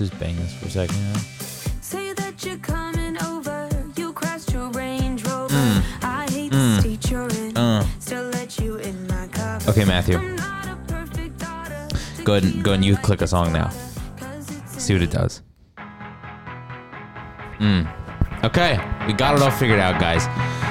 just 0.00 0.18
bang 0.18 0.34
this 0.36 0.54
for 0.54 0.66
a 0.66 0.70
second. 0.70 0.96
Yeah. 0.96 1.12
Say 1.82 2.14
that 2.14 2.42
you're 2.42 2.56
coming 2.56 3.22
over. 3.22 3.68
You 3.96 4.14
crashed 4.14 4.50
your 4.50 4.70
Range 4.70 5.22
Rover. 5.26 5.54
Mm. 5.54 5.82
I 6.02 6.26
hate 6.30 6.52
the 6.52 6.80
state 6.80 7.10
you're 7.10 7.28
in. 7.28 7.54
Uh. 7.54 7.86
Still 7.98 8.24
let 8.30 8.58
you 8.58 8.76
in 8.76 9.06
my 9.08 9.26
car. 9.26 9.58
Okay, 9.68 9.84
Matthew. 9.84 10.16
I'm 10.16 10.36
not 10.36 10.68
a 10.68 10.76
perfect 10.88 11.38
daughter. 11.38 11.86
Go 12.24 12.32
ahead, 12.32 12.44
and, 12.44 12.64
go 12.64 12.70
ahead 12.70 12.78
and 12.78 12.84
you 12.86 12.96
click 12.96 13.20
a 13.20 13.26
song 13.26 13.52
now. 13.52 13.68
See 14.64 14.94
what 14.94 15.02
it 15.02 15.10
does. 15.10 15.42
Mm. 17.58 17.94
Okay, 18.42 18.80
we 19.06 19.12
got 19.12 19.36
it 19.36 19.42
all 19.42 19.50
figured 19.50 19.80
out, 19.80 20.00
guys. 20.00 20.26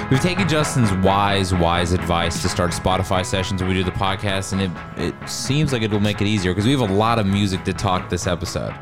We've 0.09 0.19
taken 0.19 0.49
Justin's 0.49 0.91
wise, 1.05 1.53
wise 1.53 1.91
advice 1.91 2.41
to 2.41 2.49
start 2.49 2.71
Spotify 2.71 3.23
sessions 3.23 3.61
when 3.61 3.69
we 3.69 3.75
do 3.75 3.83
the 3.83 3.91
podcast, 3.91 4.53
and 4.53 4.61
it 4.63 4.71
it 4.97 5.29
seems 5.29 5.71
like 5.71 5.83
it 5.83 5.91
will 5.91 5.99
make 5.99 6.19
it 6.19 6.25
easier 6.25 6.51
because 6.51 6.65
we 6.65 6.71
have 6.71 6.89
a 6.89 6.91
lot 6.91 7.19
of 7.19 7.27
music 7.27 7.63
to 7.65 7.73
talk 7.73 8.09
this 8.09 8.25
episode. 8.25 8.73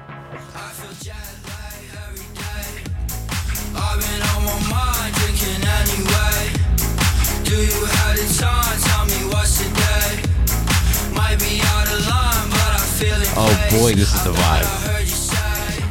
This 13.95 14.13
is 14.13 14.23
the 14.23 14.31
vibe. 14.31 14.39
I 14.39 14.41
heard 14.91 15.02
you 15.02 15.07
say. 15.07 15.83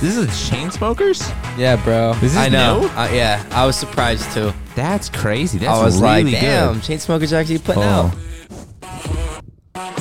This 0.00 0.16
is 0.16 0.28
Chainsmokers. 0.50 1.20
Yeah, 1.58 1.76
bro. 1.82 2.14
This 2.14 2.32
Is 2.32 2.36
I 2.36 2.48
know. 2.48 2.80
new? 2.82 2.86
Uh, 2.88 3.08
yeah, 3.12 3.44
I 3.52 3.64
was 3.64 3.76
surprised 3.76 4.30
too. 4.32 4.52
That's 4.74 5.08
crazy. 5.08 5.58
That's 5.58 5.70
I 5.78 5.84
was 5.84 6.00
really 6.00 6.24
like, 6.24 6.32
damn, 6.40 6.74
good. 6.74 6.82
Chainsmokers 6.82 7.32
are 7.32 7.36
actually 7.36 7.58
putting 7.58 7.82
Oh. 7.84 7.86
out. 7.86 8.12
I've 9.76 9.96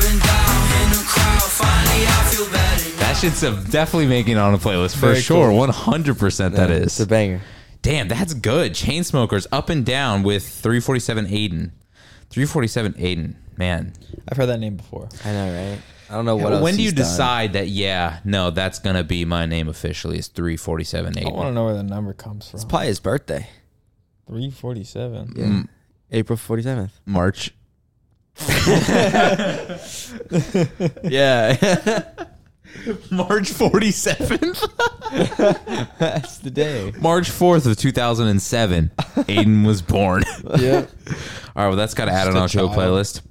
been 0.00 0.18
down 0.18 0.82
in 0.82 0.90
the 0.90 1.04
crowd. 1.06 1.42
Finally, 1.42 2.06
I 2.06 2.08
feel 2.32 2.46
better. 2.50 2.90
That 3.00 3.16
shit's 3.20 3.40
definitely 3.70 4.06
making 4.06 4.36
it 4.36 4.38
on 4.38 4.54
a 4.54 4.58
playlist 4.58 4.94
for 4.94 5.08
Very 5.08 5.20
sure. 5.20 5.52
One 5.52 5.68
hundred 5.70 6.18
percent. 6.18 6.54
that 6.56 6.70
is. 6.70 6.84
It's 6.84 7.00
a 7.00 7.06
banger. 7.06 7.40
Damn, 7.82 8.08
that's 8.08 8.34
good. 8.34 8.72
Chainsmokers 8.74 9.46
up 9.50 9.68
and 9.70 9.84
down 9.86 10.22
with 10.22 10.46
347 10.46 11.26
Aidan. 11.28 11.72
347 12.30 12.94
Aidan. 12.98 13.36
Man. 13.56 13.92
I've 14.28 14.36
heard 14.38 14.46
that 14.46 14.58
name 14.58 14.76
before. 14.76 15.08
I 15.24 15.32
know, 15.32 15.52
right? 15.52 15.78
I 16.08 16.14
don't 16.14 16.24
know 16.24 16.36
what 16.36 16.52
else 16.52 16.62
when 16.62 16.76
do 16.76 16.82
you 16.82 16.90
done. 16.90 16.96
decide 16.96 17.52
that, 17.52 17.68
yeah, 17.68 18.20
no, 18.24 18.50
that's 18.50 18.78
going 18.78 18.96
to 18.96 19.04
be 19.04 19.24
my 19.24 19.46
name 19.46 19.68
officially 19.68 20.18
is 20.18 20.28
347 20.28 21.18
I 21.18 21.28
want 21.30 21.48
to 21.48 21.52
know 21.52 21.66
where 21.66 21.74
the 21.74 21.82
number 21.82 22.12
comes 22.12 22.50
from. 22.50 22.56
It's 22.56 22.64
probably 22.64 22.88
his 22.88 23.00
birthday. 23.00 23.46
347. 24.26 25.34
Yeah. 25.36 25.44
Mm. 25.44 25.68
April 26.10 26.38
47th. 26.38 26.90
March. 27.04 27.52
Yeah. 31.04 32.04
March 33.10 33.50
47th? 33.50 34.68
That's 35.98 36.38
the 36.38 36.50
day. 36.50 36.92
March 37.00 37.30
4th 37.30 37.66
of 37.70 37.76
2007. 37.76 38.90
Aidan 39.28 39.64
was 39.64 39.82
born. 39.82 40.22
yeah. 40.58 40.86
All 41.56 41.64
right, 41.64 41.68
well, 41.68 41.76
that's 41.76 41.94
got 41.94 42.06
to 42.06 42.12
add 42.12 42.28
on 42.28 42.36
our 42.36 42.48
show 42.48 42.68
child. 42.68 42.78
playlist. 42.78 43.22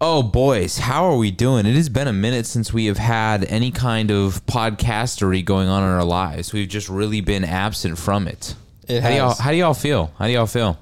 Oh, 0.00 0.22
boys, 0.22 0.78
how 0.78 1.06
are 1.06 1.16
we 1.16 1.30
doing? 1.30 1.64
It 1.64 1.74
has 1.74 1.88
been 1.88 2.08
a 2.08 2.12
minute 2.12 2.44
since 2.44 2.72
we 2.72 2.86
have 2.86 2.98
had 2.98 3.44
any 3.44 3.70
kind 3.70 4.10
of 4.10 4.44
podcastery 4.44 5.42
going 5.42 5.68
on 5.68 5.82
in 5.82 5.88
our 5.88 6.04
lives. 6.04 6.52
We've 6.52 6.68
just 6.68 6.90
really 6.90 7.22
been 7.22 7.44
absent 7.44 7.96
from 7.96 8.28
it. 8.28 8.54
It 8.88 9.02
How 9.02 9.08
do 9.08 9.14
y'all 9.16 9.34
how 9.34 9.50
do 9.52 9.56
y'all 9.56 9.74
feel? 9.74 10.12
How 10.18 10.26
do 10.26 10.32
y'all 10.32 10.46
feel? 10.46 10.78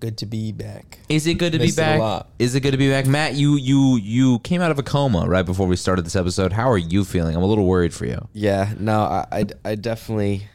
Good 0.00 0.18
to 0.18 0.26
be 0.26 0.52
back. 0.52 0.98
Is 1.08 1.26
it 1.26 1.34
good 1.34 1.52
to 1.52 1.58
Missed 1.58 1.76
be 1.76 1.82
it 1.82 1.84
a 1.84 1.88
back? 1.88 2.00
lot. 2.00 2.28
Is 2.38 2.54
it 2.54 2.60
good 2.60 2.70
to 2.70 2.76
be 2.76 2.88
back? 2.88 3.06
Matt, 3.06 3.34
you 3.34 3.56
you 3.56 3.96
you 3.96 4.38
came 4.40 4.60
out 4.60 4.70
of 4.70 4.78
a 4.78 4.82
coma 4.82 5.26
right 5.28 5.44
before 5.44 5.66
we 5.66 5.74
started 5.76 6.04
this 6.06 6.14
episode. 6.14 6.52
How 6.52 6.70
are 6.70 6.78
you 6.78 7.04
feeling? 7.04 7.34
I'm 7.34 7.42
a 7.42 7.46
little 7.46 7.66
worried 7.66 7.92
for 7.92 8.06
you. 8.06 8.28
yeah. 8.32 8.72
No, 8.78 9.00
I, 9.00 9.26
I, 9.32 9.44
I 9.64 9.74
definitely 9.74 10.46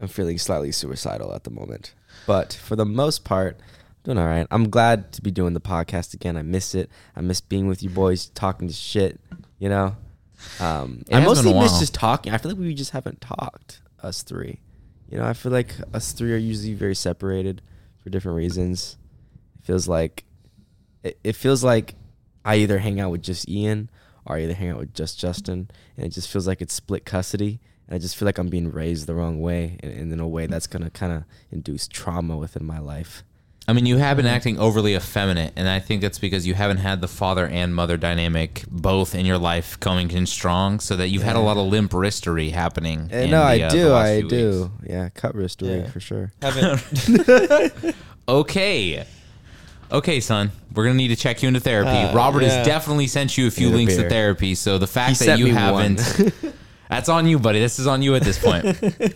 am 0.00 0.06
feeling 0.08 0.38
slightly 0.38 0.70
suicidal 0.70 1.34
at 1.34 1.42
the 1.44 1.50
moment. 1.50 1.94
But 2.26 2.52
for 2.52 2.76
the 2.76 2.86
most 2.86 3.24
part, 3.24 3.58
I'm 3.58 3.64
doing 4.04 4.18
all 4.18 4.26
right. 4.26 4.46
I'm 4.50 4.70
glad 4.70 5.10
to 5.12 5.22
be 5.22 5.30
doing 5.32 5.54
the 5.54 5.60
podcast 5.60 6.14
again. 6.14 6.36
I 6.36 6.42
miss 6.42 6.74
it. 6.74 6.88
I 7.16 7.20
miss 7.20 7.40
being 7.40 7.66
with 7.66 7.82
you 7.82 7.90
boys, 7.90 8.26
talking 8.26 8.68
to 8.68 8.74
shit, 8.74 9.18
you 9.58 9.68
know? 9.68 9.96
Um, 10.60 11.02
I 11.10 11.18
mostly 11.20 11.52
miss 11.52 11.80
just 11.80 11.94
talking. 11.94 12.32
I 12.32 12.38
feel 12.38 12.52
like 12.52 12.60
we 12.60 12.72
just 12.74 12.92
haven't 12.92 13.20
talked, 13.20 13.80
us 14.04 14.22
three. 14.22 14.60
You 15.10 15.18
know, 15.18 15.24
I 15.24 15.32
feel 15.32 15.50
like 15.50 15.74
us 15.92 16.12
three 16.12 16.32
are 16.32 16.36
usually 16.36 16.74
very 16.74 16.94
separated 16.94 17.60
for 18.02 18.10
different 18.10 18.36
reasons. 18.36 18.96
It 19.58 19.64
feels 19.64 19.88
like 19.88 20.24
it, 21.02 21.18
it 21.24 21.36
feels 21.36 21.62
like 21.64 21.94
I 22.44 22.56
either 22.56 22.78
hang 22.78 23.00
out 23.00 23.10
with 23.10 23.22
just 23.22 23.48
Ian 23.48 23.90
or 24.24 24.36
I 24.36 24.42
either 24.42 24.54
hang 24.54 24.70
out 24.70 24.78
with 24.78 24.94
just 24.94 25.18
Justin, 25.18 25.70
and 25.96 26.06
it 26.06 26.10
just 26.10 26.28
feels 26.28 26.46
like 26.46 26.60
it's 26.60 26.74
split 26.74 27.04
custody. 27.04 27.60
And 27.86 27.94
I 27.94 27.98
just 27.98 28.16
feel 28.16 28.26
like 28.26 28.38
I'm 28.38 28.48
being 28.48 28.70
raised 28.70 29.06
the 29.06 29.14
wrong 29.14 29.40
way, 29.40 29.78
and, 29.80 29.92
and 29.92 30.12
in 30.12 30.20
a 30.20 30.28
way 30.28 30.46
that's 30.46 30.66
gonna 30.66 30.90
kind 30.90 31.12
of 31.12 31.24
induce 31.50 31.88
trauma 31.88 32.36
within 32.36 32.64
my 32.64 32.78
life. 32.78 33.24
I 33.68 33.74
mean, 33.74 33.84
you 33.84 33.98
have 33.98 34.16
been 34.16 34.24
acting 34.26 34.58
overly 34.58 34.94
effeminate, 34.96 35.52
and 35.54 35.68
I 35.68 35.78
think 35.78 36.00
that's 36.00 36.18
because 36.18 36.46
you 36.46 36.54
haven't 36.54 36.78
had 36.78 37.02
the 37.02 37.06
father 37.08 37.46
and 37.46 37.74
mother 37.74 37.98
dynamic 37.98 38.64
both 38.70 39.14
in 39.14 39.26
your 39.26 39.36
life 39.36 39.78
coming 39.78 40.10
in 40.10 40.24
strong, 40.24 40.80
so 40.80 40.96
that 40.96 41.08
you've 41.10 41.22
had 41.22 41.36
a 41.36 41.40
lot 41.40 41.58
of 41.58 41.66
limp 41.66 41.92
wristery 41.92 42.50
happening. 42.50 43.10
Uh, 43.12 43.16
in 43.16 43.30
no, 43.30 43.40
the, 43.40 43.44
I 43.44 43.60
uh, 43.60 43.70
the 43.70 43.76
do, 43.76 43.88
last 43.90 44.06
I 44.08 44.20
few 44.20 44.28
do. 44.30 44.62
weeks. 44.80 44.90
Yeah, 44.90 45.08
cut 45.10 45.34
wristery 45.34 45.82
Yeah. 45.84 45.90
for 45.90 46.00
sure. 46.00 46.32
Haven't. 46.42 47.94
Okay. 48.28 49.06
Okay, 49.90 50.20
son. 50.20 50.52
We're 50.74 50.84
gonna 50.84 50.96
need 50.96 51.08
to 51.08 51.16
check 51.16 51.42
you 51.42 51.48
into 51.48 51.60
therapy. 51.60 51.88
Uh, 51.90 52.14
Robert 52.14 52.42
has 52.42 52.66
definitely 52.66 53.06
sent 53.06 53.38
you 53.38 53.46
a 53.46 53.50
few 53.50 53.68
Need 53.68 53.72
a 53.72 53.76
links 53.76 53.94
to 53.96 54.00
beer. 54.02 54.10
therapy, 54.10 54.54
so 54.54 54.76
the 54.76 54.86
fact 54.86 55.10
He 55.10 55.14
that 55.14 55.24
sent 55.24 55.38
you 55.40 55.46
me 55.46 55.52
one. 55.52 55.96
haven't 55.96 56.54
That's 56.88 57.08
on 57.08 57.26
you, 57.26 57.38
buddy. 57.38 57.60
This 57.60 57.78
is 57.78 57.86
on 57.86 58.00
you 58.02 58.14
at 58.14 58.22
this 58.22 58.38
point. 58.42 58.64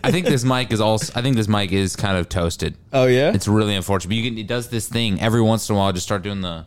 I 0.03 0.11
think 0.11 0.25
this 0.27 0.43
mic 0.43 0.71
is 0.71 0.79
also 0.79 1.11
I 1.15 1.21
think 1.21 1.35
this 1.35 1.47
mic 1.47 1.71
is 1.71 1.95
kind 1.95 2.17
of 2.17 2.29
toasted. 2.29 2.75
Oh 2.91 3.05
yeah. 3.05 3.31
It's 3.33 3.47
really 3.47 3.75
unfortunate. 3.75 4.09
But 4.09 4.15
you 4.17 4.29
can 4.29 4.37
it 4.37 4.47
does 4.47 4.69
this 4.69 4.87
thing 4.87 5.19
every 5.21 5.41
once 5.41 5.67
in 5.69 5.75
a 5.75 5.77
while 5.79 5.87
I 5.89 5.91
just 5.91 6.05
start 6.05 6.21
doing 6.21 6.41
the 6.41 6.65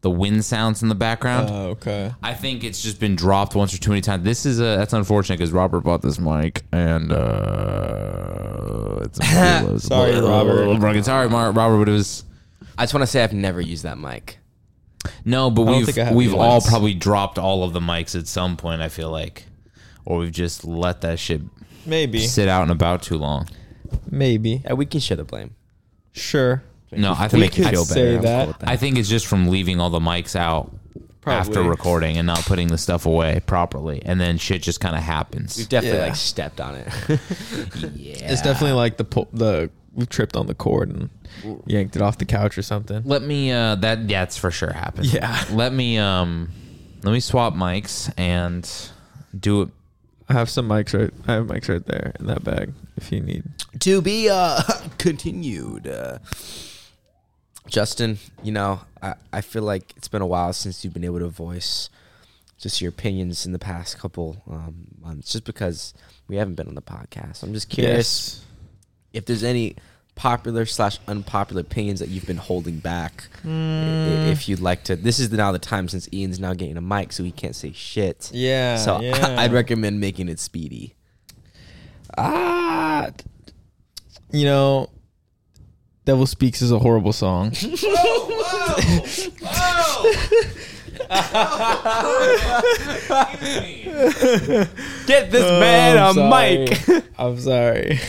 the 0.00 0.10
wind 0.10 0.44
sounds 0.44 0.82
in 0.82 0.88
the 0.88 0.96
background. 0.96 1.48
Oh, 1.52 1.66
okay. 1.70 2.12
I 2.24 2.34
think 2.34 2.64
it's 2.64 2.82
just 2.82 2.98
been 2.98 3.14
dropped 3.14 3.54
once 3.54 3.72
or 3.72 3.78
too 3.78 3.90
many 3.90 4.00
times. 4.00 4.24
This 4.24 4.44
is 4.44 4.58
a 4.58 4.64
that's 4.76 4.92
unfortunate 4.92 5.38
because 5.38 5.52
Robert 5.52 5.82
bought 5.82 6.02
this 6.02 6.18
mic 6.18 6.64
and 6.72 7.12
uh, 7.12 8.98
it's 9.02 9.20
a 9.20 9.22
little- 9.62 9.78
Sorry, 9.78 10.10
a 10.10 10.14
little- 10.14 10.30
Robert. 10.30 10.50
a 10.52 10.54
little 10.56 10.78
broken. 10.78 11.04
Sorry, 11.04 11.28
Robert, 11.28 11.52
but 11.78 11.88
it 11.88 11.92
was 11.92 12.24
I 12.76 12.82
just 12.82 12.94
want 12.94 13.02
to 13.02 13.06
say 13.06 13.22
I've 13.22 13.32
never 13.32 13.60
used 13.60 13.84
that 13.84 13.98
mic. 13.98 14.38
No, 15.24 15.50
but 15.50 15.62
we've 15.62 15.86
think 15.86 15.98
I 15.98 16.04
have 16.04 16.14
we've 16.14 16.30
either. 16.32 16.38
all 16.40 16.60
probably 16.60 16.94
dropped 16.94 17.38
all 17.38 17.64
of 17.64 17.72
the 17.72 17.80
mics 17.80 18.18
at 18.18 18.26
some 18.26 18.56
point. 18.56 18.82
I 18.82 18.88
feel 18.88 19.10
like, 19.10 19.46
or 20.04 20.18
we've 20.18 20.32
just 20.32 20.64
let 20.64 21.00
that 21.02 21.18
shit 21.18 21.40
Maybe. 21.86 22.20
sit 22.20 22.48
out 22.48 22.62
and 22.62 22.70
about 22.70 23.02
too 23.02 23.18
long. 23.18 23.48
Maybe. 24.10 24.62
Yeah, 24.64 24.74
we 24.74 24.86
can 24.86 25.00
share 25.00 25.16
the 25.16 25.24
blame. 25.24 25.54
Sure. 26.12 26.62
No, 26.90 27.14
I 27.16 27.24
To 27.24 27.30
think 27.30 27.40
make 27.40 27.58
you 27.58 27.64
could 27.64 27.72
feel 27.72 27.84
say 27.84 28.16
better. 28.16 28.16
I'm 28.16 28.22
that. 28.22 28.38
cool 28.38 28.46
with 28.48 28.58
that. 28.60 28.68
I 28.68 28.76
think 28.76 28.98
it's 28.98 29.08
just 29.08 29.26
from 29.26 29.48
leaving 29.48 29.80
all 29.80 29.90
the 29.90 29.98
mics 30.00 30.36
out 30.36 30.70
after 31.24 31.62
recording 31.62 32.18
and 32.18 32.26
not 32.26 32.40
putting 32.40 32.68
the 32.68 32.76
stuff 32.78 33.06
away 33.06 33.40
properly, 33.46 34.02
and 34.04 34.20
then 34.20 34.36
shit 34.38 34.60
just 34.62 34.80
kind 34.80 34.94
of 34.96 35.02
happens. 35.02 35.56
We've 35.56 35.68
definitely 35.68 36.00
Yeah. 36.00 36.04
like 36.06 36.16
stepped 36.16 36.60
on 36.60 36.74
it. 36.74 36.86
yeah, 37.96 38.30
It's 38.32 38.42
definitely 38.42 38.72
like 38.72 38.96
the 38.98 39.04
po- 39.04 39.28
the 39.32 39.70
we 39.94 40.06
tripped 40.06 40.36
on 40.36 40.46
the 40.46 40.54
cord 40.54 40.90
and 40.90 41.10
yanked 41.66 41.96
it 41.96 42.02
off 42.02 42.18
the 42.18 42.24
couch 42.24 42.56
or 42.56 42.62
something. 42.62 43.02
Let 43.04 43.22
me 43.22 43.52
uh 43.52 43.76
that 43.76 44.00
yeah, 44.08 44.20
that's 44.20 44.36
for 44.36 44.50
sure 44.50 44.72
happened. 44.72 45.12
Yeah. 45.12 45.44
Let 45.50 45.72
me 45.72 45.98
um 45.98 46.50
let 47.02 47.12
me 47.12 47.20
swap 47.20 47.54
mics 47.54 48.12
and 48.16 48.70
do 49.38 49.62
it. 49.62 49.68
I 50.28 50.34
have 50.34 50.48
some 50.48 50.68
mics 50.68 50.98
right. 50.98 51.12
I 51.26 51.34
have 51.34 51.46
mics 51.46 51.68
right 51.68 51.84
there 51.84 52.12
in 52.18 52.26
that 52.26 52.44
bag 52.44 52.72
if 52.96 53.10
you 53.10 53.20
need. 53.20 53.44
to 53.80 54.00
be 54.00 54.28
uh 54.30 54.62
continued. 54.98 55.86
Uh, 55.86 56.18
Justin, 57.66 58.18
you 58.42 58.52
know, 58.52 58.80
I, 59.00 59.14
I 59.32 59.40
feel 59.40 59.62
like 59.62 59.94
it's 59.96 60.08
been 60.08 60.22
a 60.22 60.26
while 60.26 60.52
since 60.52 60.84
you've 60.84 60.92
been 60.92 61.04
able 61.04 61.20
to 61.20 61.28
voice 61.28 61.90
just 62.58 62.80
your 62.80 62.90
opinions 62.90 63.46
in 63.46 63.52
the 63.52 63.58
past 63.58 63.98
couple 63.98 64.42
um, 64.48 64.88
months, 65.00 65.32
just 65.32 65.44
because 65.44 65.94
we 66.28 66.36
haven't 66.36 66.54
been 66.54 66.68
on 66.68 66.74
the 66.74 66.82
podcast. 66.82 67.42
I'm 67.42 67.52
just 67.52 67.68
curious 67.68 68.44
if 69.12 69.26
there's 69.26 69.42
any 69.44 69.76
popular 70.14 70.66
slash 70.66 70.98
unpopular 71.08 71.62
opinions 71.62 71.98
that 72.00 72.08
you've 72.10 72.26
been 72.26 72.36
holding 72.36 72.78
back. 72.78 73.28
I- 73.44 73.48
If 74.30 74.46
you'd 74.48 74.60
like 74.60 74.84
to, 74.84 74.94
this 74.96 75.18
is 75.18 75.30
now 75.32 75.52
the 75.52 75.58
time 75.58 75.88
since 75.88 76.06
Ian's 76.12 76.38
now 76.38 76.52
getting 76.54 76.76
a 76.76 76.80
mic, 76.82 77.12
so 77.12 77.24
he 77.24 77.30
can't 77.32 77.56
say 77.56 77.72
shit. 77.72 78.30
Yeah. 78.32 78.76
So 78.76 79.00
yeah. 79.02 79.36
I'd 79.38 79.52
recommend 79.52 80.00
making 80.00 80.28
it 80.28 80.38
speedy. 80.38 80.94
Ah, 82.18 83.08
you 84.30 84.44
know, 84.44 84.90
"Devil 86.04 86.26
Speaks" 86.26 86.60
is 86.60 86.70
a 86.72 86.78
horrible 86.78 87.12
song. 87.14 87.52
Get 95.06 95.30
this 95.30 95.42
man 95.60 95.98
Oh, 95.98 96.10
I'm 96.10 96.10
a 96.10 96.14
sorry. 96.14 96.58
mic. 96.58 97.04
I'm 97.18 97.40
sorry. 97.40 98.00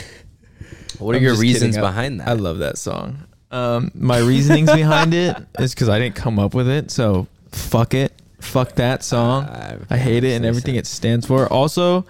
What 1.04 1.16
are 1.16 1.18
I'm 1.18 1.24
your 1.24 1.36
reasons 1.36 1.76
kidding. 1.76 1.82
Behind 1.90 2.20
that? 2.20 2.28
I 2.28 2.34
love 2.34 2.60
that 2.60 2.78
song. 2.78 3.24
Um, 3.52 3.92
my 3.94 4.18
reasonings 4.18 4.72
behind 4.72 5.14
it 5.14 5.38
is 5.60 5.76
because 5.76 5.90
I 5.90 6.00
didn't 6.00 6.16
come 6.16 6.40
up 6.40 6.54
with 6.56 6.68
it. 6.68 6.90
So 6.90 7.28
fuck 7.52 7.94
it, 7.94 8.12
fuck 8.40 8.74
that 8.74 9.04
song. 9.04 9.44
Uh, 9.44 9.80
I 9.90 9.98
hate 9.98 10.24
it 10.24 10.34
and 10.34 10.46
everything 10.46 10.76
sense. 10.76 10.90
it 10.90 10.92
stands 10.92 11.26
for. 11.28 11.48
Also, 11.52 12.06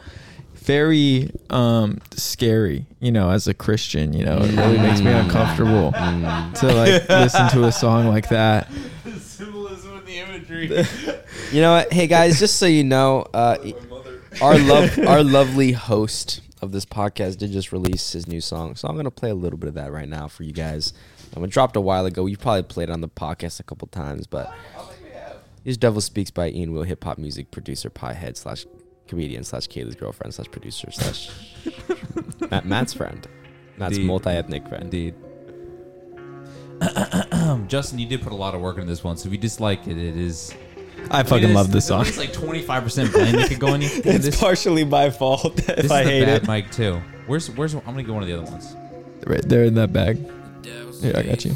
very 0.54 1.30
um 1.50 2.00
scary. 2.16 2.86
You 3.02 3.12
know, 3.12 3.30
as 3.30 3.48
a 3.48 3.54
Christian, 3.54 4.14
you 4.14 4.26
know, 4.26 4.38
it 4.38 4.56
really 4.56 4.78
makes 4.78 5.02
me 5.02 5.12
uncomfortable 5.12 5.92
to 5.92 6.74
like 6.74 7.10
listen 7.10 7.50
to 7.50 7.66
a 7.66 7.72
song 7.72 8.08
like 8.08 8.30
that. 8.30 8.72
Symbolism 9.20 9.98
and 9.98 10.08
the 10.08 10.18
imagery. 10.20 10.86
You 11.52 11.62
know 11.62 11.74
what? 11.74 11.92
Hey 11.92 12.08
guys, 12.08 12.40
just 12.40 12.56
so 12.56 12.66
you 12.66 12.84
know, 12.86 13.28
uh, 13.34 13.58
our 14.42 14.58
love, 14.58 14.98
our 15.00 15.24
lovely 15.24 15.74
host 15.74 16.40
of 16.64 16.72
this 16.72 16.86
podcast 16.86 17.38
did 17.38 17.52
just 17.52 17.72
release 17.72 18.14
his 18.14 18.28
new 18.28 18.42
song, 18.42 18.76
so 18.76 18.88
I'm 18.88 18.96
gonna 18.96 19.12
play 19.12 19.30
a 19.30 19.36
little 19.36 19.60
bit 19.60 19.68
of 19.68 19.76
that 19.76 19.92
right 19.92 20.10
now 20.10 20.28
for 20.28 20.44
you 20.44 20.54
guys. 20.54 20.94
Um, 21.36 21.44
it 21.44 21.50
dropped 21.50 21.76
a 21.76 21.82
while 21.82 22.06
ago. 22.06 22.26
You 22.26 22.38
probably 22.38 22.64
played 22.64 22.90
it 22.90 22.92
on 22.92 23.02
the 23.02 23.10
podcast 23.10 23.60
a 23.60 23.64
couple 23.64 23.88
times, 23.90 24.26
but 24.26 24.52
here's 25.64 25.78
"Devil 25.78 26.02
Speaks" 26.02 26.32
by 26.32 26.50
Ian 26.50 26.74
Will, 26.74 26.84
hip 26.84 27.04
hop 27.04 27.18
music 27.18 27.52
producer, 27.52 27.90
piehead 27.90 28.38
slash 28.38 28.66
comedian 29.08 29.44
slash 29.44 29.68
Kaylee's 29.68 29.96
girlfriend 29.96 30.34
slash 30.34 30.50
producer 30.50 30.90
slash 30.92 31.30
Matt, 32.50 32.66
Matt's 32.66 32.94
friend, 32.94 33.28
Matt's 33.78 34.00
multi-ethnic 34.00 34.68
friend. 34.68 34.84
Indeed. 34.86 35.16
Justin, 37.68 38.00
you 38.00 38.08
did 38.08 38.22
put 38.22 38.32
a 38.32 38.36
lot 38.36 38.56
of 38.56 38.62
work 38.62 38.78
into 38.78 38.88
this 38.88 39.04
one, 39.04 39.18
so 39.18 39.28
if 39.28 39.34
you 39.34 39.38
dislike 39.38 39.88
it, 39.88 39.98
it 39.98 40.18
is. 40.18 40.54
I 41.12 41.24
fucking 41.24 41.54
love 41.54 41.72
this 41.72 41.88
song. 41.88 42.02
It's 42.06 42.18
like 42.18 42.34
twenty 42.34 42.62
five 42.62 42.84
percent 42.84 43.12
blend 43.12 43.38
that 43.38 43.50
could 43.50 43.60
go 43.60 43.74
in 43.74 43.82
you. 43.82 43.90
It's 44.06 44.26
this, 44.26 44.40
partially 44.40 44.84
my 44.86 45.10
fault 45.10 45.58
if 45.60 45.66
this 45.66 45.92
I 45.92 46.02
is 46.02 46.06
the 46.08 46.12
hate 46.12 46.26
bad 46.26 46.44
it. 46.44 46.48
mic 46.48 46.72
too. 46.72 47.02
Where's 47.28 47.50
where's? 47.52 47.74
I'm 47.74 47.82
gonna 47.82 48.04
get 48.04 48.14
one 48.14 48.24
of 48.24 48.28
the 48.28 48.40
other 48.40 48.50
ones. 48.52 48.76
Right 49.26 49.48
there 49.48 49.64
in 49.66 49.76
that 49.76 49.94
bag. 49.94 50.18
Here, 51.02 51.14
I 51.16 51.24
got 51.24 51.44
you. 51.44 51.56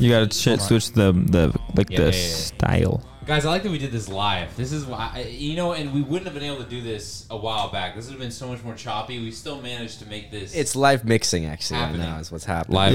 You 0.00 0.10
gotta 0.10 0.26
ch- 0.28 0.60
switch 0.60 0.92
the 0.92 1.12
the 1.12 1.58
like 1.74 1.90
Yeah, 1.90 1.98
the 1.98 2.04
yeah, 2.06 2.10
yeah, 2.10 2.26
yeah. 2.28 2.34
style. 2.34 3.06
guys. 3.26 3.44
I 3.46 3.50
like 3.50 3.62
that 3.62 3.70
we 3.70 3.78
did 3.78 3.92
this 3.92 4.08
live. 4.08 4.56
This 4.56 4.72
is 4.72 4.84
why 4.84 5.12
I- 5.14 5.20
you 5.28 5.54
know, 5.56 5.72
and 5.72 5.92
we 5.94 6.02
wouldn't 6.02 6.24
have 6.26 6.34
been 6.34 6.42
able 6.42 6.62
to 6.64 6.68
do 6.68 6.80
this 6.82 7.26
a 7.30 7.36
while 7.36 7.70
back. 7.70 7.94
This 7.94 8.06
would 8.06 8.12
have 8.12 8.20
been 8.20 8.30
so 8.32 8.48
much 8.48 8.64
more 8.64 8.74
choppy. 8.74 9.18
We 9.22 9.30
still 9.30 9.60
managed 9.62 9.98
to 10.00 10.06
make 10.06 10.30
this. 10.30 10.54
it's 10.54 10.74
live 10.74 11.04
mixing 11.04 11.44
actually 11.46 11.80
right 11.80 11.96
now 11.96 12.18
is 12.18 12.32
what's 12.32 12.44
happening. 12.44 12.76
Live. 12.76 12.94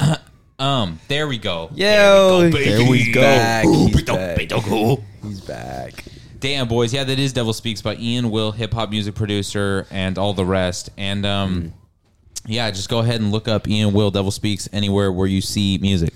Yeah. 0.00 0.16
um. 0.58 1.00
There 1.08 1.26
we 1.28 1.36
go. 1.38 1.68
Yo, 1.74 2.48
There 2.50 2.88
we 2.88 2.98
he's 3.02 3.14
go, 3.14 3.20
back. 3.22 3.66
Ooh, 3.66 3.86
He's 3.88 4.02
bido, 4.02 4.16
back. 4.96 5.04
He's 5.22 5.40
back. 5.42 6.04
Damn, 6.38 6.68
boys. 6.68 6.94
Yeah, 6.94 7.04
that 7.04 7.18
is 7.18 7.34
Devil 7.34 7.52
Speaks 7.52 7.82
by 7.82 7.96
Ian 7.96 8.30
Will, 8.30 8.52
hip 8.52 8.72
hop 8.72 8.88
music 8.88 9.14
producer, 9.14 9.86
and 9.90 10.16
all 10.16 10.32
the 10.32 10.44
rest. 10.46 10.88
And 10.96 11.26
um, 11.26 11.74
yeah, 12.46 12.70
just 12.70 12.88
go 12.88 13.00
ahead 13.00 13.20
and 13.20 13.32
look 13.32 13.48
up 13.48 13.68
Ian 13.68 13.92
Will, 13.92 14.10
Devil 14.10 14.30
Speaks 14.30 14.68
anywhere 14.72 15.12
where 15.12 15.26
you 15.26 15.40
see 15.40 15.78
music. 15.78 16.14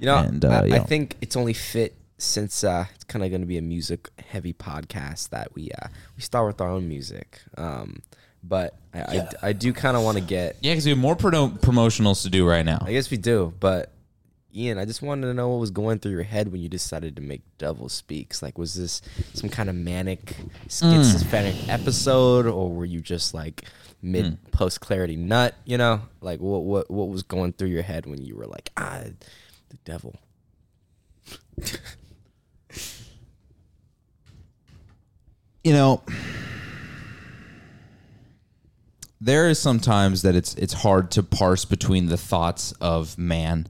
You 0.00 0.06
know, 0.06 0.16
And, 0.16 0.44
uh, 0.44 0.48
I, 0.48 0.58
I 0.60 0.64
yeah. 0.66 0.82
think 0.84 1.16
it's 1.20 1.36
only 1.36 1.52
fit 1.52 1.96
since 2.18 2.64
uh, 2.64 2.86
it's 2.94 3.04
kind 3.04 3.24
of 3.24 3.30
going 3.30 3.40
to 3.40 3.46
be 3.46 3.58
a 3.58 3.62
music 3.62 4.08
heavy 4.28 4.52
podcast 4.52 5.30
that 5.30 5.54
we 5.54 5.70
uh, 5.70 5.88
we 6.16 6.22
start 6.22 6.46
with 6.46 6.60
our 6.60 6.68
own 6.68 6.88
music. 6.88 7.40
Um, 7.56 8.02
but 8.42 8.76
I, 8.92 9.00
I, 9.00 9.28
I 9.42 9.52
do 9.52 9.72
kind 9.72 9.96
of 9.96 10.02
want 10.02 10.18
to 10.18 10.24
get. 10.24 10.56
Yeah, 10.60 10.72
because 10.72 10.84
we 10.84 10.90
have 10.90 10.98
more 10.98 11.14
pro- 11.16 11.48
promotionals 11.48 12.22
to 12.22 12.30
do 12.30 12.46
right 12.48 12.64
now. 12.64 12.82
I 12.84 12.92
guess 12.92 13.10
we 13.10 13.16
do, 13.16 13.54
but 13.60 13.92
Ian, 14.54 14.78
I 14.78 14.84
just 14.84 15.02
wanted 15.02 15.28
to 15.28 15.34
know 15.34 15.48
what 15.48 15.60
was 15.60 15.70
going 15.70 15.98
through 15.98 16.12
your 16.12 16.24
head 16.24 16.50
when 16.50 16.60
you 16.60 16.68
decided 16.68 17.16
to 17.16 17.22
make 17.22 17.42
Devil 17.58 17.88
Speaks. 17.88 18.42
Like, 18.42 18.58
was 18.58 18.74
this 18.74 19.00
some 19.34 19.48
kind 19.48 19.70
of 19.70 19.76
manic 19.76 20.36
schizophrenic 20.68 21.68
episode, 21.68 22.46
or 22.46 22.70
were 22.70 22.84
you 22.84 23.00
just 23.00 23.34
like 23.34 23.64
mid 24.02 24.26
hmm. 24.26 24.34
post 24.50 24.80
clarity 24.80 25.16
nut? 25.16 25.54
You 25.64 25.78
know, 25.78 26.02
like 26.20 26.40
what 26.40 26.64
what 26.64 26.90
what 26.90 27.08
was 27.08 27.22
going 27.22 27.52
through 27.54 27.68
your 27.68 27.82
head 27.82 28.06
when 28.06 28.22
you 28.22 28.36
were 28.36 28.46
like, 28.46 28.70
ah, 28.76 29.02
the 29.68 29.76
devil. 29.84 30.16
you 35.62 35.72
know 35.72 36.02
there 39.22 39.48
is 39.48 39.58
sometimes 39.58 40.22
that 40.22 40.34
it's 40.34 40.54
it's 40.54 40.72
hard 40.72 41.10
to 41.12 41.22
parse 41.22 41.64
between 41.64 42.06
the 42.06 42.16
thoughts 42.16 42.72
of 42.80 43.16
man 43.16 43.68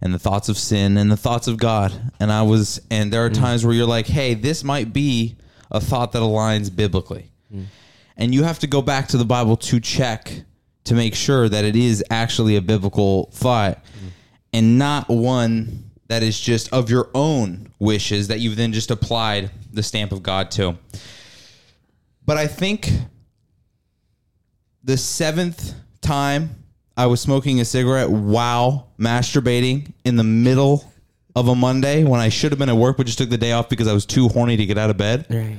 and 0.00 0.12
the 0.12 0.18
thoughts 0.18 0.48
of 0.48 0.58
sin 0.58 0.96
and 0.96 1.12
the 1.12 1.16
thoughts 1.16 1.46
of 1.46 1.58
God. 1.58 1.92
And 2.18 2.32
I 2.32 2.42
was 2.42 2.80
and 2.90 3.12
there 3.12 3.24
are 3.24 3.30
mm. 3.30 3.38
times 3.38 3.64
where 3.64 3.72
you're 3.72 3.86
like, 3.86 4.08
"Hey, 4.08 4.34
this 4.34 4.64
might 4.64 4.92
be 4.92 5.36
a 5.70 5.80
thought 5.80 6.10
that 6.12 6.18
aligns 6.22 6.74
biblically." 6.74 7.30
Mm. 7.54 7.66
And 8.16 8.34
you 8.34 8.42
have 8.44 8.58
to 8.60 8.66
go 8.66 8.82
back 8.82 9.08
to 9.08 9.16
the 9.16 9.24
Bible 9.24 9.56
to 9.56 9.80
check 9.80 10.42
to 10.84 10.94
make 10.94 11.14
sure 11.14 11.48
that 11.48 11.64
it 11.64 11.76
is 11.76 12.04
actually 12.10 12.56
a 12.56 12.60
biblical 12.60 13.30
thought 13.32 13.82
and 14.52 14.78
not 14.78 15.08
one 15.08 15.90
that 16.08 16.22
is 16.22 16.38
just 16.38 16.72
of 16.72 16.90
your 16.90 17.08
own 17.14 17.72
wishes 17.78 18.28
that 18.28 18.40
you've 18.40 18.56
then 18.56 18.72
just 18.72 18.90
applied 18.90 19.50
the 19.72 19.82
stamp 19.82 20.12
of 20.12 20.22
God 20.22 20.50
to. 20.52 20.76
But 22.26 22.36
I 22.36 22.46
think 22.46 22.90
the 24.84 24.96
seventh 24.96 25.74
time 26.00 26.64
I 26.96 27.06
was 27.06 27.20
smoking 27.20 27.60
a 27.60 27.64
cigarette 27.64 28.10
while 28.10 28.88
masturbating 28.98 29.92
in 30.04 30.16
the 30.16 30.24
middle 30.24 30.84
of 31.34 31.48
a 31.48 31.54
Monday 31.54 32.04
when 32.04 32.20
I 32.20 32.28
should 32.28 32.52
have 32.52 32.58
been 32.58 32.68
at 32.68 32.76
work 32.76 32.98
but 32.98 33.06
just 33.06 33.18
took 33.18 33.30
the 33.30 33.38
day 33.38 33.52
off 33.52 33.68
because 33.70 33.88
I 33.88 33.94
was 33.94 34.04
too 34.04 34.28
horny 34.28 34.56
to 34.58 34.66
get 34.66 34.76
out 34.76 34.90
of 34.90 34.98
bed 34.98 35.26
Right. 35.30 35.56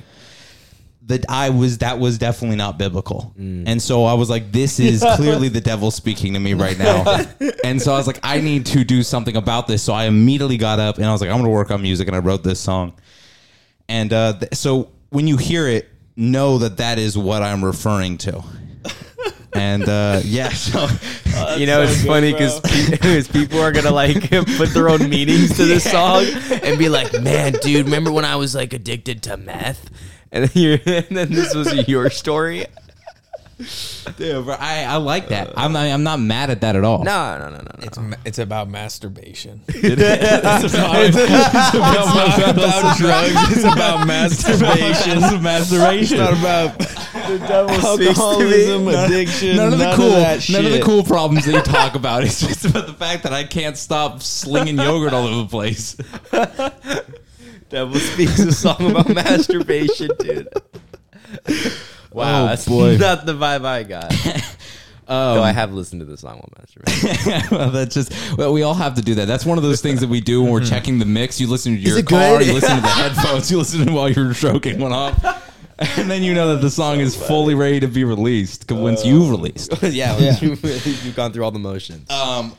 That 1.05 1.25
I 1.27 1.49
was 1.49 1.79
that 1.79 1.99
was 1.99 2.17
definitely 2.17 2.55
not 2.55 2.77
biblical. 2.77 3.33
And 3.37 3.81
so 3.81 4.05
I 4.05 4.13
was 4.13 4.29
like, 4.29 4.51
this 4.51 4.79
is 4.79 5.03
clearly 5.15 5.49
the 5.49 5.59
devil 5.61 5.91
speaking 5.91 6.33
to 6.33 6.39
me 6.39 6.53
right 6.53 6.77
now. 6.77 7.25
and 7.63 7.81
so 7.81 7.93
I 7.93 7.97
was 7.97 8.07
like, 8.07 8.19
I 8.23 8.39
need 8.39 8.65
to 8.67 8.83
do 8.83 9.03
something 9.03 9.35
about 9.35 9.67
this. 9.67 9.83
So 9.83 9.93
I 9.93 10.05
immediately 10.05 10.57
got 10.57 10.79
up 10.79 10.97
and 10.97 11.05
I 11.05 11.11
was 11.11 11.19
like, 11.21 11.29
I'm 11.29 11.37
gonna 11.37 11.49
work 11.49 11.71
on 11.71 11.81
music 11.81 12.07
and 12.07 12.15
I 12.15 12.19
wrote 12.19 12.43
this 12.43 12.59
song. 12.59 12.93
And 13.89 14.13
uh, 14.13 14.33
th- 14.39 14.55
so 14.55 14.91
when 15.09 15.27
you 15.27 15.37
hear 15.37 15.67
it, 15.67 15.89
know 16.15 16.59
that 16.59 16.77
that 16.77 16.99
is 16.99 17.17
what 17.17 17.41
I'm 17.43 17.63
referring 17.63 18.17
to. 18.19 18.43
And 19.55 19.87
uh, 19.87 20.19
yeah, 20.23 20.49
so 20.49 20.87
you 21.57 21.67
know, 21.67 21.83
it's 21.83 22.03
funny 22.03 22.31
because 22.31 23.27
people 23.27 23.59
are 23.59 23.71
gonna 23.71 23.91
like 23.91 24.31
put 24.57 24.69
their 24.69 24.89
own 24.89 25.07
meanings 25.07 25.55
to 25.57 25.65
this 25.65 25.83
song 25.83 26.25
and 26.63 26.79
be 26.79 26.89
like, 26.89 27.13
"Man, 27.21 27.53
dude, 27.61 27.85
remember 27.85 28.11
when 28.11 28.25
I 28.25 28.35
was 28.35 28.55
like 28.55 28.73
addicted 28.73 29.21
to 29.23 29.37
meth?" 29.37 29.91
And 30.33 30.45
then, 30.45 30.51
you're, 30.55 30.79
and 30.85 31.15
then 31.15 31.31
this 31.31 31.53
was 31.53 31.87
your 31.87 32.09
story. 32.09 32.65
Dude, 34.17 34.45
bro, 34.45 34.55
I, 34.59 34.83
I 34.83 34.95
like 34.97 35.29
that. 35.29 35.53
I'm 35.55 35.71
not, 35.71 35.85
I'm 35.85 36.03
not 36.03 36.19
mad 36.19 36.49
at 36.49 36.61
that 36.61 36.75
at 36.75 36.83
all. 36.83 37.03
No, 37.03 37.37
no, 37.37 37.49
no, 37.49 37.57
no, 37.57 37.61
no. 37.63 37.83
It's 37.83 37.99
ma- 37.99 38.17
it's 38.25 38.39
about 38.39 38.67
masturbation. 38.67 39.61
it's 39.67 40.03
about 40.73 41.11
drugs. 42.97 43.35
It's 43.55 43.63
about 43.63 44.07
masturbation. 44.07 45.23
It's 45.23 45.41
masturbation. 45.41 46.19
It's 46.19 46.31
not 46.31 46.33
about 46.33 46.79
the 46.79 47.37
devil 47.47 47.75
alcoholism, 47.75 48.87
addiction. 48.87 49.55
none 49.55 49.71
of 49.71 49.79
the 49.79 49.85
none 49.85 49.95
cool, 49.97 50.09
that 50.09 50.49
none 50.49 50.65
of 50.65 50.71
the 50.71 50.81
cool 50.81 51.03
problems 51.03 51.45
that 51.45 51.53
you 51.53 51.61
talk 51.61 51.93
about. 51.93 52.23
It's 52.23 52.41
just 52.41 52.65
about 52.65 52.87
the 52.87 52.93
fact 52.93 53.21
that 53.23 53.33
I 53.33 53.43
can't 53.43 53.77
stop 53.77 54.23
slinging 54.23 54.77
yogurt 54.77 55.13
all 55.13 55.27
over 55.27 55.43
the 55.43 55.47
place. 55.47 55.95
Devil 57.73 57.99
speaks 57.99 58.37
a 58.39 58.51
song 58.51 58.91
about 58.91 59.09
masturbation, 59.15 60.11
dude. 60.19 60.47
Wow, 62.11 62.43
Oh, 62.43 62.47
that's 62.47 62.67
boy. 62.67 62.97
not 62.97 63.25
the 63.25 63.33
vibe 63.33 63.65
I 63.65 63.81
got. 63.81 64.13
Though 65.07 65.41
I 65.41 65.51
have 65.51 65.73
listened 65.73 66.01
to 66.01 66.05
the 66.05 66.15
song 66.15 66.35
while 66.37 66.49
masturbating. 66.63 67.51
well, 67.57 67.71
that's 67.71 67.95
just 67.95 68.37
well, 68.37 68.53
we 68.53 68.61
all 68.61 68.75
have 68.75 68.93
to 68.95 69.01
do 69.01 69.15
that. 69.15 69.25
That's 69.25 69.43
one 69.45 69.57
of 69.57 69.63
those 69.63 69.81
things 69.81 70.01
that 70.01 70.07
we 70.09 70.21
do 70.21 70.43
when 70.43 70.51
we're 70.51 70.63
checking 70.63 70.99
the 70.99 71.05
mix. 71.05 71.41
You 71.41 71.47
listen 71.47 71.73
to 71.73 71.79
your 71.79 71.97
it 71.97 72.05
car, 72.07 72.37
good? 72.37 72.47
you 72.47 72.53
listen 72.53 72.75
to 72.75 72.81
the 72.81 72.87
headphones, 72.87 73.49
you 73.51 73.57
listen 73.57 73.85
to 73.87 73.91
while 73.91 74.09
you're 74.09 74.33
stroking 74.35 74.79
one 74.79 74.93
off. 74.93 75.17
and 75.97 76.09
then 76.11 76.21
you 76.21 76.35
know 76.35 76.53
that 76.53 76.61
the 76.61 76.69
song 76.69 76.99
is 76.99 77.15
fully 77.15 77.55
ready 77.55 77.79
to 77.79 77.87
be 77.87 78.03
released 78.03 78.71
once 78.71 79.03
you've 79.03 79.31
released. 79.31 79.73
yeah, 79.81 80.15
Yeah. 80.19 80.37
You, 80.39 80.49
you've 80.51 81.15
gone 81.15 81.33
through 81.33 81.43
all 81.43 81.51
the 81.51 81.57
motions. 81.59 82.07
Um, 82.11 82.55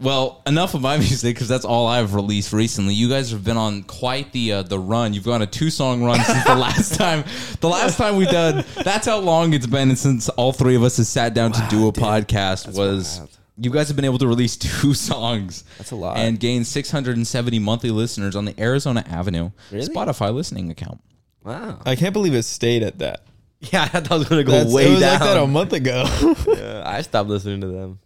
well, 0.00 0.42
enough 0.46 0.74
of 0.74 0.80
my 0.82 0.96
music 0.98 1.34
because 1.34 1.48
that's 1.48 1.64
all 1.64 1.86
I've 1.86 2.14
released 2.14 2.52
recently. 2.52 2.94
You 2.94 3.08
guys 3.08 3.30
have 3.32 3.44
been 3.44 3.56
on 3.56 3.82
quite 3.82 4.32
the 4.32 4.52
uh, 4.52 4.62
the 4.62 4.78
run. 4.78 5.14
You've 5.14 5.24
gone 5.24 5.42
a 5.42 5.46
two 5.46 5.70
song 5.70 6.02
run 6.04 6.20
since 6.24 6.44
the 6.44 6.54
last 6.56 6.94
time. 6.94 7.24
The 7.60 7.68
last 7.68 7.96
time 7.98 8.16
we 8.16 8.26
done. 8.26 8.64
That's 8.84 9.06
how 9.06 9.18
long 9.18 9.52
it's 9.52 9.66
been 9.66 9.96
since 9.96 10.28
all 10.30 10.52
three 10.52 10.76
of 10.76 10.82
us 10.82 10.96
have 10.98 11.06
sat 11.06 11.34
down 11.34 11.52
to 11.52 11.66
do 11.68 11.88
a 11.88 11.92
podcast. 11.92 12.76
Was 12.76 13.18
wild. 13.18 13.38
you 13.60 13.70
guys 13.70 13.88
have 13.88 13.96
been 13.96 14.04
able 14.04 14.18
to 14.18 14.26
release 14.28 14.56
two 14.80 14.94
songs? 14.94 15.64
That's 15.78 15.90
a 15.90 15.96
lot. 15.96 16.16
and 16.16 16.38
gain 16.38 16.64
670 16.64 17.58
monthly 17.58 17.90
listeners 17.90 18.36
on 18.36 18.44
the 18.44 18.58
Arizona 18.60 19.04
Avenue 19.08 19.50
Really? 19.72 19.86
Spotify 19.88 20.32
listening 20.32 20.70
account. 20.70 21.00
wow. 21.42 21.80
I 21.84 21.96
can't 21.96 22.12
believe 22.12 22.34
it 22.34 22.44
stayed 22.44 22.82
at 22.82 22.98
that. 22.98 23.22
Yeah, 23.72 23.82
I 23.82 23.88
thought 23.88 24.12
I 24.12 24.16
was 24.18 24.28
gonna 24.28 24.44
go 24.44 24.52
That's, 24.52 24.72
way 24.72 24.86
it 24.86 24.90
was 24.90 25.00
down. 25.00 25.12
like 25.18 25.20
that 25.20 25.36
a 25.42 25.46
month 25.46 25.72
ago. 25.72 26.04
Yeah, 26.56 26.82
I 26.86 27.02
stopped 27.02 27.28
listening 27.28 27.60
to 27.62 27.66
them. 27.66 27.98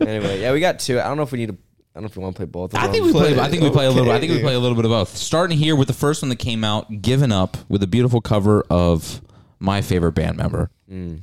anyway, 0.00 0.40
yeah, 0.40 0.52
we 0.52 0.60
got 0.60 0.78
two. 0.80 1.00
I 1.00 1.04
don't 1.04 1.16
know 1.16 1.22
if 1.22 1.32
we 1.32 1.38
need 1.38 1.48
to. 1.48 1.54
I 1.94 2.00
don't 2.00 2.02
know 2.02 2.06
if 2.08 2.16
we 2.16 2.22
want 2.22 2.34
to 2.36 2.40
play 2.40 2.46
both. 2.46 2.74
Of 2.74 2.80
I 2.80 2.82
them. 2.84 2.92
think 2.92 3.04
we 3.06 3.12
play. 3.12 3.34
Play 3.34 3.42
I 3.42 3.48
think 3.48 3.62
we 3.62 3.70
play 3.70 3.86
a 3.86 3.90
little. 3.90 4.10
I 4.12 4.20
think 4.20 4.32
we 4.32 4.40
play 4.40 4.54
a 4.54 4.58
little 4.58 4.74
bit 4.76 4.84
of 4.84 4.90
both. 4.90 5.16
Starting 5.16 5.56
here 5.58 5.76
with 5.76 5.88
the 5.88 5.94
first 5.94 6.22
one 6.22 6.28
that 6.28 6.36
came 6.36 6.62
out, 6.64 7.00
"Given 7.02 7.32
Up," 7.32 7.56
with 7.68 7.82
a 7.82 7.86
beautiful 7.86 8.20
cover 8.20 8.62
of 8.68 9.20
my 9.60 9.80
favorite 9.80 10.12
band 10.12 10.36
member. 10.36 10.70
Mm. 10.90 11.20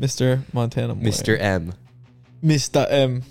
Mr. 0.00 0.40
Montana. 0.52 0.94
Boy. 0.94 1.06
Mr. 1.08 1.38
M. 1.40 1.72
Mr. 2.44 2.86
M. 2.90 3.22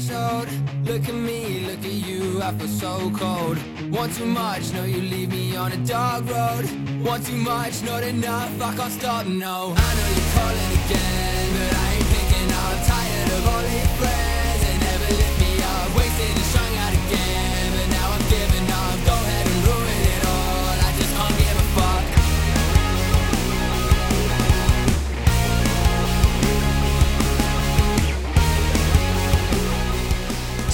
threshold. 0.00 0.48
Look 0.84 1.08
at 1.08 1.14
me, 1.14 1.60
look 1.66 1.78
at 1.78 1.92
you, 2.08 2.42
I 2.42 2.52
feel 2.52 2.68
so 2.68 3.10
cold. 3.10 3.58
Want 3.90 4.14
too 4.14 4.26
much, 4.26 4.72
no, 4.72 4.84
you 4.84 5.00
leave 5.00 5.30
me 5.30 5.56
on 5.56 5.72
a 5.72 5.76
dark 5.86 6.24
road. 6.26 6.64
Want 7.04 7.26
too 7.26 7.36
much, 7.36 7.82
not 7.82 8.02
enough, 8.02 8.50
I 8.60 8.74
can't 8.76 8.92
stop, 8.92 9.26
no. 9.26 9.74
I 9.76 9.90
know 9.96 10.08
you're 10.16 10.32
calling 10.36 10.72
again, 10.80 11.46
but 11.56 11.72
I 11.84 11.86
ain't 11.94 12.08
picking 12.14 12.50
up. 12.62 12.76
Tired 12.86 13.30
of 13.36 13.42
all 13.52 13.62
your 13.62 13.90
friends, 14.00 14.60
they 14.64 14.76
never 14.88 15.08
lift 15.20 15.36
me 15.40 15.52
up. 15.62 15.86
Wasted 15.96 16.36
and 16.36 16.46
strung 16.50 16.74
out 16.84 16.94
again, 17.02 17.39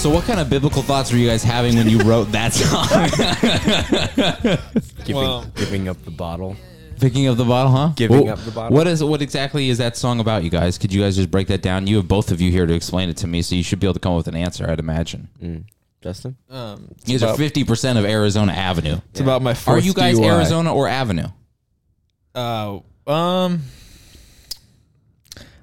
So, 0.07 0.13
what 0.13 0.23
kind 0.23 0.39
of 0.39 0.49
biblical 0.49 0.83
thoughts 0.83 1.11
were 1.11 1.19
you 1.19 1.27
guys 1.27 1.43
having 1.43 1.75
when 1.75 1.89
you 1.91 1.99
wrote 2.03 2.31
that 2.31 2.53
song? 2.55 2.87
Giving, 5.05 5.17
Well- 5.17 5.47
giving 5.57 5.89
up 5.89 6.01
the 6.05 6.13
bottle. 6.13 6.57
Picking 7.01 7.27
up 7.27 7.37
the 7.37 7.45
bottle, 7.45 7.73
huh? 7.73 7.89
Giving 7.97 8.23
Well, 8.25 8.35
up 8.35 8.39
the 8.45 8.53
bottle. 8.53 8.77
What 8.77 8.87
is? 8.87 9.03
What 9.03 9.21
exactly 9.21 9.69
is 9.69 9.79
that 9.79 9.97
song 9.97 10.21
about, 10.21 10.45
you 10.45 10.51
guys? 10.51 10.79
Could 10.79 10.93
you 10.93 11.03
guys 11.03 11.17
just 11.17 11.29
break 11.33 11.49
that 11.49 11.61
down? 11.61 11.89
You 11.89 11.97
have 11.97 12.07
both 12.07 12.31
of 12.31 12.41
you 12.41 12.53
here 12.53 12.67
to 12.67 12.73
explain 12.73 13.09
it 13.09 13.17
to 13.17 13.27
me, 13.27 13.43
so 13.43 13.57
you 13.57 13.65
should 13.65 13.81
be 13.81 13.87
able 13.89 13.95
to 13.95 13.99
come 14.01 14.13
up 14.13 14.19
with 14.19 14.29
an 14.29 14.37
answer. 14.37 14.71
I'd 14.71 14.79
imagine. 14.79 15.27
Justin? 16.01 16.37
Um, 16.49 16.87
it's, 16.93 17.09
You 17.23 17.27
are 17.29 17.37
fifty 17.37 17.65
percent 17.65 17.99
of 17.99 18.05
Arizona 18.05 18.53
Avenue. 18.53 18.99
it's 19.11 19.19
about 19.19 19.43
my 19.43 19.57
Are 19.67 19.81
you 19.81 19.93
guys 19.93 20.21
DUI. 20.21 20.37
Arizona 20.37 20.73
or 20.73 20.87
Avenue? 20.87 21.27
Uh, 22.33 22.79
um, 23.09 23.63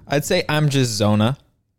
I'd 0.05 0.25
say 0.25 0.43
I'm 0.50 0.67
just 0.67 0.91
Zona. 0.91 1.38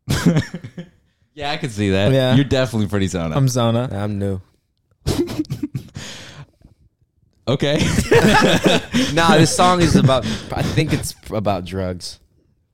Yeah, 1.34 1.50
I 1.50 1.56
can 1.56 1.70
see 1.70 1.90
that. 1.90 2.12
Yeah. 2.12 2.34
You're 2.36 2.44
definitely 2.44 2.88
pretty 2.88 3.08
Zona. 3.08 3.36
I'm 3.36 3.48
Zona. 3.48 3.88
I'm 3.90 4.18
new. 4.18 4.40
okay. 7.48 7.78
nah, 9.12 9.36
this 9.36 9.54
song 9.54 9.82
is 9.82 9.96
about. 9.96 10.24
I 10.52 10.62
think 10.62 10.92
it's 10.92 11.14
about 11.30 11.64
drugs. 11.64 12.20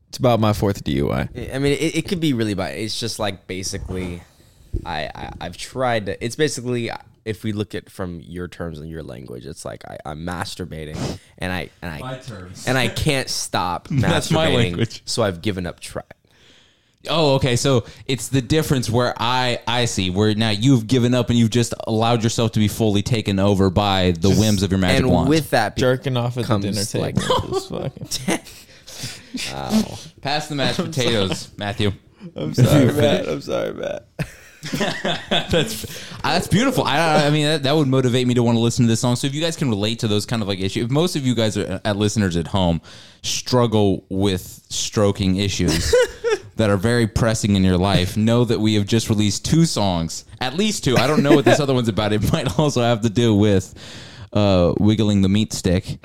It's 0.09 0.19
about 0.19 0.41
my 0.41 0.53
fourth 0.53 0.85
DUI. 0.85 1.55
I 1.55 1.59
mean, 1.59 1.73
it, 1.73 1.97
it 1.97 2.09
could 2.09 2.21
be 2.21 2.33
really 2.35 2.55
bad. 2.55 2.77
It's 2.77 2.99
just 2.99 3.19
like 3.19 3.47
basically, 3.47 4.23
I, 4.85 5.11
I 5.15 5.33
I've 5.41 5.57
tried 5.57 6.07
to. 6.07 6.23
It's 6.25 6.37
basically 6.37 6.91
if 7.25 7.45
we 7.45 7.53
look 7.53 7.75
at 7.75 7.91
from 7.91 8.21
your 8.21 8.49
terms 8.49 8.79
and 8.79 8.91
your 8.91 9.03
language, 9.03 9.47
it's 9.47 9.65
like 9.65 9.85
I, 9.87 9.99
I'm 10.05 10.25
masturbating 10.27 11.19
and 11.39 11.53
I 11.53 11.71
and 11.81 12.05
I 12.05 12.19
terms. 12.19 12.67
and 12.67 12.77
I 12.77 12.89
can't 12.89 13.29
stop 13.29 13.89
masturbating. 13.89 14.01
That's 14.03 14.31
my 14.31 14.55
language. 14.55 15.03
So 15.05 15.23
I've 15.23 15.41
given 15.41 15.67
up 15.67 15.81
trying. 15.81 16.05
Oh, 17.09 17.37
okay. 17.37 17.57
So 17.57 17.85
it's 18.07 18.29
the 18.29 18.43
difference 18.43 18.91
where 18.91 19.15
I 19.17 19.61
I 19.67 19.87
see 19.87 20.11
where 20.11 20.35
now 20.35 20.51
you've 20.51 20.87
given 20.87 21.15
up 21.15 21.31
and 21.31 21.39
you've 21.39 21.51
just 21.51 21.73
allowed 21.87 22.23
yourself 22.23 22.53
to 22.53 22.59
be 22.59 22.69
fully 22.69 23.01
taken 23.03 23.39
over 23.39 23.71
by 23.71 24.11
the 24.19 24.29
whims 24.31 24.63
of 24.63 24.71
your 24.71 24.79
magic 24.79 25.01
And 25.05 25.11
wand. 25.11 25.29
with 25.31 25.51
that, 25.51 25.77
Jerking 25.77 26.17
off 26.19 26.37
at 26.37 26.47
the 26.47 26.59
dinner 26.59 26.83
like- 26.95 27.15
table. 27.17 27.49
Just 27.53 27.69
fucking- 27.71 28.39
Ow. 29.55 29.99
Pass 30.21 30.49
the 30.49 30.55
mashed 30.57 30.79
potatoes, 30.79 31.51
Matthew. 31.57 31.93
I'm 32.37 32.53
sorry, 32.53 32.87
Matt. 32.93 33.29
I'm 33.29 33.41
sorry, 33.41 33.73
Matt. 33.73 34.07
That's 35.41 35.85
uh, 35.85 35.89
that's 36.23 36.49
beautiful. 36.49 36.85
I 36.85 37.27
I 37.27 37.31
mean 37.31 37.47
that, 37.47 37.63
that 37.63 37.75
would 37.75 37.89
motivate 37.89 38.27
me 38.27 38.35
to 38.35 38.43
want 38.43 38.57
to 38.57 38.61
listen 38.61 38.85
to 38.85 38.89
this 38.91 39.01
song. 39.01 39.17
So 39.17 39.27
if 39.27 39.35
you 39.35 39.41
guys 39.41 39.57
can 39.57 39.71
relate 39.71 40.01
to 40.01 40.09
those 40.09 40.27
kind 40.27 40.43
of 40.43 40.49
like 40.49 40.61
issues, 40.61 40.85
if 40.85 40.91
most 40.91 41.17
of 41.17 41.25
you 41.27 41.35
guys 41.35 41.57
are 41.57 41.81
at 41.83 41.97
listeners 41.97 42.37
at 42.37 42.49
home 42.49 42.83
struggle 43.23 44.05
with 44.11 44.43
stroking 44.69 45.37
issues 45.37 45.95
that 46.61 46.71
are 46.71 46.77
very 46.77 47.07
pressing 47.07 47.57
in 47.57 47.65
your 47.65 47.77
life, 47.77 48.17
know 48.31 48.45
that 48.45 48.61
we 48.61 48.75
have 48.75 48.87
just 48.87 49.09
released 49.11 49.45
two 49.45 49.65
songs, 49.67 50.25
at 50.41 50.55
least 50.55 50.85
two. 50.85 50.97
I 50.97 51.07
don't 51.07 51.23
know 51.23 51.35
what 51.35 51.45
this 51.45 51.61
other 51.61 51.75
one's 51.75 51.89
about. 51.89 52.13
It 52.13 52.33
might 52.33 52.59
also 52.59 52.81
have 52.83 53.01
to 53.03 53.11
do 53.11 53.35
with 53.35 53.75
uh, 54.33 54.73
wiggling 54.79 55.23
the 55.23 55.29
meat 55.29 55.53
stick. 55.53 55.99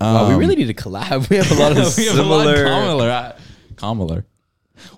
Wow, 0.00 0.28
we 0.28 0.34
Um, 0.34 0.38
really 0.40 0.56
need 0.56 0.66
to 0.66 0.74
collab. 0.74 1.28
We 1.30 1.36
have 1.38 1.50
a 1.50 1.54
lot 1.54 1.72
of 1.78 1.96
we 1.96 2.06
have 2.06 2.18
a 2.18 2.22
lot 2.22 2.46
in 2.46 2.56
similar. 2.56 3.34
common. 3.76 4.10
I- 4.20 4.22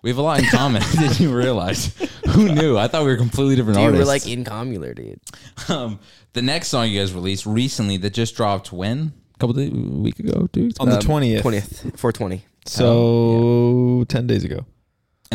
We 0.02 0.10
have 0.10 0.18
a 0.18 0.22
lot 0.22 0.40
in 0.40 0.46
common. 0.46 0.82
Did 0.98 1.20
you 1.20 1.32
realize? 1.36 1.94
Who 2.30 2.52
knew? 2.52 2.76
I 2.76 2.88
thought 2.88 3.04
we 3.04 3.10
were 3.10 3.16
completely 3.16 3.54
different 3.56 3.78
Dude, 3.78 3.94
artists. 3.94 4.04
we're 4.06 4.12
like 4.12 4.22
incommular, 4.22 4.94
dude. 4.96 5.20
Um, 5.68 6.00
the 6.32 6.42
next 6.42 6.68
song 6.68 6.88
you 6.90 6.98
guys 6.98 7.12
released 7.12 7.46
recently 7.46 7.96
that 7.98 8.12
just 8.12 8.34
dropped 8.36 8.72
when? 8.72 9.12
A 9.34 9.38
couple 9.38 9.58
of 9.60 9.72
week 9.72 10.18
ago, 10.18 10.48
dude. 10.52 10.78
On 10.80 10.88
the 10.88 10.96
20th. 10.96 11.42
Twentieth, 11.42 12.00
four 12.00 12.10
twenty. 12.12 12.44
So, 12.64 14.04
10 14.08 14.26
days 14.26 14.42
ago. 14.44 14.64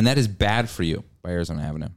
And 0.02 0.08
that 0.08 0.18
is 0.18 0.28
Bad 0.28 0.68
for 0.68 0.82
You 0.82 1.04
by 1.22 1.30
Arizona 1.30 1.62
Avenue. 1.62 1.90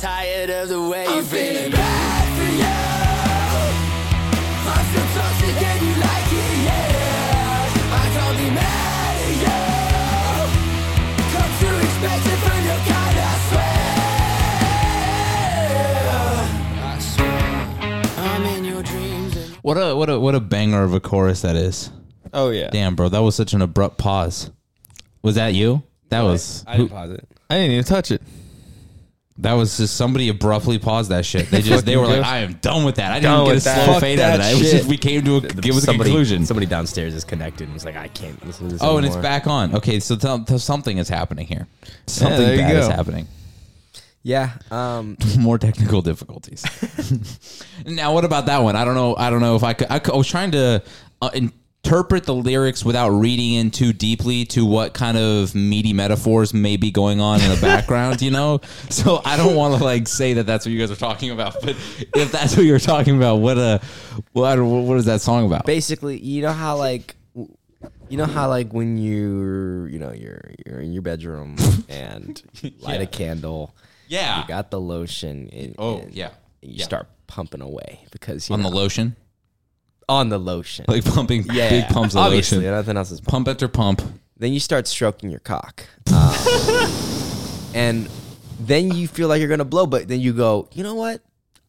Tired 0.00 0.48
of 0.48 0.68
the 0.70 0.80
way 0.80 1.04
you've 1.04 1.30
been. 1.30 1.70
bad 1.70 2.36
for 2.36 2.44
you. 2.56 2.64
I'm 4.72 4.86
toxic 5.14 5.62
and 5.62 5.80
you 5.86 5.94
like 6.00 6.32
it, 6.32 6.54
yeah. 6.64 7.92
I 7.92 8.08
can't 8.14 8.36
be 8.38 8.48
mad 8.50 9.16
at 9.20 9.36
you. 9.44 9.60
Come 11.32 11.52
to 11.60 11.68
expect 11.84 12.24
it 12.26 12.38
from 12.40 12.60
your 12.64 12.80
kind, 12.88 13.16
I 13.20 13.34
swear. 13.50 13.76
I 16.82 16.98
swear. 16.98 18.26
I'm 18.26 18.44
in 18.56 18.64
your 18.64 18.82
dreams 18.82 19.36
and 19.36 19.50
What 19.56 19.76
a 19.76 19.94
what 19.94 20.08
a 20.08 20.18
what 20.18 20.34
a 20.34 20.40
banger 20.40 20.82
of 20.82 20.94
a 20.94 21.00
chorus 21.00 21.42
that 21.42 21.56
is. 21.56 21.90
Oh, 22.32 22.48
yeah. 22.50 22.70
Damn, 22.70 22.94
bro, 22.94 23.10
that 23.10 23.18
was 23.20 23.34
such 23.34 23.52
an 23.52 23.60
abrupt 23.60 23.98
pause. 23.98 24.50
Was 25.22 25.34
that 25.34 25.52
you? 25.52 25.82
That 26.08 26.22
was 26.22 26.64
I 26.66 26.78
didn't 26.78 26.90
pause 26.90 27.10
it. 27.10 27.28
I 27.50 27.56
didn't 27.56 27.72
even 27.72 27.84
touch 27.84 28.10
it. 28.10 28.22
That 29.42 29.54
was 29.54 29.76
just 29.76 29.96
somebody 29.96 30.28
abruptly 30.28 30.78
paused 30.78 31.10
that 31.10 31.24
shit. 31.24 31.50
They 31.50 31.62
just 31.62 31.86
they 31.86 31.96
were 31.96 32.06
like, 32.06 32.22
I 32.24 32.38
am 32.38 32.54
done 32.54 32.84
with 32.84 32.96
that. 32.96 33.10
I 33.12 33.20
didn't 33.20 33.32
Done 33.32 33.40
even 33.40 33.44
get 33.46 33.50
a 33.50 33.54
with 33.54 33.64
that. 33.64 33.84
slow 33.84 33.92
Fuck 33.94 34.00
fade 34.02 34.20
out 34.20 34.34
of 34.34 34.38
that 34.38 34.44
that. 34.44 34.52
It 34.52 34.58
was 34.58 34.70
shit. 34.70 34.76
just 34.80 34.88
we 34.88 34.96
came 34.96 35.24
to 35.24 35.36
a 35.36 35.40
give 35.40 35.74
us 35.76 35.82
a 35.82 35.86
somebody, 35.86 36.10
conclusion. 36.10 36.46
Somebody 36.46 36.66
downstairs 36.66 37.14
is 37.14 37.24
connected 37.24 37.64
and 37.64 37.72
was 37.74 37.84
like, 37.84 37.96
I 37.96 38.08
can't 38.08 38.44
listen 38.46 38.66
to 38.68 38.72
this. 38.74 38.82
Oh, 38.82 38.96
and 38.96 39.06
it's 39.06 39.14
anymore." 39.16 39.22
back 39.30 39.46
on. 39.46 39.74
Okay, 39.76 40.00
so 40.00 40.16
tell, 40.16 40.44
tell 40.44 40.58
something 40.58 40.98
is 40.98 41.08
happening 41.08 41.46
here. 41.46 41.66
Something 42.06 42.38
there 42.38 42.54
you 42.54 42.60
bad 42.60 42.76
is 42.76 42.88
go. 42.88 42.94
happening. 42.94 43.26
Yeah. 44.22 44.50
Um, 44.70 45.16
more 45.38 45.56
technical 45.58 46.02
difficulties. 46.02 46.64
now, 47.86 48.12
what 48.12 48.24
about 48.26 48.46
that 48.46 48.58
one? 48.58 48.76
I 48.76 48.84
don't 48.84 48.94
know. 48.94 49.16
I 49.16 49.30
don't 49.30 49.40
know 49.40 49.56
if 49.56 49.62
I 49.64 49.72
could. 49.72 49.86
I, 49.90 49.98
could- 49.98 50.14
I 50.14 50.16
was 50.16 50.28
trying 50.28 50.50
to 50.52 50.82
uh, 51.22 51.30
interpret 51.82 52.24
the 52.24 52.34
lyrics 52.34 52.84
without 52.84 53.10
reading 53.10 53.54
in 53.54 53.70
too 53.70 53.92
deeply 53.92 54.44
to 54.44 54.64
what 54.64 54.92
kind 54.92 55.16
of 55.16 55.54
meaty 55.54 55.92
metaphors 55.92 56.52
may 56.52 56.76
be 56.76 56.90
going 56.90 57.20
on 57.20 57.40
in 57.40 57.50
the 57.50 57.60
background. 57.60 58.20
You 58.22 58.30
know, 58.30 58.60
so 58.90 59.20
I 59.24 59.36
don't 59.36 59.56
want 59.56 59.78
to 59.78 59.84
like 59.84 60.06
say 60.08 60.34
that 60.34 60.44
that's 60.46 60.66
what 60.66 60.72
you 60.72 60.78
guys 60.78 60.90
are 60.90 60.96
talking 60.96 61.30
about. 61.30 61.54
But 61.62 61.70
if 62.14 62.32
that's 62.32 62.56
what 62.56 62.64
you're 62.66 62.78
talking 62.78 63.16
about, 63.16 63.36
what 63.36 63.58
uh, 63.58 63.78
what 64.32 64.58
what 64.58 64.96
is 64.98 65.06
that 65.06 65.20
song 65.20 65.46
about? 65.46 65.66
basically, 65.66 66.18
you 66.18 66.42
know 66.42 66.52
how 66.52 66.76
like, 66.76 67.16
you 67.34 68.16
know 68.16 68.26
how 68.26 68.48
like 68.48 68.72
when 68.72 68.98
you're, 68.98 69.88
you 69.88 69.98
know, 69.98 70.12
you're 70.12 70.50
you're 70.66 70.80
in 70.80 70.92
your 70.92 71.02
bedroom 71.02 71.56
and 71.88 72.42
light 72.80 72.96
Yeah. 72.96 73.02
a 73.02 73.06
candle. 73.06 73.74
Yeah. 74.08 74.42
You 74.42 74.48
got 74.48 74.70
the 74.70 74.80
lotion. 74.80 75.48
And, 75.52 75.74
Oh, 75.78 76.00
and 76.00 76.12
yeah. 76.12 76.30
You 76.62 76.74
Yeah. 76.74 76.84
start 76.84 77.06
pumping 77.26 77.62
away 77.62 78.00
because 78.10 78.50
you 78.50 78.54
on 78.54 78.62
know, 78.62 78.68
the 78.70 78.74
lotion, 78.76 79.14
on 80.10 80.28
the 80.28 80.38
lotion. 80.38 80.84
like 80.88 81.04
pumping 81.04 81.44
yeah, 81.52 81.70
big 81.70 81.86
pumps 81.86 82.14
of 82.14 82.20
obviously, 82.20 82.58
lotion, 82.58 82.72
Nothing 82.72 82.96
else 82.96 83.12
is 83.12 83.20
pump 83.20 83.46
after 83.48 83.68
pump. 83.68 84.02
then 84.36 84.52
you 84.52 84.58
start 84.60 84.86
stroking 84.88 85.30
your 85.30 85.40
cock. 85.40 85.86
Um, 86.12 86.34
and 87.74 88.08
then 88.58 88.90
you 88.90 89.06
feel 89.06 89.28
like 89.28 89.38
you're 89.38 89.48
gonna 89.48 89.64
blow, 89.64 89.86
but 89.86 90.08
then 90.08 90.20
you 90.20 90.32
go, 90.32 90.68
you 90.72 90.82
know 90.82 90.94
what? 90.94 91.22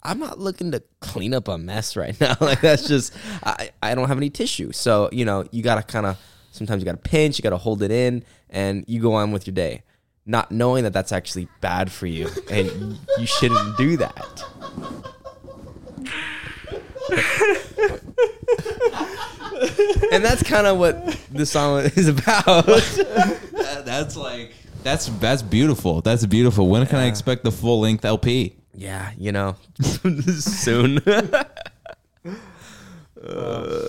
I'm 0.04 0.18
not 0.18 0.40
looking 0.40 0.72
to 0.72 0.82
clean 1.00 1.36
up 1.36 1.48
a 1.48 1.58
mess 1.60 1.96
right 1.96 2.20
now. 2.20 2.36
like 2.42 2.60
that's 2.62 2.88
just 2.88 3.14
I, 3.44 3.70
I 3.84 3.94
don't 3.94 4.08
have 4.08 4.18
any 4.18 4.32
tissue. 4.32 4.72
So, 4.72 5.10
you 5.12 5.24
know, 5.24 5.48
you 5.52 5.62
gotta 5.62 5.84
kinda 5.84 6.18
sometimes 6.52 6.82
you 6.82 6.86
gotta 6.86 6.98
pinch, 6.98 7.38
you 7.38 7.44
gotta 7.44 7.58
hold 7.58 7.84
it 7.84 7.92
in, 7.92 8.26
and 8.50 8.84
you 8.88 9.00
go 9.00 9.14
on 9.14 9.32
with 9.32 9.46
your 9.46 9.54
day. 9.54 9.84
Not 10.26 10.52
knowing 10.52 10.84
that 10.84 10.94
that's 10.94 11.12
actually 11.12 11.48
bad 11.62 11.92
for 11.92 12.08
you 12.08 12.30
and 12.50 12.98
you 13.20 13.26
shouldn't 13.26 13.78
do 13.78 13.98
that. 13.98 14.44
And 20.12 20.24
that's 20.24 20.44
kind 20.44 20.68
of 20.68 20.78
what 20.78 21.18
the 21.32 21.46
song 21.46 21.80
is 21.82 22.08
about. 22.08 22.66
That- 22.66 23.84
that's 23.86 24.16
like 24.16 24.54
that's 24.84 25.08
that's 25.20 25.42
beautiful. 25.42 26.02
That's 26.02 26.26
beautiful. 26.26 26.68
When 26.70 26.86
can 26.86 26.98
I 27.00 27.06
expect 27.08 27.44
the 27.44 27.52
full 27.52 27.80
length 27.82 28.06
LP? 28.06 28.56
Yeah, 28.74 29.12
you 29.18 29.32
know, 29.32 29.56
soon. 29.82 31.00
Uh, 33.24 33.81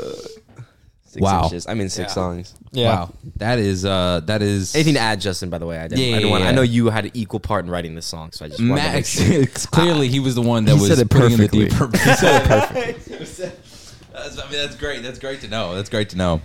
Six 1.13 1.21
Wow. 1.23 1.45
inches. 1.45 1.67
I 1.67 1.75
mean, 1.75 1.91
six 1.91 2.15
songs. 2.15 2.55
Yeah. 2.73 2.89
Wow, 2.95 3.11
that 3.37 3.59
is 3.59 3.85
uh 3.85 4.23
that 4.25 4.41
is 4.41 4.75
Anything 4.75 4.95
to 4.95 5.01
add, 5.01 5.21
Justin? 5.21 5.51
By 5.51 5.59
the 5.59 5.67
way, 5.67 5.79
I 5.79 5.87
didn't. 5.89 5.99
Yeah, 6.01 6.07
I, 6.17 6.19
didn't 6.21 6.31
want, 6.31 6.45
yeah, 6.45 6.49
I 6.49 6.53
know 6.53 6.63
you 6.63 6.89
had 6.89 7.05
an 7.05 7.11
equal 7.13 7.39
part 7.39 7.67
in 7.67 7.71
writing 7.71 7.95
this 7.95 8.07
song, 8.07 8.33
so 8.33 8.47
I 8.47 8.49
just 8.49 8.61
wanted 8.61 8.77
to 8.81 8.83
make 8.87 8.93
Max. 8.95 9.09
sure. 9.11 9.27
it's 9.43 9.67
clearly, 9.67 10.09
he 10.09 10.21
was 10.21 10.35
the 10.35 10.41
one 10.41 10.65
that 10.65 10.75
He 10.77 10.81
was 10.81 10.89
said 10.89 10.99
it 11.01 11.11
putting 11.11 11.33
in 11.33 11.39
the 11.39 11.49
perfectly. 11.49 11.69
deeper. 11.69 11.89
He 11.99 12.15
said 12.17 12.43
it 12.43 12.49
perfect. 12.49 13.05
that's, 14.15 14.39
I 14.39 14.43
mean, 14.45 14.53
that's 14.53 14.77
great. 14.77 15.03
That's 15.03 15.19
great 15.19 15.43
to 15.43 15.49
know. 15.49 15.75
That's 15.75 15.91
great 15.91 16.09
to 16.11 16.17
know. 16.17 16.41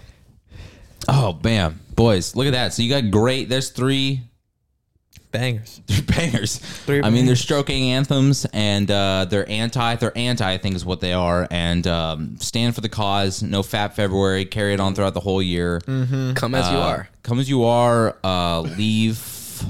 Oh, 1.08 1.32
bam, 1.32 1.80
boys! 1.96 2.36
Look 2.36 2.48
at 2.48 2.52
that. 2.52 2.74
So 2.74 2.82
you 2.84 2.90
got 2.90 3.10
great. 3.10 3.48
There's 3.48 3.70
three 3.70 4.22
Bangers. 5.32 5.82
They're 5.88 6.02
bangers. 6.04 6.58
Three 6.58 7.02
I 7.04 7.10
mean, 7.10 7.26
they're 7.26 7.36
stroking 7.36 7.92
anthems, 7.92 8.46
and 8.54 8.90
uh, 8.90 9.26
they're 9.30 9.48
anti. 9.50 9.96
They're 9.98 10.18
anti. 10.18 10.50
I 10.54 10.58
think 10.58 10.76
is 10.76 10.86
what 10.86 11.02
they 11.02 11.14
are, 11.14 11.48
and 11.52 11.86
um, 11.86 12.38
stand 12.40 12.74
for 12.76 12.82
the 12.82 12.90
cause. 12.90 13.44
No 13.44 13.62
fat 13.62 13.96
February. 13.96 14.46
Carry 14.46 14.74
it 14.74 14.80
on 14.80 14.96
throughout 14.96 15.14
the 15.14 15.20
whole 15.20 15.42
year. 15.42 15.82
Come 15.82 16.56
as 16.56 16.72
you 16.72 16.78
Uh, 16.78 16.82
are. 16.82 17.10
Come 17.24 17.40
as 17.40 17.50
you 17.50 17.66
are. 17.66 18.18
Uh, 18.24 18.62
leave. 18.62 19.64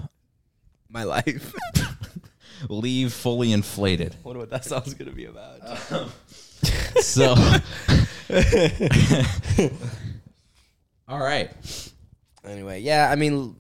My 0.90 1.04
life. 1.04 1.54
Leave 2.70 3.14
fully 3.14 3.52
inflated. 3.52 4.16
wonder 4.24 4.40
what 4.40 4.50
that 4.50 4.66
song's 4.66 4.94
gonna 4.96 5.12
be 5.12 5.26
about. 5.26 5.60
So. 7.02 7.36
All 11.08 11.20
right. 11.20 11.52
anyway, 12.44 12.82
yeah. 12.82 13.10
I 13.12 13.16
mean, 13.16 13.56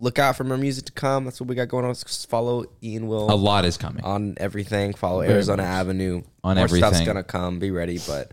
look 0.00 0.18
out 0.18 0.36
for 0.36 0.44
more 0.44 0.56
music 0.56 0.86
to 0.86 0.92
come. 0.92 1.24
That's 1.24 1.40
what 1.40 1.48
we 1.48 1.54
got 1.54 1.68
going 1.68 1.84
on. 1.84 1.94
Just 1.94 2.28
follow 2.28 2.64
Ian 2.82 3.06
Will 3.06 3.30
A 3.30 3.34
lot 3.36 3.64
is 3.64 3.76
coming. 3.76 4.02
on 4.04 4.34
everything. 4.38 4.94
Follow 4.94 5.20
Very 5.20 5.34
Arizona 5.34 5.62
much. 5.62 5.70
Avenue. 5.70 6.22
On 6.42 6.58
everything. 6.58 6.80
More 6.80 6.92
stuff's 6.94 7.06
gonna 7.06 7.22
come. 7.24 7.58
Be 7.58 7.70
ready, 7.70 7.98
but. 8.06 8.32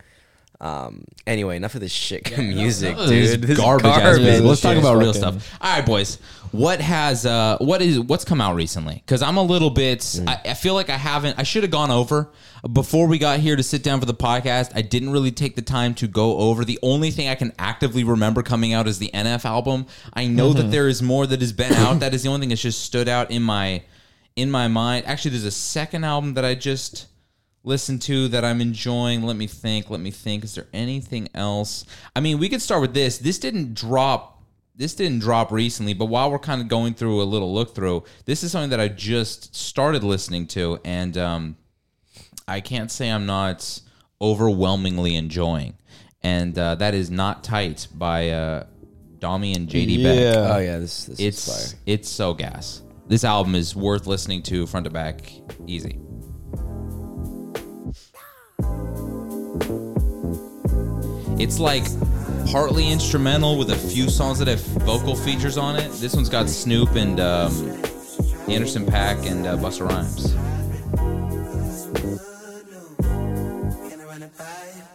Um. 0.59 1.03
Anyway, 1.27 1.55
enough 1.55 1.75
of 1.75 1.81
this 1.81 1.91
shit 1.91 2.35
music, 2.37 2.97
this 2.97 3.09
dude. 3.31 3.41
This 3.43 3.51
is 3.51 3.57
garbage. 3.57 3.85
ass 3.85 3.99
garbage. 4.01 4.21
music. 4.23 4.43
Let's 4.45 4.61
talk 4.61 4.75
about 4.77 4.97
real 4.97 5.13
fucking- 5.13 5.39
stuff. 5.39 5.57
All 5.61 5.75
right, 5.75 5.85
boys. 5.85 6.17
What 6.51 6.79
has 6.81 7.25
uh 7.25 7.57
what 7.59 7.81
is 7.81 7.99
what's 7.99 8.23
come 8.25 8.41
out 8.41 8.55
recently? 8.55 8.95
Because 8.95 9.21
I'm 9.21 9.37
a 9.37 9.43
little 9.43 9.69
bit. 9.69 9.99
Mm. 9.99 10.27
I, 10.29 10.41
I 10.51 10.53
feel 10.55 10.73
like 10.73 10.89
I 10.89 10.97
haven't. 10.97 11.37
I 11.37 11.43
should 11.43 11.61
have 11.63 11.71
gone 11.71 11.91
over 11.91 12.31
before 12.73 13.05
we 13.07 13.17
got 13.19 13.39
here 13.39 13.55
to 13.55 13.61
sit 13.61 13.83
down 13.83 13.99
for 13.99 14.05
the 14.07 14.13
podcast. 14.15 14.71
I 14.73 14.81
didn't 14.81 15.11
really 15.11 15.31
take 15.31 15.55
the 15.55 15.61
time 15.61 15.93
to 15.95 16.07
go 16.07 16.37
over. 16.37 16.65
The 16.65 16.79
only 16.81 17.11
thing 17.11 17.27
I 17.27 17.35
can 17.35 17.51
actively 17.59 18.03
remember 18.03 18.41
coming 18.41 18.73
out 18.73 18.87
is 18.87 18.97
the 18.97 19.11
NF 19.13 19.45
album. 19.45 19.85
I 20.13 20.25
know 20.27 20.49
Mm-hmm. 20.51 20.57
that 20.59 20.71
there 20.71 20.87
is 20.87 21.03
more 21.03 21.27
that 21.27 21.41
has 21.41 21.53
been 21.53 21.73
out. 21.73 21.99
That 21.99 22.13
is 22.15 22.23
the 22.23 22.29
only 22.29 22.39
thing 22.39 22.49
that's 22.49 22.61
just 22.61 22.81
stood 22.83 23.07
out 23.09 23.29
in 23.29 23.43
my 23.43 23.83
in 24.35 24.49
my 24.49 24.67
mind. 24.69 25.05
Actually, 25.05 25.31
there's 25.31 25.43
a 25.43 25.51
second 25.51 26.03
album 26.05 26.33
that 26.35 26.45
I 26.45 26.55
just 26.55 27.07
listened 27.63 28.01
to 28.03 28.27
that 28.29 28.45
I'm 28.45 28.61
enjoying. 28.61 29.23
Let 29.23 29.35
me 29.35 29.47
think. 29.47 29.89
Let 29.89 29.99
me 29.99 30.11
think. 30.11 30.43
Is 30.43 30.55
there 30.55 30.67
anything 30.73 31.27
else? 31.33 31.85
I 32.15 32.19
mean, 32.19 32.37
we 32.39 32.49
could 32.49 32.61
start 32.61 32.81
with 32.81 32.93
this. 32.93 33.17
This 33.17 33.39
didn't 33.39 33.73
drop. 33.73 34.43
This 34.75 34.93
didn't 34.93 35.19
drop 35.19 35.51
recently, 35.51 35.93
but 35.95 36.05
while 36.05 36.29
we're 36.29 36.37
kind 36.37 36.61
of 36.61 36.67
going 36.67 36.93
through 36.93 37.19
a 37.21 37.25
little 37.25 37.51
look 37.51 37.73
through, 37.73 38.03
this 38.25 38.43
is 38.43 38.51
something 38.51 38.69
that 38.69 38.79
I 38.79 38.87
just 38.87 39.55
started 39.55 40.03
listening 40.03 40.45
to, 40.49 40.79
and 40.85 41.17
um, 41.17 41.57
I 42.47 42.61
can't 42.61 42.91
say 42.91 43.09
I'm 43.09 43.25
not 43.25 43.81
overwhelmingly 44.21 45.15
enjoying. 45.15 45.77
And 46.21 46.57
uh, 46.59 46.75
that 46.75 46.93
is 46.93 47.09
not 47.09 47.43
tight 47.43 47.87
by 47.95 48.29
uh, 48.29 48.65
Domi 49.17 49.53
and 49.53 49.67
JD 49.67 50.03
Beck. 50.03 50.35
Oh 50.35 50.57
yeah, 50.59 50.77
this, 50.77 51.05
this 51.05 51.19
is 51.19 51.25
It's 51.25 51.71
fire. 51.71 51.79
it's 51.87 52.09
so 52.09 52.33
gas. 52.35 52.83
This 53.07 53.23
album 53.23 53.55
is 53.55 53.75
worth 53.75 54.05
listening 54.05 54.43
to 54.43 54.67
front 54.67 54.83
to 54.83 54.89
back, 54.91 55.31
easy. 55.65 55.97
It's 61.39 61.59
like 61.59 61.83
partly 62.51 62.89
instrumental 62.89 63.57
with 63.57 63.71
a 63.71 63.75
few 63.75 64.09
songs 64.09 64.39
that 64.39 64.47
have 64.47 64.61
vocal 64.61 65.15
features 65.15 65.57
on 65.57 65.75
it. 65.75 65.91
This 65.93 66.15
one's 66.15 66.29
got 66.29 66.49
Snoop 66.49 66.95
and 66.95 67.19
um, 67.19 67.51
Anderson 68.47 68.85
.Paak 68.85 69.29
and 69.29 69.45
uh, 69.45 69.57
Busta 69.57 69.87
Rhymes. 69.87 70.33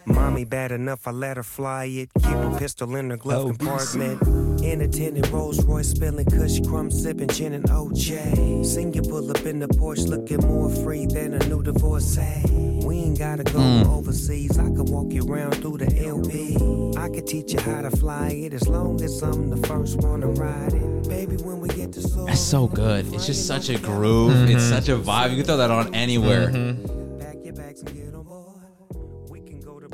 Mommy 0.07 0.45
bad 0.45 0.73
enough, 0.73 1.07
I 1.07 1.11
let 1.13 1.37
her 1.37 1.43
fly 1.43 1.85
it. 1.85 2.11
Keep 2.23 2.35
a 2.35 2.57
pistol 2.59 2.97
in 2.97 3.11
her 3.11 3.17
glove 3.17 3.47
oh, 3.47 3.49
compartment. 3.53 4.23
In 4.63 4.81
a 4.81 4.89
tinted 4.89 5.29
Rolls 5.29 5.65
Royce, 5.65 5.91
spilling 5.91 6.27
Kush 6.27 6.61
crumbs, 6.61 7.03
sipping 7.03 7.29
gin 7.29 7.53
and 7.53 7.65
OJ. 7.65 8.65
Seen 8.65 8.93
you 8.93 9.03
pull 9.03 9.31
up 9.31 9.45
in 9.45 9.59
the 9.59 9.69
Porsche, 9.69 10.09
looking 10.09 10.41
more 10.47 10.71
free 10.71 11.07
than 11.07 11.35
a 11.35 11.39
new 11.47 11.63
divorcee. 11.63 12.43
We 12.85 12.99
ain't 12.99 13.19
gotta 13.19 13.45
go 13.45 13.61
hmm. 13.61 13.91
overseas. 13.91 14.59
I 14.59 14.65
can 14.65 14.87
walk 14.87 15.13
you 15.13 15.25
around 15.25 15.57
through 15.57 15.79
the 15.79 16.07
LP. 16.07 16.57
I 16.99 17.09
can 17.09 17.25
teach 17.25 17.53
you 17.53 17.61
how 17.61 17.83
to 17.83 17.91
fly 17.91 18.31
it 18.31 18.55
as 18.55 18.69
long 18.69 19.01
as 19.03 19.23
I'm 19.23 19.51
the 19.51 19.67
first 19.69 19.99
one 19.99 20.21
to 20.23 20.29
ride 20.29 20.73
it. 20.73 21.09
Baby, 21.09 21.37
when 21.37 21.61
we 21.61 21.69
get 21.69 21.93
to 21.93 22.03
Soarin', 22.03 22.33
It's 22.33 22.41
so 22.41 22.67
good. 22.67 23.13
It's 23.13 23.27
just 23.27 23.47
such 23.47 23.69
a 23.69 23.79
groove. 23.79 24.51
It's 24.51 24.65
such 24.65 24.89
a 24.89 24.97
vibe. 24.97 25.31
You 25.31 25.37
can 25.37 25.45
throw 25.47 25.57
that 25.59 25.71
on 25.71 25.95
anywhere. 25.95 26.49
Mm-hmm. 26.49 27.19
Pack 27.21 27.37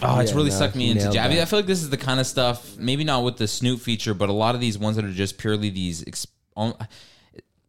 Oh, 0.02 0.18
it's 0.20 0.30
Yeah, 0.30 0.36
really 0.36 0.50
no, 0.50 0.56
sucked 0.56 0.76
me 0.76 0.90
into 0.90 1.04
jazz. 1.04 1.16
I, 1.16 1.28
that. 1.28 1.38
I 1.40 1.44
feel 1.44 1.58
like 1.58 1.66
this 1.66 1.82
is 1.82 1.90
the 1.90 1.96
kind 1.96 2.20
of 2.20 2.26
stuff, 2.26 2.76
maybe 2.78 3.04
not 3.04 3.24
with 3.24 3.36
the 3.36 3.48
Snoop 3.48 3.80
feature, 3.80 4.14
but 4.14 4.28
a 4.28 4.32
lot 4.32 4.54
of 4.54 4.60
these 4.60 4.78
ones 4.78 4.96
that 4.96 5.04
are 5.04 5.12
just 5.12 5.38
purely 5.38 5.70
these 5.70 6.04
ex- 6.06 6.26
um, 6.56 6.74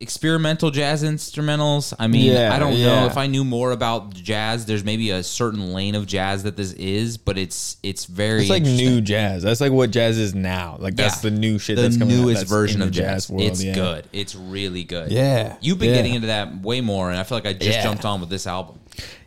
experimental 0.02 0.72
jazz 0.72 1.04
instrumentals. 1.04 1.94
I 2.00 2.08
mean, 2.08 2.32
Yeah, 2.32 2.54
I 2.54 2.60
don't 2.60 2.80
know 2.80 3.06
if 3.06 3.18
I 3.18 3.28
knew 3.28 3.44
more 3.44 3.72
about 3.72 4.14
jazz. 4.14 4.66
There's 4.66 4.84
maybe 4.84 5.10
a 5.12 5.24
certain 5.24 5.74
lane 5.74 5.94
of 5.96 6.06
jazz 6.06 6.44
that 6.44 6.56
this 6.56 6.72
is, 6.74 7.18
but 7.18 7.38
it's 7.38 7.76
it's 7.84 8.06
very 8.06 8.42
It's 8.42 8.50
like 8.50 8.64
new 8.64 9.02
jazz. 9.02 9.44
That's 9.44 9.60
like 9.60 9.74
what 9.74 9.92
jazz 9.92 10.18
is 10.18 10.34
now. 10.34 10.78
Like 10.80 10.96
that's 10.96 11.22
Yeah. 11.24 11.30
the 11.30 11.38
new 11.38 11.60
shit. 11.60 11.76
the 11.76 11.82
that's 11.82 11.98
coming 11.98 12.18
out 12.18 12.22
newest 12.22 12.48
version 12.48 12.82
of 12.82 12.90
the 12.90 12.94
jazz. 13.02 13.30
world. 13.30 13.44
it's 13.44 13.62
yeah. 13.62 13.76
good. 13.76 14.08
It's 14.14 14.36
really 14.36 14.86
good. 14.86 15.12
Yeah, 15.12 15.58
You've 15.60 15.80
been 15.80 15.90
yeah. 15.90 15.96
getting 15.96 16.14
into 16.14 16.28
that 16.28 16.62
way 16.62 16.80
more, 16.80 17.10
and 17.10 17.20
I 17.20 17.24
feel 17.24 17.38
like 17.38 17.46
I 17.48 17.54
just 17.54 17.66
Yeah. 17.78 17.84
jumped 17.84 18.06
on 18.06 18.22
with 18.22 18.30
this 18.30 18.48
album. 18.48 18.80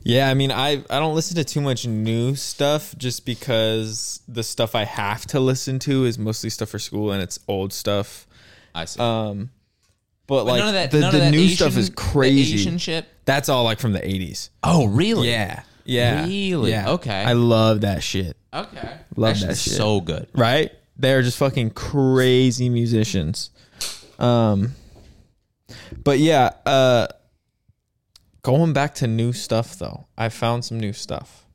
Yeah, 0.05 0.29
I 0.31 0.35
mean, 0.35 0.51
I 0.51 0.83
I 0.91 0.99
don't 0.99 1.15
listen 1.15 1.37
to 1.37 1.45
too 1.45 1.61
much 1.61 1.87
new 1.87 2.35
stuff 2.35 2.95
just 2.97 3.25
because 3.27 4.21
the 4.27 4.43
stuff 4.43 4.75
I 4.75 4.85
have 4.85 5.27
to 5.29 5.41
listen 5.41 5.79
to 5.81 6.05
is 6.07 6.19
mostly 6.19 6.49
stuff 6.51 6.71
for 6.71 6.79
school 6.79 7.13
and 7.13 7.23
it's 7.23 7.39
old 7.47 7.73
stuff. 7.75 8.27
I 8.75 8.87
see. 8.87 9.01
Um, 9.01 9.51
but, 10.27 10.45
like 10.45 10.59
none 10.59 10.69
of 10.69 10.75
that, 10.75 10.91
the, 10.91 11.11
the 11.11 11.31
new 11.31 11.41
Asian, 11.41 11.57
stuff 11.57 11.77
is 11.77 11.91
crazy. 11.91 12.55
Asian 12.55 12.79
shit. 12.79 13.07
That's 13.25 13.49
all 13.49 13.65
like 13.65 13.81
from 13.81 13.93
the 13.93 14.01
'80s. 14.01 14.51
Oh, 14.63 14.87
really? 14.87 15.31
Yeah, 15.31 15.63
yeah, 15.85 16.25
Really? 16.25 16.71
Yeah. 16.71 16.91
Okay. 16.93 17.23
I 17.25 17.33
love 17.33 17.83
that 17.83 18.03
shit. 18.03 18.37
Okay. 18.53 18.97
Love 19.17 19.41
that 19.41 19.49
that 19.49 19.59
shit. 19.59 19.75
so 19.75 20.01
good. 20.01 20.29
Right? 20.35 20.73
They're 20.97 21.23
just 21.23 21.39
fucking 21.39 21.71
crazy 21.71 22.69
musicians. 22.69 23.51
Um, 24.19 24.75
but 26.05 26.19
yeah, 26.19 26.51
uh, 26.67 27.09
going 28.43 28.73
back 28.73 28.95
to 28.97 29.07
new 29.07 29.33
stuff 29.33 29.79
though. 29.79 30.07
I 30.17 30.29
found 30.29 30.65
some 30.65 30.79
new 30.79 30.93
stuff, 30.93 31.47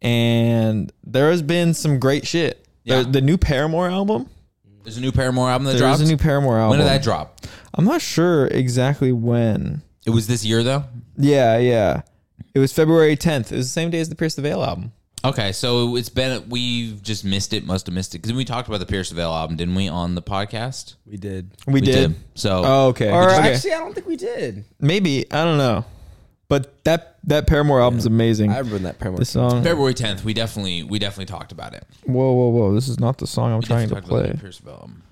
and 0.00 0.92
there 1.04 1.30
has 1.30 1.42
been 1.42 1.74
some 1.74 1.98
great 1.98 2.26
shit. 2.26 2.66
Yeah. 2.84 3.02
The, 3.02 3.10
the 3.10 3.20
new 3.20 3.36
Paramore 3.36 3.88
album. 3.88 4.30
There's 4.86 4.98
a 4.98 5.00
new 5.00 5.10
Paramore 5.10 5.50
album 5.50 5.64
that 5.64 5.72
There's 5.72 5.80
dropped. 5.80 6.00
a 6.00 6.04
new 6.06 6.16
Paramore 6.16 6.58
album. 6.60 6.70
when 6.70 6.78
did 6.78 6.86
that 6.86 7.02
drop? 7.02 7.40
I'm 7.74 7.84
not 7.84 8.00
sure 8.00 8.46
exactly 8.46 9.10
when. 9.10 9.82
It 10.06 10.10
was 10.10 10.28
this 10.28 10.44
year 10.44 10.62
though. 10.62 10.84
Yeah, 11.18 11.58
yeah. 11.58 12.02
It 12.54 12.60
was 12.60 12.72
February 12.72 13.16
10th. 13.16 13.50
It 13.50 13.56
was 13.56 13.66
the 13.66 13.72
same 13.72 13.90
day 13.90 13.98
as 13.98 14.10
the 14.10 14.14
Pierce 14.14 14.36
the 14.36 14.42
Veil 14.42 14.62
album. 14.62 14.92
Okay, 15.24 15.50
so 15.50 15.96
it's 15.96 16.08
been 16.08 16.48
we've 16.48 17.02
just 17.02 17.24
missed 17.24 17.52
it. 17.52 17.66
Must 17.66 17.84
have 17.86 17.94
missed 17.96 18.14
it 18.14 18.18
because 18.18 18.32
we 18.32 18.44
talked 18.44 18.68
about 18.68 18.78
the 18.78 18.86
Pierce 18.86 19.08
the 19.08 19.16
Veil 19.16 19.32
album, 19.32 19.56
didn't 19.56 19.74
we, 19.74 19.88
on 19.88 20.14
the 20.14 20.22
podcast? 20.22 20.94
We 21.04 21.16
did. 21.16 21.50
We, 21.66 21.80
did. 21.80 22.14
So 22.36 22.62
Oh, 22.64 22.86
okay. 22.90 23.10
Or 23.10 23.28
okay. 23.28 23.54
actually, 23.54 23.72
I 23.72 23.78
don't 23.78 23.92
think 23.92 24.06
we 24.06 24.14
did. 24.16 24.64
Maybe 24.78 25.26
I 25.32 25.42
don't 25.42 25.58
know, 25.58 25.84
but 26.48 26.84
that 26.84 27.15
that 27.26 27.46
Paramore 27.46 27.80
album's 27.80 28.06
amazing. 28.06 28.50
I 28.50 28.58
remember 28.58 28.78
that 28.80 28.98
Paramore. 28.98 29.18
the 29.18 29.24
song. 29.24 29.62
February 29.62 29.94
10th, 29.94 30.24
we 30.24 30.32
definitely 30.32 30.82
we 30.82 30.98
definitely 30.98 31.26
talked 31.26 31.52
about 31.52 31.74
it. 31.74 31.86
Whoa, 32.04 32.32
whoa, 32.32 32.48
whoa! 32.48 32.74
This 32.74 32.88
is 32.88 32.98
not 32.98 33.18
the 33.18 33.26
song 33.26 33.52
I'm 33.52 33.60
We 33.60 33.66
trying 33.66 33.88
to 33.88 33.94
definitely 33.94 34.16
talked 34.16 34.26
about 34.26 34.40
play. 34.40 34.50
The 34.50 34.62
Veil 34.62 34.74
album. 34.74 35.02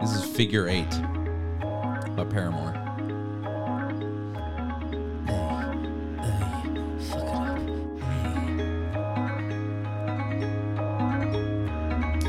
This 0.00 0.12
is 0.14 0.24
Figure 0.24 0.66
Eight 0.66 0.90
by 2.16 2.24
Paramore. 2.24 2.79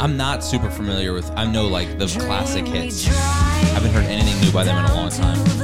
I'm 0.02 0.18
not 0.18 0.44
super 0.44 0.72
familiar 0.72 1.14
with. 1.14 1.30
I 1.38 1.46
know 1.46 1.68
like 1.68 2.00
the 2.00 2.08
classic 2.08 2.66
hits. 2.68 3.08
I 3.08 3.12
haven't 3.76 3.92
heard 3.92 4.06
anything 4.06 4.42
new 4.42 4.52
by 4.52 4.64
them 4.64 4.84
in 4.84 4.90
a 4.90 4.96
long 4.96 5.12
time. 5.12 5.38
Mm. 5.38 5.62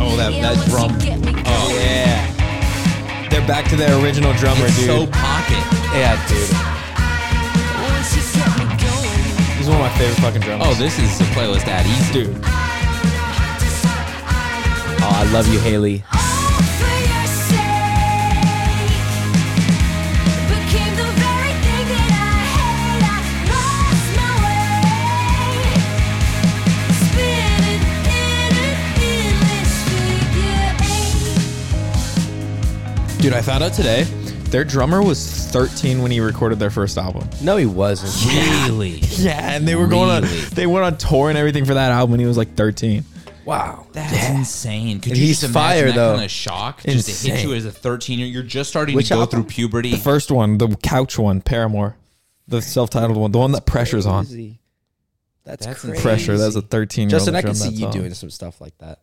Oh, 0.00 0.16
that 0.16 0.30
that 0.42 0.56
drum. 0.68 0.92
Oh 1.46 1.68
yeah. 1.80 3.28
They're 3.28 3.46
back 3.46 3.68
to 3.70 3.76
their 3.76 3.98
original 4.02 4.32
drummer, 4.34 4.66
It's 4.66 4.76
dude. 4.76 4.86
so 4.86 5.06
pocket. 5.06 5.62
Yeah, 5.94 6.16
dude. 6.28 6.38
He's 9.56 9.66
one 9.68 9.76
of 9.76 9.82
my 9.82 9.90
favorite 9.98 10.20
fucking 10.22 10.40
drummers. 10.42 10.66
Oh, 10.68 10.74
this 10.74 10.98
is 10.98 11.20
a 11.20 11.24
playlist 11.34 11.66
at 11.66 11.86
easy. 11.86 12.12
dude. 12.24 12.44
Oh, 15.00 15.12
I 15.14 15.30
love 15.32 15.46
you, 15.52 15.58
Hayley. 15.60 16.02
Dude, 33.20 33.32
I 33.32 33.42
found 33.42 33.64
out 33.64 33.72
today. 33.72 34.04
Their 34.50 34.62
drummer 34.64 35.02
was 35.02 35.28
13 35.50 36.00
when 36.02 36.12
he 36.12 36.20
recorded 36.20 36.60
their 36.60 36.70
first 36.70 36.96
album. 36.96 37.28
No, 37.42 37.56
he 37.56 37.66
wasn't. 37.66 38.32
Really? 38.32 39.00
Yeah, 39.18 39.54
and 39.56 39.66
they 39.66 39.74
were 39.74 39.88
going 39.88 40.22
Really? 40.22 40.38
on. 40.44 40.50
They 40.54 40.66
went 40.68 40.84
on 40.86 40.96
tour 40.96 41.28
and 41.28 41.36
everything 41.36 41.64
for 41.64 41.74
that 41.74 41.90
album 41.90 42.12
when 42.12 42.20
he 42.20 42.26
was 42.26 42.36
like 42.36 42.54
13. 42.54 43.04
Wow. 43.48 43.86
That's 43.92 44.28
insane. 44.28 45.00
Could 45.00 45.12
And 45.12 45.20
you 45.20 45.26
he's 45.28 45.40
just 45.40 45.54
fire, 45.54 45.84
imagine 45.84 45.96
that 45.96 46.02
though. 46.02 46.12
kind 46.14 46.24
of 46.26 46.30
shock? 46.30 46.82
Just 46.82 47.22
to 47.24 47.30
hit 47.32 47.44
you 47.44 47.54
as 47.54 47.64
a 47.64 47.72
13 47.72 48.18
year 48.18 48.28
You're 48.28 48.42
just 48.42 48.68
starting 48.68 48.94
Which 48.94 49.08
to 49.08 49.14
go 49.14 49.20
album? 49.20 49.42
through 49.44 49.48
puberty. 49.50 49.90
The 49.92 49.96
first 49.96 50.30
one, 50.30 50.58
the 50.58 50.68
couch 50.82 51.18
one, 51.18 51.40
Paramore, 51.40 51.96
the 52.46 52.60
self-titled 52.60 53.16
one, 53.16 53.32
the 53.32 53.38
one 53.38 53.52
that 53.52 53.64
pressure's 53.64 54.04
on. 54.04 54.26
That's, 55.44 55.64
That's 55.64 55.80
crazy. 55.80 56.02
Pressure. 56.02 56.36
That's 56.36 56.56
a 56.56 56.60
13 56.60 57.08
year 57.08 57.16
old. 57.16 57.20
Justin, 57.20 57.34
I 57.36 57.40
can 57.42 57.54
see 57.54 57.70
you 57.70 57.90
doing 57.90 58.12
some 58.12 58.28
stuff 58.28 58.60
like 58.60 58.76
that. 58.78 59.00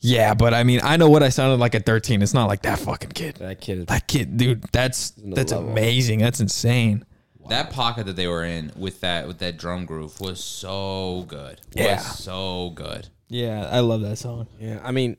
Yeah, 0.00 0.32
but 0.32 0.54
I 0.54 0.64
mean, 0.64 0.80
I 0.82 0.96
know 0.96 1.10
what 1.10 1.22
I 1.22 1.28
sounded 1.28 1.60
like 1.60 1.74
at 1.74 1.84
13. 1.84 2.22
It's 2.22 2.32
not 2.32 2.46
like 2.46 2.62
that 2.62 2.78
fucking 2.78 3.10
kid. 3.10 3.36
That 3.36 3.60
kid 3.60 3.78
is 3.80 3.86
That 3.86 4.06
kid, 4.08 4.36
dude, 4.38 4.62
that's 4.72 5.10
that's 5.10 5.52
level. 5.52 5.68
amazing. 5.70 6.20
That's 6.20 6.40
insane. 6.40 7.04
That 7.50 7.70
pocket 7.70 8.06
that 8.06 8.16
they 8.16 8.26
were 8.28 8.44
in 8.44 8.72
with 8.76 9.00
that 9.02 9.26
with 9.26 9.38
that 9.40 9.58
drum 9.58 9.84
groove 9.84 10.18
was 10.20 10.42
so 10.42 11.26
good. 11.28 11.60
Yeah. 11.74 11.96
Was 11.96 12.18
so 12.18 12.70
good. 12.74 13.08
Yeah, 13.28 13.68
I 13.70 13.80
love 13.80 14.02
that 14.02 14.16
song. 14.16 14.46
Yeah, 14.60 14.80
I 14.82 14.92
mean, 14.92 15.16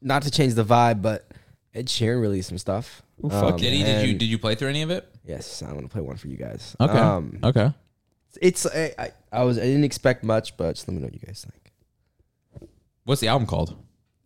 not 0.00 0.22
to 0.22 0.30
change 0.30 0.54
the 0.54 0.64
vibe, 0.64 1.02
but 1.02 1.30
Ed 1.74 1.86
Sheeran 1.86 2.20
released 2.20 2.48
some 2.48 2.58
stuff. 2.58 3.02
Um, 3.22 3.26
Ooh, 3.26 3.30
fuck 3.30 3.58
Did 3.58 3.72
he? 3.72 3.82
Did 3.82 4.04
you? 4.04 4.10
and- 4.10 4.18
Did 4.18 4.26
you 4.26 4.38
play 4.38 4.54
through 4.54 4.68
any 4.68 4.82
of 4.82 4.90
it? 4.90 5.08
Yes, 5.24 5.62
I'm 5.62 5.74
gonna 5.74 5.88
play 5.88 6.00
one 6.02 6.16
for 6.16 6.28
you 6.28 6.36
guys. 6.36 6.74
Okay. 6.80 6.98
Um, 6.98 7.38
okay. 7.44 7.72
it's 8.40 8.66
I, 8.66 8.94
I, 8.98 9.10
I 9.32 9.44
was 9.44 9.58
I 9.58 9.62
didn't 9.62 9.84
expect 9.84 10.24
much, 10.24 10.56
but 10.56 10.74
just 10.74 10.88
let 10.88 10.94
me 10.94 11.00
know 11.00 11.06
what 11.06 11.14
you 11.14 11.20
guys 11.20 11.44
think. 11.48 12.70
What's 13.04 13.20
the 13.20 13.28
album 13.28 13.46
called? 13.46 13.76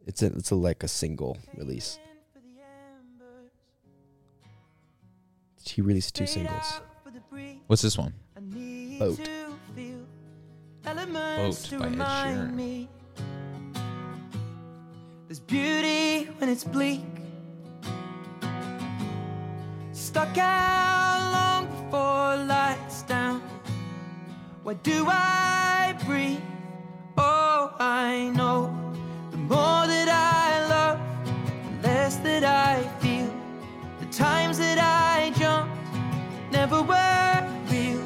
It's 0.07 0.23
a 0.23 0.27
it's 0.27 0.51
a 0.51 0.55
like 0.55 0.83
a 0.83 0.89
single 0.89 1.39
release. 1.57 1.99
He 5.67 5.81
released 5.81 6.15
two 6.15 6.27
singles. 6.27 6.81
What's 7.67 7.83
this 7.83 7.97
one? 7.99 8.13
Boat. 8.99 9.19
Boat 9.19 9.27
by 10.85 10.97
Ed 11.37 11.51
Sheeran. 11.53 12.89
There's 15.35 15.41
beauty 15.41 16.31
when 16.39 16.49
it's 16.49 16.63
bleak. 16.63 17.03
Stuck 19.91 20.39
out 20.39 21.33
long 21.33 21.67
before 21.67 22.37
lights 22.47 23.03
down. 23.03 23.43
Why 24.63 24.75
do 24.75 25.07
I 25.09 25.97
breathe? 26.07 26.39
Oh, 27.19 27.75
I 27.81 28.31
know. 28.37 28.73
The 29.33 29.39
more 29.39 29.89
that 29.89 30.09
I 30.09 30.69
love, 30.69 31.01
the 31.83 31.89
less 31.89 32.15
that 32.19 32.45
I 32.45 32.87
feel. 33.01 33.35
The 33.99 34.07
times 34.17 34.59
that 34.59 34.79
I 34.79 35.33
jumped 35.37 35.77
never 36.53 36.81
were 36.81 37.49
real. 37.73 38.05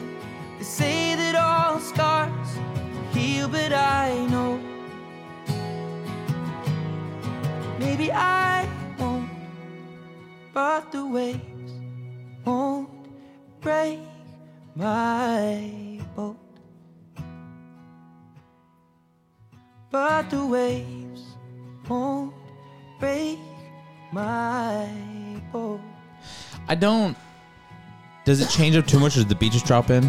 They 0.57 0.65
say 0.65 1.15
that 1.15 1.35
all 1.35 1.79
scars 1.79 2.49
heal, 3.13 3.49
but 3.49 3.75
I 3.75 4.27
know. 4.31 4.68
Maybe 7.79 8.11
I 8.11 8.69
won't, 8.99 9.31
but 10.53 10.91
the 10.91 11.07
waves 11.07 11.73
won't 12.45 12.91
break 13.61 14.01
my 14.75 16.01
boat. 16.17 16.37
But 19.91 20.29
the 20.29 20.45
waves 20.45 21.23
won't 21.89 22.35
break 22.99 23.39
my 24.13 24.89
boat. 25.53 25.81
I 26.67 26.75
don't. 26.75 27.17
Does 28.25 28.41
it 28.41 28.49
change 28.51 28.77
up 28.77 28.87
too 28.87 28.99
much? 28.99 29.15
Does 29.15 29.27
the 29.27 29.37
beat 29.37 29.53
just 29.53 29.67
drop 29.67 29.91
in? 29.91 30.03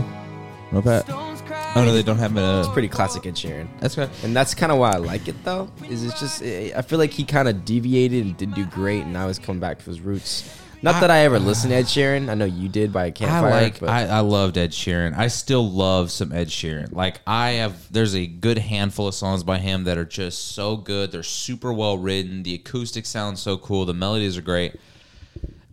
No, 0.71 0.81
Pat. 0.81 1.28
Oh 1.75 1.85
no, 1.85 1.93
they 1.93 2.03
don't 2.03 2.17
have 2.17 2.35
it. 2.35 2.41
It's 2.41 2.67
pretty 2.69 2.87
classic 2.87 3.25
Ed 3.25 3.35
Sheeran. 3.35 3.67
That's 3.79 3.95
good. 3.95 4.09
And 4.23 4.35
that's 4.35 4.53
kind 4.55 4.71
of 4.71 4.79
why 4.79 4.91
I 4.91 4.97
like 4.97 5.27
it 5.27 5.43
though. 5.43 5.69
Is 5.87 6.03
it's 6.03 6.19
just 6.19 6.41
I 6.41 6.73
I 6.75 6.81
feel 6.81 6.99
like 6.99 7.11
he 7.11 7.23
kind 7.23 7.47
of 7.47 7.63
deviated 7.65 8.25
and 8.25 8.35
didn't 8.37 8.55
do 8.55 8.65
great, 8.65 9.03
and 9.03 9.13
now 9.13 9.27
he's 9.27 9.39
coming 9.39 9.59
back 9.59 9.79
to 9.79 9.85
his 9.85 10.01
roots. 10.01 10.49
Not 10.81 11.01
that 11.01 11.11
I 11.11 11.19
ever 11.19 11.39
listened 11.39 11.71
to 11.71 11.77
Ed 11.77 11.85
Sheeran. 11.85 12.29
I 12.29 12.33
know 12.35 12.45
you 12.45 12.69
did 12.69 12.91
by 12.93 13.05
a 13.05 13.07
I 13.07 13.11
campfire. 13.11 13.51
I 13.53 13.61
like. 13.61 13.79
but 13.79 13.89
I, 13.89 14.05
I 14.05 14.19
loved 14.21 14.57
Ed 14.57 14.71
Sheeran. 14.71 15.15
I 15.17 15.27
still 15.27 15.69
love 15.69 16.09
some 16.11 16.31
Ed 16.31 16.47
Sheeran. 16.47 16.93
Like 16.93 17.21
I 17.27 17.51
have. 17.51 17.91
There's 17.91 18.15
a 18.15 18.25
good 18.25 18.57
handful 18.57 19.07
of 19.07 19.15
songs 19.15 19.43
by 19.43 19.57
him 19.59 19.83
that 19.83 19.97
are 19.97 20.05
just 20.05 20.53
so 20.53 20.75
good. 20.75 21.11
They're 21.11 21.23
super 21.23 21.71
well 21.71 21.97
written. 21.97 22.43
The 22.43 22.55
acoustics 22.55 23.09
sound 23.09 23.37
so 23.37 23.57
cool. 23.57 23.85
The 23.85 23.93
melodies 23.93 24.37
are 24.37 24.41
great. 24.41 24.75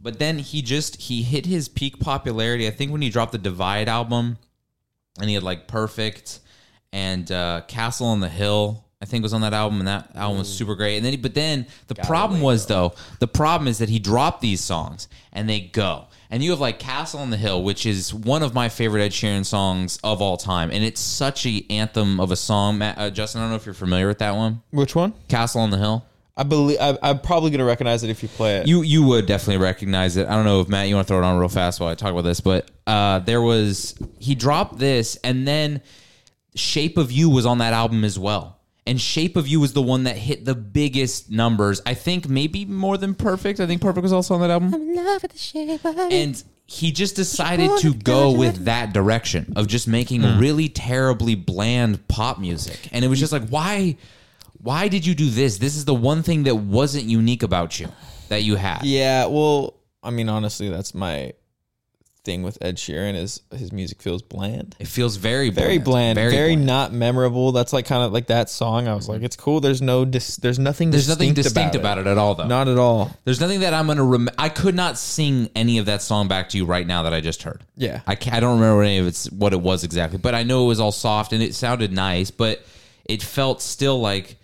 But 0.02 0.18
then 0.20 0.38
he 0.38 0.62
just 0.62 1.00
he 1.00 1.22
hit 1.22 1.46
his 1.46 1.68
peak 1.68 1.98
popularity. 1.98 2.66
I 2.66 2.70
think 2.70 2.92
when 2.92 3.02
he 3.02 3.10
dropped 3.10 3.32
the 3.32 3.38
Divide 3.38 3.88
album, 3.88 4.38
and 5.18 5.28
he 5.28 5.34
had 5.34 5.42
like 5.42 5.66
Perfect 5.66 6.40
and 6.92 7.30
uh, 7.30 7.62
Castle 7.68 8.06
on 8.08 8.20
the 8.20 8.28
Hill. 8.28 8.82
I 8.98 9.04
think 9.04 9.22
was 9.22 9.34
on 9.34 9.42
that 9.42 9.52
album, 9.52 9.78
and 9.78 9.88
that 9.88 10.10
album 10.16 10.38
was 10.38 10.48
super 10.48 10.74
great. 10.74 10.96
And 10.96 11.04
then, 11.04 11.12
he, 11.12 11.16
but 11.18 11.34
then 11.34 11.66
the 11.86 11.94
problem 11.94 12.40
was 12.40 12.64
though, 12.66 12.94
the 13.20 13.28
problem 13.28 13.68
is 13.68 13.76
that 13.78 13.90
he 13.90 13.98
dropped 13.98 14.40
these 14.40 14.62
songs 14.62 15.06
and 15.34 15.46
they 15.48 15.60
go, 15.60 16.06
and 16.30 16.42
you 16.42 16.50
have 16.50 16.60
like 16.60 16.78
Castle 16.78 17.20
on 17.20 17.28
the 17.28 17.36
Hill, 17.36 17.62
which 17.62 17.84
is 17.84 18.14
one 18.14 18.42
of 18.42 18.54
my 18.54 18.70
favorite 18.70 19.02
Ed 19.02 19.10
Sheeran 19.10 19.44
songs 19.44 19.98
of 20.02 20.22
all 20.22 20.38
time, 20.38 20.70
and 20.70 20.82
it's 20.82 21.00
such 21.00 21.44
a 21.44 21.62
anthem 21.68 22.18
of 22.18 22.30
a 22.30 22.36
song. 22.36 22.78
Matt, 22.78 22.96
uh, 22.96 23.10
Justin, 23.10 23.42
I 23.42 23.44
don't 23.44 23.50
know 23.50 23.56
if 23.56 23.66
you're 23.66 23.74
familiar 23.74 24.08
with 24.08 24.18
that 24.18 24.34
one, 24.34 24.62
Which 24.70 24.96
one? 24.96 25.12
Castle 25.28 25.60
on 25.60 25.70
the 25.70 25.78
Hill. 25.78 26.06
I 26.36 26.42
believe 26.42 26.78
I, 26.80 26.98
I'm 27.02 27.20
probably 27.20 27.50
gonna 27.50 27.64
recognize 27.64 28.02
it 28.02 28.10
if 28.10 28.22
you 28.22 28.28
play 28.28 28.56
it. 28.56 28.66
You 28.66 28.82
you 28.82 29.02
would 29.04 29.26
definitely 29.26 29.62
recognize 29.62 30.16
it. 30.16 30.28
I 30.28 30.32
don't 30.32 30.44
know 30.44 30.60
if 30.60 30.68
Matt 30.68 30.88
you 30.88 30.94
want 30.94 31.06
to 31.06 31.12
throw 31.12 31.18
it 31.18 31.24
on 31.24 31.38
real 31.38 31.48
fast 31.48 31.80
while 31.80 31.88
I 31.88 31.94
talk 31.94 32.12
about 32.12 32.22
this, 32.22 32.40
but 32.40 32.70
uh, 32.86 33.20
there 33.20 33.40
was 33.40 33.94
he 34.18 34.34
dropped 34.34 34.78
this 34.78 35.16
and 35.24 35.48
then 35.48 35.80
Shape 36.54 36.98
of 36.98 37.10
You 37.12 37.30
was 37.30 37.46
on 37.46 37.58
that 37.58 37.72
album 37.72 38.04
as 38.04 38.18
well. 38.18 38.60
And 38.86 39.00
Shape 39.00 39.36
of 39.36 39.48
You 39.48 39.60
was 39.60 39.72
the 39.72 39.82
one 39.82 40.04
that 40.04 40.16
hit 40.16 40.44
the 40.44 40.54
biggest 40.54 41.30
numbers. 41.30 41.82
I 41.84 41.94
think 41.94 42.28
maybe 42.28 42.64
more 42.64 42.96
than 42.96 43.14
Perfect. 43.14 43.58
I 43.58 43.66
think 43.66 43.82
Perfect 43.82 44.02
was 44.02 44.12
also 44.12 44.34
on 44.34 44.40
that 44.42 44.50
album. 44.50 44.74
I'm 44.74 44.94
loved 44.94 45.28
the 45.28 45.38
shape 45.38 45.84
of 45.84 45.98
it. 45.98 46.12
And 46.12 46.44
he 46.66 46.92
just 46.92 47.16
decided 47.16 47.70
to 47.80 47.94
go 47.94 48.32
with 48.32 48.64
that 48.64 48.92
direction 48.92 49.52
of 49.56 49.66
just 49.66 49.88
making 49.88 50.22
really 50.38 50.68
terribly 50.68 51.34
bland 51.34 52.06
pop 52.08 52.38
music. 52.38 52.88
And 52.92 53.04
it 53.04 53.08
was 53.08 53.18
just 53.18 53.32
like, 53.32 53.48
why 53.48 53.96
why 54.66 54.88
did 54.88 55.06
you 55.06 55.14
do 55.14 55.30
this? 55.30 55.58
This 55.58 55.76
is 55.76 55.84
the 55.84 55.94
one 55.94 56.24
thing 56.24 56.42
that 56.42 56.56
wasn't 56.56 57.04
unique 57.04 57.44
about 57.44 57.78
you 57.78 57.88
that 58.30 58.42
you 58.42 58.56
had. 58.56 58.82
Yeah, 58.82 59.26
well, 59.26 59.74
I 60.02 60.10
mean, 60.10 60.28
honestly, 60.28 60.68
that's 60.68 60.92
my 60.92 61.34
thing 62.24 62.42
with 62.42 62.58
Ed 62.60 62.76
Sheeran 62.76 63.14
is 63.14 63.42
his 63.52 63.70
music 63.70 64.02
feels 64.02 64.22
bland. 64.22 64.74
It 64.80 64.88
feels 64.88 65.18
very 65.18 65.50
bland. 65.50 65.66
Very 65.66 65.78
bland, 65.78 66.16
very, 66.16 66.30
bland. 66.30 66.66
not 66.66 66.92
memorable. 66.92 67.52
That's 67.52 67.72
like 67.72 67.86
kind 67.86 68.02
of 68.02 68.12
like 68.12 68.26
that 68.26 68.50
song. 68.50 68.88
I 68.88 68.96
was 68.96 69.08
like, 69.08 69.22
it's 69.22 69.36
cool. 69.36 69.60
There's 69.60 69.80
no, 69.80 70.04
dis- 70.04 70.36
there's 70.38 70.58
nothing. 70.58 70.90
There's 70.90 71.08
nothing 71.08 71.32
distinct 71.32 71.54
distinct 71.54 71.74
about, 71.76 71.98
about 71.98 72.08
it 72.08 72.10
at 72.10 72.18
all, 72.18 72.34
though. 72.34 72.48
Not 72.48 72.66
at 72.66 72.76
all. 72.76 73.16
There's 73.24 73.40
nothing 73.40 73.60
that 73.60 73.72
I'm 73.72 73.86
gonna. 73.86 74.02
Rem- 74.02 74.30
I 74.36 74.48
could 74.48 74.74
not 74.74 74.98
sing 74.98 75.48
any 75.54 75.78
of 75.78 75.86
that 75.86 76.02
song 76.02 76.26
back 76.26 76.48
to 76.48 76.56
you 76.56 76.64
right 76.64 76.84
now 76.88 77.04
that 77.04 77.14
I 77.14 77.20
just 77.20 77.44
heard. 77.44 77.62
Yeah. 77.76 78.00
I 78.04 78.16
can't, 78.16 78.34
I 78.34 78.40
don't 78.40 78.58
remember 78.58 78.82
any 78.82 78.98
of 78.98 79.06
it's 79.06 79.30
what 79.30 79.52
it 79.52 79.60
was 79.60 79.84
exactly, 79.84 80.18
but 80.18 80.34
I 80.34 80.42
know 80.42 80.64
it 80.64 80.66
was 80.66 80.80
all 80.80 80.90
soft 80.90 81.32
and 81.32 81.40
it 81.40 81.54
sounded 81.54 81.92
nice, 81.92 82.32
but 82.32 82.66
it 83.04 83.22
felt 83.22 83.62
still 83.62 84.00
like 84.00 84.36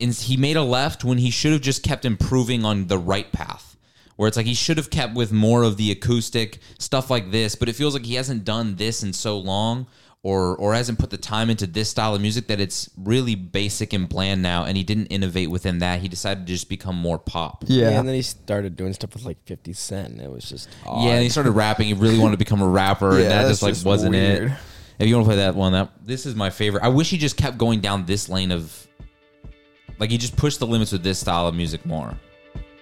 in, 0.00 0.12
he 0.12 0.36
made 0.36 0.56
a 0.56 0.62
left 0.62 1.04
when 1.04 1.18
he 1.18 1.30
should 1.30 1.52
have 1.52 1.60
just 1.60 1.82
kept 1.82 2.04
improving 2.04 2.64
on 2.64 2.86
the 2.86 2.98
right 2.98 3.30
path. 3.32 3.76
Where 4.16 4.26
it's 4.26 4.36
like 4.36 4.46
he 4.46 4.54
should 4.54 4.78
have 4.78 4.90
kept 4.90 5.14
with 5.14 5.30
more 5.30 5.62
of 5.62 5.76
the 5.76 5.92
acoustic 5.92 6.58
stuff 6.78 7.08
like 7.08 7.30
this, 7.30 7.54
but 7.54 7.68
it 7.68 7.74
feels 7.76 7.94
like 7.94 8.04
he 8.04 8.14
hasn't 8.14 8.44
done 8.44 8.74
this 8.76 9.02
in 9.02 9.12
so 9.12 9.38
long. 9.38 9.86
Or, 10.24 10.56
or 10.56 10.74
hasn't 10.74 10.98
put 10.98 11.10
the 11.10 11.16
time 11.16 11.48
into 11.48 11.64
this 11.64 11.88
style 11.88 12.12
of 12.16 12.20
music 12.20 12.48
that 12.48 12.58
it's 12.58 12.90
really 12.98 13.36
basic 13.36 13.92
and 13.92 14.08
bland 14.08 14.42
now, 14.42 14.64
and 14.64 14.76
he 14.76 14.82
didn't 14.82 15.06
innovate 15.06 15.48
within 15.48 15.78
that. 15.78 16.00
He 16.00 16.08
decided 16.08 16.44
to 16.44 16.52
just 16.52 16.68
become 16.68 16.96
more 16.96 17.20
pop. 17.20 17.62
Yeah. 17.68 17.90
and 17.90 18.06
then 18.06 18.16
he 18.16 18.22
started 18.22 18.74
doing 18.74 18.92
stuff 18.92 19.14
with 19.14 19.24
like 19.24 19.38
50 19.46 19.72
Cent. 19.74 20.20
It 20.20 20.28
was 20.28 20.44
just 20.48 20.68
odd. 20.84 21.04
Yeah, 21.04 21.12
and 21.12 21.22
he 21.22 21.28
started 21.28 21.52
rapping. 21.52 21.86
He 21.86 21.94
really 21.94 22.18
wanted 22.18 22.32
to 22.32 22.38
become 22.38 22.60
a 22.60 22.66
rapper, 22.68 23.12
and 23.12 23.26
that 23.30 23.46
just 23.46 23.62
like 23.62 23.74
just 23.74 23.86
wasn't 23.86 24.16
it. 24.16 24.50
If 24.98 25.06
you 25.06 25.14
want 25.14 25.26
to 25.26 25.28
play 25.28 25.36
that 25.36 25.54
one, 25.54 25.72
that 25.72 25.92
this 26.04 26.26
is 26.26 26.34
my 26.34 26.50
favorite. 26.50 26.82
I 26.82 26.88
wish 26.88 27.10
he 27.10 27.16
just 27.16 27.36
kept 27.36 27.56
going 27.56 27.80
down 27.80 28.04
this 28.04 28.28
lane 28.28 28.50
of, 28.50 28.87
like 29.98 30.10
he 30.10 30.18
just 30.18 30.36
pushed 30.36 30.58
the 30.60 30.66
limits 30.66 30.92
with 30.92 31.02
this 31.02 31.18
style 31.18 31.46
of 31.46 31.54
music 31.54 31.84
more. 31.86 32.14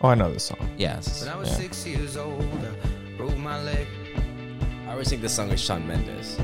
oh, 0.03 0.09
I 0.09 0.15
know 0.15 0.33
this 0.33 0.45
song. 0.45 0.69
Yes, 0.77 1.25
When 1.25 1.33
I 1.33 1.37
was 1.37 1.51
six 1.51 1.87
years 1.87 2.17
old, 2.17 2.43
I 2.43 3.17
broke 3.17 3.37
my 3.39 3.63
leg. 3.63 3.87
I 4.87 4.93
always 4.93 5.09
think 5.09 5.23
this 5.23 5.35
song 5.35 5.51
is 5.51 5.61
Shawn 5.61 5.87
Mendes. 5.87 6.39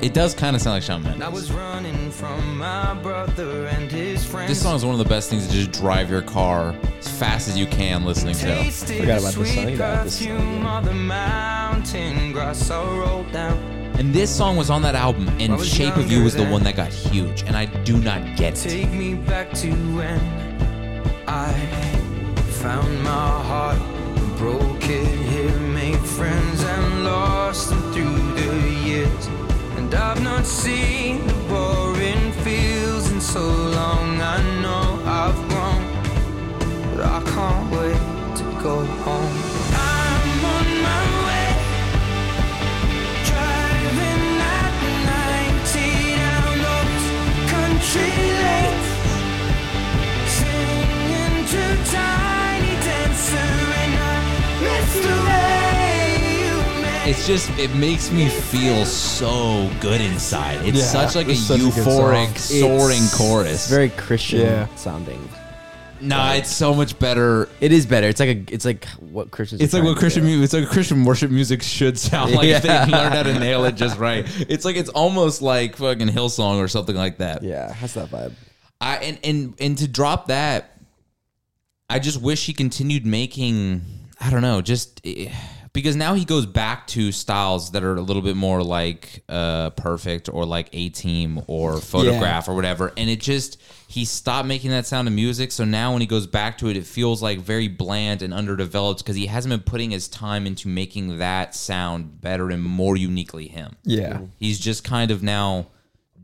it 0.00 0.12
does 0.14 0.34
kind 0.34 0.54
of 0.54 0.62
sound 0.62 0.74
like 0.74 0.82
Shawn 0.82 1.02
Mendes. 1.02 1.22
I 1.22 1.28
was 1.28 1.50
running 1.52 2.10
from 2.10 2.58
my 2.58 2.94
brother 2.94 3.66
and 3.66 3.90
his 3.90 4.24
friends. 4.24 4.48
This 4.48 4.62
song 4.62 4.76
is 4.76 4.84
one 4.84 4.94
of 4.94 4.98
the 4.98 5.08
best 5.08 5.28
things 5.30 5.46
to 5.46 5.52
just 5.52 5.72
drive 5.72 6.10
your 6.10 6.22
car 6.22 6.74
as 6.98 7.08
fast 7.18 7.48
as 7.48 7.56
you 7.58 7.66
can 7.66 8.04
listening 8.04 8.34
to. 8.36 8.46
Tasted 8.46 9.00
Forgot 9.00 9.20
the 9.22 9.28
about 9.28 9.34
this 9.34 9.54
song. 9.54 9.64
sweet 9.64 9.70
You 9.72 9.76
got 9.78 10.04
this 10.04 10.18
song, 10.18 10.28
perfume 10.36 10.62
yeah. 10.62 10.70
Of 13.94 14.02
the 14.02 14.04
mountain 14.04 14.12
grass 14.12 14.40
I 14.40 14.44
rolled 14.44 14.54
down. 14.54 14.54
And 14.54 14.54
this 14.54 14.54
song 14.54 14.56
was 14.56 14.70
on 14.70 14.82
that 14.82 14.94
album, 14.94 15.28
and 15.40 15.60
Shape 15.64 15.96
of 15.96 16.10
You 16.10 16.24
was 16.24 16.34
the 16.34 16.44
one 16.44 16.62
that 16.64 16.76
got 16.76 16.92
huge, 16.92 17.42
and 17.42 17.56
I 17.56 17.66
do 17.84 17.96
not 17.98 18.36
get 18.36 18.66
it. 18.66 18.70
Take 18.70 18.92
me 18.92 19.14
back 19.14 19.52
to 19.54 19.70
when 19.96 20.20
I 21.26 21.52
found 22.62 23.02
my 23.02 23.10
heart, 23.10 23.78
broke 24.38 24.88
it 24.88 25.06
here, 25.30 25.58
made 25.60 25.98
friends 25.98 26.62
and 26.64 27.04
lost 27.04 27.70
them 27.70 27.92
through 27.92 28.34
the 28.34 28.70
years. 28.84 29.28
And 29.76 29.94
I've 29.94 30.22
not 30.22 30.46
seen 30.46 31.26
the 31.26 31.34
boring 31.48 32.32
fields 32.42 33.10
in 33.10 33.20
so 33.20 33.40
long. 33.40 34.20
I 34.20 34.38
know 34.62 35.00
I've 35.04 35.48
grown, 35.48 35.82
but 36.94 37.04
I 37.04 37.22
can't 37.32 37.70
wait 37.70 38.36
to 38.36 38.44
go 38.62 38.84
home. 39.04 39.43
It's 57.06 57.26
just 57.26 57.50
it 57.58 57.74
makes 57.74 58.10
me 58.10 58.28
feel 58.28 58.84
so 58.86 59.70
good 59.80 60.00
inside. 60.00 60.64
It's 60.66 60.78
Yeah, 60.78 60.84
such 60.84 61.14
like 61.14 61.28
a 61.28 61.32
it's 61.32 61.40
such 61.40 61.60
a 61.60 61.64
good 61.64 61.72
euphoric, 61.74 62.38
song. 62.38 62.60
soaring 62.60 63.04
It's- 63.04 63.14
chorus. 63.14 63.68
Very 63.68 63.90
Christian 63.90 64.40
Yeah. 64.40 64.66
sounding. 64.74 65.28
Nah, 66.00 66.32
it's 66.34 66.50
so 66.50 66.74
much 66.74 66.98
better 66.98 67.48
It 67.60 67.72
is 67.72 67.86
better. 67.86 68.08
It's 68.08 68.20
like 68.20 68.28
a. 68.28 68.52
It's 68.54 68.64
like 68.64 68.84
what 69.00 69.30
Christians. 69.30 69.60
are 69.60 69.64
It's 69.64 69.72
like 69.72 69.80
trying 69.82 69.88
what 69.90 69.94
to 69.94 70.00
Christian 70.00 70.22
do. 70.22 70.28
music. 70.28 70.44
It's 70.44 70.52
like 70.54 70.68
Christian 70.68 71.04
worship 71.04 71.30
music 71.30 71.62
should 71.62 71.98
sound 71.98 72.32
like 72.34 72.46
if 72.48 72.62
they 72.62 72.68
Yeah. 72.68 72.84
learned 72.86 73.14
how 73.14 73.22
to 73.22 73.38
nail 73.38 73.64
it 73.64 73.72
just 73.76 73.98
right. 73.98 74.24
It's 74.48 74.64
like 74.64 74.76
it's 74.76 74.90
almost 74.90 75.42
like 75.42 75.76
fucking 75.76 76.08
Hillsong 76.08 76.58
or 76.58 76.68
something 76.68 76.96
like 76.96 77.18
that. 77.18 77.42
Yeah, 77.42 77.72
has 77.72 77.94
that 77.94 78.08
vibe. 78.10 78.32
I 78.80 78.96
and 78.96 79.18
and 79.24 79.54
and 79.60 79.78
to 79.78 79.88
drop 79.88 80.28
that, 80.28 80.78
I 81.88 81.98
just 81.98 82.20
wish 82.20 82.46
he 82.46 82.52
continued 82.52 83.06
making. 83.06 83.82
I 84.20 84.30
don't 84.30 84.42
know, 84.42 84.60
just 84.62 85.00
eh, 85.04 85.30
because 85.74 85.96
now 85.96 86.14
he 86.14 86.24
goes 86.24 86.46
back 86.46 86.86
to 86.86 87.12
styles 87.12 87.72
that 87.72 87.84
are 87.84 87.96
a 87.96 88.00
little 88.00 88.22
bit 88.22 88.36
more 88.36 88.62
like 88.62 89.22
uh, 89.28 89.70
perfect 89.70 90.30
or 90.32 90.46
like 90.46 90.70
A 90.72 90.88
Team 90.88 91.42
or 91.46 91.78
Photograph 91.80 92.48
or 92.48 92.54
whatever, 92.54 92.92
and 92.96 93.10
it 93.10 93.20
just 93.20 93.60
he 93.88 94.06
stopped 94.06 94.48
making 94.48 94.70
that 94.70 94.86
sound 94.86 95.06
of 95.06 95.14
music. 95.14 95.52
So 95.52 95.64
now 95.64 95.92
when 95.92 96.00
he 96.00 96.06
goes 96.06 96.26
back 96.26 96.56
to 96.58 96.68
it, 96.68 96.76
it 96.76 96.86
feels 96.86 97.22
like 97.22 97.40
very 97.40 97.68
bland 97.68 98.22
and 98.22 98.32
underdeveloped 98.32 99.00
because 99.00 99.16
he 99.16 99.26
hasn't 99.26 99.50
been 99.50 99.60
putting 99.60 99.90
his 99.90 100.08
time 100.08 100.46
into 100.46 100.68
making 100.68 101.18
that 101.18 101.54
sound 101.54 102.20
better 102.22 102.50
and 102.50 102.62
more 102.62 102.96
uniquely 102.96 103.48
him. 103.48 103.76
Yeah. 103.82 104.20
He's 104.38 104.58
just 104.58 104.84
kind 104.84 105.10
of 105.10 105.22
now 105.22 105.66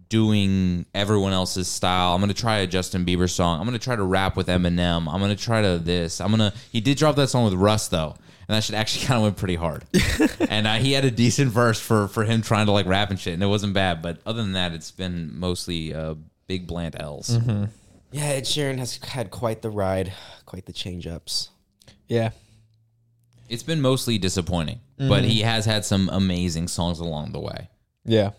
doing 0.09 0.85
everyone 0.95 1.33
else's 1.33 1.69
style. 1.69 2.15
I'm 2.15 2.21
gonna 2.21 2.35
try 2.35 2.59
a 2.59 2.67
Justin 2.67 3.05
Bieber 3.05 3.29
song. 3.31 3.61
I'm 3.61 3.67
gonna 3.67 3.79
try 3.79 3.97
to 3.97 4.03
rap 4.03 4.37
with 4.37 4.49
Eminem. 4.49 5.13
I'm 5.13 5.21
gonna 5.21 5.37
try 5.37 5.63
to 5.63 5.79
this. 5.79 6.21
I'm 6.21 6.31
gonna. 6.31 6.53
He 6.71 6.81
did 6.81 6.99
drop 6.99 7.17
that 7.17 7.29
song 7.29 7.45
with 7.45 7.55
Russ 7.55 7.89
though, 7.89 8.17
and 8.51 8.57
that 8.57 8.65
should 8.65 8.75
actually 8.75 9.07
kind 9.07 9.19
of 9.19 9.23
went 9.23 9.37
pretty 9.37 9.55
hard. 9.55 9.85
and 10.41 10.67
uh, 10.67 10.75
he 10.75 10.91
had 10.91 11.05
a 11.05 11.11
decent 11.11 11.53
verse 11.53 11.79
for 11.81 12.09
for 12.09 12.25
him 12.25 12.43
trying 12.43 12.67
to 12.67 12.73
like 12.73 12.85
rap 12.85 13.11
and 13.11 13.21
shit, 13.21 13.33
and 13.35 13.43
it 13.45 13.47
wasn't 13.47 13.73
bad. 13.75 14.03
But 14.03 14.19
other 14.27 14.43
than 14.43 14.55
that, 14.55 14.73
it's 14.73 14.91
been 14.91 15.39
mostly 15.39 15.95
uh, 15.95 16.17
big 16.49 16.67
bland 16.67 16.97
L's. 16.99 17.31
Yeah, 18.11 18.25
Ed 18.25 18.43
Sheeran 18.43 18.79
has 18.79 18.97
had 18.97 19.31
quite 19.31 19.63
the 19.63 19.71
ride, 19.71 20.13
quite 20.47 20.67
the 20.67 20.73
change 20.73 21.07
ups. 21.07 21.51
Yeah. 22.09 22.31
It's 23.49 23.63
been 23.63 23.81
mostly 23.81 24.19
disappointing, 24.19 24.81
but 24.99 25.23
he 25.23 25.43
has 25.43 25.65
had 25.65 25.85
some 25.85 26.09
amazing 26.13 26.67
songs 26.67 26.99
along 26.99 27.31
the 27.31 27.41
way. 27.41 27.69
Yeah. 28.05 28.31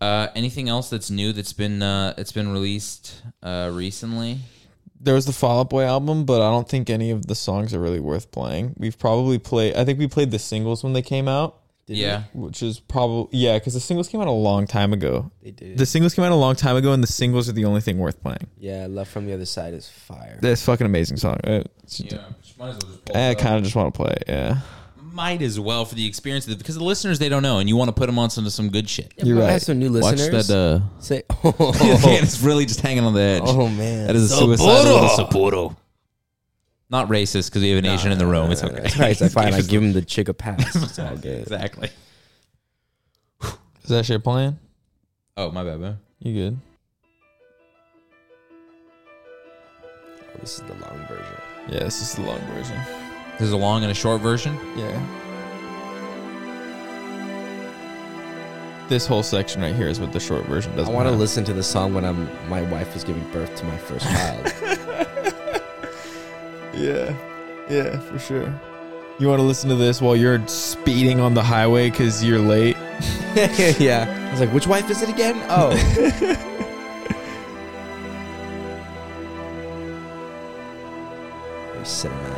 Uh, 0.00 0.28
anything 0.36 0.68
else 0.68 0.88
that's 0.88 1.10
new 1.10 1.32
that's 1.32 1.52
been 1.52 1.82
uh, 1.82 2.14
it's 2.16 2.30
been 2.30 2.52
released 2.52 3.22
uh, 3.42 3.70
recently? 3.72 4.38
There 5.04 5.14
was 5.14 5.26
the 5.26 5.32
Fall 5.32 5.60
Out 5.60 5.70
Boy 5.70 5.84
album, 5.84 6.24
but 6.24 6.40
I 6.40 6.50
don't 6.50 6.68
think 6.68 6.88
any 6.90 7.10
of 7.10 7.26
the 7.26 7.34
songs 7.34 7.74
are 7.74 7.78
really 7.78 8.00
worth 8.00 8.30
playing. 8.30 8.74
We've 8.78 8.98
probably 8.98 9.38
played. 9.38 9.74
I 9.76 9.84
think 9.84 9.98
we 9.98 10.08
played 10.08 10.30
the 10.30 10.38
singles 10.38 10.82
when 10.82 10.94
they 10.94 11.02
came 11.02 11.28
out, 11.28 11.60
yeah. 11.86 12.22
which 12.32 12.62
is 12.62 12.80
probably 12.80 13.38
yeah, 13.38 13.58
because 13.58 13.74
the 13.74 13.80
singles 13.80 14.08
came 14.08 14.20
out 14.22 14.26
a 14.28 14.30
long 14.32 14.66
time 14.66 14.92
ago. 14.94 15.30
They 15.42 15.50
did. 15.50 15.76
The 15.78 15.84
singles 15.86 16.14
came 16.14 16.24
out 16.24 16.32
a 16.32 16.34
long 16.34 16.56
time 16.56 16.76
ago, 16.76 16.92
and 16.92 17.02
the 17.02 17.06
singles 17.06 17.48
are 17.48 17.52
the 17.52 17.66
only 17.66 17.82
thing 17.82 17.98
worth 17.98 18.20
playing. 18.22 18.46
yeah, 18.58 18.86
Love 18.88 19.06
from 19.08 19.26
the 19.26 19.34
Other 19.34 19.44
Side 19.46 19.74
is 19.74 19.88
fire. 19.88 20.38
That's 20.40 20.62
fucking 20.64 20.86
amazing 20.86 21.18
song. 21.18 21.38
Uh, 21.44 21.62
it's- 21.84 22.00
might 22.58 22.68
as 22.70 22.78
well 22.78 22.92
just 22.92 23.04
pull 23.04 23.16
I 23.16 23.34
kind 23.34 23.56
of 23.56 23.62
just 23.64 23.76
want 23.76 23.92
to 23.92 23.96
play. 23.98 24.12
it, 24.12 24.24
Yeah, 24.28 24.60
Might 25.14 25.42
as 25.42 25.60
well 25.60 25.84
for 25.84 25.94
the 25.94 26.04
experience 26.04 26.44
of 26.48 26.54
it, 26.54 26.58
because 26.58 26.74
the 26.74 26.82
listeners 26.82 27.20
they 27.20 27.28
don't 27.28 27.44
know, 27.44 27.60
and 27.60 27.68
you 27.68 27.76
want 27.76 27.86
to 27.86 27.92
put 27.92 28.06
them 28.06 28.18
on 28.18 28.30
some 28.30 28.48
some 28.50 28.68
good 28.68 28.90
shit. 28.90 29.12
you're 29.22 29.36
right. 29.36 29.42
I 29.42 29.46
right. 29.46 29.52
have 29.52 29.62
some 29.62 29.78
new 29.78 29.92
Watch 29.92 30.16
listeners. 30.16 30.48
that. 30.48 30.82
Uh, 30.82 30.98
Say, 30.98 31.22
man, 31.44 31.54
oh, 31.60 32.18
it's 32.20 32.40
really 32.40 32.66
just 32.66 32.80
hanging 32.80 33.04
on 33.04 33.14
the 33.14 33.20
edge. 33.20 33.42
oh 33.44 33.68
man, 33.68 34.08
that 34.08 34.16
is 34.16 34.32
a 34.32 34.36
suicidal 34.36 34.94
little 34.94 35.08
Sapporo. 35.10 35.76
Not 36.90 37.06
racist 37.06 37.48
because 37.48 37.62
we 37.62 37.70
have 37.70 37.78
an 37.78 37.86
Asian 37.86 38.10
in 38.10 38.18
the 38.18 38.26
room. 38.26 38.50
It's 38.50 38.64
okay. 38.64 38.74
That's 38.74 38.98
right. 38.98 39.22
I 39.22 39.28
fine. 39.28 39.54
I 39.54 39.60
give 39.62 39.84
him 39.84 39.92
the 39.92 40.02
chick 40.02 40.28
a 40.28 40.34
pass. 40.34 40.74
It's 40.74 40.98
all 40.98 41.16
good. 41.16 41.42
exactly. 41.42 41.90
Is 43.40 43.90
that 43.90 44.04
shit 44.04 44.24
playing? 44.24 44.58
Oh 45.36 45.52
my 45.52 45.62
bad, 45.62 45.78
man. 45.78 45.98
You 46.18 46.34
good? 46.34 46.58
This 50.40 50.58
is 50.58 50.64
the 50.64 50.74
long 50.74 51.06
version. 51.06 51.36
Yeah, 51.68 51.84
this 51.84 52.02
is 52.02 52.16
the 52.16 52.22
long 52.22 52.40
version. 52.40 53.03
There's 53.38 53.52
a 53.52 53.56
long 53.56 53.82
and 53.82 53.90
a 53.90 53.94
short 53.94 54.20
version. 54.20 54.58
Yeah. 54.76 55.00
This 58.88 59.06
whole 59.06 59.22
section 59.22 59.62
right 59.62 59.74
here 59.74 59.88
is 59.88 59.98
what 59.98 60.12
the 60.12 60.20
short 60.20 60.44
version 60.44 60.76
does. 60.76 60.88
I 60.88 60.92
want 60.92 61.08
to 61.08 61.14
listen 61.14 61.42
to 61.44 61.54
the 61.54 61.62
song 61.62 61.94
when 61.94 62.04
I'm 62.04 62.28
my 62.48 62.62
wife 62.62 62.94
is 62.94 63.02
giving 63.02 63.26
birth 63.30 63.56
to 63.56 63.64
my 63.64 63.78
first 63.78 64.04
child. 64.04 64.44
yeah, 66.74 67.16
yeah, 67.70 67.98
for 67.98 68.18
sure. 68.18 68.52
You 69.18 69.28
want 69.28 69.38
to 69.38 69.44
listen 69.44 69.70
to 69.70 69.76
this 69.76 70.02
while 70.02 70.16
you're 70.16 70.46
speeding 70.46 71.18
on 71.20 71.34
the 71.34 71.42
highway 71.42 71.88
because 71.88 72.22
you're 72.22 72.40
late. 72.40 72.76
yeah. 73.78 74.28
I 74.28 74.30
was 74.32 74.40
like, 74.40 74.52
which 74.52 74.66
wife 74.66 74.90
is 74.90 75.02
it 75.02 75.08
again? 75.08 75.40
Oh. 75.48 75.70
Cinema. 81.84 82.33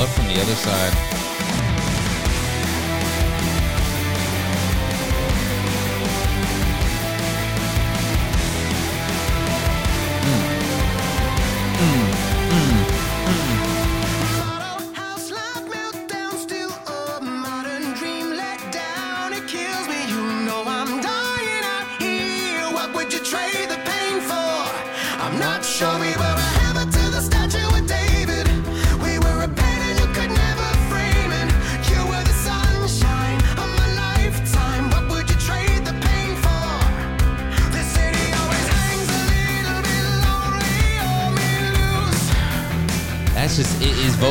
Love 0.00 0.14
from 0.14 0.28
the 0.28 0.40
other 0.40 0.54
side. 0.54 1.19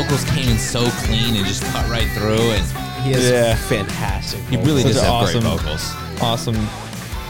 Vocals 0.03 0.23
came 0.25 0.47
in 0.49 0.57
so 0.57 0.89
clean 1.05 1.35
and 1.35 1.45
just 1.45 1.63
cut 1.73 1.87
right 1.89 2.07
through, 2.11 2.51
and 2.51 2.65
He 3.03 3.11
has 3.13 3.29
Yeah. 3.29 3.55
fantastic. 3.55 4.41
he 4.49 4.57
really 4.57 4.81
Such 4.83 4.91
does 4.93 5.01
an 5.01 5.05
have 5.05 5.13
awesome- 5.13 5.41
great 5.41 5.53
vocals. 5.53 5.91
Awesome 6.21 6.69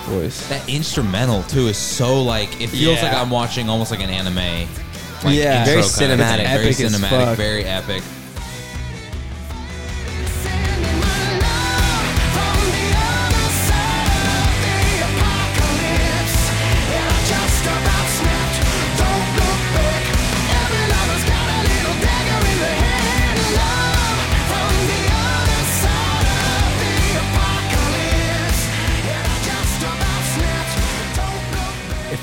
voice. 0.08 0.48
That 0.50 0.68
instrumental 0.68 1.44
too 1.44 1.68
is 1.68 1.78
so 1.78 2.24
like 2.24 2.50
it 2.60 2.70
feels 2.72 2.98
Yeah. 2.98 3.04
like 3.04 3.14
I'm 3.14 3.30
watching 3.30 3.70
almost 3.70 3.92
like 3.92 4.02
an 4.02 4.10
anime. 4.10 4.36
Like, 5.24 5.36
Yeah. 5.36 5.60
intro 5.60 5.66
Very 5.66 5.76
kind 5.76 5.84
of 5.84 5.92
thing. 5.92 6.10
cinematic. 6.10 6.38
very 6.38 6.70
Epic 6.70 6.80
as 6.80 6.94
cinematic, 6.94 7.10
fuck. 7.26 7.38
very 7.38 7.66
epic. 7.66 8.04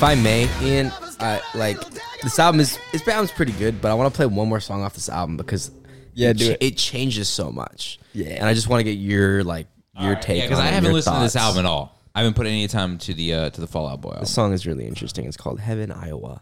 I 0.07 0.15
may, 0.15 0.49
Ian, 0.63 0.93
I 1.19 1.41
like 1.57 1.79
this 2.23 2.39
album 2.39 2.61
is 2.61 2.79
this 2.93 3.07
album's 3.09 3.33
pretty 3.33 3.51
good, 3.51 3.81
but 3.81 3.91
I 3.91 3.95
want 3.95 4.13
to 4.13 4.17
play 4.17 4.27
one 4.27 4.49
more 4.49 4.61
song 4.61 4.85
off 4.85 4.95
this 4.95 5.09
album 5.09 5.37
because 5.37 5.73
Yeah, 6.15 6.29
it, 6.31 6.37
do 6.39 6.53
it. 6.53 6.59
it 6.61 6.77
changes 6.77 7.29
so 7.29 7.51
much. 7.51 7.99
Yeah. 8.13 8.29
and 8.29 8.45
I 8.45 8.55
just 8.55 8.69
want 8.69 8.79
to 8.79 8.85
get 8.85 8.93
your 9.01 9.43
like 9.43 9.67
your 9.99 10.15
take. 10.15 10.43
because 10.43 10.61
on 10.61 10.65
I 10.65 10.69
haven't 10.69 10.85
your 10.85 10.93
listened 10.95 11.17
to 11.17 11.23
this 11.23 11.35
album 11.35 11.67
at 11.67 11.69
all. 11.69 12.01
I 12.15 12.21
haven't 12.21 12.35
put 12.35 12.47
any 12.47 12.69
time 12.69 12.99
to 12.99 13.15
the 13.15 13.35
uh, 13.35 13.51
to 13.51 13.61
the 13.61 13.67
Fall 13.67 13.89
Out 13.89 14.01
Boy 14.01 14.11
album. 14.11 14.21
This 14.23 14.33
song 14.33 14.53
is 14.53 14.65
really 14.65 14.87
interesting. 14.87 15.25
It's 15.25 15.37
called 15.37 15.59
Heaven, 15.59 15.91
Iowa. 15.91 16.41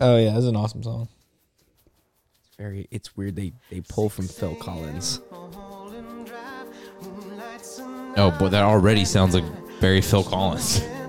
Oh 0.00 0.16
yeah, 0.16 0.32
that's 0.32 0.46
an 0.46 0.56
awesome 0.56 0.82
song. 0.82 1.08
It's 2.46 2.56
very. 2.56 2.88
It's 2.90 3.14
weird. 3.14 3.36
They 3.36 3.52
they 3.70 3.82
pull 3.82 4.08
from 4.08 4.26
Phil 4.26 4.54
Collins. 4.54 5.20
Oh, 8.16 8.34
but 8.38 8.48
that 8.52 8.62
already 8.62 9.04
sounds 9.04 9.34
like 9.34 9.44
very 9.80 10.00
Phil 10.00 10.24
Collins. 10.24 10.80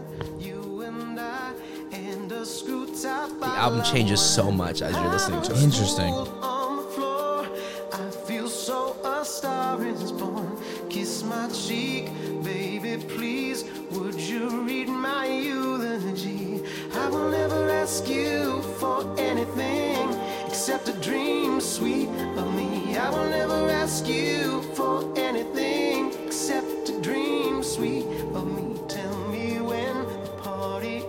album 3.63 3.81
changes 3.81 4.19
so 4.19 4.51
much 4.51 4.81
as 4.81 4.93
you're 4.93 5.07
listening 5.07 5.41
to 5.41 5.53
it. 5.53 5.63
Interesting. 5.63 6.13
on 6.13 6.75
the 6.75 6.83
floor. 6.91 7.47
I 7.93 8.09
feel 8.27 8.49
so 8.49 8.97
a 9.05 9.23
star 9.23 9.81
is 9.85 10.11
born. 10.11 10.57
Kiss 10.89 11.23
my 11.23 11.47
cheek, 11.49 12.09
baby, 12.43 13.01
please. 13.15 13.63
Would 13.91 14.19
you 14.19 14.63
read 14.63 14.89
my 14.89 15.27
eulogy? 15.27 16.61
I 16.93 17.07
will 17.07 17.29
never 17.29 17.69
ask 17.69 18.05
you 18.09 18.61
for 18.79 18.99
anything 19.17 20.09
except 20.45 20.89
a 20.89 20.93
dream 21.07 21.61
sweet 21.61 22.09
of 22.41 22.53
me. 22.59 22.97
I 22.97 23.09
will 23.11 23.29
never 23.29 23.69
ask 23.69 24.05
you 24.05 24.61
for 24.77 24.95
anything 25.17 26.11
except 26.25 26.89
a 26.89 26.99
dream 26.99 27.63
sweet 27.63 28.05
of 28.35 28.45
me. 28.45 28.77
Tell 28.89 29.17
me 29.29 29.61
when 29.61 29.95
the 30.25 30.31
party 30.43 31.02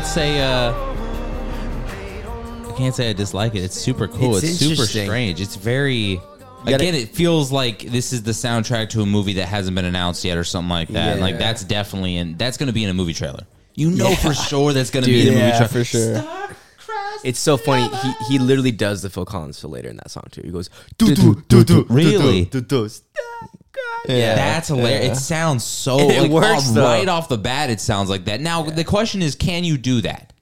can't 0.00 0.12
say 0.12 0.40
uh 0.40 0.72
I 2.68 2.72
can't 2.76 2.94
say 2.94 3.10
I 3.10 3.12
dislike 3.12 3.54
it. 3.54 3.58
It's 3.62 3.74
super 3.76 4.08
cool. 4.08 4.36
It's, 4.36 4.44
It's 4.44 4.58
super 4.58 4.70
interesting. 4.70 5.04
strange. 5.06 5.40
It's 5.42 5.56
very 5.56 6.16
gotta- 6.64 6.76
again, 6.76 6.94
it 6.94 7.10
feels 7.14 7.52
like 7.52 7.80
this 7.82 8.14
is 8.14 8.22
the 8.22 8.30
soundtrack 8.30 8.88
to 8.90 9.02
a 9.02 9.06
movie 9.06 9.34
that 9.34 9.46
hasn't 9.48 9.74
been 9.74 9.84
announced 9.84 10.24
yet 10.24 10.38
or 10.38 10.44
something 10.44 10.70
like 10.70 10.88
that. 10.88 11.16
Yeah. 11.16 11.22
Like 11.22 11.38
that's 11.38 11.62
definitely 11.64 12.16
in 12.16 12.38
that's 12.38 12.56
gonna 12.56 12.72
be 12.72 12.82
in 12.84 12.88
a 12.90 12.94
movie 12.94 13.12
trailer. 13.12 13.44
You 13.74 13.90
know 13.90 14.14
for 14.14 14.32
sure 14.32 14.72
that's 14.72 14.88
gonna 14.90 15.04
be 15.06 15.20
in 15.22 15.28
a 15.28 15.30
movie 15.32 15.42
Yeah, 15.42 15.50
trailer. 15.58 15.68
for 15.68 15.84
sure. 15.84 16.24
It's 17.22 17.38
so 17.38 17.58
funny. 17.58 17.86
He 17.98 18.12
he 18.32 18.38
literally 18.38 18.72
does 18.72 19.02
the 19.02 19.10
Phil 19.10 19.26
Collins 19.26 19.60
fill 19.60 19.70
later 19.70 19.90
in 19.90 19.96
that 19.96 20.10
song 20.10 20.24
too. 20.30 20.40
He 20.42 20.50
goes 20.50 20.70
do 20.96 21.14
do 21.14 21.42
do 21.48 21.62
do 21.64 21.86
Really? 21.90 22.46
do 22.46 22.62
do. 22.62 22.88
Yeah, 24.08 24.34
That's 24.34 24.68
hilarious. 24.68 25.04
Yeah. 25.04 25.12
It 25.12 25.16
sounds 25.16 25.64
so 25.64 25.98
It 25.98 26.22
like, 26.22 26.30
works, 26.30 26.70
off- 26.70 26.76
right 26.76 27.08
off 27.08 27.28
the 27.28 27.38
bat. 27.38 27.70
It 27.70 27.80
sounds 27.80 28.08
like 28.08 28.24
that. 28.26 28.40
Now 28.40 28.62
the 28.62 28.84
question 28.84 29.22
is, 29.22 29.34
can 29.34 29.64
you 29.64 29.76
do 29.76 30.00
that? 30.02 30.32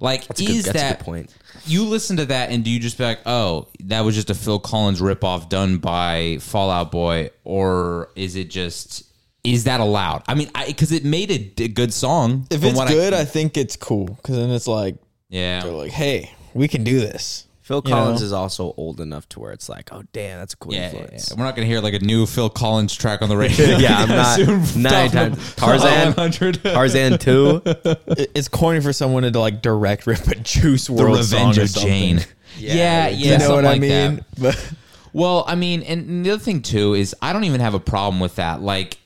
Like, 0.00 0.26
That's 0.26 0.40
a 0.40 0.44
good- 0.44 0.56
is 0.56 0.64
that's 0.66 0.76
a 0.76 0.80
that 0.80 0.98
good 0.98 1.04
point. 1.04 1.34
You 1.66 1.84
listen 1.84 2.16
to 2.18 2.26
that 2.26 2.50
and 2.50 2.64
do 2.64 2.70
you 2.70 2.78
just 2.78 2.96
be 2.96 3.04
like, 3.04 3.20
oh, 3.26 3.68
that 3.84 4.00
was 4.02 4.14
just 4.14 4.30
a 4.30 4.34
Phil 4.34 4.58
Collins 4.58 5.00
ripoff 5.00 5.48
done 5.48 5.78
by 5.78 6.38
Fall 6.40 6.70
Out 6.70 6.90
Boy, 6.92 7.30
or 7.44 8.10
is 8.16 8.36
it 8.36 8.48
just 8.48 9.04
is 9.44 9.64
that 9.64 9.80
allowed? 9.80 10.22
I 10.28 10.34
mean, 10.34 10.50
I 10.54 10.66
because 10.66 10.92
it 10.92 11.04
made 11.04 11.30
a 11.30 11.68
good 11.68 11.92
song. 11.92 12.46
If 12.50 12.64
it's 12.64 12.76
what 12.76 12.88
good, 12.88 13.12
I, 13.12 13.24
think 13.24 13.56
it's 13.56 13.76
cool 13.76 14.06
because 14.06 14.36
then 14.36 14.50
it's 14.50 14.66
like 14.66 14.96
yeah, 15.28 15.62
they're 15.62 15.72
like, 15.72 15.90
hey, 15.90 16.32
we 16.54 16.68
can 16.68 16.84
do 16.84 17.00
this. 17.00 17.46
Phil 17.68 17.82
You 17.84 17.92
Collins 17.92 18.20
know? 18.22 18.26
is 18.26 18.32
also 18.32 18.72
old 18.78 18.98
enough 18.98 19.28
to 19.28 19.40
where 19.40 19.52
it's 19.52 19.68
like, 19.68 19.92
oh 19.92 20.02
damn, 20.14 20.38
that's 20.38 20.54
a 20.54 20.56
cool 20.56 20.72
yeah, 20.72 20.90
yeah, 20.90 20.98
influence. 21.00 21.28
yeah. 21.30 21.36
We're 21.38 21.44
not 21.44 21.54
gonna 21.54 21.66
hear 21.66 21.80
like 21.82 21.92
a 21.92 21.98
new 21.98 22.24
Phil 22.24 22.48
Collins 22.48 22.94
track 22.94 23.20
on 23.20 23.28
the 23.28 23.36
radio. 23.36 23.66
Yeah, 23.78 23.98
I'm 23.98 24.08
not- 24.56 24.74
nine 24.76 25.10
times 25.10 25.54
top 25.54 25.68
anytime. 25.68 26.14
Tarzan? 26.14 26.14
100. 26.14 26.62
Tarzan 26.64 27.18
two. 27.18 27.62
It's 28.34 28.48
corny 28.48 28.80
for 28.80 28.94
someone 28.94 29.22
to 29.30 29.38
like 29.38 29.60
direct 29.60 30.06
rip 30.06 30.26
a 30.28 30.34
Juice 30.36 30.86
the 30.86 30.94
World 30.94 31.22
song 31.24 31.38
Revenge 31.50 31.58
or 31.58 31.62
of 31.62 31.70
something. 31.70 31.90
Jane. 31.90 32.24
Yeah, 32.56 33.08
yeah, 33.08 33.08
you 33.08 33.38
know 33.38 33.54
what 33.54 33.66
I 33.66 33.72
like 33.72 33.80
that. 33.82 34.10
mean? 34.12 34.24
But 34.38 34.72
Well, 35.12 35.44
I 35.46 35.54
mean, 35.54 35.82
and 35.82 36.24
the 36.24 36.30
other 36.30 36.42
thing 36.42 36.62
too 36.62 36.94
is 36.94 37.14
I 37.20 37.34
don't 37.34 37.44
even 37.44 37.60
have 37.60 37.74
a 37.74 37.80
problem 37.80 38.18
with 38.18 38.36
that. 38.36 38.62
Like, 38.62 38.96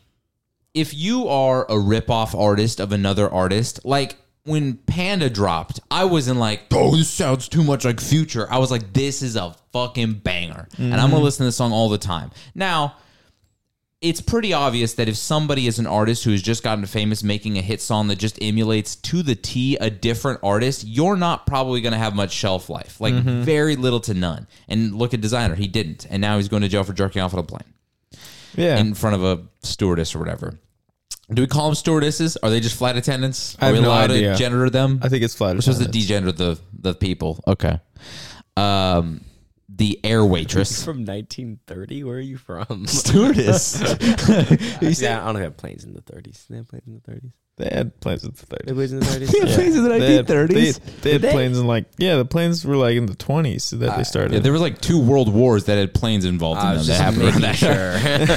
if 0.73 0.95
you 0.95 1.27
are 1.29 1.67
a 1.69 1.79
rip-off 1.79 2.33
artist 2.35 2.79
of 2.81 2.93
another 2.93 3.29
artist, 3.29 3.85
like 3.85 4.17
when 4.45 4.75
Panda 4.75 5.31
dropped, 5.31 5.81
I 5.91 6.05
wasn't 6.05 6.39
like, 6.39 6.63
oh, 6.73 6.97
this 6.97 7.11
sounds 7.11 7.49
too 7.49 7.63
much 7.63 7.85
like 7.85 8.01
Future. 8.01 8.47
I 8.51 8.59
was 8.59 8.71
like, 8.71 8.93
this 8.93 9.23
is 9.23 9.37
a 9.37 9.55
fucking 9.73 10.15
banger, 10.15 10.69
and 10.77 10.95
I'm 10.95 11.01
gonna 11.01 11.15
mm-hmm. 11.15 11.25
listen 11.25 11.39
to 11.39 11.45
this 11.45 11.57
song 11.57 11.73
all 11.73 11.89
the 11.89 11.99
time. 11.99 12.31
Now. 12.55 12.97
It's 14.05 14.21
pretty 14.21 14.53
obvious 14.53 14.95
that 14.95 15.09
if 15.09 15.17
somebody 15.17 15.69
is 15.69 15.79
an 15.79 15.87
artist 15.87 16.25
who 16.25 16.33
has 16.33 16.43
just 16.43 16.65
gotten 16.65 16.85
famous 16.87 17.23
making 17.23 17.57
a 17.57 17.61
hit 17.61 17.81
song 17.81 18.09
that 18.09 18.19
just 18.19 18.37
emulates 18.43 18.97
to 18.97 19.23
the 19.23 19.37
T 19.37 19.77
a 19.77 19.91
different 19.91 20.41
artist, 20.43 20.85
you're 20.85 21.15
not 21.15 21.47
probably 21.47 21.81
going 21.81 21.93
to 21.93 21.99
have 21.99 22.13
much 22.13 22.33
shelf 22.33 22.69
life. 22.69 23.01
Like 23.01 23.15
mm-hmm. 23.15 23.43
very 23.43 23.77
little 23.77 24.01
to 24.01 24.13
none. 24.13 24.49
And 24.67 24.93
look 24.93 25.15
at 25.15 25.21
Desiigner, 25.21 25.55
he 25.55 25.69
didn't. 25.69 26.09
And 26.11 26.21
now 26.21 26.39
he's 26.39 26.49
going 26.49 26.63
to 26.63 26.69
jail 26.69 26.83
for 26.83 26.93
jerking 26.93 27.23
off 27.23 27.33
on 27.33 27.39
a 27.39 27.45
plane 27.45 27.73
yeah, 28.57 28.79
in 28.79 28.95
front 28.95 29.17
of 29.17 29.25
a 29.25 29.45
stewardess 29.63 30.15
or 30.15 30.19
whatever. 30.19 30.59
Do 31.31 31.43
we 31.43 31.47
call 31.47 31.67
them 31.67 31.75
stewardesses? 31.75 32.37
Are 32.37 32.51
they 32.51 32.61
just 32.61 32.77
flight 32.77 32.97
attendants? 32.97 33.57
I 33.61 33.65
Are 33.65 33.67
have 33.69 33.77
we 33.77 33.83
no 33.83 33.89
allowed 33.89 34.11
idea. 34.11 34.33
to 34.33 34.39
gender 34.39 34.69
them? 34.69 35.01
I 35.03 35.09
think 35.09 35.23
it's 35.23 35.35
flat. 35.35 35.55
We're 35.55 35.63
supposed 35.63 35.83
to 35.83 35.89
degender 35.99 36.37
the 36.37 36.59
the 36.79 36.95
people. 36.95 37.43
Okay. 37.47 37.79
Um, 38.57 39.23
the 39.69 39.99
air 40.05 40.25
waitress. 40.25 40.85
From 40.85 41.05
1930, 41.07 42.05
where 42.05 42.17
are 42.17 42.21
you 42.21 42.37
from? 42.37 42.87
Stewardess. 42.87 43.81
yeah, 45.01 45.23
I 45.23 45.25
don't 45.27 45.35
know 45.35 45.35
if 45.35 45.35
they 45.37 45.43
have 45.43 45.57
planes 45.57 45.85
in 45.85 45.95
the 45.95 46.03
30s. 46.03 46.47
They 46.49 46.57
have 46.57 46.69
planes 46.69 46.87
in 46.87 46.95
the 46.95 47.11
30s. 47.11 47.33
They 47.59 47.69
had 47.71 48.01
planes 48.01 48.25
in 48.25 48.31
the 48.31 48.47
They 48.47 48.57
30s. 48.57 48.67
have 48.67 48.77
planes 48.77 48.93
in 48.93 48.99
the 49.01 49.05
30s. 49.27 49.33
Yeah. 49.49 49.55
planes 49.55 49.77
in 49.77 49.83
the 49.85 49.89
They 49.91 50.15
had- 50.17 50.27
1930s? 50.27 50.49
They, 50.49 50.55
they 50.55 50.67
had 50.73 51.03
Did 51.03 51.21
they? 51.23 51.33
planes 51.33 51.59
in 51.59 51.67
like 51.67 51.85
yeah, 51.99 52.17
the 52.17 52.25
planes 52.25 52.65
were 52.65 52.77
like 52.77 52.97
in 52.97 53.05
the 53.07 53.15
20s 53.15 53.71
that 53.71 53.77
they 53.79 53.87
uh, 53.89 54.03
started. 54.05 54.33
Yeah, 54.33 54.39
there 54.41 54.53
was 54.53 54.63
like 54.63 54.81
two 54.81 54.99
world 54.99 55.33
wars 55.33 55.65
that 55.65 55.77
had 55.77 55.93
planes 55.93 56.25
involved 56.25 56.61
in 56.63 56.67
I 56.67 56.71
them. 56.71 56.79
was 56.79 56.87
That 56.87 56.93
just 56.95 57.03
happened 57.03 57.23
around 57.25 57.41
making 57.43 57.43
that 57.43 57.57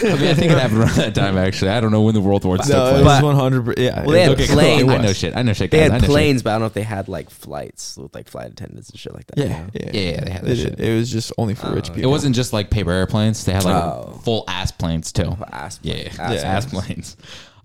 sure. 0.01 0.11
I 0.11 0.15
mean, 0.19 0.27
I 0.27 0.33
think 0.33 0.51
it 0.51 0.57
happened 0.57 0.79
around 0.81 0.95
that 0.97 1.15
time. 1.15 1.37
Actually, 1.37 1.71
I 1.71 1.79
don't 1.79 1.91
know 1.91 2.01
when 2.01 2.13
the 2.13 2.19
world 2.21 2.43
wars 2.43 2.59
took 2.61 2.69
no, 2.69 2.89
place. 2.89 3.01
it 3.01 3.03
was 3.05 3.21
But- 3.21 3.23
100. 3.23 3.79
Yeah, 3.79 4.01
Well, 4.03 4.11
they 4.11 4.21
had 4.21 4.31
it- 4.31 4.33
okay, 4.33 4.47
cool. 4.47 4.55
planes. 4.57 4.89
I 4.89 4.97
know 4.97 5.13
shit. 5.13 5.35
I 5.37 5.41
know 5.43 5.53
shit. 5.53 5.71
They 5.71 5.77
guys. 5.79 5.89
I 5.89 5.93
had 5.93 6.01
know 6.01 6.05
shit. 6.07 6.11
planes, 6.11 6.43
but 6.43 6.49
I 6.49 6.53
don't 6.55 6.59
know 6.61 6.65
if 6.67 6.73
they 6.73 6.81
had 6.83 7.07
like 7.07 7.29
flights 7.29 7.97
with 7.97 8.13
like 8.13 8.27
flight 8.27 8.51
attendants 8.51 8.89
and 8.89 8.99
shit 8.99 9.13
like 9.13 9.27
that. 9.27 9.37
you 9.37 9.45
Yeah, 9.45 9.49
know? 9.61 9.69
yeah, 9.73 9.89
Yeah, 9.93 10.01
yeah, 10.11 10.19
they 10.25 10.31
had 10.31 10.41
that 10.41 10.47
They 10.49 10.55
shit. 10.55 10.79
It 10.79 10.93
was 10.97 11.09
just 11.09 11.31
only 11.37 11.55
for 11.55 11.71
rich 11.73 11.89
Oh, 11.89 11.93
people. 11.93 12.09
It 12.09 12.11
wasn't 12.11 12.35
just 12.35 12.51
like 12.51 12.69
paper 12.69 12.91
airplanes. 12.91 13.45
They 13.45 13.53
had 13.53 13.63
like 13.63 13.81
Oh. 13.81 14.19
full 14.25 14.43
ass 14.49 14.71
planes 14.73 15.13
too. 15.13 15.37
Ass 15.53 15.79
Yeah, 15.83 15.93
plane- 16.09 16.11
yeah, 16.17 16.21
ass 16.21 16.43
ass 16.43 16.65
planes. 16.65 17.15
planes. 17.15 17.17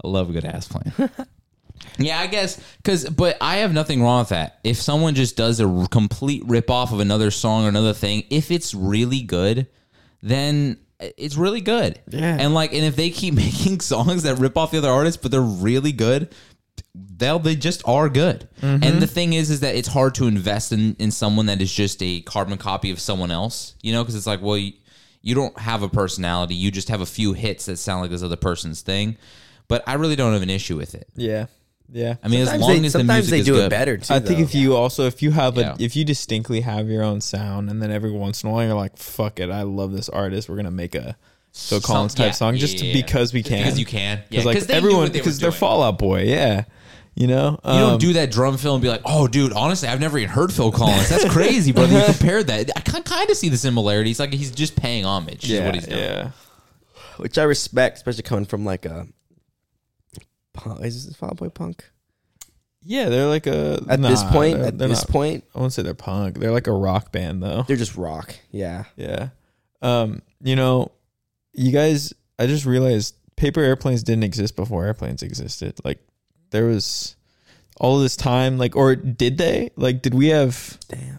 I 0.03 0.09
love 0.09 0.31
a 0.31 0.33
good 0.33 0.45
ass 0.47 0.69
plane. 0.69 1.11
yeah, 1.99 2.19
I 2.21 2.27
guess 2.27 2.61
because, 2.79 3.09
but 3.09 3.37
I 3.41 3.57
have 3.59 3.73
nothing 3.73 4.03
wrong 4.03 4.21
with 4.21 4.31
that. 4.31 4.59
If 4.65 4.77
someone 4.81 5.15
just 5.15 5.37
does 5.37 5.61
a 5.61 5.69
r- 5.69 5.87
complete 5.89 6.43
rip 6.47 6.71
off 6.71 6.93
of 6.93 7.01
another 7.01 7.31
song 7.31 7.65
or 7.65 7.69
another 7.69 7.93
thing, 7.93 8.25
if 8.31 8.51
it's 8.51 8.75
really 8.75 9.23
good, 9.23 9.67
then 10.23 10.79
it's 10.99 11.37
really 11.37 11.61
good. 11.61 11.99
Yeah. 12.09 12.37
and 12.39 12.53
like, 12.55 12.73
and 12.75 12.85
if 12.85 12.97
they 12.97 13.11
keep 13.11 13.35
making 13.47 13.81
songs 13.81 14.23
that 14.25 14.37
rip 14.37 14.57
off 14.59 14.71
the 14.71 14.79
other 14.79 14.91
artists, 14.91 15.21
but 15.21 15.31
they're 15.31 15.41
really 15.41 15.93
good. 15.93 16.33
They'll 16.95 17.39
they 17.39 17.57
just 17.57 17.83
are 17.87 18.09
good, 18.09 18.49
Mm-hmm. 18.63 18.83
and 18.83 19.03
the 19.03 19.07
thing 19.07 19.33
is, 19.35 19.51
is 19.51 19.61
that 19.61 19.75
it's 19.75 19.89
hard 19.89 20.15
to 20.17 20.27
invest 20.27 20.73
in 20.73 20.97
in 20.99 21.11
someone 21.11 21.47
that 21.47 21.61
is 21.61 21.73
just 21.73 22.03
a 22.03 22.21
carbon 22.23 22.57
copy 22.59 22.91
of 22.91 22.99
someone 23.01 23.31
else, 23.31 23.75
you 23.83 23.93
know, 23.93 24.03
because 24.03 24.15
it's 24.15 24.27
like, 24.27 24.41
well, 24.43 24.57
you, 24.57 24.73
you 25.21 25.35
don't 25.35 25.57
have 25.59 25.83
a 25.83 25.89
personality, 25.89 26.55
you 26.55 26.71
just 26.71 26.89
have 26.89 27.01
a 27.03 27.07
few 27.07 27.35
hits 27.35 27.67
that 27.67 27.77
sound 27.77 28.01
like 28.01 28.11
this 28.11 28.23
other 28.23 28.37
person's 28.37 28.81
thing. 28.81 29.17
But 29.69 29.85
I 29.87 29.95
really 29.95 30.17
don't 30.17 30.33
have 30.33 30.43
an 30.43 30.51
issue 30.51 30.77
with 30.77 30.95
it. 30.95 31.09
Yeah, 31.15 31.47
yeah. 31.93 32.17
I 32.23 32.29
mean, 32.29 32.41
as 32.43 32.49
Sometimes 32.49 32.61
long 32.63 32.71
they, 32.81 32.87
as 32.87 32.93
the 32.93 32.99
sometimes 32.99 33.31
music 33.31 33.31
they 33.31 33.39
is 33.41 33.47
do 33.47 33.53
good. 33.55 33.65
it 33.67 33.71
better 33.71 33.97
too. 33.97 34.15
I 34.15 34.19
think 34.21 34.39
though. 34.39 34.45
if 34.45 34.55
you 34.55 34.77
also 34.77 35.07
if 35.07 35.23
you 35.23 35.31
have 35.33 35.59
a 35.59 35.61
Yeah. 35.63 35.77
if 35.79 35.97
you 35.97 36.05
distinctly 36.05 36.61
have 36.63 36.89
your 36.89 37.03
own 37.03 37.21
sound 37.21 37.69
and 37.71 37.83
then 37.83 37.91
every 37.91 38.11
once 38.13 38.43
in 38.43 38.51
a 38.51 38.53
while 38.53 38.65
you're 38.67 38.75
like 38.75 38.97
fuck 38.97 39.41
it 39.41 39.51
I 39.51 39.63
love 39.63 39.93
this 39.93 40.09
artist 40.09 40.49
we're 40.49 40.57
gonna 40.57 40.71
make 40.71 40.95
a 40.95 41.17
Phil 41.53 41.81
Some- 41.81 41.83
Collins 41.83 42.15
type 42.15 42.27
yeah, 42.27 42.33
song 42.33 42.57
just 42.57 42.81
yeah. 42.81 42.93
because 42.93 43.33
we 43.33 43.43
can 43.43 43.59
because 43.65 43.79
you 43.79 43.85
can, 43.87 44.19
yeah, 44.19 44.25
because 44.43 44.45
like 44.47 44.61
they 44.61 44.75
everyone 44.75 45.07
they 45.13 45.19
because 45.19 45.39
they're 45.41 45.51
doing. 45.51 45.59
Fall 45.59 45.83
Out 45.83 45.99
Boy 45.99 46.23
yeah 46.23 46.65
you 47.17 47.27
know 47.27 47.59
You 47.65 47.71
don't 47.73 47.93
Um, 47.95 47.99
do 47.99 48.13
that 48.15 48.31
drum 48.31 48.57
fill 48.57 48.75
and 48.77 48.83
be 48.83 48.89
like, 48.89 49.03
"Oh, 49.05 49.27
dude, 49.27 49.53
honestly, 49.53 49.89
I've 49.89 49.99
never 50.01 50.17
even 50.17 50.31
heard 50.31 50.53
Phil 50.53 50.71
Collins. 50.71 51.09
That's 51.09 51.25
crazy, 51.29 51.73
brother." 51.73 51.99
You 51.99 52.05
compared 52.07 52.47
that. 52.47 52.71
I 52.77 52.81
can 52.81 53.03
kind 53.03 53.29
of 53.29 53.37
see 53.37 53.49
the 53.49 53.57
similarities. 53.59 54.21
Like 54.21 54.33
he's 54.33 54.53
just 54.53 54.77
paying 54.77 55.05
homage. 55.05 55.43
is 55.45 55.51
yeah 55.51 55.67
what 55.67 55.75
he's 55.75 55.87
doing. 55.89 55.99
yeah 56.01 56.31
which 57.17 57.37
I 57.37 57.43
respect, 57.43 57.97
especially 57.99 58.23
coming 58.23 58.45
from 58.47 58.65
like 58.65 58.87
a. 58.87 59.09
Punk, 60.63 60.85
is 60.85 61.07
this 61.07 61.17
Fall 61.17 61.31
Out 61.31 61.37
Boy 61.37 61.49
punk? 61.49 61.85
yeah 62.83 63.11
they're 63.11 63.27
like 63.27 63.47
a 63.47 63.75
At 63.91 64.01
this 64.01 64.23
nah, 64.23 64.33
point, 64.33 64.57
they're- 64.57 64.67
at 64.69 64.79
they're 64.79 64.89
this 64.89 65.03
not- 65.07 65.11
point, 65.13 65.45
I 65.55 65.61
won't 65.61 65.73
say 65.73 65.83
they're 65.83 65.93
punk 65.95 66.39
they're 66.39 66.51
like 66.53 66.67
a 66.67 66.73
rock 66.73 67.13
band 67.13 67.43
though 67.43 67.63
they're 67.65 67.77
just 67.77 67.97
rock. 67.97 68.35
Yeah. 68.51 68.85
Yeah. 68.97 69.29
Um, 69.83 70.23
you 70.43 70.57
know, 70.57 70.91
you 71.53 71.73
guys 71.73 72.13
I 72.39 72.47
just 72.47 72.65
realized 72.65 73.15
paper 73.37 73.61
airplanes 73.61 74.03
didn't 74.03 74.25
exist 74.25 74.57
before 74.57 74.85
airplanes 74.87 75.23
existed. 75.23 75.75
Like 75.85 75.99
there 76.51 76.65
was 76.67 77.17
all 77.79 77.99
this 77.99 78.17
time 78.17 78.57
like 78.59 78.77
or 78.77 78.97
did 78.97 79.37
they? 79.39 79.71
Like 79.77 80.01
did 80.03 80.15
we 80.15 80.29
have 80.29 80.79
Damn. 80.89 81.19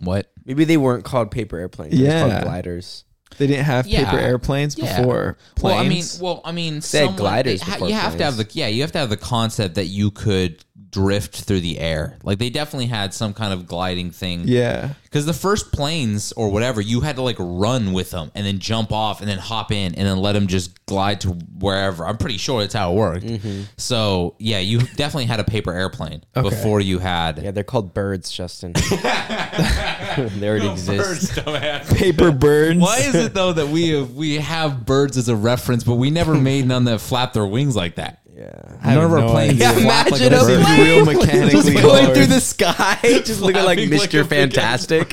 What? 0.00 0.30
Maybe 0.44 0.64
they 0.64 0.76
weren't 0.76 1.04
called 1.04 1.30
paper 1.30 1.56
airplanes. 1.58 1.92
They 1.92 2.02
were 2.02 2.08
Yeah. 2.08 2.28
called 2.30 2.42
gliders. 2.44 3.04
They 3.38 3.46
didn't 3.46 3.64
have 3.64 3.86
Yeah. 3.86 4.04
paper 4.04 4.18
airplanes 4.18 4.76
Yeah. 4.78 5.00
before 5.00 5.36
Well, 5.60 5.78
I 5.78 5.88
mean, 5.88 6.04
well, 6.20 6.40
I 6.44 6.52
mean, 6.52 6.80
They 6.90 7.06
had 7.06 7.16
gliders 7.16 7.60
they 7.60 7.64
ha- 7.66 7.72
before 7.74 7.88
you 7.88 7.94
have 7.94 8.16
to 8.18 8.24
have 8.24 8.36
the 8.36 8.46
yeah, 8.52 8.66
you 8.68 8.82
have 8.82 8.92
to 8.92 8.98
have 8.98 9.10
the 9.10 9.16
concept 9.16 9.74
that 9.76 9.86
you 9.86 10.10
could 10.10 10.64
drift 10.90 11.42
through 11.44 11.60
the 11.60 11.78
air. 11.78 12.18
Like 12.22 12.38
they 12.38 12.50
definitely 12.50 12.86
had 12.86 13.14
some 13.14 13.32
kind 13.34 13.52
of 13.52 13.66
gliding 13.66 14.10
thing. 14.10 14.42
yeah. 14.46 14.94
Because 15.04 15.26
the 15.26 15.34
first 15.34 15.72
planes 15.72 16.32
or 16.32 16.48
whatever, 16.48 16.80
you 16.80 17.02
had 17.02 17.16
to 17.16 17.22
like 17.22 17.36
run 17.38 17.92
with 17.92 18.10
them 18.12 18.30
and 18.34 18.46
then 18.46 18.58
jump 18.60 18.92
off 18.92 19.20
and 19.20 19.28
then 19.28 19.36
hop 19.36 19.70
in 19.70 19.94
and 19.94 20.06
then 20.08 20.16
let 20.16 20.32
them 20.32 20.46
just 20.46 20.86
glide 20.86 21.20
to 21.20 21.28
wherever. 21.58 22.06
I'm 22.06 22.16
pretty 22.16 22.38
sure 22.38 22.62
that's 22.62 22.72
how 22.72 22.92
it 22.92 22.96
worked. 22.96 23.26
Mm-hmm. 23.26 23.62
So 23.76 24.36
yeah, 24.38 24.60
you 24.60 24.78
definitely 24.78 25.26
had 25.26 25.38
a 25.38 25.44
paper 25.44 25.70
airplane 25.70 26.24
Okay. 26.34 26.48
before 26.48 26.80
you 26.80 26.98
had. 26.98 27.42
Yeah, 27.42 27.50
they're 27.50 27.62
called 27.62 27.92
birds, 27.92 28.30
Justin. 28.30 28.72
they 28.96 30.48
already 30.48 30.68
exist. 30.70 31.34
Paper 31.94 32.32
birds. 32.32 32.78
Why 32.80 32.98
is 33.00 33.14
it 33.14 33.34
though 33.34 33.52
that 33.52 33.68
we 33.68 33.90
have, 33.90 34.12
we 34.14 34.36
have 34.36 34.86
birds 34.86 35.18
as 35.18 35.28
a 35.28 35.36
reference, 35.36 35.84
but 35.84 35.96
we 35.96 36.10
never 36.10 36.34
made 36.34 36.66
none 36.66 36.84
that 36.84 37.00
flap 37.02 37.34
their 37.34 37.46
wings 37.46 37.76
like 37.76 37.96
that? 37.96 38.20
Yeah. 38.34 38.78
None 38.84 38.98
of 39.04 39.12
our 39.12 39.20
no 39.20 39.30
planes 39.30 39.60
idea. 39.60 39.80
flap 39.82 40.10
like 40.10 40.20
Imagine 40.22 40.32
a 40.32 40.36
a 40.36 40.56
bird. 40.56 40.64
plane 40.64 40.80
real 40.86 41.04
mechanically 41.20 41.50
just 41.50 41.72
going 41.82 42.04
hard. 42.04 42.16
through 42.16 42.26
the 42.26 42.40
sky, 42.40 42.98
just 43.02 43.40
looking 43.42 43.62
like 43.64 43.78
Flapping 43.78 43.98
like 43.98 44.10
Mr. 44.10 44.20
a 44.22 44.24
big 44.24 44.58
ass 44.58 44.86
Fantastic. 44.86 45.08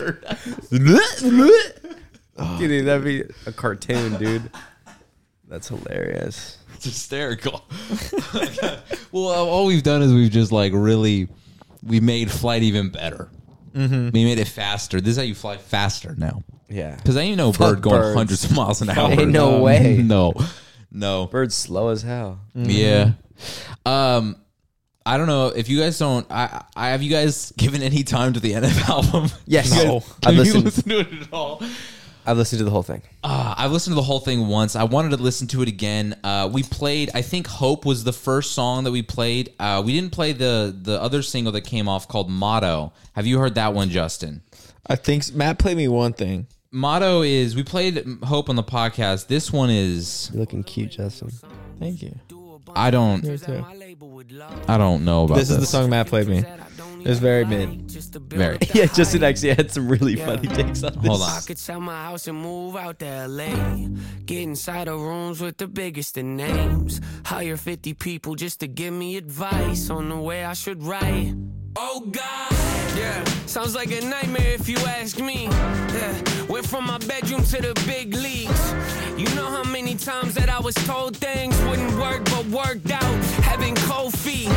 dude, 2.59 2.85
that'd 2.85 3.03
be 3.03 3.23
a 3.45 3.51
cartoon, 3.51 4.17
dude. 4.17 4.49
That's 5.47 5.67
hilarious. 5.67 6.57
It's 6.75 6.85
hysterical. 6.85 7.65
well, 9.11 9.27
all 9.49 9.65
we've 9.65 9.83
done 9.83 10.01
is 10.01 10.13
we've 10.13 10.31
just 10.31 10.51
like 10.51 10.71
really, 10.73 11.27
we 11.83 11.99
made 11.99 12.31
flight 12.31 12.63
even 12.63 12.89
better. 12.89 13.29
Mm-hmm. 13.73 14.11
We 14.11 14.23
made 14.23 14.39
it 14.39 14.47
faster. 14.47 15.01
This 15.01 15.11
is 15.11 15.17
how 15.17 15.23
you 15.23 15.35
fly 15.35 15.57
faster 15.57 16.15
now. 16.17 16.43
Yeah. 16.69 16.95
Because 16.95 17.17
I 17.17 17.21
ain't 17.21 17.37
no 17.37 17.51
Fuck 17.51 17.75
bird 17.75 17.81
going 17.81 17.99
birds. 18.01 18.15
hundreds 18.15 18.43
of 18.45 18.55
miles 18.55 18.81
an 18.81 18.89
hour. 18.91 19.11
Ain't 19.11 19.31
no 19.31 19.61
way. 19.61 19.97
no, 20.03 20.33
no. 20.91 21.27
Birds 21.27 21.55
slow 21.55 21.89
as 21.89 22.01
hell. 22.01 22.39
Yeah. 22.55 23.11
Um, 23.85 24.35
I 25.05 25.17
don't 25.17 25.27
know 25.27 25.47
if 25.47 25.69
you 25.69 25.79
guys 25.79 25.97
don't. 25.97 26.25
I, 26.29 26.63
I 26.75 26.89
have 26.89 27.01
you 27.01 27.09
guys 27.09 27.51
given 27.57 27.81
any 27.81 28.03
time 28.03 28.33
to 28.33 28.39
the 28.39 28.53
NF 28.53 28.89
album? 28.89 29.29
Yes. 29.45 29.69
You 29.75 29.75
guys- 29.75 29.85
No. 29.85 29.99
Can 30.01 30.11
I 30.25 30.31
you 30.31 30.37
listened- 30.37 30.65
listen 30.65 30.89
to 30.89 30.99
it 30.99 31.21
at 31.21 31.33
all? 31.33 31.63
I've 32.25 32.37
listened 32.37 32.59
to 32.59 32.63
the 32.65 32.69
whole 32.69 32.83
thing. 32.83 33.01
Uh, 33.23 33.55
I've 33.57 33.71
listened 33.71 33.93
to 33.93 33.95
the 33.95 34.03
whole 34.03 34.19
thing 34.19 34.47
once. 34.47 34.75
I 34.75 34.83
wanted 34.83 35.11
to 35.11 35.17
listen 35.17 35.47
to 35.47 35.63
it 35.63 35.67
again. 35.67 36.15
Uh, 36.23 36.47
we 36.51 36.61
played. 36.61 37.09
I 37.15 37.23
think 37.23 37.47
"Hope" 37.47 37.85
was 37.85 38.03
the 38.03 38.13
first 38.13 38.51
song 38.51 38.83
that 38.83 38.91
we 38.91 39.01
played. 39.01 39.53
Uh, 39.57 39.81
we 39.83 39.93
didn't 39.93 40.11
play 40.11 40.33
the 40.33 40.75
the 40.79 41.01
other 41.01 41.23
single 41.23 41.51
that 41.53 41.61
came 41.61 41.87
off 41.89 42.07
called 42.07 42.29
"Motto." 42.29 42.93
Have 43.13 43.25
you 43.25 43.39
heard 43.39 43.55
that 43.55 43.73
one, 43.73 43.89
Justin? 43.89 44.43
I 44.85 44.95
think 44.95 45.23
s- 45.23 45.31
Matt 45.31 45.57
played 45.57 45.77
me 45.77 45.87
one 45.87 46.13
thing. 46.13 46.45
Motto 46.71 47.23
is 47.23 47.55
we 47.55 47.63
played 47.63 48.05
"Hope" 48.23 48.47
on 48.49 48.55
the 48.55 48.63
podcast. 48.63 49.27
This 49.27 49.51
one 49.51 49.69
is 49.71 50.29
You're 50.31 50.41
looking 50.41 50.63
cute, 50.63 50.91
Justin. 50.91 51.31
Thank 51.79 52.01
you. 52.03 52.15
I 52.75 52.91
don't 52.91 53.23
too. 53.23 53.65
I 54.67 54.77
don't 54.77 55.03
know 55.03 55.23
about 55.23 55.37
This 55.37 55.47
this. 55.47 55.57
is 55.57 55.61
the 55.61 55.65
song 55.65 55.89
Matt 55.89 56.05
played 56.07 56.27
me. 56.27 56.37
It 56.39 57.07
was 57.07 57.17
very 57.17 57.43
mid. 57.45 57.89
Very. 58.29 58.59
Yeah, 58.75 58.85
Justin 58.85 59.23
actually 59.23 59.55
had 59.55 59.71
some 59.71 59.89
really 59.89 60.15
funny 60.15 60.47
takes 60.49 60.83
on 60.83 60.93
this. 60.93 61.07
Hold 61.07 61.21
on. 61.23 61.29
I 61.31 61.41
could 61.47 61.57
sell 61.57 61.79
my 61.79 62.03
house 62.03 62.27
and 62.27 62.39
move 62.39 62.75
out 62.75 62.99
to 62.99 63.27
LA. 63.27 63.87
Get 64.25 64.41
inside 64.43 64.87
the 64.87 64.93
rooms 64.95 65.41
with 65.41 65.57
the 65.57 65.67
biggest 65.67 66.17
of 66.17 66.25
names. 66.25 67.01
Hire 67.25 67.57
50 67.57 67.95
people 67.95 68.35
just 68.35 68.59
to 68.59 68.67
give 68.67 68.93
me 68.93 69.17
advice 69.17 69.89
on 69.89 70.09
the 70.09 70.17
way 70.17 70.45
I 70.45 70.53
should 70.53 70.83
write. 70.83 71.33
Oh 71.75 72.01
God, 72.11 72.51
yeah, 72.97 73.23
sounds 73.45 73.75
like 73.75 73.91
a 73.91 74.01
nightmare 74.01 74.53
if 74.53 74.67
you 74.67 74.77
ask 74.77 75.19
me. 75.19 75.43
Yeah, 75.45 76.45
went 76.47 76.65
from 76.65 76.87
my 76.87 76.97
bedroom 76.99 77.43
to 77.43 77.61
the 77.61 77.73
big 77.85 78.13
leagues. 78.13 78.73
You 79.17 79.33
know 79.35 79.47
how 79.47 79.63
many 79.63 79.95
times 79.95 80.33
that 80.35 80.49
I 80.49 80.59
was 80.59 80.73
told 80.75 81.15
things 81.17 81.59
wouldn't 81.63 81.97
work 81.99 82.25
but 82.25 82.45
worked 82.47 82.89
out. 82.91 83.23
Having 83.43 83.75
cold 83.75 84.17
feet 84.17 84.49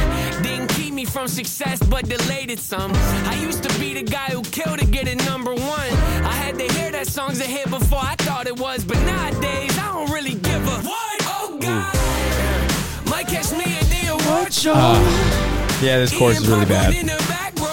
didn't 0.43 0.69
keep 0.69 0.95
me 0.95 1.05
from 1.05 1.29
success 1.29 1.83
but 1.83 2.09
delayed 2.09 2.51
it 2.51 2.61
some. 2.61 2.93
I 3.27 3.35
used 3.41 3.63
to 3.65 3.79
be 3.79 3.95
the 3.95 4.03
guy 4.03 4.31
who 4.31 4.43
killed 4.43 4.79
to 4.79 4.87
get 4.87 5.07
it 5.09 5.25
number 5.27 5.55
one. 5.55 5.91
I 6.25 6.35
had 6.35 6.59
to 6.59 6.73
hear 6.73 6.91
that 6.93 7.07
song's 7.07 7.41
a 7.41 7.45
hit 7.45 7.69
before 7.71 8.01
I 8.01 8.15
thought 8.19 8.47
it 8.47 8.59
was, 8.59 8.85
but 8.85 8.99
nowadays 8.99 9.77
I 9.79 9.93
don't 9.93 10.11
really 10.11 10.35
give 10.35 10.63
a 10.67 10.77
what. 10.89 11.21
Oh 11.27 11.59
God, 11.61 13.11
might 13.11 13.27
catch 13.27 13.53
me 13.53 13.65
at 13.65 13.87
the 13.91 14.07
award 14.13 14.53
show. 14.53 15.62
Yeah, 15.83 15.99
this 15.99 16.17
chorus 16.17 16.41
is 16.41 16.49
really 16.49 16.65
bad. 16.65 16.95
In 16.95 17.07
the 17.07 17.17
back 17.29 17.55
row. 17.59 17.67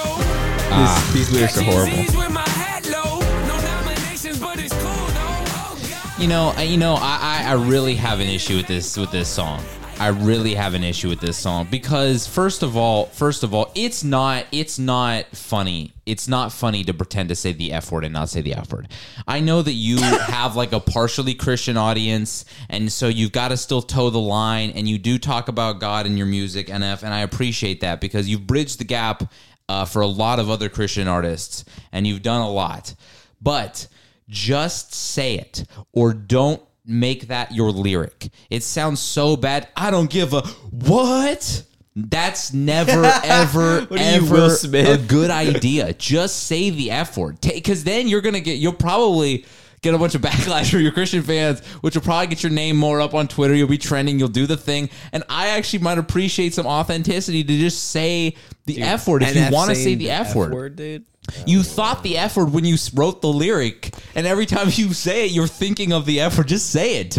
Ah. 0.72 1.10
These, 1.14 1.28
these 1.28 1.36
lyrics 1.36 1.58
are 1.58 1.64
horrible. 1.64 1.86
Catching 1.92 2.08
Z's 2.08 2.18
with 2.18 2.32
my 2.32 2.42
hat 2.42 2.86
low. 2.90 3.20
No 3.48 3.62
nominations, 3.62 4.40
but 4.40 4.58
it's 4.60 4.74
cool 4.74 4.82
though. 4.84 5.46
Oh 5.54 5.80
God. 5.90 6.22
You 6.22 6.28
know, 6.28 6.54
I- 6.58 6.64
you 6.64 6.78
know, 6.78 6.96
I, 6.96 7.44
I 7.46 7.50
I 7.52 7.54
really 7.54 7.94
have 7.96 8.20
an 8.20 8.28
issue 8.28 8.58
with 8.58 8.68
this 8.68 8.98
with 8.98 9.12
this 9.12 9.30
song. 9.30 9.62
I 10.00 10.08
really 10.08 10.56
have 10.56 10.76
an 10.76 10.84
issue 10.86 11.10
with 11.10 11.20
this 11.20 11.38
song 11.38 11.68
because 11.70 12.26
first 12.26 12.64
of 12.64 12.78
all, 12.78 13.08
first 13.08 13.44
of 13.44 13.54
all, 13.54 13.70
it's 13.76 14.02
not 14.02 14.46
it's 14.54 14.80
not 14.80 15.26
funny. 15.36 15.92
It's 16.06 16.26
not 16.26 16.54
funny 16.54 16.86
to 16.86 16.94
pretend 16.94 17.28
to 17.30 17.36
say 17.36 17.52
the 17.52 17.74
F 17.74 17.92
word 17.92 18.06
and 18.06 18.14
not 18.14 18.30
say 18.30 18.40
the 18.40 18.54
F 18.54 18.72
word. 18.72 18.88
I 19.28 19.42
know 19.42 19.62
that 19.62 19.74
you 19.74 19.98
have 20.02 20.56
like 20.56 20.72
a 20.72 20.80
partially 20.80 21.34
Christian 21.34 21.76
audience, 21.76 22.46
and 22.70 22.90
so 22.90 23.10
you've 23.10 23.34
got 23.34 23.50
to 23.50 23.58
still 23.58 23.82
toe 23.82 24.10
the 24.10 24.20
line, 24.20 24.72
and 24.72 24.88
you 24.88 24.98
do 24.98 25.20
talk 25.20 25.50
about 25.50 25.82
God 25.82 26.06
in 26.06 26.16
your 26.16 26.28
music, 26.28 26.68
NF, 26.68 27.04
and 27.04 27.14
I 27.14 27.20
appreciate 27.20 27.82
that 27.82 28.00
because 28.00 28.30
you've 28.30 28.48
bridged 28.48 28.80
the 28.80 28.86
gap 28.86 29.32
uh, 29.68 29.84
for 29.84 30.02
a 30.02 30.08
lot 30.08 30.40
of 30.40 30.50
other 30.50 30.70
Christian 30.70 31.10
artists, 31.10 31.66
and 31.92 32.08
you've 32.08 32.24
done 32.24 32.42
a 32.42 32.50
lot. 32.50 32.96
But 33.42 33.88
just 34.30 34.94
say 34.94 35.36
it 35.36 35.66
or 35.92 36.14
don't 36.14 36.62
make 36.90 37.28
that 37.28 37.54
your 37.54 37.72
lyric. 37.72 38.30
It 38.50 38.64
sounds 38.64 39.00
so 39.00 39.38
bad. 39.38 39.68
I 39.76 39.92
don't 39.92 40.10
give 40.10 40.34
a 40.34 40.42
what. 40.42 41.64
That's 41.96 42.54
never, 42.54 43.04
ever, 43.24 43.80
are 43.80 43.98
you, 43.98 43.98
ever 43.98 44.56
a 44.74 44.98
good 44.98 45.30
idea. 45.30 45.94
Just 45.94 46.46
say 46.46 46.70
the 46.70 46.92
F 46.92 47.18
word. 47.18 47.42
Because 47.42 47.84
then 47.84 48.08
you're 48.08 48.22
going 48.22 48.36
to 48.36 48.42
get, 48.42 48.58
you'll 48.58 48.74
probably 48.74 49.46
get 49.82 49.94
a 49.94 49.98
bunch 49.98 50.16
of 50.16 50.22
backlash 50.30 50.72
from 50.72 50.82
your 50.82 50.92
Christian 50.92 51.24
fans, 51.24 51.66
which 51.82 51.96
will 51.96 52.02
probably 52.02 52.28
get 52.28 52.44
your 52.44 52.52
name 52.52 52.78
more 52.78 53.02
up 53.02 53.14
on 53.14 53.28
Twitter. 53.28 53.54
You'll 53.54 53.68
be 53.68 53.78
trending. 53.78 54.20
You'll 54.20 54.30
do 54.30 54.46
the 54.46 54.58
thing. 54.58 54.90
And 55.12 55.24
I 55.30 55.50
actually 55.50 55.80
might 55.80 55.98
appreciate 55.98 56.54
some 56.54 56.68
authenticity 56.68 57.44
to 57.44 57.58
just 57.58 57.90
say 57.90 58.36
the 58.66 58.82
F 58.82 59.08
word 59.08 59.24
if 59.24 59.36
you 59.36 59.48
want 59.52 59.70
to 59.70 59.76
say 59.76 59.96
the 59.96 60.12
F 60.12 60.36
word. 60.36 60.76
dude. 60.76 61.06
You 61.46 61.64
thought 61.64 62.02
the 62.02 62.18
F 62.18 62.38
word 62.38 62.52
when 62.54 62.66
you 62.66 62.76
wrote 62.96 63.22
the 63.22 63.28
lyric, 63.28 63.94
and 64.16 64.26
every 64.26 64.46
time 64.46 64.70
you 64.72 64.94
say 64.94 65.26
it, 65.26 65.32
you're 65.32 65.48
thinking 65.48 65.94
of 65.94 66.06
the 66.06 66.22
F 66.22 66.38
word. 66.38 66.48
Just 66.48 66.72
say 66.72 66.98
it. 67.02 67.18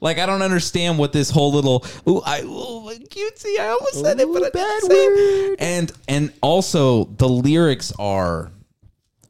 Like 0.00 0.18
I 0.18 0.26
don't 0.26 0.42
understand 0.42 0.98
what 0.98 1.12
this 1.12 1.30
whole 1.30 1.52
little 1.52 1.84
ooh 2.08 2.22
I 2.24 2.40
ooh 2.40 2.88
cutesy 3.10 3.58
I 3.58 3.68
almost 3.68 4.00
said 4.00 4.18
it, 4.18 4.32
but 4.32 4.44
I 4.44 4.50
didn't 4.50 4.90
say 4.90 4.94
it. 4.94 5.60
And 5.60 5.92
and 6.08 6.32
also 6.40 7.04
the 7.04 7.28
lyrics 7.28 7.92
are 7.98 8.50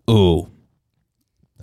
ooh 0.09 0.49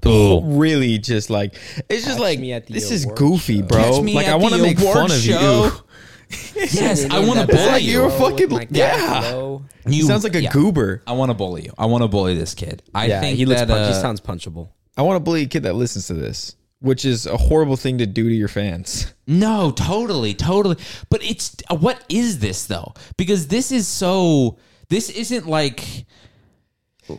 ooh. 0.05 0.41
really 0.43 0.97
just 0.97 1.29
like 1.29 1.55
it's 1.89 2.03
just 2.03 2.17
Catch 2.17 2.19
like 2.19 2.39
me 2.39 2.53
at 2.53 2.67
the 2.67 2.73
this 2.73 2.91
is 2.91 3.05
goofy, 3.05 3.59
show. 3.59 3.67
bro. 3.67 3.99
Like 4.01 4.27
I 4.27 4.35
want 4.35 4.55
to 4.55 4.61
make 4.61 4.79
award 4.79 4.93
fun 4.93 5.11
of 5.11 5.17
show. 5.17 5.65
you. 5.65 5.71
Yes, 6.55 7.05
I 7.09 7.19
want 7.25 7.39
to 7.39 7.47
bully 7.47 7.65
like 7.67 7.83
you. 7.83 7.91
you're 7.93 8.07
a 8.07 8.11
fucking 8.11 8.49
Like, 8.49 8.69
yeah. 8.71 9.21
hello. 9.21 9.63
You 9.85 10.03
sounds 10.03 10.23
like 10.23 10.35
a 10.35 10.41
yeah. 10.41 10.51
goober. 10.51 11.01
I 11.07 11.13
want 11.13 11.29
to 11.29 11.33
bully 11.33 11.63
you. 11.65 11.73
I 11.77 11.85
want 11.85 12.03
to 12.03 12.07
bully 12.07 12.35
this 12.35 12.53
kid. 12.53 12.83
I 12.93 13.05
Yeah, 13.07 13.21
think 13.21 13.37
he 13.37 13.45
looks 13.45 13.61
that 13.61 13.67
punch- 13.69 13.79
uh, 13.85 13.87
he 13.87 13.93
sounds 13.93 14.19
punchable. 14.21 14.69
I 14.97 15.03
want 15.03 15.15
to 15.17 15.19
bully 15.21 15.43
a 15.43 15.45
kid 15.47 15.63
that 15.63 15.75
listens 15.75 16.07
to 16.07 16.13
this, 16.15 16.55
which 16.79 17.05
is 17.05 17.25
a 17.27 17.37
horrible 17.37 17.77
thing 17.77 17.99
to 17.99 18.05
do 18.05 18.27
to 18.27 18.35
your 18.35 18.47
fans. 18.49 19.13
No, 19.27 19.71
totally, 19.71 20.33
totally. 20.33 20.77
But 21.09 21.23
it's 21.23 21.55
what 21.69 22.03
is 22.09 22.39
this 22.39 22.65
though? 22.65 22.93
Because 23.17 23.47
this 23.47 23.71
is 23.71 23.87
so. 23.87 24.57
This 24.89 25.09
isn't 25.09 25.47
like. 25.47 26.05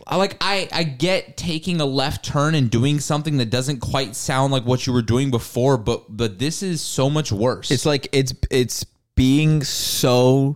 I 0.05 0.17
like 0.17 0.37
I 0.41 0.67
I 0.71 0.83
get 0.83 1.35
taking 1.37 1.81
a 1.81 1.85
left 1.85 2.23
turn 2.23 2.53
and 2.53 2.69
doing 2.69 2.99
something 2.99 3.37
that 3.37 3.49
doesn't 3.49 3.79
quite 3.79 4.15
sound 4.15 4.51
like 4.53 4.63
what 4.65 4.85
you 4.85 4.93
were 4.93 5.01
doing 5.01 5.31
before, 5.31 5.77
but 5.77 6.15
but 6.15 6.37
this 6.37 6.61
is 6.61 6.79
so 6.81 7.09
much 7.09 7.31
worse. 7.31 7.71
It's 7.71 7.87
like 7.87 8.07
it's 8.11 8.33
it's 8.51 8.85
being 9.19 9.65
so 9.65 10.55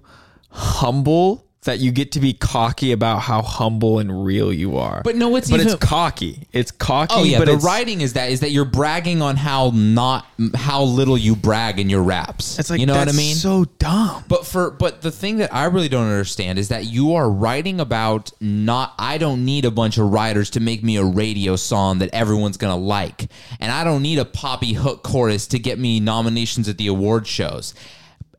humble 0.50 1.46
that 1.64 1.80
you 1.80 1.92
get 1.92 2.12
to 2.14 2.20
be 2.20 2.34
cocky 2.34 2.92
about 2.92 3.20
how 3.20 3.42
humble 3.42 4.00
and 4.00 4.26
real 4.26 4.52
you 4.52 4.78
are. 4.78 5.02
But 5.04 5.16
no, 5.16 5.36
it's 5.36 5.50
but 5.50 5.60
even- 5.60 5.74
it's 5.74 5.86
cocky. 5.86 6.48
It's 6.52 6.72
cocky. 6.72 7.14
Oh 7.16 7.24
yeah, 7.24 7.40
but 7.40 7.46
the 7.46 7.58
writing 7.58 8.02
is 8.02 8.14
that 8.14 8.32
is 8.32 8.42
that 8.42 8.52
you're 8.52 8.66
bragging 8.66 9.22
on 9.22 9.36
how 9.36 9.72
not 9.74 10.26
how 10.56 10.84
little 10.84 11.18
you 11.18 11.36
brag 11.36 11.80
in 11.80 11.90
your 11.90 12.04
raps. 12.04 12.60
It's 12.60 12.70
like 12.70 12.80
you 12.80 12.86
know 12.86 12.96
what 12.96 13.10
I 13.10 13.14
mean? 13.14 13.36
So 13.36 13.66
dumb. 13.80 14.24
But 14.28 14.46
for 14.46 14.72
but 14.72 15.02
the 15.02 15.12
thing 15.12 15.38
that 15.38 15.54
I 15.54 15.66
really 15.66 15.90
don't 15.90 16.08
understand 16.08 16.60
is 16.60 16.70
that 16.70 16.86
you 16.86 17.16
are 17.16 17.30
writing 17.30 17.80
about 17.80 18.32
not 18.40 18.94
I 18.98 19.18
don't 19.18 19.46
need 19.46 19.66
a 19.66 19.72
bunch 19.72 19.98
of 19.98 20.12
writers 20.12 20.50
to 20.52 20.60
make 20.60 20.84
me 20.84 20.98
a 20.98 21.04
radio 21.04 21.56
song 21.56 22.00
that 22.00 22.10
everyone's 22.14 22.58
gonna 22.58 22.76
like. 22.78 23.30
And 23.60 23.72
I 23.72 23.84
don't 23.84 24.02
need 24.02 24.20
a 24.20 24.26
poppy 24.26 24.74
hook 24.74 25.04
chorus 25.04 25.48
to 25.48 25.60
get 25.60 25.80
me 25.80 26.00
nominations 26.00 26.68
at 26.68 26.78
the 26.78 26.88
award 26.88 27.28
shows. 27.28 27.74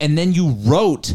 And 0.01 0.16
then 0.16 0.32
you 0.32 0.51
wrote 0.51 1.14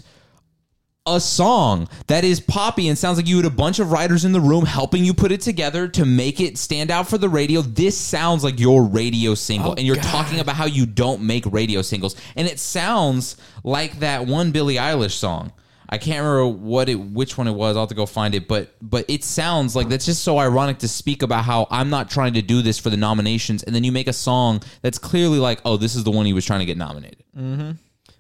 a 1.05 1.19
song 1.19 1.89
that 2.07 2.23
is 2.23 2.39
poppy 2.39 2.87
and 2.87 2.97
sounds 2.97 3.17
like 3.17 3.27
you 3.27 3.37
had 3.37 3.45
a 3.45 3.49
bunch 3.49 3.79
of 3.79 3.91
writers 3.91 4.25
in 4.25 4.31
the 4.31 4.39
room 4.39 4.65
helping 4.65 5.03
you 5.03 5.13
put 5.13 5.31
it 5.31 5.41
together 5.41 5.87
to 5.87 6.05
make 6.05 6.39
it 6.39 6.57
stand 6.57 6.91
out 6.91 7.07
for 7.07 7.17
the 7.17 7.29
radio. 7.29 7.61
This 7.61 7.97
sounds 7.97 8.43
like 8.43 8.59
your 8.59 8.83
radio 8.83 9.33
single, 9.33 9.71
and 9.71 9.79
oh, 9.79 9.83
you're 9.83 9.95
talking 9.95 10.39
about 10.39 10.55
how 10.55 10.65
you 10.65 10.85
don't 10.85 11.21
make 11.21 11.45
radio 11.47 11.81
singles, 11.81 12.15
and 12.35 12.47
it 12.47 12.59
sounds 12.59 13.37
like 13.63 13.99
that 13.99 14.27
one 14.27 14.51
Billie 14.51 14.75
Eilish 14.75 15.13
song. 15.13 15.51
I 15.91 15.97
can't 15.97 16.23
remember 16.23 16.47
what 16.47 16.87
it, 16.87 16.95
which 16.95 17.35
one 17.35 17.47
it 17.47 17.53
was. 17.53 17.75
I'll 17.75 17.83
have 17.83 17.89
to 17.89 17.95
go 17.95 18.05
find 18.05 18.35
it, 18.35 18.47
but 18.47 18.75
but 18.79 19.05
it 19.07 19.23
sounds 19.23 19.75
like 19.75 19.89
that's 19.89 20.05
just 20.05 20.23
so 20.23 20.37
ironic 20.37 20.77
to 20.79 20.87
speak 20.87 21.23
about 21.23 21.43
how 21.45 21.67
I'm 21.71 21.89
not 21.89 22.11
trying 22.11 22.33
to 22.33 22.43
do 22.43 22.61
this 22.61 22.77
for 22.77 22.91
the 22.91 22.97
nominations, 22.97 23.63
and 23.63 23.73
then 23.73 23.83
you 23.83 23.91
make 23.91 24.07
a 24.07 24.13
song 24.13 24.61
that's 24.83 24.99
clearly 24.99 25.39
like, 25.39 25.61
oh, 25.65 25.77
this 25.77 25.95
is 25.95 26.03
the 26.03 26.11
one 26.11 26.27
he 26.27 26.33
was 26.33 26.45
trying 26.45 26.59
to 26.59 26.65
get 26.65 26.77
nominated. 26.77 27.23
Mm-hmm. 27.35 27.71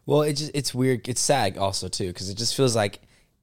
Well, 0.09 0.21
it 0.23 0.33
just 0.33 0.51
it's 0.53 0.73
weird. 0.73 1.07
It's 1.07 1.21
sad 1.21 1.57
also 1.57 1.87
too 1.87 2.07
because 2.07 2.29
it 2.29 2.37
just 2.37 2.55
feels 2.55 2.75
like 2.75 2.99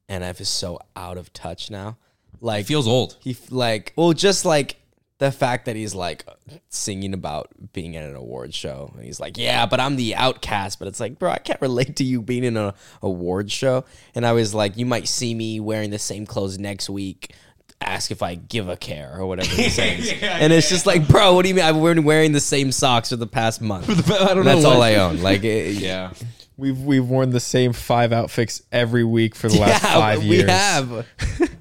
NF 0.09 0.41
is 0.41 0.49
so 0.49 0.79
out 0.95 1.17
of 1.17 1.31
touch 1.33 1.71
now. 1.71 1.97
Like 2.41 2.61
It 2.61 2.67
feels 2.67 2.87
old. 2.87 3.17
he 3.21 3.31
f- 3.31 3.51
like 3.51 3.93
well 3.95 4.13
just 4.13 4.43
like 4.45 4.75
the 5.19 5.31
fact 5.31 5.65
that 5.65 5.75
he's 5.75 5.95
like 5.95 6.23
singing 6.69 7.13
about 7.13 7.47
being 7.73 7.95
at 7.95 8.03
an 8.07 8.15
award 8.15 8.53
show 8.53 8.91
and 8.95 9.03
he's 9.03 9.19
like 9.19 9.35
yeah 9.39 9.65
but 9.65 9.79
i'm 9.79 9.95
the 9.95 10.13
outcast 10.15 10.77
but 10.77 10.87
it's 10.87 10.99
like 10.99 11.17
bro 11.17 11.31
i 11.31 11.39
can't 11.39 11.59
relate 11.59 11.95
to 11.95 12.03
you 12.03 12.21
being 12.21 12.43
in 12.43 12.55
an 12.55 12.71
award 13.01 13.51
show 13.51 13.83
and 14.13 14.23
i 14.27 14.31
was 14.33 14.53
like 14.53 14.77
you 14.77 14.85
might 14.85 15.07
see 15.07 15.33
me 15.33 15.59
wearing 15.59 15.89
the 15.89 15.97
same 15.97 16.27
clothes 16.27 16.59
next 16.59 16.87
week 16.91 17.33
ask 17.81 18.11
if 18.11 18.21
i 18.21 18.35
give 18.35 18.69
a 18.69 18.77
care 18.77 19.11
or 19.17 19.25
whatever 19.25 19.49
he 19.49 19.69
says 19.69 20.13
and 20.21 20.53
it's 20.53 20.69
just 20.69 20.85
like 20.85 21.07
bro 21.07 21.33
what 21.33 21.41
do 21.41 21.49
you 21.49 21.55
mean 21.55 21.65
i've 21.65 21.81
been 21.81 22.03
wearing 22.03 22.31
the 22.33 22.39
same 22.39 22.71
socks 22.71 23.09
for 23.09 23.15
the 23.15 23.25
past 23.25 23.59
month 23.59 23.89
I 24.11 24.35
don't 24.35 24.45
that's 24.45 24.61
know 24.61 24.69
all 24.69 24.77
what- 24.77 24.85
i 24.91 24.95
own 24.97 25.23
like 25.23 25.43
it, 25.43 25.73
Yeah. 25.73 26.13
We've 26.57 26.79
we've 26.79 27.07
worn 27.07 27.29
the 27.29 27.39
same 27.39 27.71
five 27.71 28.11
outfits 28.11 28.63
every 28.71 29.03
week 29.03 29.35
for 29.35 29.47
the 29.47 29.57
last 29.59 29.83
yeah, 29.83 29.93
five 29.93 30.19
we 30.19 30.25
years. 30.25 30.43
We 30.45 30.49
have 30.51 31.05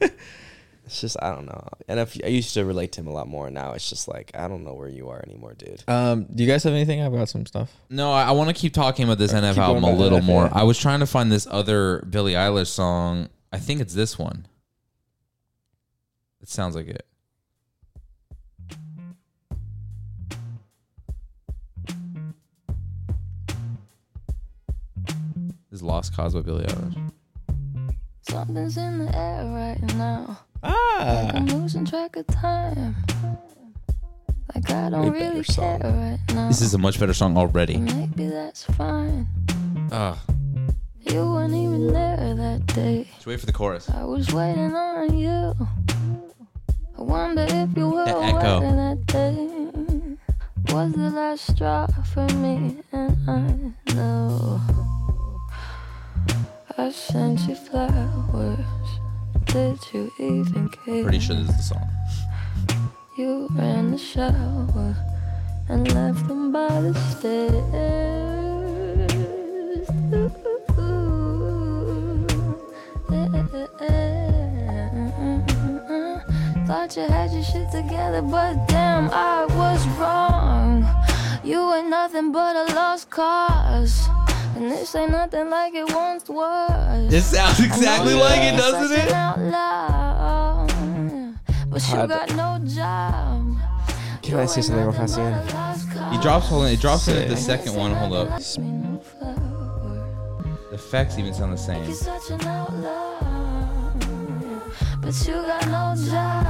it's 0.86 1.00
just 1.00 1.16
i 1.20 1.34
don't 1.34 1.46
know 1.46 1.66
and 1.88 1.98
if 1.98 2.16
i 2.24 2.28
used 2.28 2.54
to 2.54 2.64
relate 2.64 2.92
to 2.92 3.00
him 3.00 3.08
a 3.08 3.12
lot 3.12 3.26
more 3.26 3.50
now 3.50 3.72
it's 3.72 3.90
just 3.90 4.06
like 4.06 4.30
i 4.34 4.46
don't 4.46 4.62
know 4.62 4.72
where 4.72 4.88
you 4.88 5.08
are 5.08 5.20
anymore 5.26 5.52
dude 5.58 5.82
Um, 5.88 6.26
do 6.32 6.44
you 6.44 6.48
guys 6.48 6.62
have 6.62 6.72
anything? 6.74 7.02
I've 7.02 7.12
got 7.12 7.28
some 7.28 7.44
stuff. 7.44 7.72
No, 7.90 8.12
I, 8.12 8.26
I 8.26 8.30
want 8.30 8.48
to 8.50 8.54
keep 8.54 8.72
talking 8.72 9.04
about 9.04 9.18
this 9.18 9.32
NF 9.32 9.56
album 9.58 9.82
a 9.82 9.90
little 9.92 10.20
NF, 10.20 10.24
more. 10.24 10.48
I 10.52 10.62
was 10.62 10.78
trying 10.78 11.00
to 11.00 11.06
find 11.06 11.30
this 11.32 11.46
other 11.50 12.06
Billie 12.08 12.34
Eilish 12.34 12.68
song. 12.68 13.28
I 13.52 13.58
think 13.58 13.80
it's 13.80 13.94
this 13.94 14.16
one. 14.18 14.46
It 16.40 16.48
sounds 16.48 16.76
like 16.76 16.86
it. 16.86 17.04
Lost 25.86 26.14
Cause 26.16 26.34
by 26.34 26.40
Billie 26.40 26.66
Eilish. 26.66 27.10
Something's 28.22 28.76
in 28.76 28.98
the 29.06 29.16
air 29.16 29.44
right 29.44 29.80
now. 29.94 30.38
Ah, 30.62 31.30
I'm 31.34 31.46
losing 31.46 31.84
track 31.84 32.16
of 32.16 32.26
time. 32.26 32.96
Like 34.54 34.68
I 34.70 34.90
don't 34.90 35.12
Way 35.12 35.18
better 35.20 35.30
really 35.32 35.44
song. 35.44 35.80
care 35.80 35.90
right 35.92 36.34
now. 36.34 36.48
This 36.48 36.60
is 36.60 36.74
a 36.74 36.78
much 36.78 36.98
better 36.98 37.14
song 37.14 37.36
already. 37.36 37.76
Maybe 37.76 38.26
that's 38.26 38.64
fine. 38.64 39.28
Ugh. 39.92 40.18
You 41.02 41.20
weren't 41.30 41.54
even 41.54 41.92
there 41.92 42.34
that 42.34 42.66
day. 42.66 43.06
Just 43.14 43.26
wait 43.26 43.38
for 43.38 43.46
the 43.46 43.52
chorus. 43.52 43.88
I 43.88 44.02
was 44.04 44.32
waiting 44.32 44.74
on 44.74 45.16
you. 45.16 45.54
I 46.98 47.02
wonder 47.02 47.46
if 47.48 47.76
you 47.76 47.90
were 47.90 48.04
The 48.06 48.16
echo. 48.22 48.60
waiting 48.60 48.76
that 48.76 49.06
day. 49.06 50.74
Was 50.74 50.92
the 50.94 51.10
last 51.10 51.46
straw 51.54 51.86
for 52.12 52.26
me, 52.34 52.78
and 52.92 53.30
I 53.30 53.94
know. 53.94 54.60
I 56.86 56.90
sent 56.92 57.40
you 57.48 57.56
flowers. 57.56 58.60
Did 59.46 59.80
you 59.92 60.12
even 60.20 60.68
care? 60.68 61.02
Pretty 61.02 61.18
sure 61.18 61.34
this 61.34 61.48
is 61.48 61.56
the 61.56 61.62
song. 61.74 61.90
You 63.18 63.48
ran 63.50 63.90
the 63.90 63.98
shower 63.98 64.94
and 65.68 65.92
left 65.92 66.28
them 66.28 66.52
by 66.52 66.80
the 66.80 66.94
stairs. 67.10 67.56
Thought 76.68 76.96
you 76.96 77.02
had 77.02 77.32
your 77.32 77.42
shit 77.42 77.68
together, 77.72 78.22
but 78.22 78.68
damn, 78.68 79.10
I 79.10 79.44
was 79.46 79.84
wrong. 79.98 80.86
You 81.42 81.74
ain't 81.74 81.88
nothing 81.88 82.30
but 82.30 82.54
a 82.54 82.72
lost 82.76 83.10
cause. 83.10 84.08
And 84.56 84.70
this 84.70 84.94
ain't 84.94 85.10
nothing 85.10 85.50
like 85.50 85.74
it 85.74 85.92
once 85.92 86.28
was. 86.30 87.12
It 87.12 87.20
sounds 87.22 87.60
exactly 87.60 88.14
like 88.14 88.40
it, 88.40 88.56
doesn't 88.56 88.88
Saying 88.88 89.08
it? 89.08 89.12
out 89.12 89.38
loud, 89.38 90.68
But 91.68 91.86
you 91.88 92.06
got 92.06 92.34
no 92.34 92.58
job. 92.66 93.54
Can 94.22 94.38
I 94.38 94.46
say 94.46 94.62
something 94.62 94.82
real 94.82 94.92
fast 94.92 95.18
again? 95.18 95.46
He 96.12 96.18
drops 96.22 96.48
hold 96.48 96.64
on, 96.64 96.70
it 96.70 96.80
drops 96.80 97.06
in 97.08 97.18
at 97.18 97.28
the 97.28 97.36
second 97.36 97.74
one. 97.74 97.92
Hold 97.92 98.14
up. 98.14 98.28
The 98.38 99.00
effects 100.72 101.18
even 101.18 101.34
sound 101.34 101.52
the 101.52 101.58
same. 101.58 101.84
You're 101.84 101.92
such 101.94 102.30
an 102.30 102.40
outlaw, 102.42 103.92
but 105.00 105.26
you 105.26 105.34
got 105.34 105.66
no 105.66 105.94
job. 106.10 106.46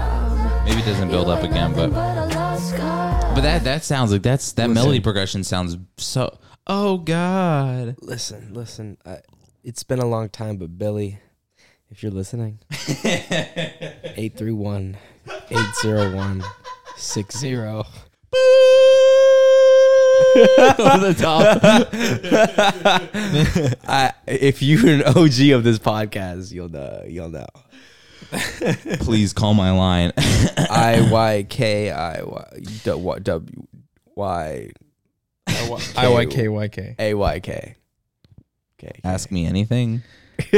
Maybe 0.65 0.81
it 0.81 0.85
doesn't 0.87 1.11
build 1.11 1.29
up 1.29 1.43
again, 1.43 1.73
but 1.75 1.91
but 1.91 3.41
that 3.43 3.65
that 3.65 3.83
sounds 3.85 4.13
like 4.13 4.23
that's 4.23 4.53
that 4.53 4.71
melody 4.71 5.01
progression 5.01 5.43
sounds 5.45 5.77
so. 5.99 6.39
Oh 6.67 6.99
God. 6.99 7.97
Listen, 8.03 8.53
listen. 8.53 8.99
I, 9.07 9.19
it's 9.63 9.85
been 9.85 10.01
a 10.01 10.07
long 10.07 10.29
time, 10.29 10.57
but 10.57 10.77
Billie, 10.77 11.21
if 11.91 12.03
you're 12.03 12.11
listening, 12.11 12.59
831 13.05 14.97
801 15.51 16.45
60. 16.97 17.57
Over 17.57 17.85
the 20.35 21.15
top. 21.17 21.59
I, 23.87 24.13
if 24.27 24.61
you're 24.61 24.89
an 24.89 25.03
OG 25.05 25.51
of 25.51 25.63
this 25.63 25.79
podcast, 25.79 26.53
you'll 26.53 26.69
know. 26.69 27.05
You'll 27.07 27.31
know. 27.31 27.47
Please 29.01 29.33
call 29.33 29.55
my 29.55 29.71
line. 29.71 30.13
I 30.17 31.09
Y 31.13 31.47
K 31.49 31.93
I 31.93 32.23
Y 32.23 32.61
W 32.85 33.21
W 33.21 33.67
Y 34.17 34.71
I 35.97 36.09
Y 36.09 36.27
K 36.27 36.49
Y 36.49 36.69
K. 36.69 36.95
A 36.99 37.15
Y 37.15 37.41
K. 37.41 37.77
Okay. 38.79 39.01
Ask 39.05 39.31
me 39.31 39.47
anything. 39.47 40.03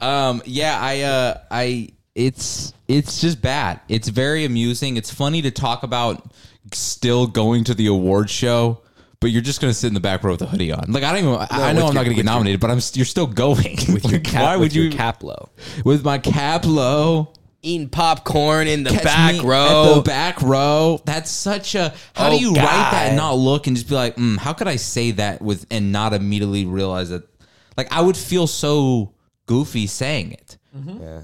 um 0.00 0.42
yeah, 0.44 0.78
I 0.80 1.02
uh 1.02 1.38
I 1.50 1.88
it's 2.14 2.72
it's 2.88 3.20
just 3.20 3.40
bad. 3.42 3.80
It's 3.88 4.08
very 4.08 4.44
amusing. 4.44 4.96
It's 4.96 5.12
funny 5.12 5.42
to 5.42 5.50
talk 5.50 5.82
about 5.82 6.32
still 6.72 7.26
going 7.26 7.64
to 7.64 7.74
the 7.74 7.86
award 7.86 8.30
show, 8.30 8.82
but 9.20 9.30
you're 9.30 9.42
just 9.42 9.60
gonna 9.60 9.74
sit 9.74 9.88
in 9.88 9.94
the 9.94 10.00
back 10.00 10.22
row 10.24 10.32
with 10.32 10.42
a 10.42 10.46
hoodie 10.46 10.72
on. 10.72 10.92
Like 10.92 11.02
I 11.02 11.10
don't 11.12 11.18
even. 11.24 11.46
I 11.50 11.72
know 11.72 11.82
with 11.82 11.90
I'm 11.90 11.94
not 11.94 12.00
gonna 12.02 12.08
with 12.08 12.16
get 12.16 12.24
nominated, 12.24 12.60
but 12.60 12.70
I'm 12.70 12.80
you're 12.94 13.04
still 13.06 13.26
going. 13.26 13.76
With 13.92 14.04
your 14.04 14.12
Like, 14.20 14.24
cap, 14.24 14.42
Why 14.42 14.56
with 14.56 14.62
would 14.66 14.74
your 14.74 14.84
you 14.86 14.90
cap 14.92 15.22
low? 15.22 15.50
with 15.84 16.04
my 16.04 16.18
cap 16.18 16.64
low? 16.64 17.32
Eating 17.64 17.88
popcorn 17.88 18.68
in 18.68 18.82
the 18.84 18.90
catch 18.90 19.02
back 19.04 19.32
me 19.34 19.40
row. 19.40 19.90
At 19.90 19.94
the 19.96 20.02
back 20.02 20.42
row. 20.42 21.00
That's 21.04 21.30
such 21.30 21.74
a. 21.74 21.94
How 22.14 22.28
do 22.30 22.36
Oh, 22.36 22.38
you 22.38 22.48
write 22.54 22.90
that 22.92 23.06
and 23.08 23.16
not 23.16 23.34
look 23.34 23.66
and 23.66 23.74
just 23.76 23.88
be 23.88 23.94
like, 23.94 24.16
mm, 24.16 24.36
how 24.36 24.52
could 24.52 24.68
I 24.68 24.76
say 24.76 25.12
that 25.12 25.40
with 25.40 25.66
and 25.70 25.90
not 25.90 26.12
immediately 26.12 26.66
realize 26.66 27.08
that? 27.10 27.22
Like 27.76 27.90
I 27.92 28.00
would 28.02 28.16
feel 28.16 28.46
so 28.46 29.14
goofy 29.46 29.86
saying 29.86 30.32
it. 30.32 30.58
yeah. 30.74 31.22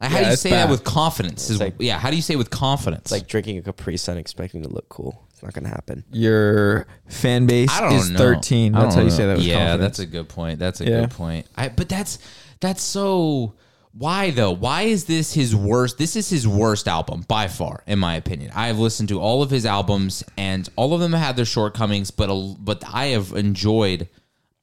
Like, 0.00 0.10
how 0.10 0.16
Yeah, 0.18 0.22
do 0.22 0.26
you 0.28 0.32
it's 0.34 0.42
say 0.42 0.50
that 0.50 0.70
with 0.70 0.84
confidence? 0.84 1.50
Is, 1.50 1.58
like- 1.58 1.74
yeah, 1.80 1.98
how 1.98 2.10
do 2.10 2.16
you 2.16 2.22
say 2.22 2.34
it 2.34 2.38
with 2.38 2.50
confidence? 2.50 3.02
It's 3.02 3.12
like 3.12 3.26
drinking 3.26 3.58
a 3.58 3.62
Capri 3.62 3.96
Sun 3.96 4.16
expecting 4.18 4.62
to 4.62 4.68
look 4.68 4.88
cool. 4.88 5.26
It's 5.32 5.42
not 5.42 5.52
gonna 5.54 5.68
happen. 5.68 6.04
Your 6.12 6.86
fan 7.08 7.46
base 7.46 7.70
I 7.70 7.80
don't 7.80 7.92
is 7.94 8.10
know. 8.10 8.18
13. 8.18 8.74
I 8.74 8.82
That's 8.82 8.94
don't 8.94 9.02
how 9.02 9.04
you 9.04 9.10
know. 9.10 9.16
say 9.16 9.26
that 9.26 9.36
with 9.38 9.46
yeah, 9.46 9.54
confidence. 9.54 9.80
that's 9.82 9.98
a 10.00 10.06
good 10.06 10.28
point. 10.28 10.58
That's 10.58 10.80
a 10.80 10.84
Yeah. 10.84 11.00
good 11.02 11.10
point. 11.12 11.46
I, 11.56 11.68
but 11.68 11.88
that's 11.88 12.18
that's 12.60 12.82
so. 12.82 13.54
Why 13.92 14.30
though? 14.30 14.52
Why 14.52 14.82
is 14.82 15.04
this 15.04 15.32
his 15.34 15.54
worst? 15.56 15.98
This 15.98 16.16
is 16.16 16.28
his 16.28 16.46
worst 16.46 16.86
album 16.88 17.24
by 17.26 17.48
far, 17.48 17.82
in 17.86 17.98
my 17.98 18.14
opinion. 18.16 18.52
I 18.54 18.68
have 18.68 18.78
listened 18.78 19.08
to 19.10 19.20
all 19.20 19.42
of 19.42 19.50
his 19.50 19.66
albums, 19.66 20.22
and 20.36 20.68
all 20.76 20.94
of 20.94 21.00
them 21.00 21.12
have 21.12 21.26
had 21.26 21.36
their 21.36 21.44
shortcomings. 21.44 22.10
But 22.10 22.30
a, 22.30 22.54
but 22.58 22.82
I 22.86 23.06
have 23.06 23.32
enjoyed. 23.32 24.08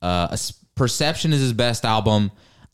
Uh, 0.02 0.28
a 0.32 0.38
Perception 0.76 1.32
is 1.32 1.40
his 1.40 1.54
best 1.54 1.86
album. 1.86 2.32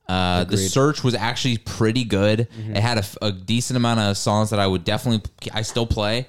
Uh, 0.10 0.44
the 0.44 0.58
Search 0.58 1.04
was 1.04 1.14
actually 1.14 1.58
pretty 1.60 2.04
good. 2.04 2.50
Mm-hmm. 2.50 2.76
It 2.76 2.82
had 2.82 3.06
a 3.22 3.32
decent 3.32 3.78
amount 3.78 4.00
of 4.00 4.18
songs 4.18 4.50
that 4.50 4.60
I 4.60 4.66
would 4.66 4.84
definitely 4.84 5.32
I 5.54 5.62
still 5.62 5.86
play. 5.86 6.28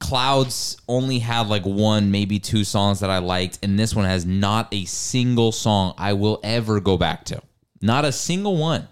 Clouds 0.00 0.78
only 0.88 1.18
had 1.18 1.48
like 1.48 1.64
one, 1.64 2.10
maybe 2.10 2.38
two 2.38 2.64
songs 2.64 3.00
that 3.00 3.10
I 3.10 3.18
liked, 3.18 3.58
and 3.62 3.78
this 3.78 3.94
one 3.94 4.06
has 4.06 4.24
not 4.24 4.68
a 4.72 4.84
single 4.86 5.52
song 5.52 5.94
I 5.98 6.14
will 6.14 6.40
ever 6.42 6.80
go 6.80 6.96
back 6.96 7.24
to. 7.26 7.42
Not 7.82 8.04
a 8.04 8.12
single 8.12 8.56
one. 8.56 8.88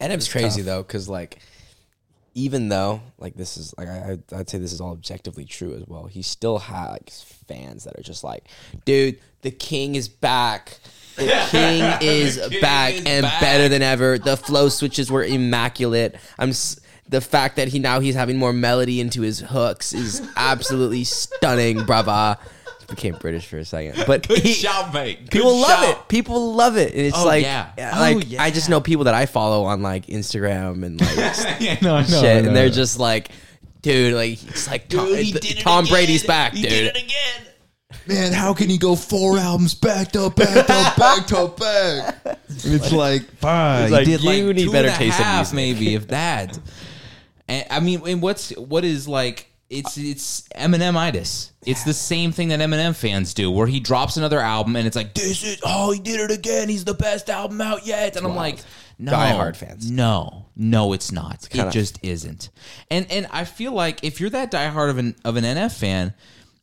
And 0.00 0.12
it's 0.12 0.30
crazy 0.30 0.62
though, 0.62 0.82
because 0.82 1.08
like, 1.08 1.38
even 2.34 2.68
though 2.68 3.00
like 3.18 3.34
this 3.34 3.56
is 3.56 3.74
like 3.78 3.88
I 3.88 4.12
I'd- 4.12 4.36
I'd 4.36 4.48
say 4.50 4.58
this 4.58 4.72
is 4.72 4.80
all 4.80 4.92
objectively 4.92 5.44
true 5.44 5.74
as 5.74 5.84
well. 5.86 6.06
He 6.06 6.22
still 6.22 6.58
has 6.58 6.90
like, 6.90 7.10
fans 7.10 7.84
that 7.84 7.98
are 7.98 8.02
just 8.02 8.24
like, 8.24 8.44
dude, 8.84 9.18
the 9.42 9.50
king 9.50 9.94
is 9.94 10.08
back. 10.08 10.78
The 11.16 11.26
king 11.50 11.82
is 12.00 12.38
back 12.60 12.94
is 12.94 13.04
and 13.06 13.22
back." 13.22 13.40
better 13.40 13.68
than 13.68 13.82
ever. 13.82 14.18
The 14.18 14.36
flow 14.36 14.68
switches 14.68 15.10
were 15.10 15.22
immaculate. 15.24 16.16
I'm 16.38 16.50
s- 16.50 16.80
the 17.08 17.20
fact 17.20 17.56
that 17.56 17.68
he 17.68 17.78
now 17.78 18.00
he's 18.00 18.14
having 18.14 18.38
more 18.38 18.52
melody 18.52 19.00
into 19.00 19.20
his 19.20 19.38
hooks 19.40 19.92
is 19.92 20.26
absolutely 20.36 21.04
stunning. 21.04 21.84
Brava. 21.84 22.38
Became 22.88 23.14
British 23.16 23.46
for 23.46 23.58
a 23.58 23.64
second, 23.64 24.04
but 24.06 24.26
he, 24.26 24.66
mate. 24.92 25.30
people 25.30 25.58
love 25.58 25.88
it. 25.88 26.08
People 26.08 26.54
love 26.54 26.76
it. 26.76 26.92
And 26.92 27.00
it's 27.02 27.16
Oh, 27.18 27.24
like, 27.24 27.42
yeah. 27.42 27.72
Oh, 27.78 28.00
like 28.00 28.26
I 28.38 28.50
just 28.50 28.68
know 28.68 28.80
people 28.80 29.04
that 29.04 29.14
I 29.14 29.26
follow 29.26 29.64
on 29.64 29.82
like 29.82 30.06
Instagram 30.06 30.84
and 30.84 31.00
like 31.00 31.16
yeah, 31.60 31.78
no, 31.82 32.02
shit, 32.02 32.44
and 32.46 32.54
they're 32.54 32.70
just 32.70 32.98
like, 32.98 33.30
dude, 33.82 34.14
like 34.14 34.32
it's 34.44 34.68
like 34.68 34.88
Tom, 34.88 35.06
Dude, 35.06 35.18
he 35.18 35.32
did 35.32 35.44
it 35.44 35.60
Tom 35.60 35.84
again. 35.84 35.92
Brady's 35.92 36.24
back, 36.24 36.52
He 36.52 36.62
dude. 36.62 36.70
did 36.70 36.86
it 36.96 37.02
again. 37.04 37.48
Man, 38.06 38.32
how 38.34 38.52
can 38.52 38.68
he 38.68 38.76
go 38.76 38.96
four 38.96 39.38
albums 39.38 39.74
back 39.74 40.12
to 40.12 40.28
back 40.30 40.66
to 40.66 41.00
back 41.00 41.26
to 41.28 41.48
back? 41.58 42.38
It's 42.66 42.92
like, 42.92 43.22
Fuck, 43.38 43.90
like, 43.90 44.06
he 44.06 44.12
did 44.12 44.22
like 44.24 44.36
you 44.38 44.52
need 44.52 44.64
two 44.64 44.72
better 44.72 44.88
and 44.88 44.94
a 44.94 44.98
taste 44.98 45.16
half, 45.18 45.52
music. 45.52 45.56
maybe 45.56 45.94
if 45.94 46.08
that. 46.08 46.58
And 47.48 47.66
I 47.70 47.80
mean, 47.80 48.06
and 48.06 48.22
what's 48.22 48.50
what 48.56 48.84
is 48.84 49.08
like? 49.08 49.48
It's 49.70 49.96
it's 49.96 50.42
Eminem-itis. 50.56 51.52
It's 51.66 51.84
the 51.84 51.94
same 51.94 52.32
thing 52.32 52.48
that 52.48 52.60
Eminem 52.60 52.94
fans 52.94 53.34
do, 53.34 53.50
where 53.50 53.66
he 53.66 53.80
drops 53.80 54.16
another 54.16 54.38
album 54.38 54.76
and 54.76 54.86
it's 54.86 54.96
like, 54.96 55.14
this 55.14 55.42
is 55.42 55.60
oh, 55.64 55.90
he 55.92 56.00
did 56.00 56.20
it 56.20 56.30
again. 56.30 56.68
He's 56.68 56.84
the 56.84 56.94
best 56.94 57.30
album 57.30 57.60
out 57.60 57.86
yet. 57.86 58.16
And 58.16 58.26
I'm 58.26 58.36
like, 58.36 58.58
no, 58.98 59.12
Diehard 59.12 59.56
fans. 59.56 59.90
No, 59.90 60.46
no, 60.54 60.92
it's 60.92 61.10
not. 61.10 61.48
kinda- 61.50 61.68
it 61.68 61.72
just 61.72 61.98
isn't. 62.02 62.50
And 62.90 63.10
and 63.10 63.26
I 63.30 63.44
feel 63.44 63.72
like 63.72 64.04
if 64.04 64.20
you're 64.20 64.30
that 64.30 64.52
diehard 64.52 64.90
of 64.90 64.98
an 64.98 65.16
of 65.24 65.36
an 65.36 65.44
NF 65.44 65.72
fan, 65.76 66.14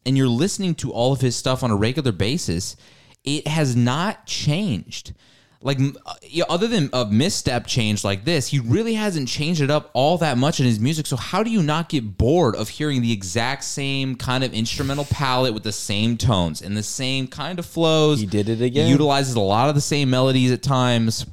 and 0.05 0.17
you're 0.17 0.27
listening 0.27 0.75
to 0.75 0.91
all 0.91 1.11
of 1.11 1.21
his 1.21 1.35
stuff 1.35 1.63
on 1.63 1.71
a 1.71 1.75
regular 1.75 2.11
basis, 2.11 2.75
it 3.23 3.47
has 3.47 3.75
not 3.75 4.25
changed. 4.25 5.13
Like 5.63 5.77
uh, 5.79 6.13
other 6.49 6.67
than 6.67 6.89
a 6.91 7.05
misstep 7.05 7.67
change 7.67 8.03
like 8.03 8.25
this, 8.25 8.47
he 8.47 8.59
really 8.59 8.95
hasn't 8.95 9.27
changed 9.27 9.61
it 9.61 9.69
up 9.69 9.91
all 9.93 10.17
that 10.17 10.37
much 10.37 10.59
in 10.59 10.65
his 10.65 10.79
music. 10.79 11.05
So 11.05 11.15
how 11.15 11.43
do 11.43 11.51
you 11.51 11.61
not 11.61 11.87
get 11.87 12.17
bored 12.17 12.55
of 12.55 12.69
hearing 12.69 13.01
the 13.03 13.11
exact 13.11 13.63
same 13.63 14.15
kind 14.15 14.43
of 14.43 14.53
instrumental 14.53 15.05
palette 15.05 15.53
with 15.53 15.61
the 15.63 15.71
same 15.71 16.17
tones 16.17 16.61
and 16.63 16.75
the 16.75 16.81
same 16.83 17.27
kind 17.27 17.59
of 17.59 17.65
flows? 17.65 18.19
He 18.19 18.25
did 18.25 18.49
it 18.49 18.61
again. 18.61 18.85
He 18.85 18.91
utilizes 18.91 19.35
a 19.35 19.39
lot 19.39 19.69
of 19.69 19.75
the 19.75 19.81
same 19.81 20.09
melodies 20.09 20.51
at 20.51 20.63
times 20.63 21.25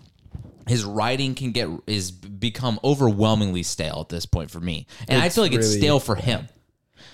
his 0.67 0.85
writing 0.85 1.35
can 1.35 1.53
get 1.53 1.69
is 1.87 2.11
become 2.11 2.79
overwhelmingly 2.85 3.63
stale 3.63 4.01
at 4.03 4.11
this 4.11 4.27
point 4.27 4.51
for 4.51 4.61
me, 4.61 4.87
and 5.09 5.21
I 5.23 5.31
feel 5.31 5.43
like 5.45 5.55
it's 5.55 5.73
stale 5.73 5.99
for 5.99 6.15
him. 6.15 6.47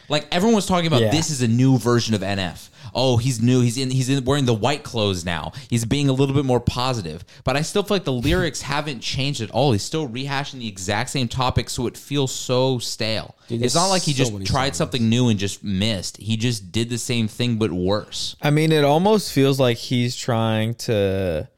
Like 0.08 0.26
everyone 0.32 0.56
was 0.56 0.66
talking 0.66 0.86
about, 0.86 1.02
Yeah. 1.02 1.10
this 1.12 1.30
is 1.30 1.40
a 1.40 1.48
new 1.48 1.78
version 1.78 2.14
of 2.14 2.20
NF. 2.22 2.68
Oh, 2.94 3.16
he's 3.16 3.42
new. 3.42 3.60
He's 3.60 3.76
in. 3.76 3.90
He's 3.90 4.08
in 4.08 4.24
wearing 4.24 4.44
the 4.44 4.54
white 4.54 4.82
clothes 4.84 5.24
now. 5.24 5.52
He's 5.68 5.84
being 5.84 6.08
a 6.08 6.12
little 6.12 6.34
bit 6.34 6.44
more 6.44 6.60
positive, 6.60 7.24
but 7.42 7.56
I 7.56 7.62
still 7.62 7.82
feel 7.82 7.96
like 7.96 8.04
the 8.04 8.12
lyrics 8.12 8.62
haven't 8.62 9.00
changed 9.00 9.40
at 9.40 9.50
all. 9.50 9.72
He's 9.72 9.82
still 9.82 10.08
rehashing 10.08 10.60
the 10.60 10.68
exact 10.68 11.10
same 11.10 11.26
topic, 11.28 11.68
so 11.70 11.86
it 11.86 11.96
feels 11.96 12.32
so 12.32 12.78
stale. 12.78 13.36
Dude, 13.48 13.62
it's 13.62 13.74
not 13.74 13.88
like 13.88 14.02
he 14.02 14.12
so 14.12 14.18
just 14.24 14.46
tried 14.46 14.68
songs. 14.68 14.76
something 14.76 15.08
new 15.08 15.28
and 15.28 15.38
just 15.38 15.64
missed. 15.64 16.18
He 16.18 16.36
just 16.36 16.70
did 16.72 16.88
the 16.88 16.98
same 16.98 17.26
thing 17.28 17.56
but 17.56 17.72
worse. 17.72 18.36
I 18.40 18.50
mean, 18.50 18.70
it 18.72 18.84
almost 18.84 19.32
feels 19.32 19.58
like 19.58 19.76
he's 19.76 20.14
trying 20.16 20.74
to 20.86 21.48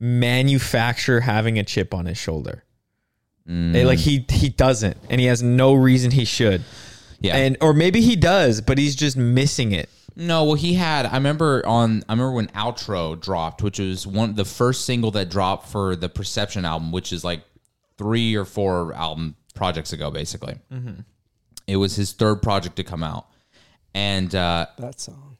manufacture 0.00 1.20
having 1.20 1.58
a 1.58 1.64
chip 1.64 1.94
on 1.94 2.06
his 2.06 2.18
shoulder. 2.18 2.64
Eh, 3.48 3.84
Like 3.84 3.98
he 3.98 4.24
he 4.30 4.48
doesn't, 4.48 4.96
and 5.10 5.20
he 5.20 5.26
has 5.26 5.42
no 5.42 5.74
reason 5.74 6.10
he 6.12 6.24
should. 6.24 6.62
Yeah, 7.20 7.36
And 7.36 7.56
or 7.60 7.72
maybe 7.72 8.00
he 8.00 8.16
does, 8.16 8.60
but 8.60 8.78
he's 8.78 8.96
just 8.96 9.16
missing 9.16 9.72
it. 9.72 9.88
No, 10.16 10.44
well, 10.44 10.54
he 10.54 10.74
had. 10.74 11.06
I 11.06 11.14
remember 11.14 11.64
on. 11.66 12.02
I 12.08 12.12
remember 12.12 12.32
when 12.32 12.48
Outro 12.48 13.18
dropped, 13.20 13.62
which 13.62 13.78
was 13.78 14.06
one 14.06 14.34
the 14.34 14.44
first 14.44 14.84
single 14.84 15.10
that 15.12 15.30
dropped 15.30 15.68
for 15.68 15.96
the 15.96 16.08
Perception 16.08 16.64
album, 16.64 16.92
which 16.92 17.12
is 17.12 17.24
like 17.24 17.42
three 17.98 18.34
or 18.34 18.44
four 18.44 18.92
album 18.94 19.36
projects 19.54 19.92
ago, 19.92 20.10
basically. 20.10 20.56
It 21.66 21.76
was 21.76 21.96
his 21.96 22.12
third 22.12 22.42
project 22.42 22.76
to 22.76 22.84
come 22.84 23.02
out, 23.02 23.26
and 23.94 24.34
uh, 24.34 24.66
That 24.78 25.00
song. 25.00 25.36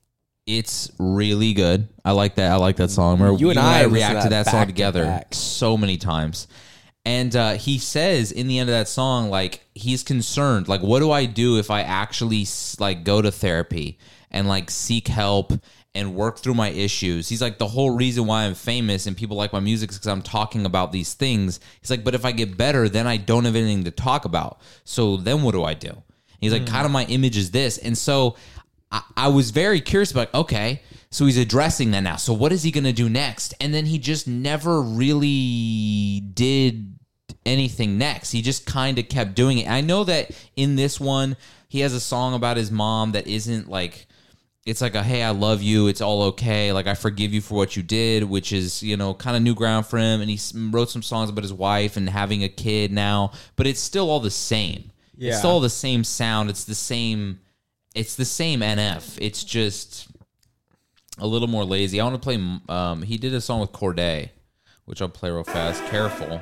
it's 0.46 0.90
really 0.98 1.52
good. 1.52 1.88
I 2.04 2.12
like 2.12 2.36
that. 2.36 2.52
I 2.52 2.56
like 2.56 2.76
that 2.76 2.90
song. 2.90 3.18
Remember, 3.18 3.38
You 3.40 3.50
and 3.50 3.58
I 3.58 3.80
listened 3.84 3.92
react 3.94 4.22
to 4.22 4.28
that 4.30 4.44
that 4.46 4.50
song 4.50 4.60
to 4.62 4.66
together 4.66 5.22
so 5.32 5.76
many 5.76 5.96
times. 5.96 6.46
And 7.04 7.34
uh, 7.34 7.54
he 7.54 7.78
says 7.78 8.30
in 8.30 8.46
the 8.46 8.60
end 8.60 8.68
of 8.70 8.74
that 8.74 8.86
song, 8.86 9.28
like 9.28 9.66
he's 9.74 10.04
concerned, 10.04 10.68
like 10.68 10.82
what 10.82 11.00
do 11.00 11.10
I 11.10 11.26
do 11.26 11.58
if 11.58 11.68
I 11.70 11.82
actually 11.82 12.46
like 12.78 13.02
go 13.02 13.20
to 13.20 13.32
therapy 13.32 13.98
and 14.32 14.48
like 14.48 14.70
seek 14.70 15.06
help 15.06 15.52
and 15.94 16.14
work 16.14 16.38
through 16.40 16.54
my 16.54 16.70
issues? 16.70 17.28
He's 17.28 17.40
like 17.40 17.58
the 17.58 17.68
whole 17.68 17.90
reason 17.90 18.26
why 18.26 18.44
I'm 18.44 18.54
famous 18.54 19.06
and 19.06 19.16
people 19.16 19.36
like 19.36 19.52
my 19.52 19.60
music 19.60 19.90
is 19.90 19.98
because 19.98 20.10
I'm 20.10 20.22
talking 20.22 20.66
about 20.66 20.90
these 20.90 21.14
things. 21.14 21.60
He's 21.80 21.90
like, 21.90 22.02
but 22.02 22.16
if 22.16 22.24
I 22.24 22.32
get 22.32 22.56
better, 22.56 22.88
then 22.88 23.06
I 23.06 23.18
don't 23.18 23.44
have 23.44 23.54
anything 23.54 23.84
to 23.84 23.92
talk 23.92 24.24
about. 24.24 24.60
So 24.84 25.16
then 25.16 25.42
what 25.42 25.52
do 25.52 25.62
I 25.62 25.74
do? 25.74 26.02
He's 26.40 26.52
like, 26.52 26.62
hmm. 26.62 26.74
kind 26.74 26.86
of 26.86 26.90
my 26.90 27.04
image 27.04 27.36
is 27.36 27.52
this. 27.52 27.78
And 27.78 27.96
so 27.96 28.36
I, 28.90 29.02
I 29.16 29.28
was 29.28 29.50
very 29.50 29.80
curious 29.80 30.10
about, 30.10 30.34
okay, 30.34 30.82
so 31.10 31.26
he's 31.26 31.38
addressing 31.38 31.90
that 31.92 32.00
now. 32.00 32.16
So 32.16 32.32
what 32.32 32.52
is 32.52 32.62
he 32.62 32.70
going 32.70 32.84
to 32.84 32.92
do 32.92 33.08
next? 33.08 33.54
And 33.60 33.72
then 33.72 33.86
he 33.86 33.98
just 33.98 34.26
never 34.26 34.80
really 34.80 36.20
did 36.20 36.98
anything 37.44 37.98
next. 37.98 38.32
He 38.32 38.42
just 38.42 38.66
kind 38.66 38.98
of 38.98 39.08
kept 39.08 39.34
doing 39.34 39.58
it. 39.58 39.68
I 39.68 39.82
know 39.82 40.04
that 40.04 40.30
in 40.56 40.76
this 40.76 40.98
one, 40.98 41.36
he 41.68 41.80
has 41.80 41.92
a 41.92 42.00
song 42.00 42.34
about 42.34 42.56
his 42.56 42.70
mom 42.70 43.12
that 43.12 43.26
isn't 43.26 43.68
like 43.68 44.06
it's 44.64 44.80
like 44.80 44.94
a 44.94 45.02
hey, 45.02 45.22
I 45.22 45.30
love 45.30 45.60
you. 45.60 45.88
It's 45.88 46.00
all 46.00 46.22
okay. 46.24 46.72
Like 46.72 46.86
I 46.86 46.94
forgive 46.94 47.34
you 47.34 47.40
for 47.40 47.54
what 47.54 47.76
you 47.76 47.82
did, 47.82 48.24
which 48.24 48.52
is 48.52 48.82
you 48.82 48.96
know 48.96 49.14
kind 49.14 49.36
of 49.36 49.42
new 49.42 49.54
ground 49.54 49.86
for 49.86 49.98
him. 49.98 50.20
And 50.20 50.30
he 50.30 50.38
wrote 50.70 50.90
some 50.90 51.02
songs 51.02 51.30
about 51.30 51.42
his 51.42 51.52
wife 51.52 51.96
and 51.96 52.08
having 52.08 52.44
a 52.44 52.48
kid 52.48 52.92
now, 52.92 53.32
but 53.56 53.66
it's 53.66 53.80
still 53.80 54.08
all 54.08 54.20
the 54.20 54.30
same. 54.30 54.92
Yeah. 55.16 55.30
It's 55.30 55.38
still 55.38 55.50
all 55.50 55.60
the 55.60 55.70
same 55.70 56.04
sound. 56.04 56.48
It's 56.48 56.64
the 56.64 56.74
same. 56.74 57.40
It's 57.94 58.14
the 58.14 58.24
same 58.24 58.60
NF. 58.60 59.18
It's 59.20 59.42
just 59.44 60.08
a 61.18 61.26
little 61.26 61.48
more 61.48 61.64
lazy. 61.64 62.00
I 62.00 62.04
want 62.04 62.14
to 62.14 62.24
play. 62.24 62.58
Um, 62.68 63.02
he 63.02 63.18
did 63.18 63.34
a 63.34 63.40
song 63.40 63.60
with 63.60 63.72
Cordae, 63.72 64.30
which 64.84 65.02
I'll 65.02 65.08
play 65.08 65.30
real 65.30 65.44
fast. 65.44 65.84
Careful. 65.86 66.40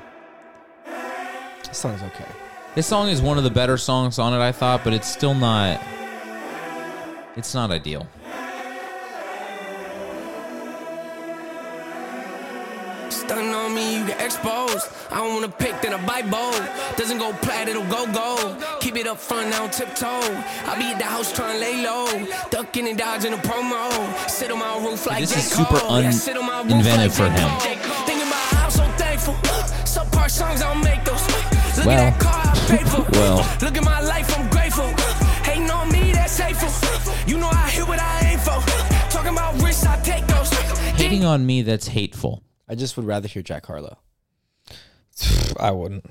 This 1.66 1.78
song's 1.78 2.02
okay. 2.02 2.28
This 2.74 2.86
song 2.86 3.08
is 3.08 3.22
one 3.22 3.38
of 3.38 3.44
the 3.44 3.50
better 3.50 3.76
songs 3.76 4.18
on 4.18 4.32
it, 4.32 4.38
I 4.38 4.52
thought, 4.52 4.84
but 4.84 4.92
it's 4.92 5.08
still 5.08 5.34
not. 5.34 5.80
It's 7.36 7.54
not 7.54 7.70
ideal. 7.70 8.06
Stunning 13.08 13.54
on 13.54 13.74
me, 13.74 13.98
you 13.98 14.06
get 14.06 14.20
exposed. 14.20 14.88
I 15.10 15.16
don't 15.18 15.34
wanna 15.34 15.48
pick, 15.48 15.80
then 15.82 15.94
I 15.94 16.04
bite 16.06 16.30
bold. 16.30 16.62
Doesn't 16.96 17.18
go 17.18 17.32
plat, 17.34 17.68
it'll 17.68 17.84
go 17.86 18.06
gold. 18.12 18.62
Keep 18.80 18.96
it 18.96 19.06
up 19.06 19.18
front, 19.18 19.50
now 19.50 19.66
tiptoe. 19.68 20.06
I 20.66 20.74
be 20.78 20.86
at 20.92 20.98
the 20.98 21.04
house 21.04 21.32
trying 21.32 21.54
to 21.54 21.60
lay 21.60 21.84
low. 21.84 22.06
Ducking 22.50 22.88
and 22.88 22.98
dodging 22.98 23.32
a 23.32 23.36
promo. 23.38 23.90
Sit 24.28 24.50
on 24.50 24.58
my 24.58 24.76
roof 24.78 25.06
like 25.06 25.20
This 25.20 25.36
is 25.36 25.50
super 25.50 25.78
Cole. 25.78 26.02
Yeah, 26.02 26.10
sit 26.10 26.36
on 26.36 26.46
my 26.46 26.62
roof 26.62 26.72
uninventive 26.72 27.12
for 27.12 27.28
him. 27.30 27.48
Thinking 28.06 28.26
about 28.26 28.46
how 28.54 28.64
I'm 28.64 28.70
so 28.70 28.84
thankful. 28.96 29.34
Some 29.86 30.08
songs, 30.28 30.62
I 30.62 30.72
don't 30.72 30.82
make 30.84 31.04
those. 31.04 31.26
Look 31.78 31.86
Well. 31.86 31.98
at 32.06 32.18
that 32.18 32.20
car 32.20 32.42
I 32.46 32.76
paid 32.76 32.88
for. 32.88 33.02
Well. 33.18 33.38
Look 33.60 33.76
at 33.76 33.84
my 33.84 34.00
life, 34.00 34.38
I'm 34.38 34.48
grateful. 34.50 35.29
Hating 35.50 35.70
on 35.70 35.90
me, 35.90 36.12
that's 36.12 36.38
hateful. 36.38 36.68
You 37.26 37.36
know 37.36 37.48
I 37.48 37.68
hit 37.70 37.88
what 37.88 37.98
I 37.98 38.20
aim 38.30 38.38
for. 38.38 38.60
Talking 39.10 39.32
about 39.32 39.60
risks, 39.60 39.84
I 39.84 40.00
take 40.00 40.24
those. 40.28 40.48
Hating 40.94 41.24
on 41.24 41.44
me, 41.44 41.62
that's 41.62 41.88
hateful. 41.88 42.44
I 42.68 42.76
just 42.76 42.96
would 42.96 43.04
rather 43.04 43.26
hear 43.26 43.42
Jack 43.42 43.66
Harlow. 43.66 43.98
I 45.58 45.72
wouldn't. 45.72 46.04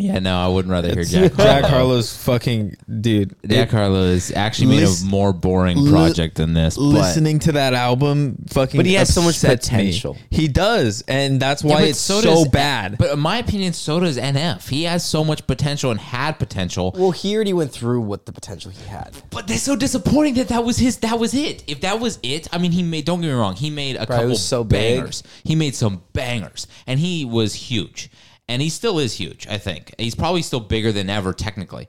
Yeah, 0.00 0.18
no, 0.18 0.38
I 0.38 0.48
wouldn't 0.48 0.72
rather 0.72 0.92
hear 0.92 1.04
Jack, 1.04 1.34
Jack. 1.36 1.64
Harlow's 1.64 2.16
fucking 2.16 2.76
dude. 3.00 3.36
Jack 3.46 3.68
it- 3.68 3.70
Harlow 3.72 4.04
is 4.04 4.32
actually 4.32 4.68
made 4.68 4.80
Lis- 4.80 5.02
a 5.02 5.06
more 5.06 5.32
boring 5.32 5.76
li- 5.76 5.90
project 5.90 6.36
than 6.36 6.54
this. 6.54 6.76
But 6.76 6.82
listening 6.84 7.38
to 7.40 7.52
that 7.52 7.74
album 7.74 8.36
fucking 8.48 8.78
But 8.78 8.86
he 8.86 8.94
has 8.94 9.12
so 9.12 9.20
much 9.22 9.34
upsets 9.36 9.70
me. 9.70 9.76
potential. 9.78 10.16
He 10.30 10.48
does, 10.48 11.02
and 11.06 11.40
that's 11.40 11.62
why 11.62 11.80
but 11.82 11.88
it's 11.88 11.98
so 11.98 12.20
so, 12.20 12.34
does- 12.44 12.48
bad. 12.48 12.96
But 12.98 13.10
in 13.12 13.18
my 13.20 13.38
opinion, 13.38 13.72
so 13.72 14.00
does 14.00 14.16
NF. 14.18 14.68
He 14.68 14.84
has 14.84 15.04
so 15.04 15.22
much 15.24 15.46
potential 15.46 15.90
and 15.90 16.00
had 16.00 16.38
potential. 16.38 16.94
Well, 16.96 17.10
he 17.10 17.34
already 17.34 17.52
went 17.52 17.72
through 17.72 18.00
what 18.00 18.26
the 18.26 18.32
potential 18.32 18.70
he 18.70 18.82
had. 18.88 19.10
But 19.30 19.46
that's 19.48 19.62
so 19.62 19.76
disappointing 19.76 20.34
that 20.34 20.48
that 20.48 20.64
was 20.64 20.78
his. 20.78 20.98
That 20.98 21.18
was 21.18 21.34
it. 21.34 21.62
If 21.66 21.82
that 21.82 22.00
was 22.00 22.18
it, 22.22 22.48
I 22.52 22.58
mean, 22.58 22.72
he 22.72 22.82
made. 22.82 23.04
Don't 23.04 23.20
get 23.20 23.28
me 23.28 23.32
wrong. 23.34 23.54
He 23.56 23.70
made 23.70 23.96
a 23.96 24.06
Bro, 24.06 24.16
couple 24.16 24.30
was 24.30 24.42
so 24.42 24.64
big. 24.64 24.96
bangers. 24.98 25.22
He 25.44 25.54
made 25.54 25.74
some 25.74 26.02
bangers, 26.12 26.66
and 26.86 26.98
he 27.00 27.24
was 27.24 27.54
huge, 27.54 28.10
and 28.50 28.60
he 28.60 28.68
still 28.68 28.98
is 28.98 29.14
huge. 29.14 29.46
I 29.48 29.58
think 29.58 29.94
he's 29.96 30.16
probably 30.16 30.42
still 30.42 30.60
bigger 30.60 30.90
than 30.92 31.08
ever 31.08 31.32
technically, 31.32 31.86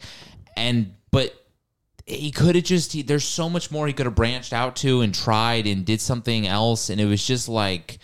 and 0.56 0.94
but 1.10 1.34
he 2.06 2.32
could 2.32 2.56
have 2.56 2.64
just. 2.64 2.94
He, 2.94 3.02
there's 3.02 3.26
so 3.26 3.50
much 3.50 3.72
more 3.72 3.88
he 3.88 3.94
could 3.94 4.06
have 4.06 4.16
branched 4.16 4.54
out 4.54 4.76
to 4.78 5.02
and 5.02 5.14
tried 5.14 5.66
and 5.66 5.84
did 5.86 6.00
something 6.00 6.48
else, 6.48 6.90
and 6.90 7.02
it 7.02 7.06
was 7.06 7.26
just 7.26 7.50
like. 7.50 7.98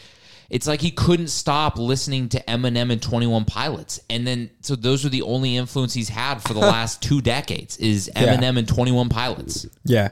It's 0.49 0.65
like 0.65 0.79
he 0.79 0.91
couldn't 0.91 1.27
stop 1.27 1.77
listening 1.77 2.29
to 2.29 2.39
Eminem 2.43 2.89
and 2.89 3.01
21 3.01 3.43
Pilots. 3.43 3.99
And 4.09 4.25
then, 4.25 4.49
so 4.61 4.77
those 4.77 5.03
are 5.05 5.09
the 5.09 5.23
only 5.23 5.57
influence 5.57 5.93
he's 5.93 6.07
had 6.07 6.41
for 6.41 6.53
the 6.53 6.59
last 6.75 7.01
two 7.01 7.19
decades 7.19 7.75
is 7.79 8.09
Yeah. 8.15 8.33
Eminem 8.37 8.57
and 8.57 8.65
21 8.65 9.09
Pilots. 9.09 9.67
yeah, 9.83 10.11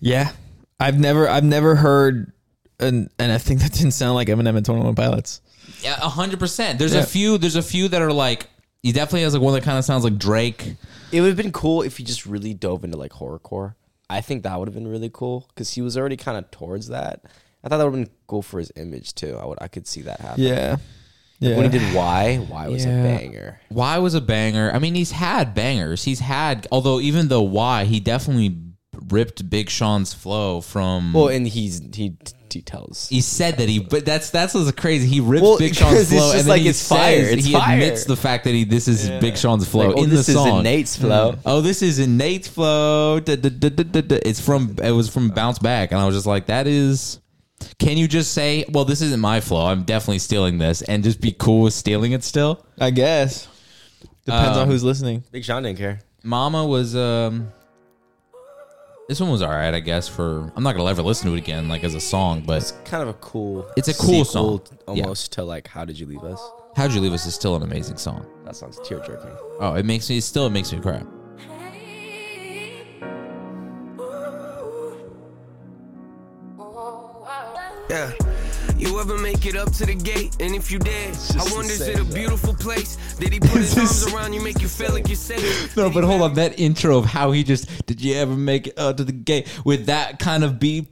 yeah. 0.00 0.32
I've 0.80 0.98
never, 0.98 1.28
I've 1.28 1.44
never 1.44 1.76
heard, 1.76 2.32
and 2.80 3.08
and 3.20 3.30
I 3.30 3.38
think 3.38 3.60
that 3.60 3.72
didn't 3.72 3.92
sound 3.92 4.16
like 4.16 4.26
Eminem 4.26 4.56
and 4.56 4.66
Twenty 4.66 4.82
One 4.82 4.96
Pilots. 4.96 5.40
Yeah, 5.82 5.96
a 6.00 6.08
hundred 6.08 6.38
percent. 6.38 6.78
There's 6.78 6.94
Yeah. 6.94 7.00
a 7.00 7.06
few. 7.06 7.38
There's 7.38 7.56
a 7.56 7.62
few 7.62 7.88
that 7.88 8.00
are 8.02 8.12
like. 8.12 8.48
He 8.82 8.92
definitely 8.92 9.22
has 9.22 9.34
like 9.34 9.42
one 9.42 9.54
that 9.54 9.64
kind 9.64 9.78
of 9.78 9.84
sounds 9.84 10.04
like 10.04 10.16
Drake. 10.16 10.76
It 11.10 11.20
would 11.20 11.26
have 11.28 11.36
been 11.36 11.50
cool 11.52 11.82
if 11.82 11.96
he 11.96 12.04
just 12.04 12.24
really 12.24 12.54
dove 12.54 12.84
into 12.84 12.96
like 12.96 13.12
horrorcore. 13.12 13.74
I 14.08 14.20
think 14.20 14.44
that 14.44 14.56
would 14.58 14.68
have 14.68 14.74
been 14.74 14.86
really 14.86 15.10
cool 15.12 15.46
because 15.48 15.72
he 15.72 15.82
was 15.82 15.96
already 15.96 16.16
kind 16.16 16.38
of 16.38 16.48
towards 16.52 16.86
that. 16.88 17.22
I 17.64 17.68
thought 17.68 17.78
that 17.78 17.84
would 17.84 17.98
have 17.98 18.06
been 18.06 18.14
cool 18.28 18.42
for 18.42 18.60
his 18.60 18.70
image 18.76 19.14
too. 19.16 19.36
I 19.40 19.44
would, 19.44 19.58
I 19.60 19.66
could 19.66 19.88
see 19.88 20.02
that 20.02 20.20
happen. 20.20 20.44
Yeah, 20.44 20.76
yeah. 21.40 21.56
When 21.56 21.68
he 21.68 21.76
did 21.78 21.94
Why, 21.96 22.36
Why 22.36 22.68
was 22.68 22.84
Yeah. 22.84 23.00
a 23.00 23.02
banger. 23.02 23.60
Why 23.70 23.98
was 23.98 24.14
a 24.14 24.20
banger? 24.20 24.70
I 24.72 24.78
mean, 24.78 24.94
he's 24.94 25.10
had 25.10 25.52
bangers. 25.52 26.04
He's 26.04 26.20
had, 26.20 26.68
although 26.70 27.00
even 27.00 27.26
though 27.26 27.42
Why, 27.42 27.86
he 27.86 27.98
definitely 27.98 28.56
ripped 29.08 29.50
Big 29.50 29.68
Sean's 29.68 30.14
flow 30.14 30.60
from. 30.60 31.12
Well, 31.12 31.26
and 31.28 31.48
he's 31.48 31.82
he 31.92 32.16
he 32.52 32.62
tells. 32.62 33.08
he 33.08 33.20
said 33.20 33.56
that 33.58 33.68
he, 33.68 33.78
but 33.80 34.04
that's 34.04 34.30
that's 34.30 34.54
what's 34.54 34.70
crazy. 34.72 35.06
He 35.06 35.20
rips 35.20 35.42
Well, 35.42 35.58
Big 35.58 35.72
because 35.72 35.78
Sean's 35.90 36.00
it's 36.00 36.10
flow, 36.10 36.18
just 36.18 36.34
and 36.34 36.40
then 36.42 36.48
like 36.48 36.62
he 36.62 36.68
it's 36.68 36.88
fire, 36.88 37.22
says- 37.24 37.32
it's 37.32 37.44
he 37.46 37.52
fire. 37.52 37.74
admits 37.74 38.04
the 38.04 38.16
fact 38.16 38.44
that 38.44 38.54
he 38.54 38.64
this 38.64 38.88
is 38.88 39.08
Big 39.20 39.36
Sean's 39.36 39.68
flow 39.68 39.88
Like, 39.88 39.96
oh, 39.98 40.02
in 40.04 40.10
this 40.10 40.26
the 40.26 40.32
is 40.32 40.38
song. 40.38 40.62
Nate's 40.62 40.96
flow. 40.96 41.36
Oh, 41.44 41.60
this 41.60 41.82
is 41.82 41.98
in 41.98 42.16
Nate's 42.16 42.48
flow. 42.48 43.20
Da, 43.20 43.36
da, 43.36 43.48
da, 43.48 43.68
da, 43.68 43.82
da, 43.84 44.00
da. 44.00 44.16
It's 44.24 44.40
from 44.40 44.76
it 44.82 44.90
was 44.92 45.08
from 45.08 45.30
Bounce 45.30 45.58
Back, 45.58 45.92
and 45.92 46.00
I 46.00 46.06
was 46.06 46.14
just 46.14 46.26
like, 46.26 46.46
that 46.46 46.66
is. 46.66 47.20
Can 47.78 47.96
you 47.96 48.06
just 48.06 48.32
say, 48.34 48.66
well, 48.70 48.84
this 48.84 49.00
isn't 49.00 49.18
my 49.20 49.40
flow. 49.40 49.64
I'm 49.66 49.84
definitely 49.84 50.18
stealing 50.18 50.58
this, 50.58 50.82
and 50.82 51.02
just 51.02 51.20
be 51.22 51.32
cool 51.32 51.62
with 51.62 51.72
stealing 51.74 52.12
it 52.12 52.22
still? 52.22 52.66
I 52.78 52.90
guess 52.90 53.48
depends 54.26 54.56
on 54.58 54.64
Um, 54.64 54.68
who's 54.68 54.84
listening. 54.84 55.24
Big 55.30 55.44
Sean 55.44 55.62
didn't 55.62 55.78
care. 55.78 56.00
Mama 56.22 56.66
was 56.66 56.94
um. 56.96 57.48
This 59.08 59.20
one 59.20 59.30
was 59.30 59.40
all 59.40 59.50
right, 59.50 59.72
I 59.72 59.80
guess. 59.80 60.08
For 60.08 60.52
I'm 60.56 60.62
not 60.64 60.74
gonna 60.74 60.90
ever 60.90 61.02
listen 61.02 61.28
to 61.30 61.36
it 61.36 61.38
again, 61.38 61.68
like 61.68 61.84
as 61.84 61.94
a 61.94 62.00
song. 62.00 62.42
But 62.44 62.58
It's 62.62 62.72
kind 62.84 63.02
of 63.02 63.08
a 63.08 63.14
cool. 63.14 63.66
It's 63.76 63.88
a 63.88 63.94
cool 63.94 64.24
sequel 64.24 64.64
song. 64.66 64.78
almost 64.88 65.32
to 65.34 65.44
like 65.44 65.68
How 65.68 65.84
Did 65.84 65.98
You 65.98 66.06
Leave 66.06 66.24
Us? 66.24 66.40
How'd 66.74 66.92
You 66.92 67.00
Leave 67.00 67.12
Us 67.12 67.24
is 67.24 67.34
still 67.34 67.54
an 67.56 67.62
amazing 67.62 67.98
song. 67.98 68.26
That 68.44 68.56
song's 68.56 68.78
tear 68.84 68.98
jerking. 69.00 69.30
Oh, 69.60 69.74
it 69.74 69.86
makes 69.86 70.10
me 70.10 70.20
still 70.20 70.46
it 70.46 70.50
makes 70.50 70.72
me 70.72 70.80
cry. 70.80 71.02
Oh, 76.58 77.86
yeah. 77.88 78.12
You 78.78 79.00
ever 79.00 79.16
make 79.16 79.46
it 79.46 79.56
up 79.56 79.72
to 79.72 79.86
the 79.86 79.94
gate? 79.94 80.36
And 80.38 80.54
if 80.54 80.70
you 80.70 80.78
did, 80.78 81.16
I 81.38 81.42
wonder 81.54 81.72
is 81.72 81.80
it 81.80 81.98
a 81.98 82.04
beautiful 82.04 82.54
place? 82.54 82.96
Did 83.14 83.32
he 83.32 83.40
put 83.40 83.52
his 83.52 83.76
arms 83.76 84.12
around 84.12 84.34
you, 84.34 84.42
make 84.42 84.60
you 84.60 84.68
feel 84.68 84.92
like 84.92 85.08
you're 85.08 85.16
safe? 85.16 85.74
No, 85.76 85.88
but 85.88 86.04
hold 86.04 86.22
on. 86.22 86.34
That 86.34 86.58
intro 86.58 86.98
of 86.98 87.06
how 87.06 87.32
he 87.32 87.42
just 87.42 87.86
did 87.86 88.02
you 88.02 88.14
ever 88.14 88.36
make 88.36 88.66
it 88.66 88.78
up 88.78 88.98
to 88.98 89.04
the 89.04 89.12
gate 89.12 89.48
with 89.64 89.86
that 89.86 90.18
kind 90.18 90.44
of 90.44 90.58
beat? 90.58 90.88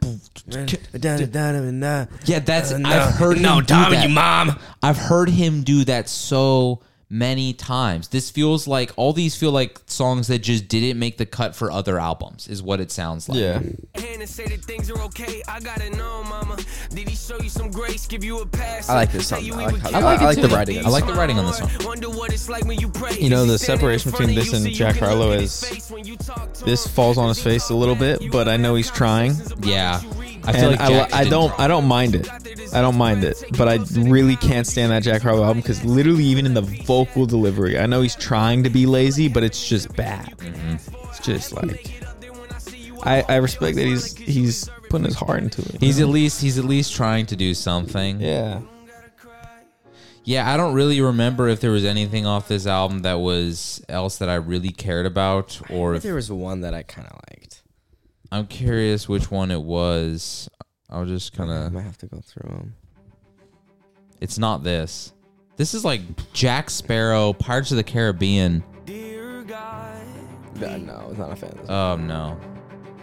Yeah, 0.47 2.39
that's 2.39 2.73
I've 2.73 3.15
heard 3.15 3.41
no, 3.41 3.59
him 3.59 3.61
do 3.61 3.75
Dom, 3.75 3.93
that. 3.93 4.09
you 4.09 4.15
mom. 4.15 4.59
I've 4.83 4.99
heard 4.99 5.29
him 5.29 5.63
do 5.63 5.85
that 5.85 6.09
so 6.09 6.81
many 7.15 7.53
times. 7.53 8.09
This 8.09 8.31
feels 8.31 8.67
like 8.67 8.93
all 8.97 9.13
these 9.13 9.37
feel 9.37 9.53
like 9.53 9.81
songs 9.87 10.27
that 10.27 10.41
just 10.41 10.67
didn't 10.69 10.99
make 10.99 11.17
the 11.17 11.27
cut 11.27 11.55
for 11.55 11.71
other 11.71 11.99
albums. 11.99 12.49
Is 12.49 12.63
what 12.63 12.81
it 12.81 12.91
sounds 12.91 13.29
like. 13.29 13.39
Yeah, 13.39 13.61
Hand 13.95 14.21
and 14.21 14.29
that 14.29 14.63
things 14.65 14.91
are 14.91 15.01
okay. 15.03 15.43
I 15.49 15.61
gotta 15.61 15.91
know, 15.91 16.25
mama. 16.25 16.57
Did 16.91 17.09
he 17.09 17.15
show 17.17 17.41
you 17.41 17.49
some 17.49 17.71
grace? 17.71 18.07
Give 18.07 18.25
you 18.25 18.41
a 18.41 18.47
pass? 18.47 18.89
I 18.89 18.95
like 18.95 19.13
this 19.13 19.29
song, 19.29 19.45
you 19.45 19.53
though. 19.53 19.59
he 19.59 19.65
I 19.65 19.67
like 19.71 19.77
how- 19.81 19.89
I 19.89 20.01
like- 20.03 20.21
I 20.21 20.25
like 20.25 20.41
the 20.41 20.49
writing 20.49 20.79
on 20.79 20.87
I 20.87 20.89
like 20.89 21.07
the 21.07 21.15
writing 21.15 21.39
on 21.39 21.47
this 21.47 21.61
one. 21.61 21.71
Wonder 21.85 22.11
what 22.11 22.33
it's 22.33 22.49
like 22.49 22.65
when 22.65 22.79
you 22.81 22.89
pray. 22.89 23.17
You 23.19 23.31
know, 23.31 23.47
the 23.47 23.59
separation 23.59 24.11
between 24.11 24.35
this 24.35 24.53
and 24.53 24.67
Jack 24.71 24.97
Harlow 24.97 25.33
is- 25.33 25.61
his 25.61 25.69
face 25.71 25.91
when 25.91 26.05
you 26.05 26.17
talk 26.17 26.53
to 26.55 26.65
this 26.65 26.87
falls 26.87 27.17
on 27.19 27.29
his 27.29 27.41
face 27.41 27.71
a 27.71 27.75
little 27.75 27.95
bit, 27.95 28.31
but 28.33 28.49
I 28.49 28.57
know 28.57 28.75
he's 28.75 28.91
trying. 28.91 29.37
Yeah. 29.63 30.01
I 30.47 30.53
feel 30.53 30.61
and 30.69 30.71
like 30.73 30.81
I, 30.81 30.89
Jack 30.91 31.15
I 31.15 31.19
didn't- 31.25 31.31
don't 31.31 31.61
I 31.61 31.69
don't 31.69 31.87
mind 31.87 32.15
it. 32.15 32.29
I 32.75 32.81
don't 32.81 32.97
mind 32.99 33.23
it, 33.25 33.43
but 33.57 33.69
I 33.69 33.79
really 34.01 34.37
can't 34.37 34.67
stand 34.67 34.91
that 34.93 35.03
Jack 35.03 35.23
Harlow 35.23 35.45
album 35.45 35.61
because 35.61 35.85
literally 35.85 36.25
even 36.25 36.45
in 36.47 36.55
the 36.55 36.63
vocal 36.63 37.25
delivery, 37.27 37.79
I 37.79 37.87
know 37.87 38.03
he's 38.03 38.17
trying 38.17 38.65
to 38.65 38.71
be 38.71 38.85
lazy, 38.87 39.29
but 39.29 39.43
it's 39.45 39.67
just 39.69 39.95
bad. 39.95 40.37
Mm-hmm. 40.39 40.95
It's 41.09 41.21
just 41.21 41.53
like 41.53 42.03
I 43.05 43.23
I 43.29 43.37
respect 43.37 43.77
that 43.77 43.85
he's 43.85 44.17
he's 44.17 44.69
putting 44.91 45.05
his 45.05 45.15
heart 45.15 45.43
into 45.43 45.63
it. 45.63 45.81
He's 45.81 46.01
at 46.01 46.09
least 46.09 46.41
he's 46.41 46.59
at 46.59 46.65
least 46.65 46.95
trying 46.95 47.27
to 47.27 47.37
do 47.37 47.55
something. 47.55 48.21
yeah. 48.21 48.61
Yeah, 50.27 50.51
I 50.51 50.57
don't 50.57 50.73
really 50.73 51.03
remember 51.03 51.49
if 51.49 51.61
there 51.61 51.71
was 51.71 51.85
anything 51.85 52.25
off 52.25 52.49
this 52.49 52.67
album 52.67 53.01
that 53.01 53.21
was 53.21 53.85
else 53.91 54.17
that 54.19 54.31
I 54.31 54.37
really 54.37 54.71
cared 54.71 55.05
about, 55.05 55.61
or 55.69 55.95
if 55.97 56.03
There 56.03 56.15
was 56.15 56.33
one 56.33 56.63
that 56.63 56.73
I 56.73 56.83
kind 56.83 57.07
of 57.07 57.21
liked. 57.31 57.44
I'm 58.33 58.47
curious 58.47 59.09
which 59.09 59.31
one 59.31 59.51
it 59.51 59.61
was. 59.63 60.49
I'll 60.91 61.05
just 61.05 61.33
kind 61.33 61.51
I 61.51 61.67
of. 61.67 61.73
might 61.73 61.83
have 61.83 61.99
to 61.99 62.07
go 62.07 62.21
through 62.21 62.51
them. 62.51 62.75
It's 64.21 64.39
not 64.39 64.63
this. 64.63 65.13
This 65.57 65.75
is 65.75 65.85
like 65.85 66.01
Jack 66.33 66.71
Sparrow, 66.71 67.33
Pirates 67.33 67.71
of 67.71 67.77
the 67.77 67.85
Caribbean. 67.85 68.65
Dear 68.87 69.43
God, 69.45 70.05
No, 70.57 70.77
no, 70.77 70.93
I 70.95 71.05
was 71.07 71.19
not 71.19 71.33
a 71.33 71.37
fan 71.37 71.51
of 71.51 71.59
this. 71.61 71.71
Oh 71.71 71.97
no, 71.97 72.41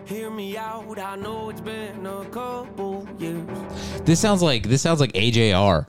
hear 0.06 0.30
me 0.30 0.58
out. 0.58 1.00
I 1.00 1.16
know 1.16 1.50
it's 1.50 1.62
been 1.62 2.06
a 2.06 2.26
couple 2.26 3.08
years. 3.20 3.48
this 4.04 4.20
sounds 4.20 4.42
like 4.42 4.64
this 4.68 4.82
sounds 4.82 5.00
like 5.00 5.14
AJR. 5.14 5.88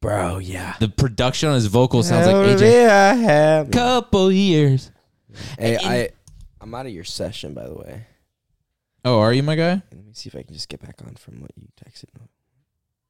Bro, 0.00 0.38
yeah. 0.38 0.76
The 0.80 0.88
production 0.88 1.48
on 1.50 1.56
his 1.56 1.66
vocal 1.66 2.02
sounds 2.02 2.26
like 2.26 2.36
AJ. 2.58 3.70
Couple 3.72 4.32
years. 4.32 4.90
Hey, 5.58 5.76
And- 5.76 5.84
I, 5.86 6.08
I'm 6.60 6.74
out 6.74 6.86
of 6.86 6.92
your 6.92 7.04
session, 7.04 7.52
by 7.54 7.66
the 7.66 7.74
way. 7.74 8.06
Oh, 9.04 9.18
are 9.18 9.32
you 9.32 9.42
my 9.42 9.56
guy? 9.56 9.82
Let 9.92 10.04
me 10.06 10.12
see 10.12 10.28
if 10.28 10.36
I 10.36 10.42
can 10.42 10.52
just 10.54 10.68
get 10.68 10.80
back 10.82 10.96
on 11.06 11.14
from 11.14 11.40
what 11.40 11.50
you 11.56 11.68
texted. 11.84 12.04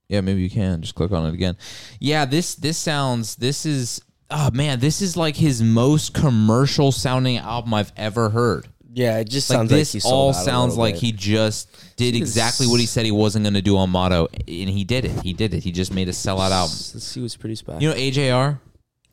Yeah, 0.09 0.21
maybe 0.21 0.41
you 0.43 0.51
can. 0.51 0.83
Just 0.83 0.95
click 0.95 1.13
on 1.13 1.27
it 1.27 1.35
again. 1.35 1.57
Yeah, 2.01 2.25
this 2.25 2.55
this 2.55 2.79
sounds 2.79 3.37
this 3.37 3.65
is 3.65 4.01
oh 4.31 4.51
man, 4.53 4.81
this 4.81 5.01
is 5.03 5.17
like 5.17 5.37
his 5.37 5.63
most 5.63 6.15
commercial 6.15 6.93
sounding 6.93 7.39
album 7.39 7.75
I've 7.75 7.93
ever 7.97 8.31
heard. 8.31 8.69
Yeah, 8.93 9.19
it 9.19 9.29
just 9.29 9.49
Like 9.49 9.57
sounds 9.59 9.71
this 9.71 9.95
like 9.95 10.03
he 10.03 10.09
all 10.09 10.31
out 10.31 10.33
sounds 10.33 10.77
like 10.77 10.95
bit. 10.95 11.03
he 11.03 11.13
just 11.13 11.69
did 11.97 12.17
exactly 12.17 12.67
what 12.67 12.81
he 12.81 12.87
said 12.87 13.05
he 13.05 13.13
wasn't 13.13 13.45
going 13.45 13.55
to 13.55 13.63
do 13.63 13.77
on 13.77 13.89
Motto, 13.91 14.27
and 14.33 14.69
he 14.69 14.83
did 14.83 15.05
it. 15.05 15.13
He 15.23 15.33
did 15.33 15.55
it. 15.55 15.63
He 15.63 15.71
just 15.71 15.95
made 15.95 16.09
a 16.09 16.13
sellout 16.13 16.51
album. 16.51 16.75
Let's 16.95 17.05
see 17.05 17.21
what's 17.23 17.37
pretty 17.37 17.55
special. 17.55 17.81
You 17.81 17.91
know 17.91 17.95
AJR? 17.95 18.59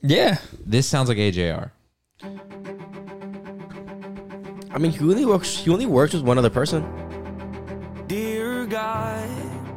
Yeah. 0.01 0.39
This 0.65 0.87
sounds 0.87 1.09
like 1.09 1.19
AJR. 1.19 1.69
I 4.77 4.79
mean, 4.79 4.91
he 4.91 4.99
only 4.99 5.25
works. 5.25 5.57
He 5.57 5.71
only 5.71 5.87
works 5.87 6.13
with 6.13 6.21
one 6.21 6.37
other 6.37 6.51
person. 6.51 6.85
Dear 8.05 8.67
God, 8.67 9.27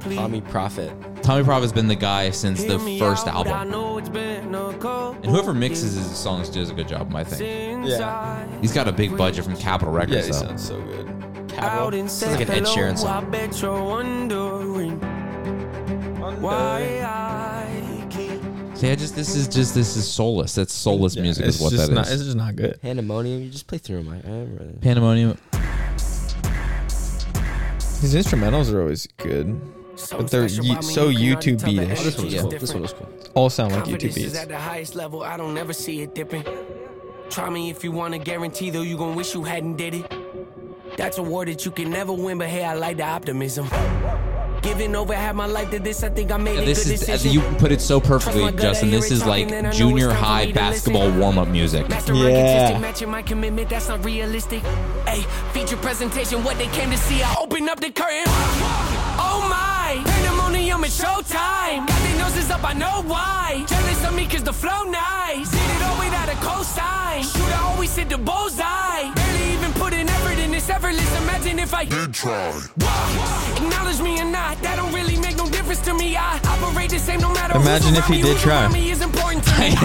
please. 0.00 0.18
Tommee 0.18 0.42
Profitt. 0.42 0.92
Tommee 1.22 1.42
Profitt's 1.42 1.72
been 1.72 1.88
the 1.88 1.96
guy 1.96 2.28
since 2.28 2.62
the 2.62 2.78
first 2.98 3.26
out. 3.26 3.46
Album. 3.46 3.70
know 3.70 3.96
it's 3.96 4.10
been 4.10 4.54
a 4.54 4.72
couple 4.74 5.12
And 5.22 5.24
whoever 5.24 5.54
mixes 5.54 5.94
his 5.94 6.04
songs 6.18 6.50
does 6.50 6.68
a 6.68 6.74
good 6.74 6.86
job, 6.86 7.14
I 7.16 7.24
think. 7.24 7.38
since 7.86 7.98
I 7.98 8.46
He's 8.60 8.74
got 8.74 8.88
a 8.88 8.92
big 8.92 9.16
budget 9.16 9.42
from 9.46 9.56
Capitol 9.56 9.94
Yeah, 9.94 10.00
Records, 10.00 10.26
he 10.26 10.32
though. 10.32 10.38
sounds 10.38 10.68
so 10.68 10.78
good. 10.82 11.08
out 11.56 11.94
and 11.94 12.10
Sounds 12.10 12.36
like 12.38 12.46
an 12.46 12.54
Ed. 12.56 12.64
Sheeran 12.64 12.98
song. 12.98 13.24
I 13.24 13.26
bet 13.26 13.62
you're 13.62 13.82
wondering 13.82 15.00
why 16.42 17.00
I 17.02 17.19
keep 18.80 18.86
So 18.86 18.86
yeah, 18.88 18.94
just 18.94 19.14
this 19.16 19.36
is 19.36 19.48
just 19.48 19.74
this 19.74 19.96
is 19.96 20.10
soulless. 20.10 20.54
That's 20.54 20.72
soulless 20.72 21.14
Yeah, 21.16 21.22
music 21.22 21.46
is 21.46 21.60
what 21.60 21.72
just 21.72 21.88
that 21.88 21.94
not, 21.94 22.06
is. 22.06 22.12
It's 22.14 22.24
just 22.24 22.36
not 22.36 22.56
good. 22.56 22.80
Pandemonium. 22.80 23.42
You 23.42 23.50
just 23.50 23.66
play 23.66 23.78
through 23.78 24.02
my. 24.02 24.16
I 24.16 24.18
remember. 24.28 24.64
Pandemonium. 24.80 25.38
His 28.00 28.14
instrumentals 28.14 28.72
are 28.72 28.80
always 28.80 29.06
good, 29.18 29.60
but 30.12 30.30
they're 30.30 30.42
y- 30.42 30.80
so 30.80 31.10
YouTube 31.10 31.58
tell 31.58 31.70
the 31.70 31.80
beatish. 31.80 31.90
edge 31.90 32.02
This 32.04 32.16
one 32.16 32.24
was 32.24 32.34
cool. 32.40 32.50
This 32.50 32.72
one 32.72 32.82
was 32.82 32.92
cool. 32.94 33.08
All 33.34 33.50
sound 33.50 33.72
like 33.72 33.84
YouTube 33.84 33.90
Confidence 33.90 34.16
is 34.16 34.24
beats. 34.32 34.38
at 34.38 34.48
the 34.48 34.58
highest 34.58 34.94
level. 34.94 35.22
I 35.22 35.36
don't 35.36 35.58
ever 35.58 35.74
see 35.74 36.00
it 36.00 36.14
dipping. 36.14 36.44
Try 37.28 37.50
me 37.50 37.68
if 37.70 37.84
you 37.84 37.92
want 37.92 38.14
to 38.14 38.18
guarantee, 38.18 38.70
though 38.70 38.80
you 38.82 38.96
gon' 38.96 39.14
wish 39.14 39.34
you 39.34 39.44
hadn't 39.44 39.76
did 39.76 39.94
it. 39.94 40.12
That's 40.96 41.18
a 41.18 41.22
war 41.22 41.44
that 41.44 41.64
you 41.66 41.70
can 41.70 41.90
never 41.90 42.12
win, 42.12 42.38
but 42.38 42.48
hey, 42.48 42.64
I 42.64 42.72
like 42.74 42.96
the 42.96 43.04
optimism. 43.04 43.68
Giving 44.62 44.94
over 44.94 45.14
half 45.14 45.34
my 45.34 45.46
life 45.46 45.70
to 45.70 45.78
this, 45.78 46.02
I 46.02 46.10
think 46.10 46.30
I 46.30 46.36
made 46.36 46.58
a 46.58 46.64
This 46.64 46.84
good 46.84 46.92
is 46.94 47.00
decision. 47.00 47.32
you 47.32 47.40
put 47.58 47.72
it 47.72 47.80
so 47.80 47.98
perfectly, 48.00 48.42
Trust 48.42 48.54
my 48.54 48.62
gut, 48.62 48.62
Justin. 48.62 48.90
This 48.90 49.10
is 49.10 49.24
like 49.24 49.50
and 49.50 49.54
I 49.54 49.60
know 49.62 49.72
junior 49.72 50.10
it's 50.10 50.14
time 50.14 50.20
for 50.20 50.26
high 50.26 50.52
basketball 50.52 51.10
warm 51.12 51.38
up 51.38 51.48
music. 51.48 51.86
Yeah. 51.88 52.78
matching 52.78 53.10
my 53.10 53.22
commitment, 53.22 53.68
that's 53.70 53.88
not 53.88 54.04
realistic. 54.04 54.62
Hey, 55.06 55.22
feature 55.52 55.76
presentation, 55.78 56.44
what 56.44 56.58
they 56.58 56.66
came 56.68 56.90
to 56.90 56.98
see. 56.98 57.22
I 57.22 57.34
open 57.40 57.68
up 57.68 57.80
the 57.80 57.90
curtain. 57.90 58.24
Oh 59.22 59.46
my, 59.48 60.02
pandemonium 60.04 60.84
is 60.84 60.98
showtime. 61.00 61.86
Got 61.86 62.02
their 62.02 62.18
noses 62.18 62.50
up, 62.50 62.62
I 62.62 62.74
know 62.74 63.02
why. 63.06 63.64
Jealous 63.66 64.04
of 64.06 64.14
me 64.14 64.26
cause 64.26 64.42
the 64.42 64.52
flow 64.52 64.82
nice. 64.84 65.50
Did 65.50 65.60
it 65.76 65.82
all 65.82 65.98
without 65.98 66.28
a 66.28 66.36
cosign. 66.44 67.22
Shooter 67.22 67.62
always 67.64 67.94
hit 67.96 68.08
the 68.10 68.18
bullseye. 68.18 69.10
Barely 70.66 70.68
even 70.68 70.68
put 70.68 70.68
in 70.68 70.70
effort 70.70 70.88
in 70.90 70.96
this 70.96 71.12
effortless. 71.12 71.22
Imagine 71.22 71.58
if 71.58 71.74
I 71.74 71.84
did 71.84 72.14
try. 72.14 72.48
Acknowledge 73.56 74.00
me 74.00 74.20
or 74.20 74.24
not, 74.24 74.60
that 74.62 74.76
don't 74.76 74.92
really 74.92 75.16
make 75.18 75.36
no 75.36 75.48
difference 75.48 75.80
to 75.82 75.94
me. 75.94 76.16
I 76.16 76.38
operate 76.44 76.90
the 76.90 76.98
same 76.98 77.20
no 77.20 77.32
matter 77.32 77.56
Imagine 77.56 77.94
if 77.96 78.06
he 78.06 78.22
did 78.22 78.36
try. 78.38 78.62
around 78.62 78.72
me 78.72 78.90
is 78.90 79.00
important 79.00 79.44
to 79.44 79.50
me. 79.60 79.70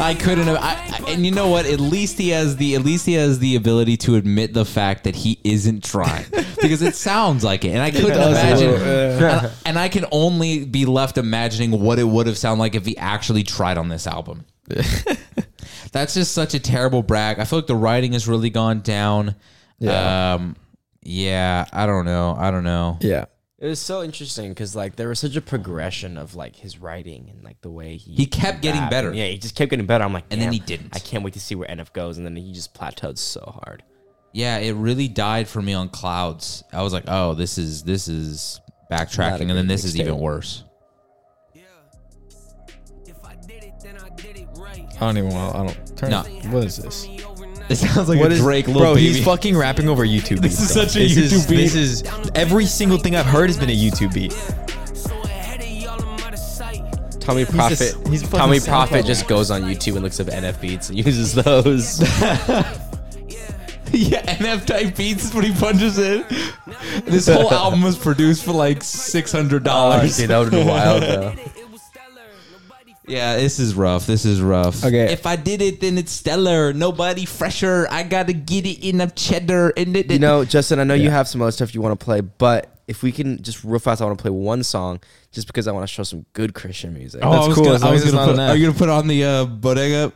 I 0.00 0.16
couldn't 0.18 0.46
have. 0.46 0.56
I, 0.56 0.74
I- 0.90 1.10
and 1.12 1.24
you 1.24 1.30
know 1.32 1.48
what? 1.48 1.66
At 1.66 1.80
least 1.80 2.18
he 2.18 2.30
has 2.30 2.56
the. 2.56 2.74
At 2.74 2.82
least 2.84 3.06
he 3.06 3.12
has 3.14 3.38
the 3.38 3.56
ability 3.56 3.96
to 3.98 4.16
admit 4.16 4.52
the 4.54 4.64
fact 4.64 5.04
that 5.04 5.14
he 5.14 5.38
isn't 5.44 5.84
trying 5.84 6.24
because 6.60 6.82
it 6.82 6.94
sounds 6.96 7.44
like 7.44 7.64
it. 7.64 7.68
And 7.70 7.80
I 7.82 7.90
couldn't 7.90 8.10
does 8.10 8.36
a 8.36 8.40
imagine. 8.40 8.70
little, 8.70 8.86
yeah. 8.86 9.44
and, 9.44 9.52
and 9.66 9.78
I 9.78 9.88
can 9.88 10.06
only 10.10 10.64
be 10.64 10.86
left 10.86 11.18
imagining 11.18 11.70
what 11.80 11.98
it 11.98 12.04
would 12.04 12.26
have 12.26 12.38
sounded 12.38 12.60
like 12.60 12.74
if 12.74 12.84
he 12.86 12.96
actually 12.96 13.42
tried 13.44 13.78
on 13.78 13.88
this 13.88 14.06
album. 14.06 14.44
That's 15.92 16.14
just 16.14 16.32
such 16.32 16.54
a 16.54 16.58
terrible 16.58 17.02
brag. 17.02 17.38
I 17.38 17.44
feel 17.44 17.58
like 17.60 17.66
the 17.68 17.76
writing 17.76 18.12
has 18.14 18.26
really 18.26 18.50
gone 18.50 18.80
down. 18.80 19.36
Yeah. 19.78 20.34
Um, 20.34 20.56
yeah. 21.02 21.66
I 21.72 21.86
don't 21.86 22.04
know. 22.04 22.34
I 22.38 22.50
don't 22.50 22.64
know. 22.64 22.98
Yeah. 23.00 23.26
It 23.58 23.68
was 23.68 23.78
so 23.80 24.02
interesting 24.02 24.50
because 24.50 24.76
like 24.76 24.96
there 24.96 25.08
was 25.08 25.18
such 25.20 25.36
a 25.36 25.40
progression 25.40 26.18
of 26.18 26.34
like 26.34 26.54
his 26.56 26.78
writing 26.78 27.30
and 27.30 27.42
like 27.42 27.60
the 27.62 27.70
way 27.70 27.96
he 27.96 28.12
He 28.14 28.26
kept 28.26 28.60
getting 28.60 28.80
rapped. 28.82 28.90
better. 28.90 29.14
Yeah, 29.14 29.26
he 29.26 29.38
just 29.38 29.54
kept 29.54 29.70
getting 29.70 29.86
better. 29.86 30.04
I'm 30.04 30.12
like, 30.12 30.24
And 30.30 30.38
then 30.40 30.48
"Damn, 30.48 30.52
he 30.52 30.58
didn't." 30.58 30.94
I 30.94 30.98
can't 30.98 31.24
wait 31.24 31.32
to 31.34 31.40
see 31.40 31.54
where 31.54 31.68
NF 31.68 31.92
goes, 31.94 32.18
and 32.18 32.26
then 32.26 32.36
he 32.36 32.52
just 32.52 32.74
plateaued 32.74 33.16
so 33.16 33.58
hard. 33.64 33.82
Yeah, 34.32 34.58
it 34.58 34.72
really 34.72 35.08
died 35.08 35.48
for 35.48 35.62
me 35.62 35.72
on 35.72 35.88
clouds. 35.88 36.62
I 36.72 36.82
was 36.82 36.92
like, 36.92 37.04
oh, 37.06 37.32
this 37.34 37.56
is 37.56 37.84
this 37.84 38.06
is 38.08 38.60
backtracking, 38.90 39.42
and 39.48 39.52
then 39.52 39.66
this 39.68 39.84
is 39.84 39.98
even 39.98 40.18
worse. 40.18 40.64
If 43.06 43.24
I 43.24 43.34
did 43.46 43.62
it, 43.64 43.74
then 43.82 43.96
I 43.98 44.08
did 44.10 44.36
it 44.36 44.48
right. 44.56 44.86
I 44.96 44.98
don't 44.98 45.16
even 45.18 45.30
want. 45.30 45.54
I 45.54 45.66
don't 45.66 45.96
turn. 45.96 46.10
No. 46.10 46.22
What 46.50 46.64
is 46.64 46.76
this? 46.76 47.06
It 47.70 47.76
sounds 47.76 48.08
like 48.10 48.20
What 48.20 48.30
a 48.30 48.34
is 48.34 48.40
Drake 48.40 48.66
little 48.66 48.82
bro? 48.82 48.94
baby. 48.94 49.06
He's 49.12 49.24
fucking 49.24 49.56
rapping 49.56 49.88
over 49.88 50.04
YouTube. 50.04 50.42
Beats. 50.42 50.58
This 50.58 50.58
beats, 50.58 50.60
is 50.70 50.74
though. 50.74 50.82
such 50.84 50.96
a 50.96 50.98
This 51.00 51.16
is- 51.16 51.32
YouTube 51.32 51.48
beat. 51.48 51.56
This 51.56 51.74
is 51.74 52.02
every 52.34 52.66
single 52.66 52.98
thing 52.98 53.16
I've 53.16 53.24
heard 53.26 53.48
has 53.48 53.56
been 53.56 53.70
a 53.70 53.76
YouTube 53.76 54.12
beat. 54.12 54.32
So 54.94 55.14
ahead 55.22 55.60
of 55.62 55.66
y'all, 55.68 56.02
I'm 56.02 56.20
out 56.20 56.32
of 56.34 56.38
sight. 56.38 56.82
Tommee 57.20 57.46
Profitt. 57.46 57.78
just- 57.78 58.08
he's 58.08 58.22
Tommy 58.28 58.58
SoundCloud. 58.58 58.66
Prophet 58.68 59.06
just 59.06 59.26
goes 59.28 59.50
on 59.50 59.62
YouTube 59.62 59.94
and 59.94 60.02
looks 60.02 60.20
up 60.20 60.26
NF 60.26 60.60
beats 60.60 60.90
and 60.90 60.98
uses 61.06 61.32
those. 61.34 62.00
yeah, 63.92 64.36
NF 64.36 64.66
type 64.66 64.96
beats 64.96 65.24
is 65.24 65.34
what 65.34 65.44
he 65.44 65.52
punches 65.54 65.98
in. 65.98 66.24
This 67.06 67.28
whole 67.28 67.50
album 67.52 67.82
was 67.82 67.96
produced 67.96 68.44
for 68.44 68.52
like 68.52 68.82
six 68.82 69.32
hundred 69.32 69.62
dollars. 69.64 70.18
Oh, 70.18 70.22
dude, 70.22 70.30
that 70.30 70.38
would 70.38 70.52
have 70.52 70.60
been 70.60 70.66
wild 70.68 71.02
though. 71.02 71.34
Yeah, 73.06 73.36
this 73.36 73.58
is 73.58 73.74
rough. 73.74 74.06
This 74.06 74.24
is 74.24 74.40
rough. 74.40 74.84
Okay. 74.84 75.12
if 75.12 75.26
I 75.26 75.36
did 75.36 75.60
it, 75.62 75.80
then 75.80 75.98
it's 75.98 76.12
stellar. 76.12 76.72
Nobody 76.72 77.24
fresher. 77.24 77.86
I 77.90 78.02
gotta 78.02 78.32
get 78.32 78.66
it 78.66 78.84
in 78.86 79.00
a 79.00 79.10
cheddar. 79.10 79.72
And 79.76 79.96
it, 79.96 80.10
You 80.10 80.18
know, 80.18 80.44
Justin, 80.44 80.78
I 80.80 80.84
know 80.84 80.94
you 80.94 81.10
have 81.10 81.28
some 81.28 81.42
other 81.42 81.52
stuff 81.52 81.74
you 81.74 81.82
want 81.82 81.98
to 81.98 82.04
play, 82.04 82.20
but 82.20 82.70
if 82.86 83.02
we 83.02 83.12
can 83.12 83.42
just 83.42 83.64
real 83.64 83.78
fast, 83.78 84.02
I 84.02 84.04
want 84.04 84.18
to 84.18 84.22
play 84.22 84.30
one 84.30 84.62
song 84.62 85.00
just 85.32 85.46
because 85.46 85.66
I 85.68 85.72
want 85.72 85.84
to 85.88 85.92
show 85.92 86.02
some 86.02 86.26
good 86.32 86.54
Christian 86.54 86.94
music. 86.94 87.20
Oh, 87.22 87.30
That's 87.30 87.44
I 87.44 87.48
was 87.48 87.54
cool, 87.56 87.64
Gonna, 87.64 87.86
I 87.86 87.92
was 87.92 88.04
gonna 88.10 88.26
put, 88.32 88.38
are 88.38 88.56
you 88.56 88.66
gonna 88.66 88.78
put 88.78 88.88
on 88.88 89.06
the 89.06 89.24
uh, 89.24 89.44
bodega? 89.46 90.12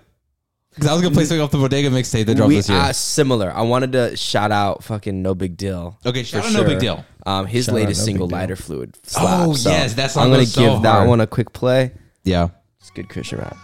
Because 0.70 0.90
I 0.90 0.92
was 0.92 1.02
gonna 1.02 1.14
play 1.14 1.24
something 1.24 1.40
off 1.42 1.50
the 1.50 1.58
bodega 1.58 1.90
mixtape 1.90 2.26
that 2.26 2.36
dropped 2.36 2.48
we 2.50 2.56
this 2.56 2.68
year. 2.68 2.78
uh, 2.78 2.92
similar. 2.92 3.50
I 3.50 3.62
wanted 3.62 3.92
to 3.92 4.16
shout 4.16 4.52
out 4.52 4.84
fucking 4.84 5.22
No 5.22 5.34
Big 5.34 5.56
Deal. 5.56 5.98
Okay, 6.06 6.22
shout 6.22 6.44
out 6.44 6.52
No 6.52 6.62
Big 6.64 6.78
Deal. 6.78 7.04
Um, 7.26 7.46
his 7.46 7.66
Shout 7.66 7.74
latest 7.74 8.00
No 8.02 8.04
single, 8.04 8.28
Lighter 8.28 8.54
Fluid. 8.56 8.94
Slaps. 9.04 9.42
Oh, 9.48 9.52
So 9.54 9.70
yes, 9.70 9.94
that 9.94 10.10
song 10.10 10.24
I'm 10.24 10.30
gonna 10.30 10.42
goes 10.42 10.52
so 10.52 10.60
give 10.74 10.82
that 10.82 11.06
one 11.06 11.20
a 11.20 11.26
quick 11.26 11.52
play. 11.52 11.92
yeah. 12.22 12.48
It's 12.88 12.94
good 12.94 13.10
Christian 13.10 13.40
rap. 13.40 13.58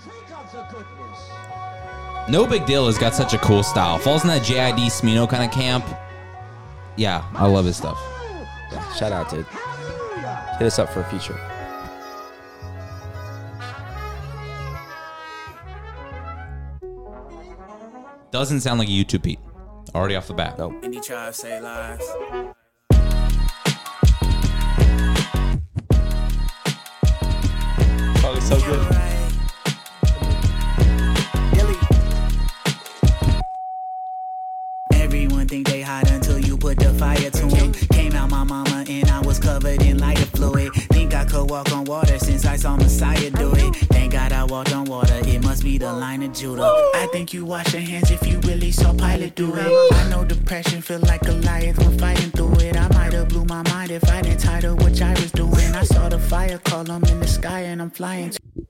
No 2.29 2.47
Big 2.47 2.67
Deal 2.67 2.85
has 2.85 2.99
got 2.99 3.15
such 3.15 3.33
a 3.33 3.39
cool 3.39 3.63
style. 3.63 3.97
Falls 3.97 4.23
in 4.23 4.29
that 4.29 4.43
JID 4.43 4.77
Smino 4.91 5.27
kind 5.27 5.43
of 5.43 5.51
camp. 5.51 5.83
Yeah, 6.97 7.25
I 7.33 7.47
love 7.47 7.65
his 7.65 7.79
stuff. 7.79 7.99
Yeah, 8.71 8.93
shout 8.93 9.13
out, 9.13 9.31
dude. 9.31 9.47
Hit 10.59 10.67
us 10.67 10.79
up 10.79 10.91
for 10.91 11.01
a 11.01 11.05
feature. 11.05 11.41
Doesn't 18.31 18.61
sound 18.61 18.79
like 18.79 18.89
a 18.89 18.93
YouTube 18.93 19.23
beat. 19.23 19.39
Already 19.95 20.17
off 20.17 20.27
the 20.27 20.35
bat. 20.35 20.59
No. 20.59 20.79
And 20.83 20.93
he 20.93 21.01
try 21.01 21.29
to 21.29 21.33
say 21.33 21.63
lies. 21.63 22.03
Probably 28.21 28.41
so 28.43 28.61
good. 28.61 29.04
Fire 36.99 37.31
to 37.31 37.45
'em. 37.57 37.73
Came 37.91 38.13
out 38.15 38.31
my 38.31 38.45
mama 38.45 38.85
and 38.89 39.11
I 39.11 39.21
was 39.21 39.39
covered 39.39 39.83
in 39.83 39.99
lighter 39.99 40.27
fluid. 40.37 40.73
Think 40.93 41.15
I 41.15 41.25
could 41.25 41.51
walk 41.51 41.73
on 41.73 41.85
water 41.85 42.19
since 42.19 42.45
I 42.45 42.57
saw 42.57 42.77
Messiah 42.77 43.31
do 43.31 43.53
it. 43.55 43.75
Thank 43.93 44.13
God 44.13 44.33
I 44.33 44.45
walked 44.45 44.73
on 44.75 44.85
water, 44.85 45.19
it 45.27 45.43
must 45.43 45.63
be 45.65 45.79
the 45.79 45.93
line 45.93 46.23
of 46.23 46.33
Judah. 46.33 46.71
I 46.95 47.07
think 47.13 47.33
you 47.33 47.45
wash 47.45 47.73
your 47.73 47.83
hands 47.83 48.11
if 48.11 48.27
you 48.27 48.39
really 48.41 48.71
saw 48.71 48.93
Pilate 48.93 49.35
do 49.35 49.55
it. 49.55 49.93
I 49.95 50.09
know 50.11 50.25
depression 50.25 50.81
feel 50.83 51.01
like 51.01 51.23
Goliath 51.23 51.79
when 51.79 51.99
fighting 51.99 52.31
through 52.31 52.55
it. 52.61 52.77
I 52.77 52.89
might 52.89 53.13
have 53.13 53.29
blew 53.29 53.45
my 53.45 53.63
mind 53.71 53.91
if 53.91 54.05
I 54.11 54.23
didn't 54.23 54.41
title 54.41 54.77
what 54.77 55.01
I 55.03 55.11
was 55.13 55.31
doing. 55.33 55.75
I 55.75 55.85
saw 55.85 56.09
the 56.09 56.19
fire 56.19 56.59
column 56.59 57.05
in 57.05 57.21
the 57.21 57.27
sky 57.29 57.61
and 57.61 57.81
I'm 57.83 57.91
flying. 57.91 58.31
to- 58.31 58.64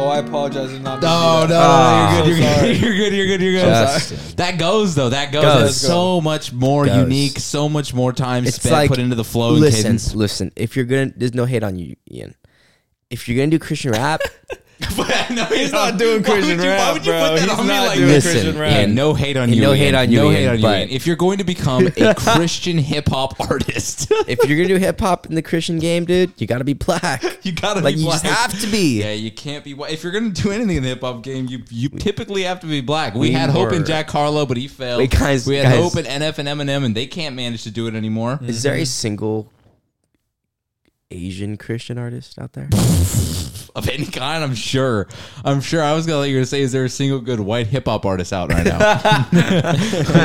Oh, 0.00 0.06
I 0.08 0.18
apologize. 0.18 0.70
for 0.70 0.78
Not 0.78 1.02
No, 1.02 1.40
no, 1.42 1.46
no, 1.48 1.56
Ah, 1.60 2.24
you're, 2.24 2.36
good, 2.36 2.58
so 2.60 2.64
you're, 2.66 2.74
good, 2.76 2.80
you're 2.82 2.94
good. 2.96 3.12
You're 3.14 3.26
good. 3.26 3.40
You're 3.42 3.52
good. 3.54 3.60
Justin. 3.68 4.36
That 4.36 4.56
goes 4.58 4.94
though. 4.94 5.08
That 5.08 5.32
goes. 5.32 5.42
Goes. 5.42 5.60
That's 5.62 5.76
so 5.76 6.20
much 6.20 6.52
more 6.52 6.86
Goes. 6.86 6.96
unique. 6.98 7.38
So 7.40 7.68
much 7.68 7.92
more 7.92 8.12
time 8.12 8.46
It's 8.46 8.56
spent 8.56 8.72
like 8.72 8.90
put 8.90 8.98
into 9.00 9.16
the 9.16 9.24
flow 9.24 9.50
and 9.52 9.60
listen, 9.60 9.82
cadence. 9.82 10.14
listen. 10.14 10.52
If 10.54 10.76
you're 10.76 10.84
gonna, 10.84 11.12
there's 11.16 11.34
no 11.34 11.46
hate 11.46 11.64
on 11.64 11.78
you, 11.78 11.96
Ian. 12.12 12.36
If 13.10 13.28
you're 13.28 13.36
gonna 13.36 13.50
do 13.50 13.58
Christian 13.58 13.90
rap, 13.90 14.20
no, 15.30 15.44
He's 15.46 15.72
not 15.72 15.98
doing 15.98 16.22
Why 16.22 16.34
would 16.34 16.44
Christian 16.44 16.58
you- 16.58 16.64
why 16.64 16.74
rap, 16.76 16.92
would 16.94 17.06
you 17.06 17.12
bro. 17.12 17.20
put 17.30 17.34
that 17.40 17.48
He's 17.48 17.58
on 17.58 17.66
me 17.66 17.72
not 17.72 17.86
like 17.88 17.96
doing 17.98 18.08
this? 18.08 18.24
Listen, 18.24 18.40
Christian 18.42 18.58
rap. 18.60 18.70
Yeah, 18.72 18.86
no 18.86 19.12
hate 19.14 19.36
on 19.36 19.52
you. 19.52 19.60
no 19.60 19.72
hate 19.72 19.94
on 19.94 20.10
you, 20.10 20.18
No 20.18 20.24
Ian, 20.26 20.34
hate 20.34 20.46
on 20.48 20.56
you. 20.56 20.62
but- 20.62 20.78
Ian. 20.78 20.88
If 20.90 21.06
you're 21.06 21.16
going 21.16 21.38
to 21.38 21.44
become 21.44 21.88
a 21.96 22.14
Christian 22.16 22.78
hip 22.78 23.08
hop 23.08 23.40
artist, 23.40 24.06
if 24.28 24.38
you're 24.48 24.56
gonna 24.56 24.68
do 24.68 24.76
hip 24.76 25.00
hop 25.00 25.26
in 25.26 25.34
the 25.34 25.42
Christian 25.42 25.78
game, 25.80 26.04
dude, 26.04 26.32
you 26.40 26.46
gotta 26.46 26.64
be 26.64 26.74
black. 26.74 27.22
you 27.44 27.50
gotta 27.52 27.80
like 27.80 27.96
be 27.96 28.00
you 28.02 28.06
black. 28.06 28.22
just 28.22 28.34
have 28.34 28.60
to 28.60 28.66
be. 28.68 29.00
Yeah, 29.00 29.12
you 29.12 29.32
can't 29.32 29.64
be. 29.64 29.74
white. 29.74 29.92
If 29.92 30.04
you're 30.04 30.12
gonna 30.12 30.30
do 30.30 30.52
anything 30.52 30.76
in 30.76 30.82
the 30.84 30.90
hip 30.90 31.00
hop 31.00 31.22
game, 31.22 31.46
you 31.48 31.62
you 31.70 31.88
typically 31.88 32.42
have 32.44 32.60
to 32.60 32.66
be 32.66 32.80
black. 32.80 33.14
We, 33.14 33.20
We 33.20 33.30
had 33.32 33.50
hope 33.50 33.72
in 33.72 33.80
were- 33.80 33.86
Jack 33.86 34.08
Harlow, 34.10 34.46
but 34.46 34.56
he 34.56 34.68
failed. 34.68 34.98
Wait, 34.98 35.10
guys, 35.10 35.46
we 35.46 35.56
had 35.56 35.64
guys. 35.64 35.82
hope 35.82 35.96
in 35.96 36.04
NF 36.04 36.38
and 36.38 36.48
Eminem, 36.48 36.84
and 36.84 36.94
they 36.94 37.06
can't 37.06 37.34
manage 37.34 37.64
to 37.64 37.70
do 37.72 37.88
it 37.88 37.94
anymore. 37.94 38.38
Is 38.42 38.62
there 38.62 38.74
a 38.74 38.78
mm-hmm. 38.78 38.84
single 38.84 39.50
Asian 41.10 41.56
Christian 41.56 41.98
artist 41.98 42.38
out 42.38 42.52
there? 42.52 42.68
Of 43.78 43.88
any 43.88 44.06
kind, 44.06 44.42
I'm 44.42 44.54
sure. 44.54 45.06
I'm 45.44 45.60
sure. 45.60 45.82
I 45.82 45.94
was 45.94 46.06
gonna 46.06 46.18
let 46.20 46.30
you 46.30 46.44
say, 46.44 46.60
is 46.62 46.72
there 46.72 46.84
a 46.84 46.88
single 46.88 47.20
good 47.20 47.38
white 47.40 47.66
hip 47.68 47.86
hop 47.86 48.04
artist 48.04 48.32
out 48.32 48.50
right 48.52 48.64
now? 48.66 48.78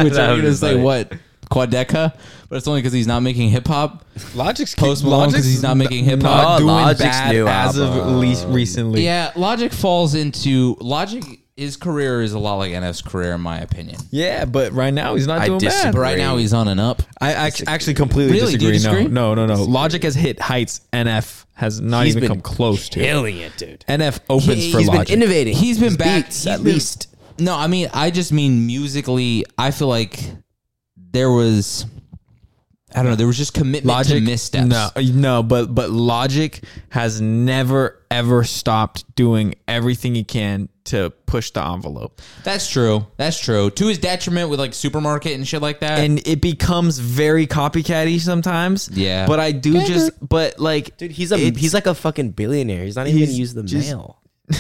Which 0.04 0.14
I'm 0.14 0.38
gonna 0.38 0.54
say 0.54 0.76
what 0.82 1.14
Quadeca, 1.52 2.16
but 2.50 2.56
it's 2.56 2.68
only 2.68 2.82
because 2.82 2.94
he's 2.94 3.06
not 3.08 3.20
making 3.20 3.50
hip 3.50 3.68
hop. 3.68 4.06
Logic's 4.34 4.74
Post 4.74 5.04
Malone 5.04 5.32
'cause 5.32 5.46
he's 5.46 5.62
not 5.62 5.78
making 5.78 6.04
hip-hop. 6.06 6.56
Oh, 6.56 6.60
doing 6.60 6.74
Logic's 6.74 7.04
bad 7.04 7.32
new 7.34 7.48
as 7.48 7.78
of 7.78 7.96
least 8.18 8.48
recently. 8.48 9.04
Yeah, 9.04 9.32
Logic 9.36 9.72
falls 9.72 10.16
into 10.16 10.76
Logic. 10.80 11.24
His 11.56 11.78
career 11.78 12.22
is 12.24 12.34
a 12.34 12.40
lot 12.40 12.56
like 12.56 12.72
NF's 12.72 13.04
career, 13.04 13.34
in 13.34 13.42
my 13.42 13.60
opinion. 13.60 13.98
Yeah, 14.10 14.46
but 14.46 14.72
right 14.74 14.94
now 14.94 15.14
he's 15.14 15.28
not 15.28 15.40
I 15.42 15.46
doing 15.46 15.60
disagree. 15.60 15.92
But 15.92 16.00
right 16.00 16.18
now, 16.18 16.38
he's 16.38 16.52
on 16.52 16.68
and 16.68 16.80
up. 16.80 17.04
I 17.22 17.34
act- 17.34 17.64
actually 17.68 17.94
completely 17.94 18.34
Really? 18.34 18.58
Do 18.58 18.66
you 18.66 18.72
disagree. 18.72 18.98
disagree? 19.02 19.14
No, 19.14 19.36
no, 19.36 19.46
no, 19.46 19.56
no. 19.58 19.64
Logic 19.64 20.02
has 20.02 20.16
hit 20.16 20.40
heights 20.40 20.82
NF 20.92 21.46
has 21.54 21.80
not 21.80 22.06
He's 22.06 22.18
even 22.18 22.28
been 22.30 22.42
come 22.42 22.42
close 22.42 22.90
to. 22.90 23.00
Killing 23.00 23.38
it, 23.38 23.56
dude. 23.58 23.86
NF 23.88 24.20
opens 24.32 24.48
He- 24.64 24.72
for 24.72 24.80
He's 24.80 24.90
been 24.90 24.98
Logic. 24.98 25.14
innovating. 25.16 25.56
He's 25.56 25.78
been 25.80 25.96
back 25.96 26.26
beats, 26.26 26.38
he's 26.44 26.48
at 26.48 26.64
been- 26.64 26.74
least. 26.74 27.08
No, 27.38 27.56
I 27.56 27.68
mean, 27.68 27.88
I 27.94 28.10
just 28.10 28.32
mean 28.32 28.66
musically. 28.66 29.46
I 29.56 29.70
feel 29.70 29.88
like 29.90 30.20
there 31.12 31.30
was, 31.32 31.86
I 32.96 33.02
don't 33.04 33.12
know, 33.12 33.16
there 33.16 33.28
was 33.28 33.38
just 33.38 33.54
commitment 33.54 33.86
Logic 33.86 34.20
to 34.20 34.22
missteps. 34.22 34.68
No, 34.68 34.90
no, 35.14 35.44
but 35.44 35.74
but 35.74 35.90
Logic 35.90 36.64
has 36.90 37.20
never 37.22 38.00
ever 38.12 38.44
stopped 38.44 39.16
doing 39.16 39.56
everything 39.68 40.14
he 40.16 40.24
can 40.24 40.70
to 40.86 41.12
push 41.26 41.50
the 41.52 41.66
envelope, 41.66 42.22
that's 42.44 42.70
true. 42.70 43.08
That's 43.18 43.40
true. 43.40 43.70
To 43.72 43.88
his 43.88 43.98
detriment 44.00 44.50
with 44.50 44.60
like 44.60 44.74
supermarket 44.74 45.32
and 45.34 45.48
shit 45.48 45.62
like 45.62 45.80
that. 45.80 46.00
and 46.00 46.20
it 46.28 46.42
becomes 46.42 47.00
very 47.00 47.48
copycatty 47.48 48.20
sometimes. 48.20 48.90
Yeah. 48.92 49.26
but 49.26 49.40
I 49.40 49.54
do 49.54 49.74
just 49.86 50.12
but 50.28 50.60
like 50.60 50.98
Dude, 50.98 51.12
he's 51.12 51.32
a 51.32 51.38
he's 51.38 51.74
like 51.74 51.88
a 51.88 51.96
fucking 51.96 52.32
billionaire. 52.32 52.84
He's 52.84 52.96
not 52.98 53.08
even 53.08 53.20
He's 53.20 53.30
gonna 53.30 53.38
use 53.40 53.54
the 53.54 53.64
just- 53.64 53.88
mail. 53.88 54.20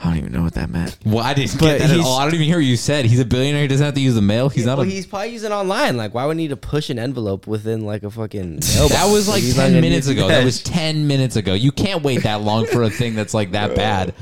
I 0.00 0.04
don't 0.10 0.16
even 0.18 0.32
know 0.32 0.42
what 0.42 0.54
that 0.54 0.70
meant. 0.70 0.96
well, 1.04 1.24
I 1.24 1.34
didn't 1.34 1.54
But 1.58 1.60
get 1.60 1.78
that 1.80 1.90
at 1.90 1.96
he's- 1.96 2.06
all. 2.06 2.18
I 2.18 2.24
don't 2.24 2.34
even 2.34 2.46
hear 2.46 2.58
what 2.58 2.64
you 2.64 2.76
said. 2.76 3.04
He's 3.04 3.18
a 3.18 3.24
billionaire. 3.24 3.62
He 3.62 3.68
doesn't 3.68 3.84
have 3.84 3.94
to 3.94 4.00
use 4.00 4.14
the 4.14 4.22
mail. 4.22 4.48
He's 4.48 4.64
not 4.64 4.78
well, 4.78 4.86
a. 4.86 4.90
he's 4.90 5.06
probably 5.06 5.30
using 5.30 5.50
online. 5.50 5.96
Like, 5.96 6.14
why 6.14 6.24
would 6.24 6.36
he 6.36 6.44
need 6.44 6.48
to 6.50 6.56
push 6.56 6.88
an 6.88 7.00
envelope 7.00 7.48
within 7.48 7.84
like 7.84 8.04
a 8.04 8.10
fucking 8.10 8.60
mailbox? 8.74 8.92
that 8.94 9.06
was 9.10 9.28
like 9.28 9.42
He's 9.42 9.56
not 9.56 9.64
ten 9.64 9.70
gonna 9.72 9.80
minutes 9.80 10.06
use 10.06 10.16
ago. 10.16 10.28
That 10.28 10.44
was 10.44 10.62
ten 10.62 11.08
minutes 11.08 11.34
ago. 11.34 11.52
You 11.54 11.72
can't 11.72 12.04
wait 12.04 12.22
that 12.22 12.42
long 12.42 12.66
for 12.66 12.84
a 12.84 12.90
thing 12.90 13.16
that's 13.16 13.34
like 13.34 13.50
that 13.52 13.74
bad. 13.76 14.14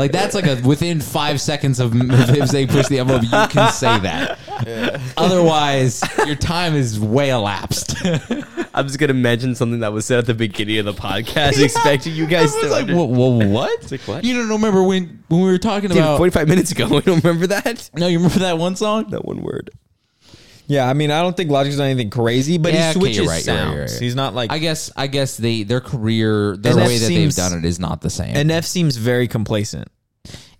Like 0.00 0.12
that's 0.12 0.34
like 0.34 0.46
a 0.46 0.58
within 0.66 0.98
five 0.98 1.42
seconds 1.42 1.78
of, 1.78 1.92
him 1.92 2.46
saying 2.46 2.68
push 2.68 2.88
the 2.88 3.00
envelope, 3.00 3.22
you 3.22 3.28
can 3.28 3.70
say 3.70 3.98
that. 4.00 4.38
Otherwise, 5.18 6.02
your 6.26 6.36
time 6.36 6.74
is 6.74 6.98
way 6.98 7.28
elapsed. 7.28 7.96
I'm 8.74 8.86
just 8.86 8.98
gonna 8.98 9.12
mention 9.12 9.54
something 9.54 9.80
that 9.80 9.92
was 9.92 10.06
said 10.06 10.18
at 10.20 10.24
the 10.24 10.32
beginning 10.32 10.78
of 10.78 10.86
the 10.86 10.94
podcast, 10.94 11.62
expecting 11.62 12.14
you 12.14 12.26
guys 12.26 12.54
I 12.56 12.60
to. 12.60 12.62
was 12.62 12.72
like, 12.72 12.82
under- 12.84 12.94
whoa, 12.96 13.04
whoa, 13.04 13.48
what? 13.50 13.90
like, 13.92 14.00
what? 14.02 14.24
You 14.24 14.34
don't 14.38 14.48
remember 14.48 14.82
when 14.82 15.22
when 15.28 15.42
we 15.42 15.50
were 15.50 15.58
talking 15.58 15.90
Dude, 15.90 15.98
about? 15.98 16.16
45 16.16 16.48
minutes 16.48 16.72
ago, 16.72 16.88
we 16.90 17.00
don't 17.02 17.22
remember 17.22 17.46
that. 17.48 17.90
no, 17.94 18.06
you 18.06 18.16
remember 18.18 18.38
that 18.38 18.56
one 18.56 18.76
song? 18.76 19.10
That 19.10 19.26
one 19.26 19.42
word. 19.42 19.68
Yeah, 20.70 20.88
I 20.88 20.92
mean, 20.94 21.10
I 21.10 21.20
don't 21.20 21.36
think 21.36 21.50
Logic's 21.50 21.78
done 21.78 21.86
anything 21.86 22.10
crazy, 22.10 22.56
but 22.56 22.72
Yeah, 22.72 22.78
he 22.78 22.90
okay, 22.90 22.98
switches 23.00 23.16
you're 23.16 23.26
right, 23.26 23.44
you're 23.44 23.54
right, 23.56 23.60
sounds. 23.64 23.74
you're 23.74 23.84
right. 23.86 23.98
He's 24.00 24.14
not 24.14 24.34
like 24.36 24.52
I 24.52 24.58
guess 24.58 24.88
I 24.96 25.08
guess 25.08 25.36
they 25.36 25.64
their 25.64 25.80
career, 25.80 26.56
the 26.56 26.68
NF 26.70 26.76
way 26.86 26.98
that 26.98 27.06
seems- 27.06 27.34
they've 27.34 27.44
done 27.50 27.58
it 27.58 27.64
is 27.64 27.80
not 27.80 28.02
the 28.02 28.10
same. 28.10 28.34
NF 28.36 28.64
seems 28.64 28.96
very 28.96 29.26
complacent. 29.26 29.88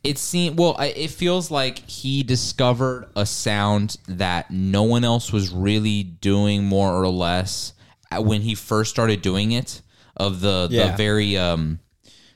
it 0.02 0.18
seems 0.18 0.56
well 0.56 0.74
I- 0.78 0.86
it 0.86 1.10
feels 1.10 1.50
like 1.52 1.78
he 1.88 2.22
discovered 2.24 3.06
a 3.14 3.24
sound 3.26 3.98
that 4.08 4.50
no 4.50 4.82
one 4.82 5.04
else 5.04 5.32
was 5.32 5.50
really 5.50 6.02
doing 6.02 6.64
more 6.64 6.90
or 7.00 7.08
less 7.08 7.74
uh, 8.10 8.20
when 8.20 8.40
he 8.40 8.54
first 8.56 8.90
started 8.90 9.20
doing 9.22 9.52
it 9.52 9.80
of 10.16 10.40
the 10.40 10.66
the 10.68 10.94
very 10.96 11.36
um 11.36 11.78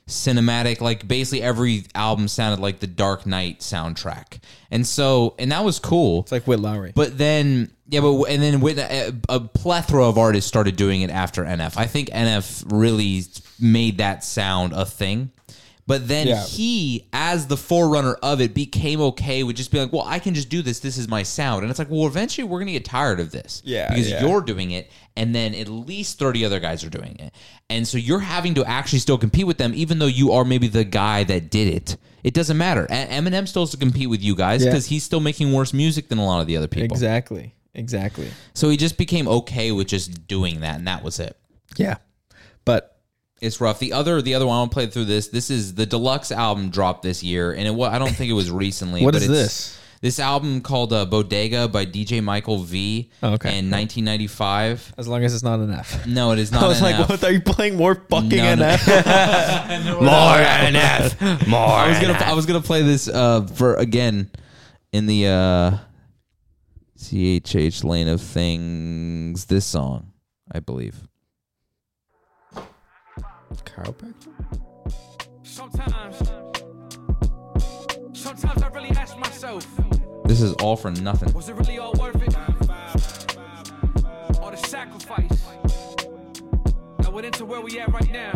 cinematic 0.07 0.79
like 0.81 1.07
basically 1.07 1.41
every 1.41 1.83
album 1.95 2.27
sounded 2.27 2.61
like 2.61 2.79
the 2.79 2.87
dark 2.87 3.25
knight 3.25 3.59
soundtrack 3.61 4.37
and 4.75 4.85
so 4.85 5.33
and 5.39 5.51
that 5.51 5.63
was 5.63 5.79
cool 5.79 6.21
It's 6.21 6.31
like 6.31 6.45
Whitt 6.45 6.59
Lowry. 6.59 6.91
but 6.93 7.17
then, 7.17 7.71
yeah, 7.87 8.01
but 8.01 8.23
and 8.25 8.41
then 8.41 8.61
with 8.61 8.77
a, 8.77 9.15
a 9.29 9.39
plethora 9.39 10.07
of 10.07 10.17
artists 10.17 10.47
started 10.47 10.75
doing 10.75 11.01
it 11.01 11.09
after 11.09 11.43
NF. 11.43 11.77
I 11.77 11.85
think 11.87 12.09
NF 12.09 12.65
really 12.71 13.23
made 13.59 13.97
that 13.99 14.23
sound 14.23 14.73
a 14.73 14.85
thing. 14.85 15.31
But 15.87 16.07
then 16.07 16.25
Yeah. 16.27 16.43
he, 16.43 17.07
as 17.13 17.45
the 17.45 17.57
forerunner 17.57 18.13
of 18.23 18.41
it, 18.41 18.55
became 18.55 18.99
okay 19.01 19.43
with 19.43 19.55
just 19.55 19.69
being 19.71 19.83
like, 19.83 19.93
"Well, 19.93 20.03
I 20.05 20.17
can 20.17 20.33
just 20.33 20.49
do 20.49 20.63
this. 20.63 20.79
This 20.79 20.97
is 20.97 21.07
my 21.07 21.21
sound." 21.21 21.61
And 21.61 21.69
it's 21.69 21.77
like, 21.77 21.91
well, 21.91 22.07
eventually 22.07 22.43
we're 22.43 22.57
gonna 22.57 22.71
get 22.71 22.85
tired 22.85 23.19
of 23.19 23.29
this, 23.31 23.61
Yeah, 23.63 23.89
because 23.89 24.09
yeah. 24.09 24.25
you're 24.25 24.41
doing 24.41 24.71
it, 24.71 24.89
and 25.15 25.35
then 25.35 25.53
at 25.53 25.69
least 25.69 26.17
thirty 26.17 26.43
other 26.43 26.59
guys 26.59 26.83
are 26.83 26.89
doing 26.89 27.15
it, 27.19 27.33
and 27.69 27.87
so 27.87 27.99
you're 27.99 28.19
having 28.21 28.55
to 28.55 28.65
actually 28.65 28.97
still 28.99 29.19
compete 29.19 29.45
with 29.45 29.57
them, 29.59 29.73
even 29.75 29.99
though 29.99 30.07
you 30.07 30.31
are 30.31 30.43
maybe 30.43 30.67
the 30.67 30.83
guy 30.83 31.23
that 31.25 31.51
did 31.51 31.67
it. 31.71 31.97
It 32.23 32.33
doesn't 32.33 32.57
matter. 32.57 32.87
Eminem 32.89 33.47
still 33.47 33.61
has 33.61 33.69
to 33.71 33.77
compete 33.77 34.09
with 34.09 34.23
you 34.23 34.35
guys 34.35 34.63
Yeah. 34.63 34.71
because 34.71 34.87
he's 34.87 35.03
still 35.03 35.19
making 35.19 35.53
worse 35.53 35.71
music 35.71 36.09
than 36.09 36.17
a 36.17 36.25
lot 36.25 36.41
of 36.41 36.47
the 36.47 36.57
other 36.57 36.67
people. 36.67 36.85
Exactly. 36.95 37.53
Exactly. 37.75 38.29
So 38.55 38.69
he 38.69 38.77
just 38.77 38.97
became 38.97 39.27
okay 39.27 39.71
with 39.71 39.87
just 39.87 40.27
doing 40.27 40.61
that, 40.61 40.77
and 40.79 40.87
that 40.87 41.03
was 41.03 41.19
it. 41.19 41.37
Yeah. 41.77 41.97
But 42.63 42.94
It's 43.41 43.59
rough. 43.59 43.79
The 43.79 43.93
other, 43.93 44.21
the 44.21 44.33
other 44.33 44.47
one, 44.47 44.57
I'll 44.57 44.67
play 44.67 44.87
through 44.87 45.05
this. 45.05 45.27
This 45.27 45.49
is 45.49 45.75
the 45.75 45.85
deluxe 45.85 46.31
album 46.31 46.69
dropped 46.69 47.03
this 47.03 47.21
year, 47.21 47.51
and 47.51 47.67
it 47.67 47.83
I 47.83 47.99
don't 47.99 48.11
think 48.11 48.29
it 48.29 48.33
was 48.33 48.49
recently. 48.49 49.03
What 49.03 49.13
but 49.13 49.21
is 49.21 49.29
it's, 49.29 49.31
this? 49.31 49.79
This 50.01 50.19
album 50.19 50.61
called 50.61 50.93
uh, 50.93 51.05
Bodega 51.05 51.67
by 51.67 51.85
DJ 51.85 52.23
Michael 52.23 52.59
V. 52.59 53.09
Oh, 53.23 53.33
okay. 53.33 53.57
In 53.57 53.71
1995. 53.71 54.93
as 54.97 55.07
long 55.07 55.23
as 55.23 55.33
it's 55.33 55.43
not 55.43 55.59
an 55.59 55.71
F. 55.71 56.05
No, 56.05 56.31
it 56.31 56.39
is 56.39 56.51
not. 56.51 56.63
I 56.63 56.67
was 56.67 56.81
like, 56.81 56.95
NF. 56.95 57.09
what? 57.09 57.23
Are 57.23 57.31
you 57.31 57.41
playing 57.41 57.75
more 57.75 57.95
fucking 57.95 58.29
No, 58.29 58.55
no. 58.55 58.75
NF? 58.75 59.85
More 60.01 60.37
NF. 60.37 61.47
More. 61.47 61.59
I 61.59 61.89
was 61.89 61.99
gonna, 61.99 62.13
I 62.13 62.33
was 62.33 62.45
gonna 62.45 62.61
play 62.61 62.83
this 62.83 63.07
uh, 63.07 63.47
for 63.47 63.75
again 63.75 64.29
in 64.93 65.07
the 65.07 65.27
uh, 65.27 65.77
CHH 66.99 67.83
lane 67.83 68.07
of 68.07 68.21
things. 68.21 69.45
This 69.45 69.65
song, 69.65 70.11
I 70.51 70.59
believe. 70.59 70.95
Chiropractor? 73.53 74.33
Sometimes, 75.43 76.17
sometimes 78.17 78.61
I 78.61 78.67
really 78.69 78.89
ask 78.91 79.17
myself, 79.17 79.65
This 80.25 80.41
is 80.41 80.53
all 80.53 80.75
for 80.75 80.91
nothing. 80.91 81.31
was 81.33 81.49
it 81.49 81.55
really 81.55 81.77
all 81.79 81.93
worth 81.93 82.15
it? 82.21 82.35
All 84.41 84.51
the 84.51 84.57
sacrifice 84.57 85.45
that 86.99 87.11
went 87.11 87.25
into 87.25 87.45
where 87.45 87.61
we 87.61 87.79
at 87.79 87.91
right 87.93 88.11
now. 88.11 88.33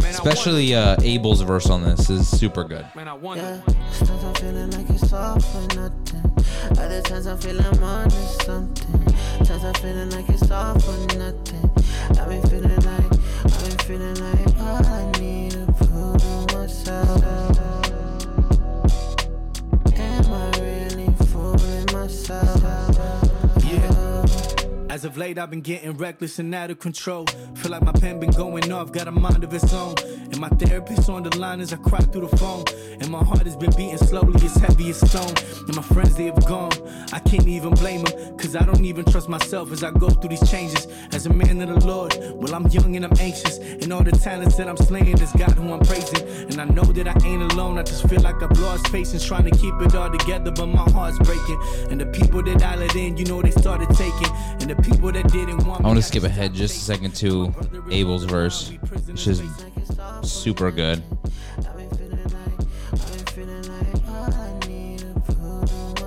Man, 0.00 0.10
Especially 0.10 0.74
uh, 0.74 0.96
Abel's 1.02 1.42
verse 1.42 1.68
on 1.68 1.82
this 1.82 2.08
is 2.10 2.26
super 2.28 2.64
good. 2.64 2.86
man, 2.96 3.08
I 3.08 3.12
wonder. 3.14 3.62
Sometimes 3.92 4.24
I'm 4.24 4.34
feeling 4.34 4.70
like 4.70 4.90
it's 4.90 5.12
all 5.12 5.38
for 5.40 5.76
nothing. 5.76 6.24
Other 6.78 7.02
times 7.02 7.26
I'm 7.26 7.38
feeling 7.38 7.64
I'm 7.66 7.82
on 7.82 8.08
to 8.08 8.16
something. 8.44 9.04
Times 9.44 9.64
I'm 9.64 9.74
feeling 9.74 10.10
like 10.10 10.28
it's 10.28 10.50
all 10.50 10.78
for 10.78 11.16
nothing. 11.16 11.67
I've 12.10 12.28
been 12.28 12.42
feeling 12.48 12.76
like, 12.76 13.12
I've 13.44 13.60
been 13.64 13.78
feeling 13.86 14.14
like 14.14 14.48
I 14.60 15.10
need 15.20 15.52
to 15.52 15.66
prove 15.76 16.52
myself. 16.54 17.22
Am 19.94 20.32
I 20.32 20.50
really 20.60 21.08
fooling 21.26 21.86
myself? 21.92 22.57
As 24.98 25.04
of 25.04 25.16
late, 25.16 25.38
I've 25.38 25.48
been 25.48 25.60
getting 25.60 25.92
reckless 25.96 26.40
and 26.40 26.52
out 26.52 26.72
of 26.72 26.80
control. 26.80 27.24
Feel 27.54 27.70
like 27.70 27.82
my 27.82 27.92
pen 27.92 28.18
been 28.18 28.32
going 28.32 28.72
off, 28.72 28.90
got 28.90 29.06
a 29.06 29.12
mind 29.12 29.44
of 29.44 29.54
its 29.54 29.72
own. 29.72 29.94
And 30.00 30.40
my 30.40 30.48
therapist 30.48 31.08
on 31.08 31.22
the 31.22 31.38
line 31.38 31.60
as 31.60 31.72
I 31.72 31.76
cry 31.76 32.00
through 32.00 32.26
the 32.26 32.36
phone. 32.36 32.64
And 33.00 33.08
my 33.08 33.22
heart 33.22 33.44
has 33.44 33.54
been 33.56 33.70
beating 33.76 33.96
slowly, 33.98 34.34
it's 34.44 34.56
heavy 34.56 34.90
as 34.90 34.98
stone. 34.98 35.32
And 35.68 35.76
my 35.76 35.82
friends, 35.82 36.16
they 36.16 36.24
have 36.24 36.44
gone. 36.46 36.72
I 37.12 37.20
can't 37.20 37.46
even 37.46 37.74
blame 37.74 38.02
them, 38.02 38.36
cause 38.38 38.56
I 38.56 38.64
don't 38.64 38.84
even 38.84 39.04
trust 39.04 39.28
myself 39.28 39.70
as 39.70 39.84
I 39.84 39.92
go 39.92 40.10
through 40.10 40.30
these 40.30 40.50
changes. 40.50 40.88
As 41.12 41.26
a 41.26 41.32
man 41.32 41.60
of 41.62 41.68
the 41.68 41.86
Lord, 41.86 42.16
well, 42.34 42.52
I'm 42.56 42.66
young 42.66 42.96
and 42.96 43.04
I'm 43.04 43.16
anxious. 43.20 43.58
And 43.58 43.92
all 43.92 44.02
the 44.02 44.10
talents 44.10 44.56
that 44.56 44.68
I'm 44.68 44.76
slaying 44.76 45.20
is 45.20 45.30
God 45.32 45.52
who 45.52 45.72
I'm 45.72 45.78
praising. 45.78 46.26
And 46.50 46.60
I 46.60 46.64
know 46.64 46.82
that 46.82 47.06
I 47.06 47.14
ain't 47.24 47.52
alone, 47.52 47.78
I 47.78 47.84
just 47.84 48.08
feel 48.08 48.20
like 48.22 48.42
I've 48.42 48.58
lost 48.58 48.90
patience 48.90 49.24
trying 49.24 49.44
to 49.44 49.56
keep 49.56 49.74
it 49.80 49.94
all 49.94 50.10
together, 50.10 50.50
but 50.50 50.66
my 50.66 50.90
heart's 50.90 51.18
breaking. 51.20 51.60
And 51.88 52.00
the 52.00 52.06
people 52.06 52.42
that 52.42 52.64
I 52.64 52.74
let 52.74 52.96
in, 52.96 53.16
you 53.16 53.26
know, 53.26 53.40
they 53.42 53.52
started 53.52 53.90
taking. 53.90 54.34
And 54.60 54.68
the 54.68 54.87
people 54.90 55.12
that 55.12 55.30
didn't 55.32 55.64
want 55.66 55.84
I 55.84 55.86
want 55.86 55.96
to 55.98 56.02
skip 56.02 56.24
ahead 56.24 56.54
just 56.54 56.76
a 56.76 56.80
second 56.80 57.14
to 57.16 57.54
Abel's 57.90 58.24
verse, 58.24 58.70
which 59.06 59.26
is 59.26 59.42
super 60.22 60.70
good. 60.70 61.02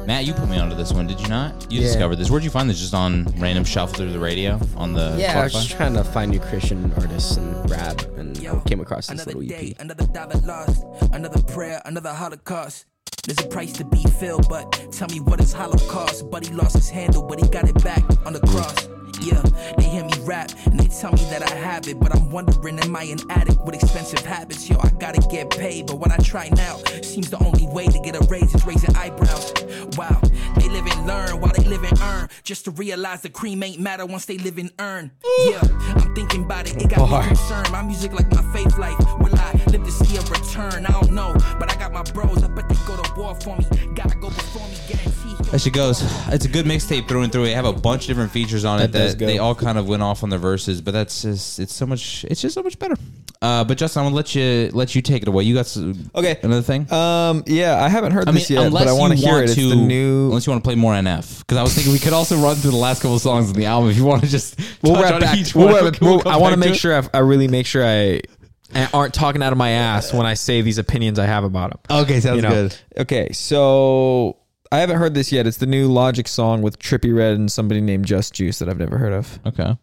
Matt, 0.07 0.25
you 0.25 0.33
put 0.33 0.49
me 0.49 0.57
onto 0.57 0.75
this 0.75 0.91
one, 0.91 1.07
did 1.07 1.19
you 1.21 1.27
not? 1.27 1.71
You 1.71 1.79
Yeah. 1.79 1.87
discovered 1.87 2.15
this. 2.17 2.29
Where'd 2.29 2.43
you 2.43 2.49
find 2.49 2.69
this? 2.69 2.79
Just 2.79 2.93
on 2.93 3.25
random 3.37 3.63
shuffle 3.63 3.95
through 3.97 4.11
the 4.11 4.19
radio 4.19 4.59
on 4.75 4.93
the 4.93 5.15
Yeah, 5.17 5.39
I 5.39 5.43
was 5.43 5.53
just 5.53 5.69
trying 5.71 5.93
to 5.93 6.03
find 6.03 6.31
new 6.31 6.39
Christian 6.39 6.91
artists 6.97 7.37
and 7.37 7.69
rap, 7.69 8.01
and 8.17 8.35
I 8.37 8.59
came 8.67 8.81
across 8.81 9.07
this 9.07 9.13
Another 9.21 9.27
little 9.39 9.43
E 9.43 9.47
day, 9.47 9.75
EP. 9.77 9.81
another 9.81 10.07
dollar 10.07 10.35
lost, 10.45 10.83
another 11.13 11.41
prayer, 11.43 11.81
another 11.85 12.13
holocaust. 12.13 12.85
There's 13.23 13.39
a 13.39 13.47
price 13.49 13.73
to 13.73 13.85
be 13.85 14.03
filled, 14.19 14.49
but 14.49 14.71
tell 14.91 15.07
me 15.09 15.19
what 15.19 15.39
is 15.39 15.53
Holocaust? 15.53 16.25
He 16.43 16.53
lost 16.53 16.75
his 16.75 16.89
handle, 16.89 17.23
but 17.23 17.39
he 17.39 17.47
got 17.47 17.69
it 17.69 17.83
back 17.83 18.03
on 18.25 18.33
the 18.33 18.39
cross. 18.39 18.87
Yeah, 19.19 19.41
they 19.77 19.83
hear 19.83 20.03
me 20.05 20.13
rap 20.21 20.51
and 20.65 20.79
they 20.79 20.87
tell 20.87 21.11
me 21.11 21.23
that 21.25 21.43
I 21.51 21.55
have 21.55 21.87
it, 21.87 21.99
but 21.99 22.15
I'm 22.15 22.31
wondering, 22.31 22.79
am 22.79 22.95
I 22.95 23.03
an 23.03 23.19
addict 23.29 23.61
with 23.61 23.75
expensive 23.75 24.25
habits? 24.25 24.69
Yo, 24.69 24.77
I 24.79 24.89
gotta 24.99 25.21
get 25.29 25.49
paid, 25.49 25.87
but 25.87 25.97
what 25.97 26.11
I 26.11 26.17
try 26.17 26.49
now 26.49 26.77
seems 27.01 27.29
the 27.29 27.37
only 27.43 27.67
way 27.67 27.87
to 27.87 27.99
get 27.99 28.15
a 28.15 28.25
raise 28.25 28.53
is 28.53 28.65
raising 28.65 28.95
eyebrows. 28.95 29.53
Wow, 29.97 30.21
they 30.55 30.69
live 30.69 30.85
and 30.85 31.07
learn 31.07 31.39
while 31.39 31.51
they 31.55 31.63
live 31.63 31.83
and 31.83 31.99
earn, 32.01 32.29
just 32.43 32.65
to 32.65 32.71
realize 32.71 33.21
the 33.21 33.29
cream 33.29 33.61
ain't 33.63 33.79
matter 33.79 34.05
once 34.05 34.25
they 34.25 34.37
live 34.37 34.57
and 34.57 34.71
earn. 34.79 35.11
Yeah, 35.45 35.61
I'm 35.95 36.15
thinking 36.15 36.43
about 36.43 36.69
it, 36.69 36.81
it 36.81 36.89
got 36.89 37.09
me 37.09 37.27
concerned. 37.27 37.71
My 37.71 37.81
music 37.83 38.13
like 38.13 38.31
my 38.31 38.43
faith 38.53 38.77
life. 38.77 38.97
Will 39.19 39.35
I 39.35 39.51
live 39.71 39.83
to 39.83 39.91
see 39.91 40.17
a 40.17 40.21
return? 40.21 40.85
I 40.85 40.91
don't 40.91 41.11
know, 41.11 41.33
but 41.59 41.71
I 41.71 41.75
got 41.75 41.91
my 41.93 42.03
bros. 42.03 42.43
I 42.43 42.47
bet 42.47 42.67
they 42.69 42.75
go 42.85 43.01
to 43.01 43.13
war 43.15 43.35
for 43.35 43.57
me. 43.57 43.65
Gotta 43.93 44.15
go 44.17 44.29
before 44.29 44.67
me, 44.67 44.75
guarantee. 44.87 45.51
That 45.51 45.59
shit 45.59 45.73
goes. 45.73 46.01
It's 46.29 46.45
a 46.45 46.49
good 46.49 46.65
mixtape 46.65 47.07
through 47.07 47.23
and 47.23 47.31
through. 47.31 47.43
They 47.43 47.53
have 47.53 47.65
a 47.65 47.73
bunch 47.73 48.03
of 48.03 48.07
different 48.07 48.31
features 48.31 48.63
on 48.63 48.79
it 48.79 48.91
That 48.91 48.97
does 48.97 49.00
that 49.09 49.19
they 49.19 49.37
all 49.37 49.55
kind 49.55 49.77
of 49.77 49.87
went 49.87 50.01
off 50.03 50.23
on 50.23 50.29
their 50.29 50.39
verses, 50.39 50.81
but 50.81 50.91
that's 50.91 51.21
just 51.23 51.59
it's 51.59 51.73
so 51.73 51.85
much. 51.85 52.25
It's 52.29 52.41
just 52.41 52.55
so 52.55 52.63
much 52.63 52.77
better. 52.79 52.95
Uh, 53.41 53.63
but 53.63 53.77
Justin, 53.77 54.01
I'm 54.01 54.05
gonna 54.07 54.15
let 54.15 54.35
you 54.35 54.69
let 54.73 54.93
you 54.93 55.01
take 55.01 55.23
it 55.23 55.27
away. 55.27 55.43
You 55.43 55.55
got 55.55 55.61
s- 55.61 55.77
Okay. 56.15 56.37
another 56.43 56.61
thing. 56.61 56.91
Um, 56.93 57.43
yeah, 57.47 57.83
I 57.83 57.89
haven't 57.89 58.11
heard 58.11 58.29
I 58.29 58.31
mean, 58.31 58.45
yet, 58.47 58.65
unless 58.67 58.83
but 58.85 58.89
I 58.89 58.93
want 58.93 59.13
to 59.13 59.17
you 59.17 59.25
hear 59.25 59.33
want 59.33 59.43
it. 59.45 59.49
It's 59.51 59.55
to, 59.55 59.69
the 59.69 59.75
new. 59.75 60.27
unless 60.27 60.45
you 60.45 60.51
want 60.51 60.63
to 60.63 60.67
play 60.67 60.75
more 60.75 60.93
NF, 60.93 61.39
because 61.39 61.57
I 61.57 61.63
was 61.63 61.73
thinking 61.73 61.91
we 61.91 61.99
could 61.99 62.13
also 62.13 62.37
run 62.37 62.55
through 62.55 62.71
the 62.71 62.77
last 62.77 63.01
couple 63.01 63.15
of 63.15 63.21
songs 63.21 63.47
on 63.49 63.55
the 63.55 63.65
album 63.65 63.89
if 63.89 63.97
you 63.97 64.05
want 64.05 64.21
to 64.23 64.29
just. 64.29 64.59
We'll 64.83 64.93
touch 64.95 65.03
wrap 65.03 65.13
on 65.15 65.21
back. 65.21 65.37
each 65.37 65.55
We'll 65.55 65.67
one. 65.73 65.83
wrap- 65.85 66.01
We'll 66.01 66.11
we'll- 66.11 66.19
come 66.21 66.33
I 66.33 66.37
want 66.37 66.53
to 66.53 66.59
back 66.59 66.67
make 66.69 66.75
it. 66.75 66.79
sure 66.79 66.95
I, 67.01 67.07
I 67.15 67.19
really 67.19 67.47
make 67.47 67.65
sure 67.65 67.83
I 67.85 68.21
I 68.75 68.87
aren't 68.93 69.13
talking 69.13 69.41
out 69.41 69.51
of 69.51 69.57
my 69.57 69.71
ass 69.71 70.13
when 70.13 70.25
I 70.25 70.35
say 70.35 70.61
these 70.61 70.77
opinions 70.77 71.17
I 71.19 71.25
have 71.25 71.43
about 71.43 71.71
them. 71.89 72.01
Okay, 72.03 72.19
sounds 72.19 72.41
good. 72.41 72.75
Okay, 72.97 73.31
so 73.33 74.37
I 74.73 74.79
haven't 74.79 74.97
heard 74.97 75.13
this 75.13 75.33
yet. 75.33 75.45
It's 75.45 75.57
the 75.57 75.65
new 75.65 75.91
Logic 75.91 76.27
song 76.29 76.61
with 76.61 76.79
Trippie 76.79 77.13
Redd 77.13 77.33
and 77.33 77.51
somebody 77.51 77.81
named 77.81 78.05
Just 78.05 78.33
Juice 78.33 78.59
that 78.59 78.69
I've 78.69 78.79
never 78.79 78.97
heard 78.97 79.11
of. 79.11 79.37
Okay. 79.45 79.75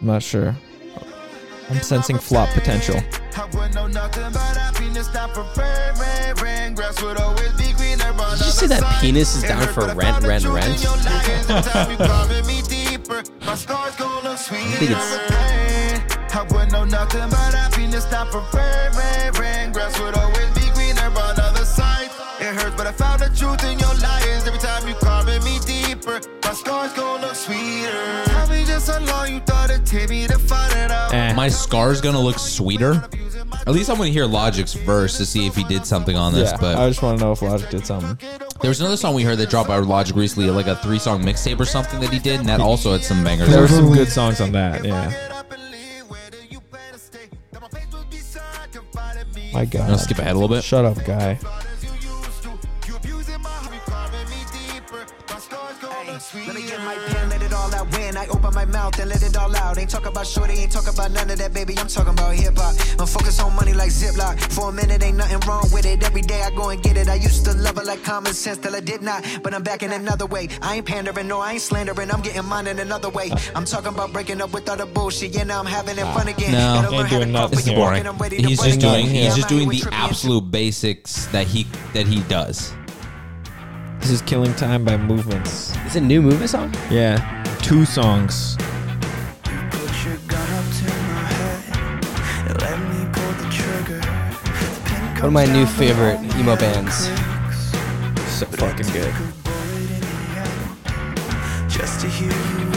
I'm 0.00 0.06
not 0.06 0.22
sure. 0.22 0.56
I'm 1.70 1.80
sensing 1.80 2.18
flop 2.18 2.48
potential. 2.50 2.96
I 2.96 3.48
Did 8.38 8.46
you 8.46 8.52
say 8.52 8.66
that 8.68 9.00
penis 9.00 9.34
is 9.34 9.42
down 9.42 9.66
for 9.74 9.86
rent, 9.94 10.24
rent, 10.24 10.44
rent? 10.44 10.84
My 13.44 13.54
scars 13.54 13.96
gonna 13.96 14.28
look 14.28 14.38
sweet. 14.38 14.60
think 14.78 14.90
it's- 14.92 15.28
I 17.98 18.10
would 18.10 18.12
know 18.12 18.28
nothing 18.28 18.28
but 18.28 18.28
happiness, 18.28 18.30
not 18.30 18.30
for 18.30 18.56
rain, 18.56 18.92
rain, 18.96 19.32
rain. 19.40 19.72
Grass 19.72 19.98
would 20.00 20.14
always 20.16 20.50
be 20.54 20.70
greener 20.74 21.06
on 21.06 21.40
other 21.40 21.64
sides. 21.64 22.14
It 22.40 22.54
hurts, 22.54 22.76
but 22.76 22.86
I 22.86 22.92
found 22.92 23.20
the 23.20 23.28
truth 23.36 23.64
in 23.64 23.78
your 23.78 23.94
lies. 23.94 24.46
Every 24.46 24.58
time 24.58 24.86
you 24.86 24.94
carving 24.94 25.42
me 25.44 25.58
deeper, 25.66 26.20
my 26.44 26.52
scars 26.52 26.92
gonna 26.92 27.26
look 27.26 27.34
sweeter. 27.34 28.24
Tell 28.26 28.48
me 28.48 28.64
just 28.64 28.88
how 28.88 29.00
long 29.00 29.34
you 29.34 29.40
thought 29.40 29.70
it'd 29.70 29.86
take 29.86 30.10
me 30.10 30.26
to 30.28 30.38
find 30.38 30.72
it 30.74 30.90
out. 30.90 31.12
Eh. 31.12 31.34
My 31.34 31.48
scar's 31.48 32.00
gonna 32.00 32.20
look 32.20 32.38
sweeter. 32.38 33.08
At 33.66 33.74
least 33.74 33.90
I'm 33.90 33.96
gonna 33.96 34.10
hear 34.10 34.24
Logic's 34.24 34.74
verse 34.74 35.18
to 35.18 35.26
see 35.26 35.46
if 35.46 35.54
he 35.56 35.64
did 35.64 35.84
something 35.84 36.16
on 36.16 36.32
this. 36.32 36.50
Yeah, 36.52 36.58
but 36.60 36.76
I 36.78 36.88
just 36.88 37.02
want 37.02 37.18
to 37.18 37.24
know 37.24 37.32
if 37.32 37.42
Logic 37.42 37.68
did 37.70 37.86
something. 37.86 38.16
there 38.60 38.70
was 38.70 38.80
another 38.80 38.96
song 38.96 39.14
we 39.14 39.24
heard 39.24 39.38
that 39.38 39.50
dropped 39.50 39.68
by 39.68 39.78
Logic 39.78 40.16
recently, 40.16 40.48
like 40.50 40.68
a 40.68 40.76
three 40.76 40.98
song 40.98 41.22
mixtape 41.22 41.58
or 41.60 41.66
something 41.66 42.00
that 42.00 42.10
he 42.10 42.18
did, 42.18 42.40
and 42.40 42.48
that 42.48 42.60
also 42.60 42.92
had 42.92 43.02
some 43.02 43.24
bangers. 43.24 43.48
There 43.48 43.60
were 43.60 43.68
some 43.68 43.92
good 43.92 44.08
songs 44.08 44.40
on 44.40 44.52
that. 44.52 44.84
Yeah. 44.84 45.37
My 49.58 49.64
God. 49.64 49.88
Wanna 49.88 49.98
skip 49.98 50.20
ahead 50.20 50.36
a 50.36 50.38
little 50.38 50.54
bit? 50.54 50.62
Shut 50.62 50.84
up, 50.84 51.04
guy. 51.04 51.36
Let 56.08 56.54
me 56.54 56.62
get 56.62 56.80
my 56.80 56.94
pen, 57.08 57.28
let 57.28 57.42
it 57.42 57.52
all 57.52 57.74
out. 57.74 57.90
When 57.92 58.16
I 58.16 58.26
open 58.28 58.54
my 58.54 58.64
mouth 58.64 58.98
and 58.98 59.10
let 59.10 59.22
it 59.22 59.36
all 59.36 59.54
out. 59.54 59.76
Ain't 59.76 59.90
talk 59.90 60.06
about 60.06 60.26
shorty, 60.26 60.54
ain't 60.54 60.72
talk 60.72 60.88
about 60.88 61.10
none 61.12 61.28
of 61.30 61.38
that, 61.38 61.52
baby. 61.52 61.76
I'm 61.78 61.86
talking 61.86 62.14
about 62.14 62.34
hip 62.34 62.56
hop. 62.56 62.74
I'm 62.98 63.06
focused 63.06 63.42
on 63.42 63.54
money 63.54 63.74
like 63.74 63.90
Ziploc. 63.90 64.40
For 64.52 64.70
a 64.70 64.72
minute, 64.72 65.02
ain't 65.02 65.18
nothing 65.18 65.40
wrong 65.46 65.68
with 65.70 65.84
it. 65.84 66.02
Every 66.02 66.22
day 66.22 66.40
I 66.42 66.50
go 66.50 66.70
and 66.70 66.82
get 66.82 66.96
it. 66.96 67.08
I 67.08 67.16
used 67.16 67.44
to 67.44 67.52
love 67.54 67.76
it 67.76 67.84
like 67.84 68.02
common 68.04 68.32
sense 68.32 68.58
till 68.58 68.74
I 68.74 68.80
did 68.80 69.02
not. 69.02 69.22
But 69.42 69.52
I'm 69.52 69.62
back 69.62 69.82
in 69.82 69.92
another 69.92 70.24
way. 70.24 70.48
I 70.62 70.76
ain't 70.76 70.86
pandering, 70.86 71.28
no, 71.28 71.40
I 71.40 71.52
ain't 71.52 71.62
slandering. 71.62 72.10
I'm 72.10 72.22
getting 72.22 72.44
mine 72.46 72.68
in 72.68 72.78
another 72.78 73.10
way. 73.10 73.30
I'm 73.54 73.66
talking 73.66 73.92
about 73.92 74.12
breaking 74.12 74.40
up 74.40 74.52
with 74.54 74.68
all 74.68 74.76
the 74.76 74.86
bullshit. 74.86 75.34
Yeah, 75.34 75.44
now 75.44 75.60
I'm 75.60 75.66
having 75.66 75.98
it 75.98 76.06
fun 76.14 76.28
again. 76.28 76.52
No, 76.52 76.88
learn 76.90 77.34
how 77.34 77.48
This 77.48 77.60
is 77.60 77.66
boring. 77.66 77.80
walking, 77.80 78.06
I'm 78.06 78.16
ready 78.16 78.38
to 78.38 78.48
He's 78.48 78.62
just 78.62 78.80
doing. 78.80 79.06
He's 79.06 79.36
just 79.36 79.48
doing 79.48 79.68
the 79.68 79.88
absolute 79.92 80.50
basics 80.50 81.26
that 81.26 81.46
he 81.46 81.66
that 81.92 82.06
he 82.06 82.22
does. 82.22 82.72
This 84.00 84.10
is 84.10 84.22
Killing 84.22 84.54
Time 84.54 84.84
by 84.84 84.96
Movements. 84.96 85.76
Is 85.86 85.96
it 85.96 86.02
a 86.02 86.06
new 86.06 86.22
movement 86.22 86.50
song? 86.50 86.74
Yeah. 86.90 87.18
Two 87.60 87.84
songs. 87.84 88.56
Put 89.44 90.06
your 90.06 90.16
gun 90.26 90.50
up 90.52 90.64
to 90.78 90.84
my 90.84 91.28
head 91.34 92.48
and 92.48 92.60
let 92.62 92.78
me 92.78 93.04
pull 93.12 93.32
the 93.34 93.48
trigger. 93.50 94.00
One 95.20 95.26
of 95.26 95.32
my 95.32 95.46
new 95.46 95.66
favorite 95.66 96.20
emo 96.36 96.56
bands. 96.56 97.08
So 98.38 98.46
fucking 98.46 98.88
good. 98.92 99.12
Just 101.68 102.00
to 102.00 102.08
hear 102.08 102.30
you 102.30 102.67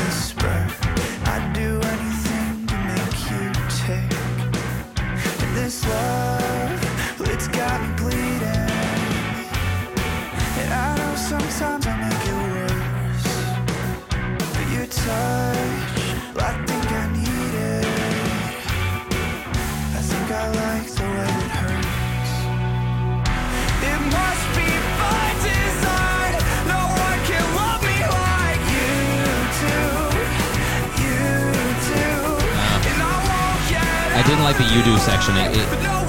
I 34.21 34.23
didn't 34.23 34.43
like 34.43 34.57
the 34.57 34.65
you 34.65 34.83
do 34.83 34.97
section. 34.99 35.35
It, 35.35 35.57
it, 35.57 36.00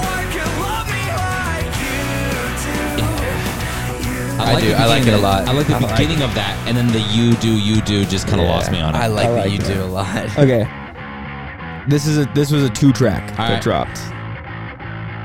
I 4.43 4.53
like 4.53 4.63
do. 4.63 4.73
I 4.73 4.85
like 4.85 5.07
it 5.07 5.13
a 5.13 5.17
lot. 5.17 5.47
I 5.47 5.53
like 5.53 5.67
the 5.67 5.75
I 5.75 5.79
like 5.79 5.97
beginning 5.97 6.21
of 6.21 6.33
that, 6.35 6.55
and 6.67 6.75
then 6.75 6.87
the 6.87 6.99
you 6.99 7.33
do 7.35 7.57
you 7.57 7.81
do 7.81 8.05
just 8.05 8.27
kind 8.27 8.41
of 8.41 8.47
lost 8.47 8.71
me 8.71 8.79
on 8.79 8.95
it. 8.95 8.97
I 8.97 9.07
like 9.07 9.25
I 9.25 9.29
that 9.29 9.37
like 9.39 9.51
you 9.51 9.59
it. 9.59 9.65
do 9.65 9.83
a 9.83 9.85
lot. 9.85 10.29
Okay. 10.37 10.67
This 11.87 12.07
is 12.07 12.17
a 12.17 12.25
this 12.33 12.51
was 12.51 12.63
a 12.63 12.69
two 12.69 12.93
track 12.93 13.35
that 13.35 13.49
right. 13.49 13.61
dropped. 13.61 13.99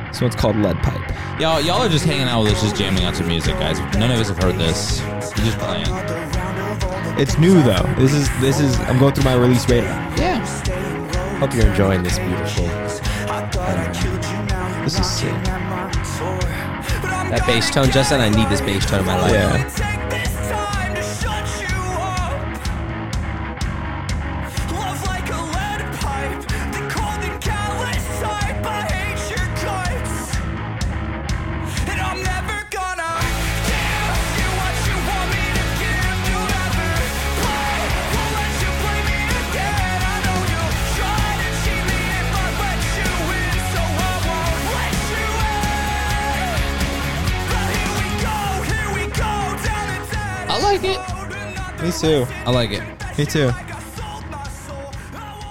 This 0.09 0.21
one's 0.21 0.35
called 0.35 0.57
Lead 0.57 0.77
Pipe. 0.79 1.41
Y'all, 1.41 1.61
y'all 1.61 1.83
are 1.83 1.89
just 1.89 2.05
hanging 2.05 2.27
out 2.27 2.43
with 2.43 2.55
us, 2.55 2.63
just 2.63 2.77
jamming 2.77 3.05
out 3.05 3.15
some 3.15 3.29
music, 3.29 3.55
guys. 3.55 3.79
None 3.97 4.11
of 4.11 4.19
us 4.19 4.29
have 4.29 4.39
heard 4.39 4.57
this. 4.57 5.01
We're 5.03 5.45
just 5.45 5.59
playing. 5.59 5.87
It's 7.19 7.39
new 7.39 7.63
though. 7.63 7.95
This 7.99 8.13
is 8.13 8.29
this 8.41 8.61
is 8.61 8.79
I'm 8.81 8.99
going 8.99 9.15
through 9.15 9.25
my 9.25 9.35
release 9.35 9.69
radar. 9.69 9.91
Yeah. 10.17 10.45
Hope 11.39 11.55
you're 11.55 11.67
enjoying 11.67 12.03
this 12.03 12.19
beautiful. 12.19 12.65
Um, 13.31 14.83
this 14.85 14.99
is 14.99 15.07
sick. 15.07 15.58
That 17.31 17.47
bass 17.47 17.71
tone, 17.71 17.91
Justin. 17.91 18.21
I 18.21 18.31
need 18.31 18.49
this 18.49 18.61
bass 18.61 18.87
tone 18.87 19.01
in 19.01 19.07
my 19.07 19.21
life. 19.21 19.33
Yeah. 19.33 19.98
Too. 52.01 52.27
I 52.47 52.51
like 52.51 52.71
it. 52.71 52.83
Me 53.19 53.25
too. 53.27 53.51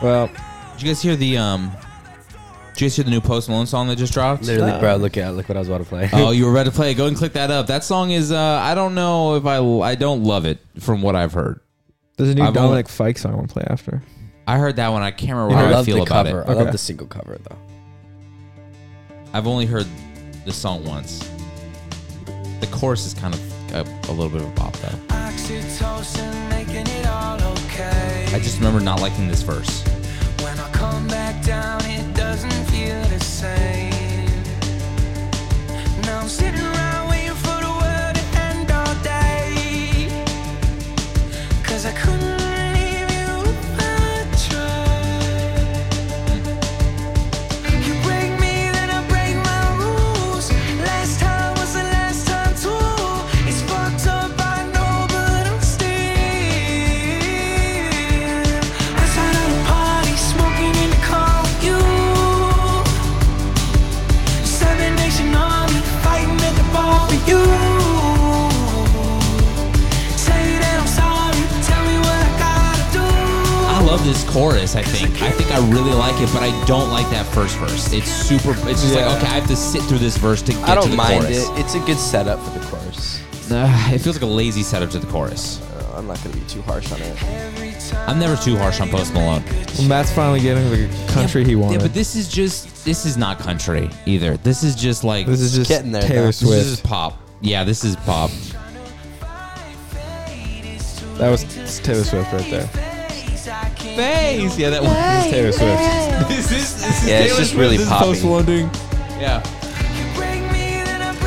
Well, 0.01 0.27
Did 0.73 0.81
you 0.81 0.87
guys 0.89 1.01
hear 1.01 1.15
the 1.15 1.37
um? 1.37 1.71
Did 2.73 2.81
you 2.81 2.85
guys 2.87 2.95
hear 2.95 3.05
the 3.05 3.09
new 3.11 3.21
Post 3.21 3.49
Malone 3.49 3.65
song 3.65 3.87
that 3.87 3.95
just 3.97 4.13
dropped? 4.13 4.43
Literally, 4.43 4.79
bro. 4.79 4.95
Look 4.97 5.17
at 5.17 5.33
look 5.35 5.49
what 5.49 5.55
I 5.55 5.59
was 5.59 5.67
about 5.67 5.79
to 5.79 5.85
play. 5.85 6.09
oh, 6.13 6.31
you 6.31 6.45
were 6.45 6.51
about 6.51 6.65
to 6.65 6.71
play. 6.71 6.93
Go 6.93 7.07
and 7.07 7.17
click 7.17 7.33
that 7.33 7.49
up. 7.49 7.67
That 7.67 7.83
song 7.83 8.11
is. 8.11 8.31
uh 8.31 8.37
I 8.39 8.75
don't 8.75 8.93
know 8.95 9.35
if 9.35 9.45
I. 9.45 9.57
I 9.57 9.95
don't 9.95 10.23
love 10.23 10.45
it 10.45 10.59
from 10.79 11.01
what 11.01 11.15
I've 11.15 11.33
heard. 11.33 11.59
there's 12.17 12.29
a 12.29 12.35
new 12.35 12.43
I've 12.43 12.49
only- 12.55 12.59
Dominic 12.69 12.89
Fike 12.89 13.17
song 13.17 13.33
I 13.33 13.35
want 13.35 13.47
to 13.49 13.53
play 13.53 13.65
after. 13.67 14.03
I 14.45 14.57
heard 14.57 14.75
that 14.77 14.89
one. 14.89 15.01
I 15.01 15.11
can't 15.11 15.33
remember 15.33 15.55
I 15.55 15.61
how 15.61 15.65
I 15.67 15.71
love 15.71 15.85
feel 15.85 15.97
the 15.97 16.03
about 16.03 16.25
cover. 16.27 16.41
it. 16.43 16.47
I 16.49 16.53
love 16.53 16.71
the 16.71 16.77
single 16.77 17.07
cover 17.07 17.37
though. 17.49 17.57
I've 19.33 19.47
only 19.47 19.65
heard 19.65 19.87
the 20.45 20.53
song 20.53 20.85
once. 20.85 21.29
The 22.61 22.67
chorus 22.71 23.05
is 23.05 23.13
kind 23.13 23.33
of 23.33 23.41
a, 23.73 23.81
a 23.81 24.11
little 24.11 24.29
bit 24.29 24.41
of 24.41 24.47
a 24.47 24.59
bop 24.59 24.73
though. 24.77 25.17
It 26.69 27.07
all 27.07 27.41
okay. 27.41 28.27
I 28.33 28.39
just 28.39 28.57
remember 28.57 28.79
not 28.79 28.99
liking 29.01 29.27
this 29.27 29.41
verse. 29.41 29.83
When 30.43 30.59
I 30.59 30.69
come 30.71 31.07
back 31.07 31.43
down, 31.43 31.83
it 31.85 32.13
doesn't 32.13 32.51
feel 32.65 33.01
the 33.03 33.19
same. 33.19 33.89
Now 36.03 36.19
I'm 36.19 36.27
sitting 36.27 36.59
around 36.59 37.06
chorus. 74.37 74.75
I 74.75 74.83
think. 74.83 75.21
I 75.21 75.31
think 75.31 75.51
I 75.51 75.57
really 75.69 75.93
like 75.93 76.19
it, 76.21 76.29
but 76.33 76.43
I 76.43 76.51
don't 76.65 76.89
like 76.91 77.09
that 77.09 77.25
first 77.33 77.57
verse. 77.57 77.91
It's 77.93 78.09
super. 78.11 78.51
It's 78.69 78.81
just 78.83 78.93
Yeah. 78.93 79.07
like 79.07 79.17
okay, 79.17 79.27
I 79.27 79.39
have 79.39 79.47
to 79.47 79.55
sit 79.55 79.81
through 79.83 79.97
this 79.99 80.17
verse 80.17 80.41
to 80.43 80.51
get 80.51 80.63
I 80.69 80.75
to 80.75 80.81
don't 80.81 80.91
the 80.91 80.95
mind 80.97 81.21
chorus. 81.23 81.49
it. 81.49 81.59
It's 81.59 81.75
a 81.75 81.79
good 81.79 81.97
setup 81.97 82.39
for 82.43 82.59
the 82.59 82.65
chorus. 82.65 83.21
Uh, 83.51 83.89
it 83.93 83.99
feels 83.99 84.15
like 84.15 84.23
a 84.23 84.33
lazy 84.41 84.61
setup 84.63 84.89
to 84.91 84.99
the 84.99 85.07
chorus. 85.07 85.61
Uh, 85.61 85.95
I'm 85.97 86.05
not 86.07 86.21
gonna 86.23 86.35
be 86.35 86.41
too 86.47 86.61
harsh 86.63 86.91
on 86.91 87.01
it. 87.01 87.15
I'm 88.07 88.19
never 88.19 88.35
too 88.35 88.57
harsh 88.57 88.81
on 88.81 88.89
Post 88.89 89.13
Malone. 89.13 89.43
Well, 89.77 89.87
Matt's 89.87 90.11
finally 90.11 90.41
getting 90.41 90.69
the 90.69 91.13
country 91.13 91.43
he 91.45 91.55
wanted. 91.55 91.75
Yeah, 91.79 91.81
but 91.87 91.93
this 91.93 92.15
is 92.15 92.27
just 92.27 92.83
this 92.85 93.05
is 93.05 93.15
not 93.17 93.39
country 93.39 93.89
either. 94.05 94.37
This 94.37 94.63
is 94.63 94.75
just 94.75 95.03
like 95.03 95.25
this 95.25 95.39
is 95.41 95.55
just 95.55 95.69
Getting 95.69 95.91
there, 95.91 96.01
Taylor 96.03 96.25
though. 96.25 96.31
Swift. 96.31 96.51
This 96.51 96.67
is 96.67 96.81
pop. 96.81 97.17
Yeah, 97.41 97.63
this 97.63 97.83
is 97.83 97.95
pop. 97.97 98.29
that 101.17 101.29
was 101.31 101.43
Taylor 101.79 102.03
Swift 102.03 102.31
right 102.33 102.51
there. 102.51 102.69
Face. 103.97 104.57
Yeah, 104.57 104.69
that 104.69 104.83
one. 104.83 104.93
This 104.93 105.25
is 105.25 105.31
Taylor 105.31 105.51
Swift. 105.51 106.27
This 106.37 106.51
is, 106.51 106.75
this 106.81 107.03
is 107.03 107.07
Yeah, 107.09 107.19
it's 107.19 107.27
Taylor 107.27 107.39
just 107.39 107.51
Swift. 107.51 107.55
really 107.61 107.77
This 107.77 107.85
is 107.87 107.91
poppy. 107.91 108.05
Post 108.05 108.23
Malone 108.23 108.45
doing- 108.45 108.69
Yeah. 109.19 109.41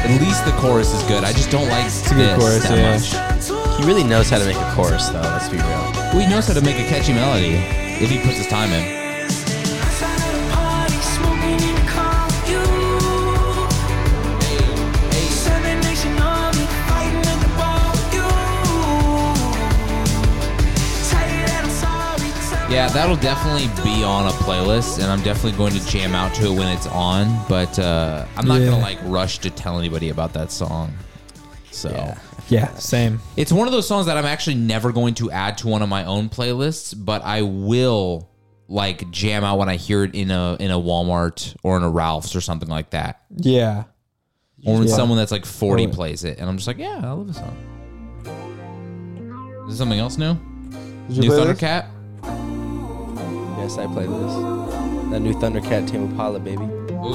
At 0.00 0.20
least 0.20 0.44
the 0.44 0.52
chorus 0.52 0.92
is 0.94 1.02
good. 1.04 1.24
I 1.24 1.32
just 1.32 1.50
don't 1.50 1.68
like 1.68 1.86
a 1.86 1.90
good 2.14 2.18
this 2.18 2.38
chorus, 2.38 2.62
that 2.68 2.78
yeah. 2.78 3.60
much. 3.66 3.78
He 3.80 3.84
really 3.86 4.02
knows 4.04 4.28
how 4.30 4.38
to 4.38 4.44
make 4.46 4.56
a 4.56 4.72
chorus, 4.74 5.08
though. 5.08 5.20
Let's 5.20 5.48
be 5.48 5.56
real. 5.56 5.66
Well, 5.66 6.20
he 6.20 6.26
knows 6.28 6.46
how 6.48 6.54
to 6.54 6.60
make 6.62 6.76
a 6.76 6.88
catchy 6.88 7.12
melody 7.12 7.54
if 8.02 8.10
he 8.10 8.18
puts 8.18 8.38
his 8.38 8.46
time 8.48 8.70
in. 8.72 9.09
Yeah, 22.70 22.88
that'll 22.88 23.16
definitely 23.16 23.66
be 23.82 24.04
on 24.04 24.28
a 24.28 24.30
playlist, 24.30 25.02
and 25.02 25.10
I'm 25.10 25.20
definitely 25.22 25.58
going 25.58 25.72
to 25.72 25.84
jam 25.88 26.14
out 26.14 26.32
to 26.34 26.46
it 26.46 26.50
when 26.56 26.68
it's 26.68 26.86
on. 26.86 27.44
But 27.48 27.76
uh, 27.80 28.26
I'm 28.36 28.46
not 28.46 28.60
Yeah. 28.60 28.70
gonna 28.70 28.82
like 28.82 28.98
rush 29.04 29.38
to 29.40 29.50
tell 29.50 29.76
anybody 29.78 30.10
about 30.10 30.32
that 30.34 30.52
song. 30.52 30.92
So 31.72 32.14
Yeah, 32.48 32.72
same. 32.76 33.20
it's 33.36 33.50
one 33.52 33.66
of 33.66 33.72
those 33.72 33.88
songs 33.88 34.06
that 34.06 34.16
I'm 34.16 34.24
actually 34.24 34.54
never 34.54 34.92
going 34.92 35.14
to 35.14 35.32
add 35.32 35.58
to 35.58 35.68
one 35.68 35.82
of 35.82 35.88
my 35.88 36.04
own 36.04 36.28
playlists, 36.28 36.94
but 36.96 37.24
I 37.24 37.42
will 37.42 38.28
like 38.68 39.10
jam 39.10 39.42
out 39.42 39.58
when 39.58 39.68
I 39.68 39.74
hear 39.74 40.04
it 40.04 40.14
in 40.14 40.30
a 40.30 40.56
in 40.60 40.70
a 40.70 40.78
Walmart 40.78 41.56
or 41.64 41.76
in 41.76 41.82
a 41.82 41.90
Ralph's 41.90 42.36
or 42.36 42.40
something 42.40 42.68
like 42.68 42.90
that, 42.90 43.20
Yeah. 43.36 43.84
or 44.64 44.74
when 44.78 44.86
Yeah. 44.86 44.94
someone 44.94 45.18
that's 45.18 45.32
like 45.32 45.44
40 45.44 45.86
Totally. 45.86 45.96
plays 45.96 46.22
it, 46.22 46.38
and 46.38 46.48
I'm 46.48 46.56
just 46.56 46.68
like, 46.68 46.78
yeah, 46.78 47.00
I 47.02 47.10
love 47.10 47.26
this 47.26 47.36
song. 47.36 47.56
Is 49.64 49.70
this 49.70 49.78
something 49.78 49.98
else 49.98 50.16
new? 50.18 50.34
Did 51.08 51.16
you 51.16 51.22
New 51.22 51.28
play 51.30 51.44
this? 51.46 51.58
Thundercat? 51.60 51.86
Yes, 53.60 53.76
I 53.76 53.86
played 53.86 54.08
this. 54.08 54.34
That 55.10 55.20
new 55.20 55.34
Thundercat 55.34 55.86
Tame 55.86 56.04
Impala, 56.04 56.40
baby. 56.40 56.64
Ooh. 56.64 57.12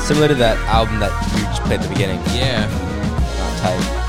Similar 0.00 0.28
to 0.28 0.34
that 0.36 0.56
album 0.68 0.98
that 1.00 1.12
you 1.36 1.42
just 1.42 1.62
played 1.64 1.80
at 1.80 1.82
the 1.82 1.92
beginning. 1.92 2.20
Yeah. 2.34 2.66
Not 3.38 3.58
tight. 3.58 4.05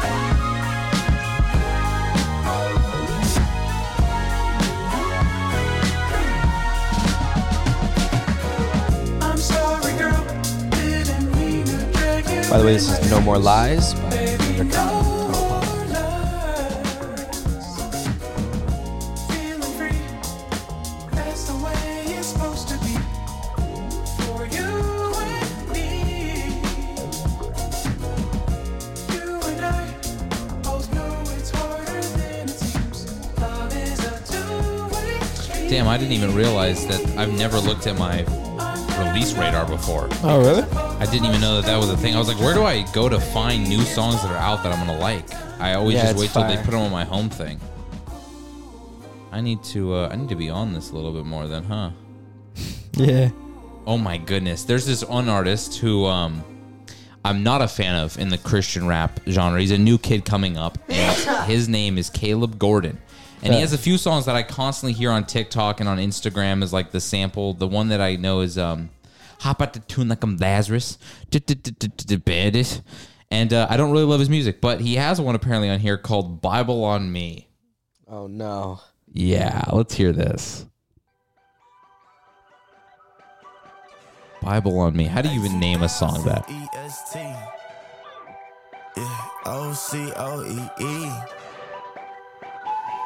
By 12.49 12.59
the 12.59 12.65
way, 12.65 12.73
this 12.73 12.89
is 12.89 13.11
No 13.11 13.19
More 13.19 13.37
Lies 13.37 13.93
by 13.93 14.09
Thundercat. 14.09 15.17
feeling 19.29 19.61
free. 19.77 19.99
That's 21.11 21.43
the 21.49 21.55
way 21.57 22.03
it's 22.07 22.27
supposed 22.27 22.69
to 22.69 22.77
be. 22.79 22.95
For 24.23 24.45
you 24.45 24.65
and 25.19 25.69
me. 25.73 25.89
You 29.13 29.41
and 29.43 29.65
I 29.65 29.93
both 30.63 30.91
know 30.93 31.23
it's 31.35 31.49
harder 31.51 32.01
than 32.01 32.47
it 32.47 32.49
seems. 32.49 33.39
Love 33.41 33.75
is 33.75 33.99
a 34.05 34.19
two-way 34.31 35.19
street. 35.35 35.69
Damn, 35.69 35.87
I 35.89 35.97
didn't 35.97 36.13
even 36.13 36.33
realize 36.33 36.87
that 36.87 37.05
I've 37.17 37.33
never 37.37 37.59
looked 37.59 37.87
at 37.87 37.97
my 37.97 38.23
release 39.03 39.33
radar 39.33 39.65
before. 39.67 40.07
Oh, 40.23 40.39
really? 40.39 40.86
I 40.99 41.05
didn't 41.05 41.25
even 41.27 41.41
know 41.41 41.55
that 41.61 41.65
that 41.65 41.77
was 41.77 41.89
a 41.89 41.97
thing. 41.97 42.15
I 42.15 42.19
was 42.19 42.27
like, 42.27 42.39
where 42.39 42.53
do 42.55 42.63
I 42.63 42.81
go 42.91 43.07
to 43.07 43.19
find 43.19 43.67
new 43.69 43.81
songs 43.83 44.21
that 44.23 44.31
are 44.31 44.37
out 44.37 44.63
that 44.63 44.71
I'm 44.71 44.85
gonna 44.85 44.97
like? 44.99 45.31
I 45.59 45.73
always 45.75 45.95
Yeah, 45.95 46.01
just 46.03 46.11
it's 46.13 46.21
wait 46.21 46.29
till 46.31 46.47
they 46.47 46.55
fire. 46.55 46.65
put 46.65 46.71
them 46.71 46.81
on 46.81 46.91
my 46.91 47.03
home 47.05 47.29
thing. 47.29 47.59
I 49.31 49.41
need 49.41 49.63
to 49.65 49.93
uh, 49.93 50.09
I 50.11 50.15
need 50.15 50.29
to 50.29 50.35
be 50.35 50.49
on 50.49 50.73
this 50.73 50.91
a 50.91 50.95
little 50.95 51.11
bit 51.13 51.25
more 51.25 51.47
then, 51.47 51.63
huh? 51.65 51.91
Yeah. 52.93 53.29
Oh 53.85 53.97
my 53.97 54.17
goodness. 54.17 54.63
There's 54.63 54.85
this 54.87 55.03
one 55.05 55.29
artist 55.29 55.77
who 55.77 56.05
um 56.05 56.43
I'm 57.23 57.43
not 57.43 57.61
a 57.61 57.67
fan 57.67 57.95
of 57.95 58.17
in 58.17 58.29
the 58.29 58.37
Christian 58.39 58.87
rap 58.87 59.19
genre. 59.29 59.59
He's 59.59 59.71
a 59.71 59.77
new 59.77 59.97
kid 59.99 60.25
coming 60.25 60.57
up 60.57 60.77
and 60.89 61.45
his 61.49 61.69
name 61.69 61.97
is 61.99 62.09
Caleb 62.09 62.57
Gordon. 62.57 62.97
And 63.43 63.53
he 63.53 63.59
Yeah. 63.59 63.61
has 63.61 63.73
a 63.73 63.77
few 63.77 63.99
songs 63.99 64.25
that 64.25 64.35
I 64.35 64.41
constantly 64.41 64.93
hear 64.93 65.11
on 65.11 65.25
TikTok 65.25 65.79
and 65.79 65.87
on 65.87 65.99
Instagram 65.99 66.63
as 66.63 66.73
like 66.73 66.89
the 66.91 66.99
sample. 66.99 67.53
The 67.53 67.67
one 67.67 67.89
that 67.89 68.01
I 68.01 68.15
know 68.15 68.39
is 68.39 68.57
um 68.57 68.89
Hop 69.39 69.61
out 69.61 69.73
the 69.73 69.80
tune 69.80 70.09
like 70.09 70.23
I'm 70.23 70.38
Lazarus. 70.38 70.97
And 73.30 73.53
uh, 73.53 73.68
I 73.69 73.77
don't 73.77 73.91
really 73.91 74.05
love 74.05 74.19
his 74.19 74.30
music, 74.30 74.61
but 74.61 74.81
he 74.81 74.95
has 74.95 75.19
one 75.19 75.35
apparently 75.35 75.69
on 75.69 75.80
here 75.80 75.97
called 75.97 76.41
Bible 76.41 76.84
on 76.84 77.11
Me. 77.11 77.49
Oh 78.07 78.27
no. 78.27 78.80
Yeah, 79.11 79.64
let's 79.72 79.93
hear 79.93 80.11
this. 80.11 80.65
Bible 84.41 84.80
on 84.80 84.95
Me. 84.95 85.05
How 85.05 85.22
do 85.22 85.30
you 85.30 85.39
even 85.43 85.59
name 85.59 85.81
a 85.81 85.89
song 85.89 86.23
that? 86.26 86.49
E-S-T. 86.49 87.19
Yeah, 88.95 89.27
O-C-O-E-E. 89.45 91.11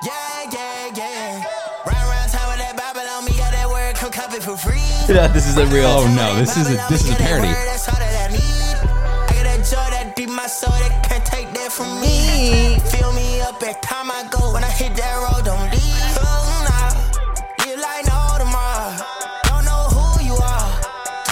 Yeah, 0.04 0.52
yeah, 0.52 0.92
yeah. 0.96 1.61
Yeah, 5.08 5.28
this 5.28 5.48
is 5.48 5.58
a 5.58 5.66
real. 5.68 5.88
Oh 5.88 6.08
no, 6.16 6.36
this 6.36 6.58
is 6.58 6.68
a 6.70 6.76
this 6.90 7.04
is 7.04 7.12
a 7.12 7.16
parody. 7.16 7.48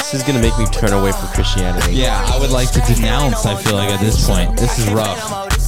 This 0.09 0.21
is 0.21 0.23
gonna 0.23 0.41
make 0.41 0.57
me 0.57 0.65
turn 0.65 0.93
away 0.93 1.11
from 1.11 1.27
Christianity. 1.29 1.93
Yeah, 1.93 2.25
I 2.33 2.39
would 2.39 2.49
like 2.49 2.71
to 2.71 2.81
denounce. 2.81 3.45
I 3.45 3.55
feel 3.61 3.75
like 3.75 3.91
at 3.91 3.99
this 3.99 4.25
point, 4.25 4.57
this 4.57 4.79
is 4.79 4.89
rough. 4.89 5.58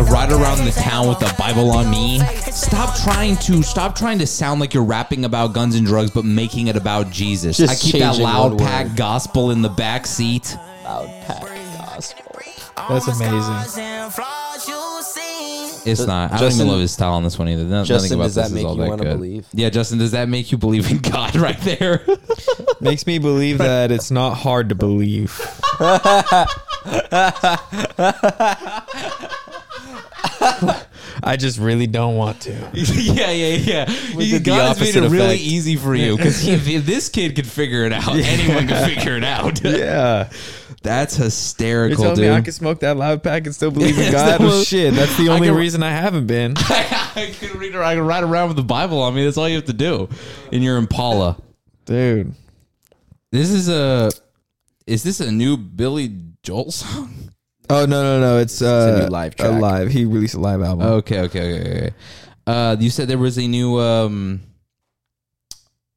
I 0.00 0.02
ride 0.04 0.32
around 0.32 0.64
the 0.64 0.70
town 0.70 1.08
with 1.08 1.18
the 1.18 1.30
Bible 1.38 1.70
on 1.72 1.90
me. 1.90 2.20
Stop 2.50 2.96
trying 3.00 3.36
to 3.36 3.62
stop 3.62 3.94
trying 3.94 4.18
to 4.20 4.26
sound 4.26 4.58
like 4.58 4.72
you're 4.72 4.82
rapping 4.82 5.26
about 5.26 5.52
guns 5.52 5.74
and 5.74 5.86
drugs, 5.86 6.10
but 6.10 6.24
making 6.24 6.68
it 6.68 6.76
about 6.76 7.10
Jesus. 7.10 7.58
Just 7.58 7.70
I 7.70 7.76
keep 7.76 8.00
that 8.00 8.12
changing 8.12 8.24
loud 8.24 8.52
one 8.54 8.58
pack 8.60 8.86
word. 8.88 8.96
gospel 8.96 9.50
in 9.50 9.60
the 9.60 9.68
back 9.68 10.06
seat. 10.06 10.56
Loud 10.84 11.06
pack 11.26 11.42
gospel. 11.76 12.24
That's 12.88 13.08
amazing. 13.08 13.56
It's 15.84 16.00
Ju- 16.00 16.06
not. 16.06 16.32
I 16.32 16.36
don't 16.36 16.46
Justin- 16.48 16.60
even 16.66 16.72
love 16.72 16.80
his 16.80 16.92
style 16.92 17.12
on 17.12 17.22
this 17.22 17.38
one 17.38 17.48
either. 17.50 17.64
No- 17.64 17.84
Justin, 17.84 18.18
nothing 18.18 18.20
about 18.20 18.24
does 18.24 18.34
that 18.36 18.48
this 18.50 18.58
is 18.60 18.64
all 18.64 18.76
you 18.76 18.80
that 18.82 18.88
wanna 18.88 19.02
good. 19.02 19.16
believe? 19.16 19.46
Yeah, 19.52 19.68
Justin, 19.68 19.98
does 19.98 20.12
that 20.12 20.30
make 20.30 20.50
you 20.50 20.56
believe 20.56 20.90
in 20.90 20.96
God 20.98 21.36
right 21.36 21.60
there? 21.60 22.06
Makes 22.80 23.06
me 23.06 23.18
believe 23.18 23.58
that 23.58 23.92
it's 23.92 24.10
not 24.10 24.32
hard 24.34 24.70
to 24.70 24.74
believe. 24.74 25.38
I 31.22 31.36
just 31.38 31.58
really 31.58 31.86
don't 31.86 32.16
want 32.16 32.40
to. 32.42 32.52
yeah, 32.74 33.30
yeah, 33.30 33.54
yeah. 33.56 33.84
With 34.16 34.26
You- 34.26 34.38
the 34.38 34.44
God 34.44 34.68
has 34.68 34.80
made 34.80 34.88
it 34.88 34.96
opposite 34.98 35.10
really 35.10 35.24
effect. 35.34 35.40
easy 35.42 35.76
for 35.76 35.94
you 35.94 36.16
because 36.16 36.46
if, 36.46 36.66
if 36.68 36.86
this 36.86 37.08
kid 37.08 37.36
could 37.36 37.46
figure 37.46 37.84
it 37.84 37.92
out, 37.92 38.08
anyone 38.14 38.66
can 38.66 38.88
figure 38.88 39.16
it 39.16 39.24
out. 39.24 39.60
Yeah. 39.64 40.30
That's 40.82 41.18
You're 41.18 41.26
hysterical, 41.26 42.02
telling 42.04 42.16
dude. 42.16 42.30
me 42.30 42.34
I 42.34 42.40
can 42.40 42.54
smoke 42.54 42.80
that 42.80 42.96
loud 42.96 43.22
pack 43.22 43.44
and 43.44 43.54
still 43.54 43.70
believe 43.70 43.98
in 43.98 44.04
Is 44.04 44.12
God? 44.12 44.26
that 44.28 44.40
Well, 44.40 44.62
shit, 44.62 44.94
that's 44.94 45.14
the 45.18 45.28
I 45.28 45.34
only 45.34 45.48
can- 45.48 45.56
reason 45.58 45.82
I 45.82 45.90
haven't 45.90 46.26
been. 46.26 46.54
I 46.56 47.34
can 47.38 47.58
read. 47.58 47.74
or 47.74 47.82
I 47.82 47.96
can 47.96 48.06
ride 48.06 48.24
around 48.24 48.48
with 48.48 48.56
the 48.56 48.62
Bible 48.62 49.02
on 49.02 49.14
me. 49.14 49.22
That's 49.24 49.36
all 49.36 49.46
you 49.46 49.56
have 49.56 49.66
to 49.66 49.74
do 49.74 50.08
in 50.52 50.62
your 50.62 50.78
Impala, 50.78 51.36
dude. 51.84 52.34
This 53.30 53.50
is 53.50 53.68
a. 53.68 54.10
Is 54.86 55.02
this 55.02 55.20
a 55.20 55.30
new 55.30 55.58
Billy 55.58 56.16
Joel 56.42 56.70
song? 56.72 57.29
Oh 57.70 57.86
no 57.86 58.02
no 58.02 58.20
no! 58.20 58.38
It's, 58.38 58.60
uh, 58.60 58.96
a 58.96 59.04
new 59.04 59.10
live 59.10 59.34
a 59.34 59.36
track. 59.36 59.60
live. 59.60 59.90
He 59.92 60.04
released 60.04 60.34
a 60.34 60.40
live 60.40 60.60
album. 60.60 60.86
Okay, 60.86 61.20
okay, 61.20 61.54
okay, 61.54 61.76
okay. 61.76 61.90
Uh, 62.44 62.76
you 62.80 62.90
said 62.90 63.06
there 63.06 63.16
was 63.16 63.38
a 63.38 63.46
new 63.46 63.78
um. 63.78 64.40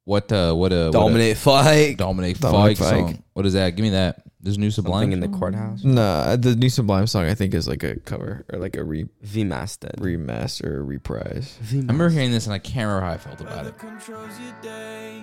What 0.04 0.30
uh 0.30 0.52
what 0.54 0.72
uh 0.72 0.84
what 0.84 0.92
Dominate 0.92 1.32
a, 1.32 1.40
Fight. 1.40 1.96
Dominate 1.96 2.38
Dominate 2.38 2.78
Fight 2.78 2.88
song. 2.88 3.22
What 3.32 3.44
is 3.46 3.54
that? 3.54 3.70
Give 3.70 3.82
me 3.82 3.90
that. 3.90 4.22
There's 4.40 4.58
new 4.58 4.70
Sublime 4.70 5.10
Something 5.10 5.22
in 5.24 5.32
the 5.32 5.36
courthouse. 5.36 5.82
Nah, 5.82 6.36
the 6.36 6.54
new 6.54 6.68
Sublime 6.68 7.06
song 7.06 7.24
I 7.24 7.34
think 7.34 7.54
is 7.54 7.66
like 7.66 7.82
a 7.82 7.98
cover 8.00 8.44
or 8.52 8.58
like 8.58 8.76
a 8.76 8.84
re 8.84 9.08
V-mastered. 9.22 9.96
remaster 9.96 10.66
or 10.66 10.84
reprise. 10.84 11.58
I 11.72 11.76
remember 11.76 12.10
hearing 12.10 12.30
this 12.30 12.44
and 12.44 12.52
I 12.52 12.58
can't 12.58 12.86
remember 12.86 13.06
how 13.06 13.12
I 13.12 13.16
felt 13.16 13.40
about 13.40 13.66
it. 13.66 13.78
controls 13.78 14.38
your 14.38 14.54
day. 14.62 15.22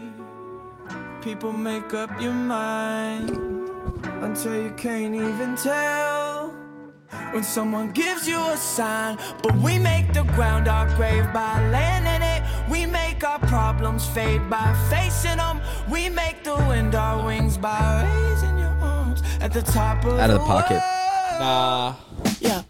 People 1.21 1.53
make 1.53 1.93
up 1.93 2.19
your 2.19 2.33
mind 2.33 3.70
until 4.21 4.55
you 4.61 4.71
can't 4.71 5.15
even 5.15 5.55
tell. 5.55 6.53
When 7.33 7.43
someone 7.43 7.91
gives 7.91 8.27
you 8.27 8.39
a 8.39 8.57
sign, 8.57 9.17
but 9.41 9.55
we 9.57 9.79
make 9.79 10.13
the 10.13 10.23
ground 10.35 10.67
our 10.67 10.87
grave 10.95 11.31
by 11.33 11.61
landing 11.69 12.21
it. 12.21 12.41
We 12.69 12.85
make 12.85 13.23
our 13.23 13.39
problems 13.39 14.05
fade 14.07 14.49
by 14.49 14.73
facing 14.89 15.37
them. 15.37 15.61
We 15.89 16.09
make 16.09 16.43
the 16.43 16.55
wind 16.55 16.95
our 16.95 17.25
wings 17.25 17.57
by 17.57 18.03
raising 18.03 18.57
your 18.57 18.75
arms 18.81 19.21
at 19.39 19.51
the 19.53 19.61
top 19.61 20.05
of 20.05 20.19
Out 20.19 20.29
of 20.29 20.39
the 20.39 20.39
the 20.39 20.45
pocket. 20.45 20.81
Nah. 21.39 21.95
Yeah. 22.39 22.63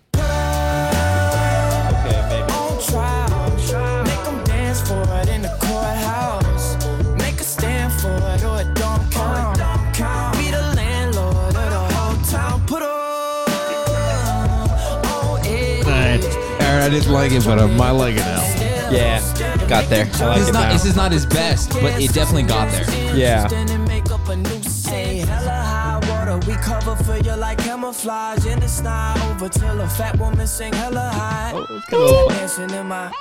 Didn't 16.91 17.11
like 17.11 17.31
it, 17.31 17.43
but 17.45 17.59
I 17.59 17.65
might 17.65 17.91
like 17.91 18.15
it 18.15 18.19
now. 18.19 18.43
Yeah, 18.91 19.19
Got 19.67 19.89
there. 19.89 20.05
I 20.15 20.25
like 20.27 20.37
This 20.39 20.43
is 20.43 20.49
it 20.49 20.53
not. 20.53 20.63
now. 20.67 20.73
This 20.73 20.85
is 20.85 20.95
not 20.95 21.11
his 21.11 21.25
best, 21.25 21.69
but 21.71 22.01
it 22.01 22.13
definitely 22.13 22.43
got 22.43 22.69
there. 22.71 23.15
Yeah. 23.15 23.47
Stand 23.47 23.69
and 23.69 23.87
make 23.87 24.11
up 24.11 24.27
a 24.27 24.35
new 24.35 24.61
say 24.63 25.17
hella 25.19 25.49
high 25.49 25.99
water. 26.09 26.37
We 26.45 26.53
cover 26.55 26.95
for 27.03 27.17
you 27.17 27.33
like 27.35 27.57
camouflage 27.59 28.45
in 28.45 28.59
the 28.59 28.67
sky. 28.67 29.15
Over 29.31 29.47
till 29.49 29.79
a 29.79 29.87
fat 29.87 30.19
woman 30.19 30.45
sing 30.45 30.73
hella 30.73 31.09
high. 31.13 31.53
Dancing 31.89 32.69
in 32.71 32.87
my 32.87 33.11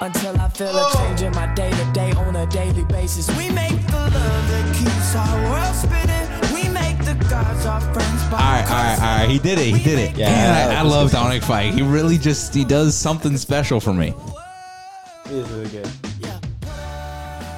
until 0.00 0.40
I 0.40 0.48
feel 0.48 0.68
a 0.74 0.90
change 0.96 1.20
in 1.20 1.32
my 1.32 1.52
day 1.54 1.70
to 1.70 1.92
day 1.92 2.12
on 2.12 2.34
a 2.36 2.46
daily 2.46 2.84
basis. 2.84 3.28
We 3.36 3.50
make 3.50 3.76
the 3.88 3.96
love 3.98 4.12
that 4.50 4.74
keeps 4.74 5.14
our 5.14 5.50
world 5.50 5.74
spinning. 5.74 6.29
All 7.22 8.38
right, 8.38 8.64
all 8.64 8.70
right, 8.70 8.98
all 8.98 9.18
right. 9.18 9.28
He 9.30 9.38
did 9.38 9.58
it. 9.58 9.74
He 9.76 9.82
did 9.84 9.98
it. 9.98 10.16
Yeah, 10.16 10.30
Man, 10.30 10.50
I 10.54 10.62
I, 10.62 10.66
like 10.68 10.76
I 10.78 10.82
this 10.84 10.92
love 10.92 11.10
song. 11.10 11.22
Dominic 11.24 11.42
Fike. 11.42 11.74
He 11.74 11.82
really 11.82 12.16
just 12.18 12.54
he 12.54 12.64
does 12.64 12.94
something 12.96 13.36
special 13.36 13.80
for 13.80 13.92
me. 13.92 14.14
It 15.26 15.32
is 15.32 15.48
really 15.50 15.68
good. 15.68 15.88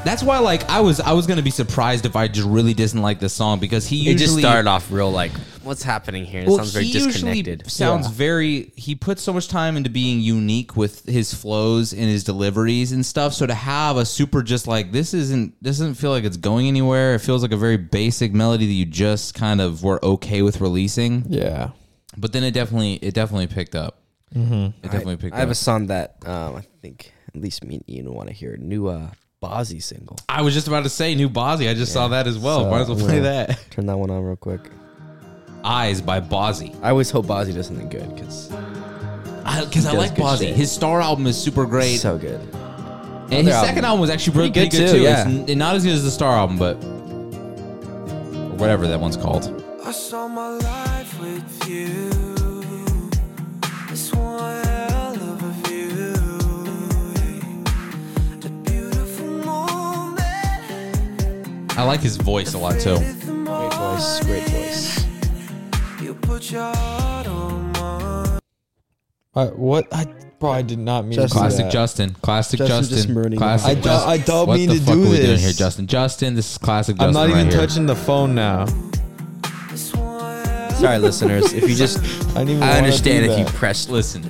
That's 0.04 0.22
why, 0.22 0.38
like, 0.40 0.68
I 0.68 0.80
was 0.80 0.98
I 1.00 1.12
was 1.12 1.26
gonna 1.26 1.42
be 1.42 1.50
surprised 1.50 2.06
if 2.06 2.16
I 2.16 2.26
just 2.28 2.46
really 2.48 2.74
didn't 2.74 3.02
like 3.02 3.20
this 3.20 3.32
song 3.32 3.60
because 3.60 3.86
he 3.86 3.96
usually 3.96 4.14
It 4.14 4.18
just 4.18 4.38
started 4.38 4.68
off 4.68 4.90
real 4.90 5.10
like, 5.10 5.30
what's 5.62 5.82
happening 5.84 6.24
here? 6.24 6.42
It 6.42 6.48
Well, 6.48 6.56
sounds 6.56 6.72
very 6.72 6.86
he 6.86 6.92
disconnected. 6.92 7.70
Sounds 7.70 8.06
Yeah. 8.08 8.12
very. 8.12 8.72
He 8.76 8.94
puts 8.96 9.22
so 9.22 9.32
much 9.32 9.46
time 9.48 9.76
into 9.76 9.90
being 9.90 10.20
unique 10.20 10.76
with 10.76 11.06
his 11.06 11.32
flows 11.32 11.92
and 11.92 12.02
his 12.02 12.24
deliveries 12.24 12.90
and 12.92 13.06
stuff. 13.06 13.32
So 13.32 13.46
to 13.46 13.54
have 13.54 13.96
a 13.96 14.04
super 14.04 14.42
just 14.42 14.66
like 14.66 14.90
this 14.90 15.14
isn't 15.14 15.62
doesn't 15.62 15.94
feel 15.94 16.10
like 16.10 16.24
it's 16.24 16.36
going 16.36 16.66
anywhere. 16.66 17.14
It 17.14 17.20
feels 17.20 17.42
like 17.42 17.52
a 17.52 17.56
very 17.56 17.76
basic 17.76 18.32
melody 18.34 18.66
that 18.66 18.72
you 18.72 18.84
just 18.86 19.34
kind 19.34 19.60
of 19.60 19.82
were 19.84 20.04
okay 20.04 20.42
with 20.42 20.60
releasing. 20.60 21.26
Yeah. 21.28 21.70
But 22.16 22.32
then 22.32 22.42
it 22.42 22.50
definitely 22.52 22.94
it 22.94 23.14
definitely 23.14 23.46
picked 23.46 23.76
up. 23.76 23.98
Mm-hmm. 24.34 24.54
It 24.54 24.82
definitely 24.82 25.16
picked 25.16 25.32
up. 25.32 25.36
I 25.36 25.40
have 25.40 25.50
a 25.50 25.54
song 25.54 25.86
that 25.86 26.16
um, 26.26 26.56
I 26.56 26.62
think 26.80 27.12
at 27.34 27.40
least 27.40 27.62
me 27.64 27.76
and 27.76 27.84
Ian 27.88 28.12
want 28.12 28.28
to 28.28 28.34
hear. 28.34 28.56
New 28.56 28.88
uh, 28.88 29.10
Bazzi 29.42 29.82
single. 29.82 30.16
I 30.28 30.42
was 30.42 30.54
just 30.54 30.68
about 30.68 30.84
to 30.84 30.88
say 30.88 31.14
new 31.14 31.28
Bazzi. 31.28 31.68
I 31.68 31.74
just 31.74 31.92
saw 31.92 32.08
that 32.08 32.26
as 32.26 32.38
well. 32.38 32.60
So, 32.60 32.70
Might 32.70 32.80
as 32.82 32.88
well 32.88 32.98
I'm 32.98 33.04
play 33.04 33.16
gonna 33.16 33.46
that. 33.48 33.58
Turn 33.70 33.86
that 33.86 33.98
one 33.98 34.10
on 34.10 34.22
real 34.22 34.36
quick. 34.36 34.60
Eyes 35.64 36.00
by 36.00 36.20
Bazzi. 36.20 36.74
I 36.82 36.90
always 36.90 37.10
hope 37.10 37.26
Bazzi 37.26 37.52
does 37.54 37.66
something 37.66 37.88
good 37.88 38.14
because 38.14 38.48
Because 38.48 39.44
I, 39.44 39.60
He 39.64 39.70
does 39.70 39.94
like 39.94 40.14
good 40.14 40.24
Bazzi. 40.24 40.38
shit. 40.38 40.54
His 40.56 40.70
Star 40.72 41.00
album 41.00 41.26
is 41.26 41.36
super 41.36 41.66
great. 41.66 41.98
so 41.98 42.16
good. 42.18 42.40
and 43.30 43.46
his 43.46 43.54
Other 43.56 43.66
second 43.66 43.84
album. 43.84 43.84
album 43.84 44.00
was 44.00 44.10
actually 44.10 44.34
pretty, 44.34 44.52
Pretty 44.52 44.68
pretty 44.70 44.84
good 44.84 44.86
good, 44.86 44.92
too, 44.92 44.98
too. 44.98 45.04
yeah. 45.04 45.28
It's 45.28 45.50
n- 45.50 45.58
not 45.58 45.74
as 45.76 45.84
good 45.84 45.92
as 45.94 46.04
the 46.04 46.10
Star 46.10 46.36
album, 46.36 46.58
but 46.58 46.76
or 46.76 48.56
whatever 48.56 48.86
that 48.86 49.00
one's 49.00 49.16
called. 49.16 49.44
I 49.84 49.90
saw 49.92 50.28
my 50.28 50.48
life 50.48 51.20
with 51.20 51.68
you. 51.68 52.11
I 61.76 61.84
like 61.84 62.00
his 62.00 62.16
voice 62.16 62.54
a 62.54 62.58
lot 62.58 62.78
too. 62.78 62.96
Great 62.96 63.72
voice. 63.74 64.20
Great 64.24 64.48
voice. 64.48 65.04
You 66.02 66.14
put 66.14 66.50
your 66.50 66.62
on. 66.62 68.38
Uh, 69.34 69.46
what? 69.48 69.86
I 69.92 70.04
bro, 70.38 70.50
I 70.50 70.60
did 70.62 70.78
not 70.78 71.04
mean 71.06 71.14
Just 71.14 71.32
to 71.32 71.38
do 71.38 71.40
Classic 71.40 71.64
that. 71.64 71.72
Justin. 71.72 72.10
Classic 72.20 72.58
Justin 72.58 72.78
Justin. 72.80 72.96
just 72.98 73.08
ruining 73.08 73.38
Classic 73.38 73.70
I 73.70 73.74
don't- 73.74 73.82
Justin. 73.84 74.10
I 74.10 74.18
don't 74.18 74.46
what 74.48 74.58
mean 74.58 74.68
the 74.68 74.74
to 74.78 74.80
fuck 74.84 74.94
do 74.94 75.00
are 75.00 75.04
we 75.10 75.16
doing 75.16 75.22
this. 75.22 75.40
here, 75.42 75.52
Justin? 75.52 75.86
Justin, 75.86 76.34
this 76.34 76.50
is 76.52 76.58
classic 76.58 76.96
Justin. 76.96 77.08
I'm 77.08 77.14
not 77.14 77.30
even 77.30 77.44
right 77.46 77.52
here. 77.52 77.60
touching 77.66 77.86
the 77.86 77.96
phone 77.96 78.34
now. 78.34 78.66
It's 79.70 79.94
one 79.94 80.44
hell 80.44 80.70
Sorry, 80.72 80.98
listeners. 80.98 81.52
If 81.54 81.66
you 81.68 81.74
just, 81.74 81.98
I 82.36 82.40
didn't 82.40 82.50
even 82.50 82.62
I 82.64 82.66
wanna 82.68 82.78
understand 82.82 83.24
do 83.24 83.32
if 83.32 83.38
you 83.38 83.44
that. 83.46 83.54
pressed. 83.54 83.88
Listen, 83.88 84.22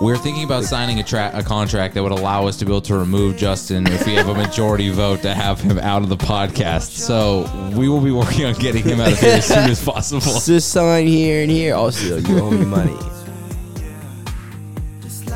we're 0.00 0.16
thinking 0.16 0.44
about 0.44 0.64
signing 0.64 1.00
a, 1.00 1.02
tra- 1.02 1.30
a 1.34 1.42
contract 1.42 1.94
that 1.94 2.02
would 2.02 2.12
allow 2.12 2.46
us 2.46 2.56
to 2.58 2.64
be 2.64 2.70
able 2.70 2.80
to 2.82 2.96
remove 2.96 3.36
Justin 3.36 3.86
if 3.88 4.06
we 4.06 4.14
have 4.14 4.28
a 4.28 4.34
majority 4.34 4.90
vote 4.90 5.22
to 5.22 5.34
have 5.34 5.60
him 5.60 5.78
out 5.78 6.02
of 6.02 6.08
the 6.08 6.16
podcast. 6.16 6.90
So 6.90 7.50
we 7.76 7.88
will 7.88 8.00
be 8.00 8.12
working 8.12 8.44
on 8.44 8.54
getting 8.54 8.84
him 8.84 9.00
out 9.00 9.12
of 9.12 9.18
here 9.18 9.34
as 9.34 9.46
soon 9.46 9.70
as 9.70 9.84
possible. 9.84 10.20
Just 10.44 10.70
sign 10.70 11.06
here 11.06 11.42
and 11.42 11.50
here. 11.50 11.74
Oh, 11.74 11.84
also, 11.84 12.18
you 12.18 12.38
owe 12.38 12.50
me 12.50 12.64
money. 12.64 12.96
This 15.00 15.28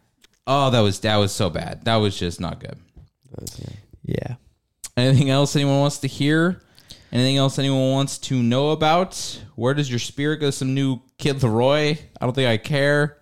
Oh, 0.48 0.70
that 0.72 0.80
was 0.80 1.00
that 1.02 1.18
was 1.18 1.32
so 1.32 1.50
bad. 1.50 1.86
That 1.86 1.98
was 1.98 2.18
just 2.18 2.40
not 2.42 2.60
good. 2.60 2.76
Yeah. 4.04 4.36
Anything 4.98 5.30
else 5.30 5.56
anyone 5.56 5.80
wants 5.80 6.00
to 6.00 6.08
hear? 6.08 6.62
Anything 7.12 7.38
else 7.38 7.60
anyone 7.60 7.92
wants 7.92 8.18
to 8.20 8.42
know 8.42 8.72
about? 8.72 9.16
Where 9.56 9.74
does 9.74 9.90
your 9.90 10.00
spirit 10.00 10.38
go? 10.38 10.50
Some 10.50 10.74
new 10.74 11.00
Kid 11.18 11.38
LAROI. 11.38 11.98
I 12.20 12.26
don't 12.26 12.34
think 12.34 12.50
I 12.50 12.58
care. 12.58 13.18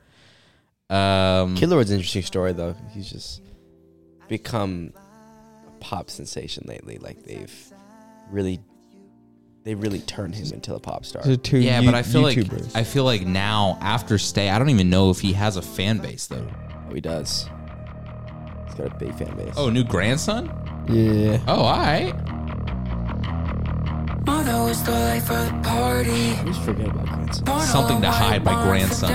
Um, 0.90 1.56
Kid 1.56 1.70
LAROI's 1.70 1.90
an 1.92 1.98
interesting 1.98 2.24
story 2.24 2.54
though. 2.54 2.76
He's 2.92 3.10
just 3.10 3.42
become 4.28 4.94
a 5.68 5.72
pop 5.80 6.10
sensation 6.10 6.64
lately. 6.68 6.98
Like 6.98 7.24
they've 7.24 7.54
really, 8.32 8.60
they 9.64 9.76
really 9.76 10.00
turned 10.00 10.34
him 10.36 10.52
into 10.54 10.74
a 10.74 10.80
pop 10.80 11.06
star. 11.06 11.22
Two 11.38 11.60
yeah, 11.60 11.80
you- 11.80 11.86
but 11.86 11.94
I 11.96 12.02
feel 12.02 12.24
YouTubers. 12.24 12.68
like 12.74 12.76
I 12.76 12.84
feel 12.84 13.04
like 13.04 13.26
now 13.26 13.78
after 13.82 14.18
Stay, 14.18 14.50
I 14.50 14.58
don't 14.58 14.70
even 14.70 14.90
know 14.90 15.10
if 15.12 15.20
he 15.20 15.34
has 15.34 15.58
a 15.58 15.62
fan 15.62 16.00
base 16.00 16.26
though. 16.28 16.48
Oh, 16.90 16.94
he 16.94 17.02
does. 17.02 17.48
He's 18.66 18.76
got 18.76 18.88
a 18.88 18.96
big 18.98 19.14
fan 19.16 19.36
base. 19.38 19.54
Oh, 19.58 19.70
new 19.70 19.84
grandson. 19.84 20.48
Yeah. 20.90 21.40
Oh, 21.48 21.62
all 21.62 21.78
right. 21.78 22.14
Mother 24.26 24.64
was 24.64 24.84
the 24.84 24.92
life 24.92 25.30
of 25.32 25.46
the 25.48 25.70
party. 25.70 26.32
I 26.32 26.44
just 26.46 26.62
forget 26.64 26.88
about 26.88 27.06
grandson. 27.08 27.62
Something 27.62 28.02
to 28.02 28.12
hide 28.12 28.44
my 28.44 28.64
grandson. 28.64 29.10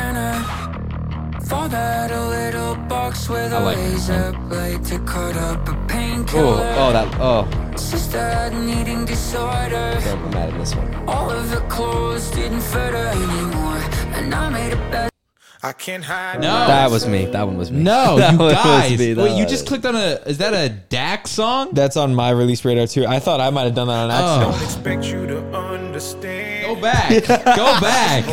Father 1.47 1.77
had 1.77 2.11
a 2.11 2.29
little 2.29 2.75
box 2.89 3.29
with 3.29 3.53
I 3.53 3.61
a 3.61 3.65
like 3.65 3.77
this 3.77 4.09
razor 4.09 4.33
song. 4.33 4.49
blade 4.49 4.85
to 4.87 4.99
cut 5.01 5.37
up 5.37 5.69
a 5.69 5.73
Oh, 5.73 5.85
painkiller. 5.89 6.75
oh, 6.79 6.93
that. 6.93 7.17
Oh, 7.21 7.77
Sister 7.77 8.19
had 8.19 8.53
an 8.53 8.69
eating 8.69 9.05
disorder. 9.05 9.99
I'm 10.07 10.31
mad 10.31 10.51
at 10.53 10.59
this 10.59 10.75
one. 10.75 10.95
All 11.07 11.31
of 11.31 11.49
her 11.51 11.61
clothes 11.69 12.31
didn't 12.31 12.61
fit 12.63 12.93
her 12.95 13.07
anymore. 13.09 13.81
And 14.15 14.35
I 14.35 14.49
made 14.49 14.73
a 14.73 14.77
bet. 14.91 15.11
I 15.63 15.73
can't 15.73 16.05
hide. 16.05 16.41
No. 16.41 16.67
That 16.67 16.91
was 16.91 17.07
me. 17.07 17.27
That 17.27 17.47
one 17.47 17.57
was 17.57 17.71
me. 17.71 17.83
No, 17.83 18.17
That 18.19 18.33
you 18.33 18.39
one 18.39 18.47
was 18.49 18.55
guys. 18.55 18.99
me. 18.99 19.15
Wait, 19.15 19.37
you 19.39 19.47
just 19.47 19.67
clicked 19.67 19.85
on 19.87 19.97
a. 19.97 20.21
Is 20.27 20.39
that 20.39 20.53
a 20.55 20.69
Dak 20.71 21.27
song? 21.29 21.71
That's 21.73 21.97
on 21.97 22.15
my 22.15 22.31
release 22.31 22.65
radar 22.65 22.87
too. 22.87 23.07
I 23.07 23.19
thought 23.19 23.41
I 23.41 23.51
might 23.51 23.65
have 23.65 23.75
done 23.75 23.89
that 23.89 24.11
on 24.11 24.11
oh. 24.11 24.15
accident. 24.15 24.57
Oh. 24.61 24.65
Expect 24.65 25.05
you 25.07 25.27
to 25.27 25.39
understand. 25.57 26.67
Go 26.75 26.81
back. 26.81 27.11
Go 27.57 27.81
back. 27.81 28.25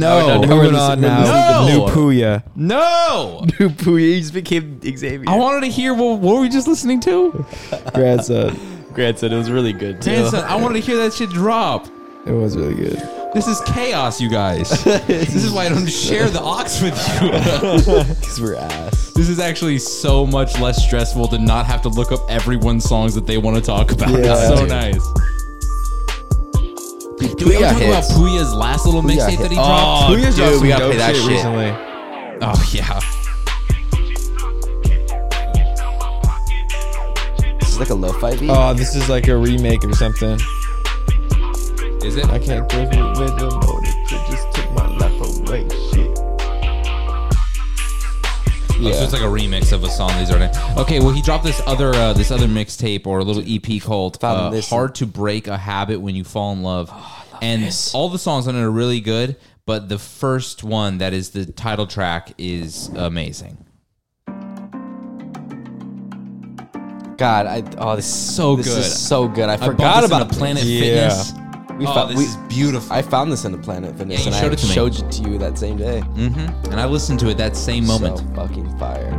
No, 0.00 0.18
oh, 0.18 0.26
no, 0.26 0.40
no, 0.40 0.56
we're 0.56 0.62
moving 0.62 0.78
on 0.78 1.00
now. 1.00 1.60
listening- 1.62 1.78
New 1.78 1.92
Pouya. 1.92 2.42
No. 2.56 3.44
New 3.60 3.68
Pouya 3.70 4.14
He 4.14 4.20
just 4.20 4.34
became 4.34 4.80
Xavier. 4.80 5.28
I 5.28 5.36
wanted 5.36 5.60
to 5.62 5.68
hear 5.68 5.94
what, 5.94 6.20
what 6.20 6.36
were 6.36 6.40
we 6.40 6.48
just 6.48 6.66
listening 6.66 7.00
to? 7.00 7.44
Grandson. 7.94 8.58
grandson. 8.92 9.32
It 9.32 9.36
was 9.36 9.50
really 9.50 9.72
good 9.72 10.00
too. 10.00 10.10
Grandson, 10.10 10.44
I 10.44 10.56
wanted 10.56 10.74
to 10.74 10.80
hear 10.80 10.96
that 10.98 11.12
shit 11.12 11.30
drop. 11.30 11.86
It 12.24 12.32
was 12.32 12.56
really 12.56 12.74
good. 12.74 13.02
This 13.34 13.48
is 13.48 13.60
chaos, 13.62 14.20
you 14.20 14.28
guys. 14.28 14.68
this 14.84 15.34
is 15.34 15.50
why 15.50 15.66
I 15.66 15.68
don't 15.70 15.86
share 15.86 16.28
the 16.28 16.40
aux 16.40 16.64
with 16.82 16.96
you. 17.22 18.14
Because 18.14 18.40
we're 18.40 18.56
ass. 18.56 19.12
this 19.14 19.28
is 19.28 19.40
actually 19.40 19.78
so 19.78 20.26
much 20.26 20.58
less 20.60 20.84
stressful 20.84 21.28
to 21.28 21.38
not 21.38 21.66
have 21.66 21.82
to 21.82 21.88
look 21.88 22.12
up 22.12 22.20
everyone's 22.30 22.84
songs 22.84 23.14
that 23.14 23.26
they 23.26 23.38
want 23.38 23.56
to 23.56 23.62
talk 23.62 23.90
about. 23.90 24.10
Yeah. 24.10 24.34
it's 24.34 24.48
so 24.48 24.66
Dude. 27.18 27.30
nice. 27.30 27.44
We 27.44 27.54
Pouya 27.54 27.62
ever 27.62 27.78
talk 27.78 27.82
about. 27.88 28.04
Pouya's 28.04 28.54
last 28.54 28.86
little 28.86 29.02
mixtape 29.02 29.38
that 29.38 29.50
he 29.50 29.56
dropped? 29.56 30.10
Oh, 30.10 30.14
Pouya's 30.14 30.34
dude, 30.34 30.36
dropped 30.36 30.52
some 30.54 30.62
we 30.62 30.68
gotta 30.68 30.84
dope 30.84 30.90
play 30.92 30.98
that 30.98 31.14
shit 31.14 31.24
shit. 31.24 31.32
recently. 31.32 31.70
Oh 32.44 32.70
yeah. 32.72 33.00
This 37.60 37.68
is 37.70 37.78
like 37.78 37.90
a 37.90 37.94
lo-fi 37.94 38.36
beat. 38.36 38.50
Oh, 38.50 38.74
this 38.74 38.94
is 38.94 39.08
like 39.08 39.28
a 39.28 39.36
remake 39.36 39.84
or 39.84 39.92
something. 39.94 40.38
Is 42.04 42.16
it? 42.16 42.26
I 42.30 42.38
can't 42.38 42.68
give 42.68 42.92
it 42.92 43.18
with 43.18 43.38
the 43.38 43.48
Oh, 48.88 48.92
so 48.92 49.04
it's 49.04 49.12
like 49.12 49.22
a 49.22 49.26
remix 49.26 49.72
of 49.72 49.84
a 49.84 49.90
song 49.90 50.10
these 50.18 50.30
are. 50.30 50.50
Okay, 50.80 50.98
well 51.00 51.10
he 51.12 51.22
dropped 51.22 51.44
this 51.44 51.60
other 51.66 51.94
uh, 51.94 52.12
this 52.12 52.30
other 52.30 52.46
mixtape 52.46 53.06
or 53.06 53.20
a 53.20 53.24
little 53.24 53.42
EP 53.46 53.80
called 53.82 54.18
uh, 54.22 54.60
"Hard 54.62 54.94
to 54.96 55.06
Break 55.06 55.46
a 55.48 55.56
Habit 55.56 56.00
When 56.00 56.14
You 56.16 56.24
Fall 56.24 56.52
in 56.52 56.62
Love," 56.62 56.90
and 57.40 57.62
this. 57.64 57.94
all 57.94 58.08
the 58.08 58.18
songs 58.18 58.48
on 58.48 58.56
it 58.56 58.60
are 58.60 58.70
really 58.70 59.00
good. 59.00 59.36
But 59.64 59.88
the 59.88 59.98
first 59.98 60.64
one, 60.64 60.98
that 60.98 61.12
is 61.12 61.30
the 61.30 61.46
title 61.46 61.86
track, 61.86 62.32
is 62.36 62.88
amazing. 62.96 63.64
God, 67.16 67.46
I 67.46 67.62
oh 67.78 67.94
this 67.94 68.06
is 68.06 68.34
So 68.36 68.56
this 68.56 68.66
good. 68.68 68.78
is 68.78 68.98
so 69.00 69.28
good. 69.28 69.48
I 69.48 69.54
I 69.54 69.56
forgot 69.58 70.02
about 70.04 70.30
Planet 70.32 70.64
Yeah. 70.64 70.80
Fitness. 71.08 71.32
We 71.82 71.88
oh, 71.88 71.94
found- 71.94 72.10
this 72.10 72.18
we- 72.18 72.24
is 72.26 72.36
beautiful. 72.48 72.92
I 72.92 73.02
found 73.02 73.32
this 73.32 73.44
in 73.44 73.50
the 73.50 73.58
Planet 73.58 73.98
Fitness, 73.98 74.20
Yeah, 74.20 74.26
and 74.26 74.36
showed 74.36 74.50
I 74.50 74.54
it 74.54 74.58
to 74.60 74.66
me. 74.68 74.72
showed 74.72 74.94
it 75.00 75.10
to 75.10 75.22
you 75.28 75.36
that 75.38 75.58
same 75.58 75.76
day. 75.76 75.98
hmm 76.00 76.38
And 76.70 76.80
I 76.80 76.86
listened 76.86 77.18
to 77.20 77.28
it 77.28 77.36
that 77.38 77.56
same 77.56 77.84
moment. 77.86 78.18
So 78.18 78.24
fucking 78.36 78.78
fire. 78.78 79.10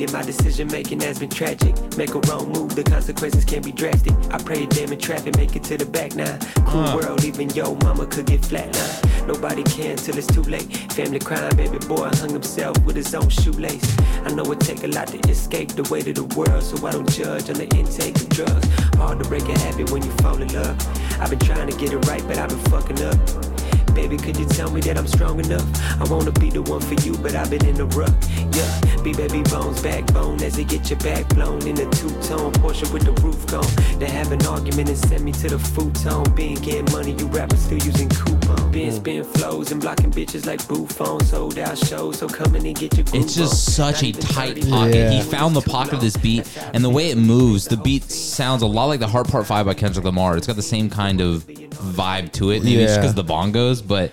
Lately, 0.00 0.18
my 0.18 0.22
decision 0.22 0.68
making 0.68 1.00
has 1.00 1.18
been 1.18 1.28
tragic. 1.28 1.74
Make 1.98 2.14
a 2.14 2.20
wrong 2.20 2.50
move, 2.50 2.74
the 2.74 2.82
consequences 2.82 3.44
can 3.44 3.60
be 3.60 3.70
drastic. 3.70 4.14
I 4.30 4.38
pray 4.38 4.64
damn 4.64 4.90
in 4.90 4.98
traffic, 4.98 5.36
make 5.36 5.54
it 5.56 5.62
to 5.64 5.76
the 5.76 5.84
back 5.84 6.14
now. 6.14 6.38
Cool 6.64 6.80
Uh. 6.80 6.96
world, 6.96 7.24
even 7.24 7.50
yo 7.50 7.74
mama 7.82 8.06
could 8.06 8.24
get 8.24 8.40
flatlined. 8.40 9.26
Nobody 9.26 9.62
can 9.62 9.96
till 9.96 10.16
it's 10.16 10.26
too 10.26 10.42
late. 10.44 10.74
Family 10.94 11.18
crime, 11.18 11.54
baby 11.54 11.76
boy 11.86 12.08
hung 12.14 12.30
himself 12.30 12.78
with 12.86 12.96
his 12.96 13.14
own 13.14 13.28
shoelace. 13.28 13.94
I 14.24 14.32
know 14.32 14.50
it 14.52 14.60
take 14.60 14.84
a 14.84 14.86
lot 14.88 15.08
to 15.08 15.18
escape 15.28 15.68
the 15.72 15.86
weight 15.92 16.08
of 16.08 16.14
the 16.14 16.24
world, 16.34 16.62
so 16.62 16.86
I 16.86 16.92
don't 16.92 17.10
judge 17.10 17.50
on 17.50 17.56
the 17.56 17.68
intake 17.76 18.16
of 18.16 18.28
drugs. 18.30 18.68
Hard 18.96 19.22
to 19.22 19.28
break 19.28 19.46
a 19.50 19.58
habit 19.58 19.90
when 19.90 20.02
you 20.02 20.12
fall 20.22 20.40
in 20.40 20.50
love. 20.54 20.76
I've 21.20 21.28
been 21.28 21.40
trying 21.40 21.68
to 21.68 21.76
get 21.76 21.92
it 21.92 21.98
right, 22.08 22.26
but 22.26 22.38
I've 22.38 22.48
been 22.48 22.64
fucking 22.72 23.02
up. 23.04 23.49
Baby, 23.94 24.16
could 24.16 24.36
you 24.36 24.46
tell 24.46 24.70
me 24.70 24.80
that 24.82 24.96
I'm 24.96 25.06
strong 25.06 25.40
enough? 25.40 25.66
I 26.00 26.04
wanna 26.04 26.32
be 26.32 26.50
the 26.50 26.62
one 26.62 26.80
for 26.80 26.94
you, 26.94 27.16
but 27.18 27.34
I've 27.34 27.50
been 27.50 27.64
in 27.66 27.74
the 27.74 27.86
rut. 27.86 28.12
Yeah, 28.52 29.02
be 29.02 29.12
baby 29.12 29.42
bones, 29.42 29.82
backbone 29.82 30.42
as 30.42 30.56
they 30.56 30.64
get 30.64 30.90
your 30.90 30.98
back 31.00 31.28
blown 31.28 31.66
in 31.66 31.78
a 31.78 31.90
two-tone 31.90 32.52
Porsche 32.54 32.90
with 32.92 33.04
the 33.04 33.12
roof 33.22 33.46
gone. 33.46 33.66
They 33.98 34.08
have 34.08 34.32
an 34.32 34.44
argument 34.46 34.88
and 34.88 34.98
send 34.98 35.24
me 35.24 35.32
to 35.32 35.48
the 35.48 35.58
futon. 35.58 36.34
Being 36.34 36.56
getting 36.56 36.90
money, 36.92 37.12
you 37.12 37.26
rappers 37.28 37.60
still 37.60 37.78
using 37.78 38.08
coupon. 38.08 38.69
Being 38.70 38.92
spin 38.92 39.24
flows 39.24 39.72
and 39.72 39.80
blocking 39.80 40.12
bitches 40.12 40.46
like 40.46 40.66
booth 40.68 40.92
phones. 40.92 41.30
Sold 41.30 41.58
out 41.58 41.76
shows, 41.76 42.18
so 42.18 42.28
come 42.28 42.54
in 42.54 42.64
and 42.66 42.78
get 42.78 42.96
your 42.96 43.04
It's 43.12 43.34
just 43.34 43.74
such 43.74 44.02
a 44.04 44.12
tight 44.12 44.68
pocket. 44.68 44.94
Yeah. 44.94 45.10
He 45.10 45.22
found 45.22 45.56
the 45.56 45.60
pocket 45.60 45.94
of 45.94 46.00
this 46.00 46.16
beat, 46.16 46.46
and 46.72 46.84
the 46.84 46.88
way 46.90 47.10
it 47.10 47.18
moves, 47.18 47.64
the 47.66 47.76
beat 47.76 48.04
sounds 48.04 48.62
a 48.62 48.66
lot 48.66 48.86
like 48.86 49.00
the 49.00 49.08
Heart 49.08 49.28
Part 49.28 49.46
Five 49.46 49.66
by 49.66 49.74
Kendrick 49.74 50.04
Lamar. 50.04 50.36
It's 50.36 50.46
got 50.46 50.54
the 50.56 50.62
same 50.62 50.88
kind 50.88 51.20
of 51.20 51.44
vibe 51.46 52.30
to 52.32 52.50
it, 52.50 52.62
maybe 52.62 52.76
just 52.82 52.94
Yeah. 52.94 53.00
because 53.00 53.14
the 53.14 53.24
bongos, 53.24 53.86
but 53.86 54.12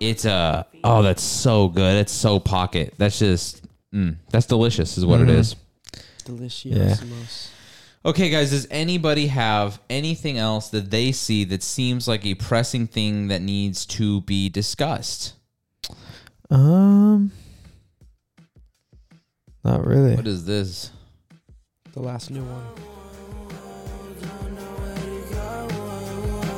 it's 0.00 0.26
uh 0.26 0.64
oh, 0.84 1.02
that's 1.02 1.22
so 1.22 1.68
good. 1.68 1.96
It's 1.96 2.12
so 2.12 2.38
pocket. 2.38 2.92
That's 2.98 3.18
just 3.18 3.62
mm, 3.94 4.16
that's 4.30 4.46
delicious, 4.46 4.98
is 4.98 5.06
what 5.06 5.20
it 5.22 5.30
is. 5.30 5.56
Delicious. 6.26 7.50
Okay, 8.08 8.30
guys, 8.30 8.52
does 8.52 8.66
anybody 8.70 9.26
have 9.26 9.82
anything 9.90 10.38
else 10.38 10.70
that 10.70 10.90
they 10.90 11.12
see 11.12 11.44
that 11.44 11.62
seems 11.62 12.08
like 12.08 12.24
a 12.24 12.34
pressing 12.36 12.86
thing 12.86 13.28
that 13.28 13.42
needs 13.42 13.84
to 13.84 14.22
be 14.22 14.48
discussed? 14.48 15.34
Um, 16.48 17.30
not 19.62 19.86
really. 19.86 20.16
What 20.16 20.26
is 20.26 20.46
this? 20.46 20.90
The 21.92 22.00
last 22.00 22.30
new 22.30 22.40
one. 22.40 22.64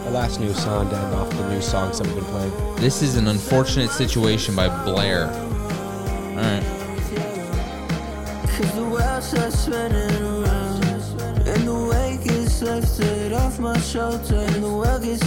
The 0.04 0.10
last 0.12 0.38
new 0.38 0.54
song, 0.54 0.88
Dan, 0.88 1.14
off 1.14 1.30
the 1.30 1.48
new 1.48 1.60
songs 1.60 1.98
that 1.98 2.06
we've 2.06 2.14
been 2.14 2.24
playing. 2.26 2.76
This 2.76 3.02
is 3.02 3.16
an 3.16 3.26
unfortunate 3.26 3.90
situation 3.90 4.54
by 4.54 4.68
Blair. 4.84 5.26
All 5.26 6.36
right. 6.36 6.62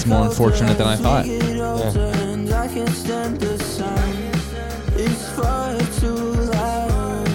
It's 0.03 0.05
more 0.05 0.25
unfortunate 0.25 0.77
than 0.77 0.87
I 0.87 0.95
thought. 0.97 1.25
Yeah. 1.25 1.97
And 1.97 2.51
I 2.51 2.67
can't 2.67 2.89
stand 2.89 3.39
the 3.39 3.57
sound 3.57 4.17
It's 4.99 5.29
far 5.29 5.77
too 5.99 6.33
loud 6.51 7.25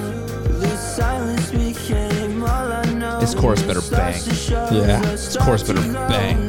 The 0.60 0.76
silence 0.76 1.50
became 1.50 2.42
all 2.42 2.72
I 2.72 2.84
know 2.92 3.20
This 3.20 3.34
chorus 3.34 3.62
better 3.62 3.80
bang. 3.90 4.20
Yeah. 4.70 5.00
This 5.00 5.36
chorus 5.36 5.62
better 5.62 5.80
bang. 6.08 6.46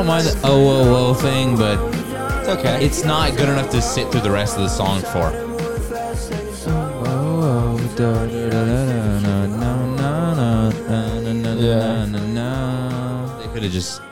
Don't 0.00 0.06
mind 0.06 0.26
the 0.28 0.40
oh 0.44 0.66
oh 0.66 1.08
oh 1.10 1.12
thing, 1.12 1.58
but 1.58 1.78
It's 2.40 2.48
okay. 2.48 2.82
it's 2.82 3.04
not 3.04 3.36
good 3.36 3.50
enough 3.50 3.68
to 3.68 3.82
sit 3.82 4.10
through 4.10 4.22
the 4.22 4.30
rest 4.30 4.56
of 4.56 4.62
the 4.62 4.68
song 4.70 5.02
for. 5.02 5.30
They 13.38 13.46
could 13.52 13.62
have 13.62 13.72
just. 13.72 14.02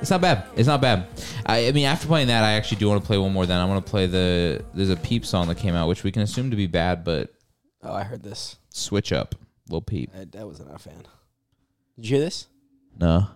It's 0.00 0.10
not 0.10 0.20
bad. 0.20 0.44
It's 0.56 0.66
not 0.68 0.80
bad. 0.80 1.06
I, 1.46 1.68
I 1.68 1.72
mean, 1.72 1.86
after 1.86 2.06
playing 2.06 2.26
that, 2.28 2.44
I 2.44 2.52
actually 2.52 2.76
do 2.78 2.88
want 2.88 3.00
to 3.00 3.06
play 3.06 3.16
one 3.16 3.32
more. 3.32 3.46
Then 3.46 3.58
I 3.60 3.64
want 3.64 3.84
to 3.84 3.90
play 3.90 4.06
the. 4.06 4.64
There's 4.74 4.90
a 4.90 4.96
Peep 4.96 5.24
song 5.24 5.48
that 5.48 5.56
came 5.56 5.74
out, 5.74 5.88
which 5.88 6.04
we 6.04 6.12
can 6.12 6.22
assume 6.22 6.50
to 6.50 6.56
be 6.56 6.66
bad, 6.66 7.04
but 7.04 7.32
Oh, 7.82 7.92
I 7.92 8.02
heard 8.02 8.22
this. 8.22 8.56
switch 8.70 9.12
up, 9.12 9.34
Lil 9.68 9.80
Peep. 9.82 10.10
I, 10.14 10.26
I 10.38 10.44
wasn't 10.44 10.74
a 10.74 10.78
fan. 10.78 11.02
Did 11.96 12.06
you 12.08 12.16
hear 12.16 12.24
this? 12.24 12.48
No. 12.98 13.28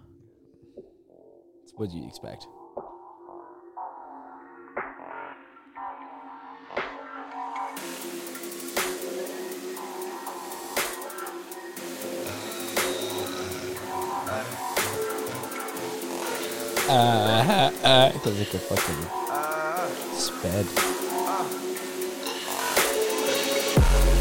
What 1.78 1.90
do 1.92 1.96
you 1.96 2.08
expect? 2.08 2.48
Uh, 16.88 17.70
uh, 17.84 18.12
it 18.12 18.18
feels 18.22 18.38
like 18.40 18.54
a 18.54 18.58
fucking 18.58 19.04
sped. 20.16 20.66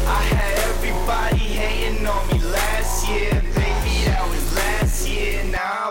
I 0.06 0.22
had 0.22 0.58
everybody 0.68 1.38
hating 1.38 2.06
on 2.06 2.28
me 2.28 2.38
last 2.38 3.08
year. 3.08 3.57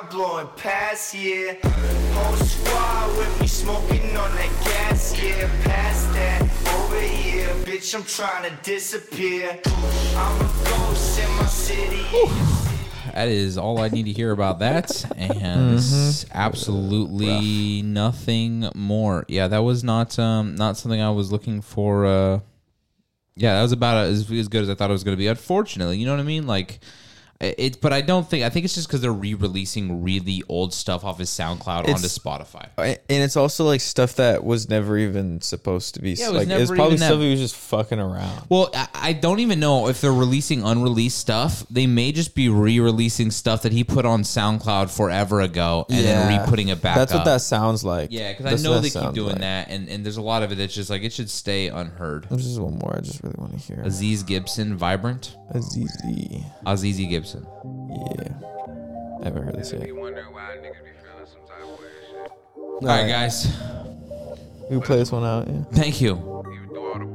Blowing 0.10 0.48
past 0.58 1.14
year. 1.14 1.58
Whole 1.64 2.36
squad 2.38 3.18
with 3.18 3.42
me 3.42 3.48
smoking 3.48 4.18
on 4.18 4.32
that 4.36 4.52
gas, 4.64 5.22
yeah. 5.22 5.50
Past 5.64 6.12
that, 6.14 6.42
over 6.76 7.00
here. 7.00 7.48
Bitch, 7.66 7.94
I'm 7.96 8.04
trying 8.04 8.50
to 8.50 8.64
disappear. 8.64 9.60
I'm 10.16 10.42
a 10.42 10.52
ghost 10.66 11.20
in 11.20 11.30
my 11.38 11.46
city. 11.46 12.06
That 13.14 13.30
is 13.30 13.58
all 13.58 13.80
I 13.80 13.88
need 13.88 14.04
to 14.04 14.12
hear 14.12 14.32
about 14.32 14.60
that, 14.60 15.04
and 15.18 15.80
absolutely 16.32 17.82
nothing 17.82 18.70
more. 18.76 19.26
Yeah, 19.28 19.48
that 19.48 19.64
was 19.64 19.84
not 19.84 20.20
um 20.20 20.56
not 20.56 20.78
something 20.78 21.02
I 21.02 21.10
was 21.10 21.32
looking 21.32 21.62
for. 21.62 22.06
Uh, 22.06 22.40
yeah, 23.36 23.56
that 23.56 23.64
was 23.64 23.72
about 23.72 24.06
as, 24.06 24.32
as 24.32 24.48
good 24.48 24.64
as 24.64 24.70
I 24.70 24.76
thought 24.76 24.90
it 24.90 24.94
was 24.94 25.04
going 25.04 25.18
to 25.18 25.20
be. 25.20 25.28
Unfortunately, 25.28 25.98
you 25.98 26.06
know 26.06 26.14
what 26.14 26.20
I 26.20 26.26
mean? 26.26 26.46
Like 26.46 26.80
it, 27.40 27.82
but 27.82 27.94
I 27.94 28.02
don't 28.02 28.28
think. 28.28 28.44
I 28.44 28.50
think 28.50 28.66
it's 28.66 28.76
just 28.76 28.88
because 28.88 29.02
they're 29.02 29.12
re-releasing 29.12 30.04
really 30.04 30.44
old 30.50 30.74
stuff 30.74 31.04
off 31.06 31.20
his 31.20 31.30
SoundCloud 31.30 31.88
onto 31.88 32.08
Spotify. 32.08 32.70
And 32.78 33.24
it's 33.24 33.38
also 33.38 33.66
like 33.66 33.82
stuff 33.82 34.16
that 34.16 34.44
was 34.44 34.70
never 34.70 34.98
even 34.98 35.42
supposed 35.42 35.96
to 35.96 36.02
be. 36.02 36.14
Yeah, 36.14 36.30
it 36.30 36.34
was 36.34 36.48
like 36.48 36.60
it's 36.60 36.72
probably 36.72 36.98
stuff 36.98 37.20
he 37.20 37.32
was 37.32 37.40
just 37.40 37.56
fucking 37.56 38.00
around. 38.00 38.48
Well, 38.50 38.72
I, 38.74 38.88
I 38.94 39.14
don't 39.14 39.40
even 39.40 39.60
know 39.60 39.88
if 39.88 40.02
they're 40.02 40.12
releasing 40.12 40.64
unreleased 40.64 41.20
stuff. 41.20 41.64
They 41.70 41.86
may 41.86 42.12
just 42.12 42.34
be 42.34 42.50
re-releasing 42.50 43.30
stuff 43.30 43.62
that 43.62 43.72
he 43.72 43.84
put 43.84 44.06
on 44.06 44.24
SoundCloud 44.24 44.96
forever 44.96 45.42
ago 45.42 45.86
and 45.90 46.04
then 46.06 46.40
re-putting 46.40 46.70
it 46.70 46.82
back. 46.82 46.96
That's 46.96 47.14
what 47.14 47.26
that 47.26 47.42
sounds 47.42 47.84
like. 47.84 48.12
Yeah, 48.12 48.34
because 48.34 48.66
I 48.66 48.68
know 48.68 48.80
they 48.80 48.90
keep 48.90 49.14
doing 49.14 49.34
like. 49.34 49.42
that, 49.42 49.70
and, 49.70 49.88
and 49.90 50.04
there's 50.04 50.18
a 50.18 50.22
lot 50.24 50.42
of 50.42 50.52
it 50.52 50.56
that's 50.56 50.74
just 50.74 50.90
like 50.90 51.04
it 51.04 51.14
should 51.14 51.30
stay 51.30 51.68
unheard. 51.68 52.26
There's 52.30 52.46
just 52.46 52.60
one 52.60 52.80
more. 52.80 52.96
I 52.98 53.02
just 53.02 53.22
really 53.22 53.36
want 53.38 53.52
to 53.52 53.60
hear. 53.60 53.84
Aziz 53.84 54.24
Gibson, 54.24 54.76
Vibrant. 54.76 55.38
Azizi. 55.54 56.44
Azizi 56.66 57.08
Gibson. 57.08 57.27
Yeah. 57.36 58.34
I 59.22 59.26
haven't 59.26 59.44
heard 59.44 59.56
this 59.56 59.74
yet. 59.74 59.90
All 62.56 62.80
right, 62.82 63.08
guys. 63.08 63.48
We 64.70 64.80
play 64.80 64.98
this 64.98 65.12
one 65.12 65.24
out. 65.24 65.48
Yeah. 65.48 65.64
Thank 65.74 66.02
you 66.02 66.16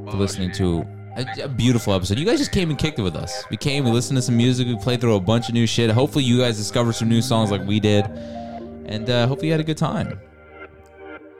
for 0.09 0.17
listening 0.17 0.51
to 0.53 0.85
a, 1.15 1.25
a 1.43 1.47
beautiful 1.47 1.93
episode. 1.93 2.17
You 2.17 2.25
guys 2.25 2.39
just 2.39 2.51
came 2.51 2.69
and 2.69 2.77
kicked 2.77 2.99
it 2.99 3.03
with 3.03 3.15
us. 3.15 3.45
We 3.49 3.57
came, 3.57 3.85
we 3.85 3.91
listened 3.91 4.17
to 4.17 4.21
some 4.21 4.35
music, 4.35 4.67
we 4.67 4.75
played 4.75 4.99
through 5.01 5.15
a 5.15 5.19
bunch 5.19 5.47
of 5.49 5.53
new 5.53 5.67
shit. 5.67 5.89
Hopefully, 5.91 6.23
you 6.23 6.39
guys 6.39 6.57
discovered 6.57 6.93
some 6.93 7.09
new 7.09 7.21
songs 7.21 7.51
like 7.51 7.65
we 7.65 7.79
did, 7.79 8.05
and 8.05 9.09
uh, 9.09 9.27
hopefully, 9.27 9.47
you 9.47 9.53
had 9.53 9.61
a 9.61 9.63
good 9.63 9.77
time. 9.77 10.19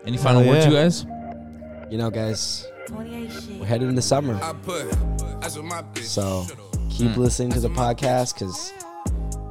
Any 0.06 0.18
final 0.18 0.44
Hell 0.44 0.54
words, 0.54 0.66
yeah. 0.66 0.72
you 0.72 0.78
guys? 0.78 1.06
You 1.90 1.98
know, 1.98 2.10
guys, 2.10 2.68
we're 2.91 3.66
headed 3.66 3.90
into 3.90 4.02
summer. 4.02 4.40
So 6.02 6.45
keep 6.98 7.18
listening 7.18 7.49
to 7.52 7.60
the 7.60 7.70
podcast 7.70 8.34
because 8.36 8.72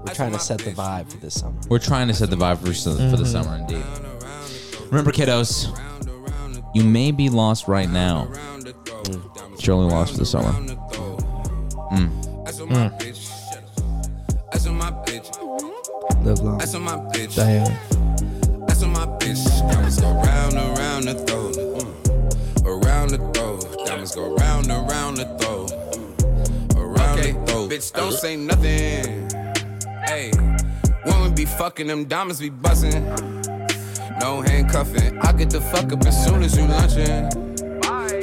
we're 0.06 0.14
trying 0.14 0.32
to 0.32 0.38
set 0.38 0.58
the 0.60 0.70
vibe 0.70 1.10
for 1.10 1.18
this 1.18 1.34
summer. 1.40 1.58
We're 1.68 1.78
trying 1.78 2.08
to 2.08 2.14
set 2.14 2.30
the 2.30 2.36
vibe 2.36 2.58
for, 2.58 2.66
for 2.72 3.16
the 3.16 3.24
Mhm. 3.24 3.26
summer, 3.26 3.56
indeed. 3.56 3.84
Remember, 4.90 5.10
kiddos, 5.12 5.66
you 6.74 6.84
may 6.84 7.10
be 7.10 7.28
lost 7.28 7.66
right 7.68 7.90
now, 7.90 8.28
but 8.62 9.66
you're 9.66 9.76
only 9.76 9.92
lost 9.92 10.12
for 10.12 10.18
the 10.18 10.26
summer. 10.26 10.52
Mm. 11.92 12.44
That's 12.44 12.60
on 12.60 12.68
my 12.68 12.88
bitch. 12.90 13.28
That's 14.50 14.66
on 14.66 14.76
my 14.78 14.90
bitch. 14.90 16.24
Live 16.24 16.40
long. 16.40 16.58
That's 16.58 16.74
on 16.74 16.82
my 16.82 16.96
bitch. 16.96 17.34
Diane. 17.36 17.78
That's 18.66 18.82
on 18.82 18.92
my 18.92 19.06
bitch. 19.18 19.44
Diamonds 19.72 20.00
go 20.00 20.12
round 20.12 20.54
and 20.54 20.78
round 20.78 21.04
the 21.08 21.14
throat. 21.26 21.54
Mm. 21.56 22.66
Around 22.66 23.10
the 23.10 23.18
throat. 23.32 23.86
Diamonds 23.86 24.14
go 24.14 24.34
round 24.36 24.70
and 24.70 24.90
round 24.90 25.16
the 25.18 25.24
throat. 25.38 25.70
Around 27.12 27.46
the 27.46 27.52
throat. 27.52 27.70
Bitch, 27.70 27.92
don't 27.92 28.12
say 28.12 28.36
nothing. 28.36 29.28
Hey, 30.06 30.32
woman 31.04 31.34
be 31.34 31.44
fucking 31.44 31.86
them 31.86 32.06
diamonds 32.06 32.40
be 32.40 32.50
buzzing. 32.50 33.04
No 34.20 34.40
handcuffing. 34.40 35.18
I 35.20 35.32
get 35.32 35.50
the 35.50 35.60
fuck 35.60 35.92
up 35.92 36.06
as 36.06 36.24
soon 36.24 36.42
as 36.42 36.56
you 36.56 36.66
lunching. 36.66 37.30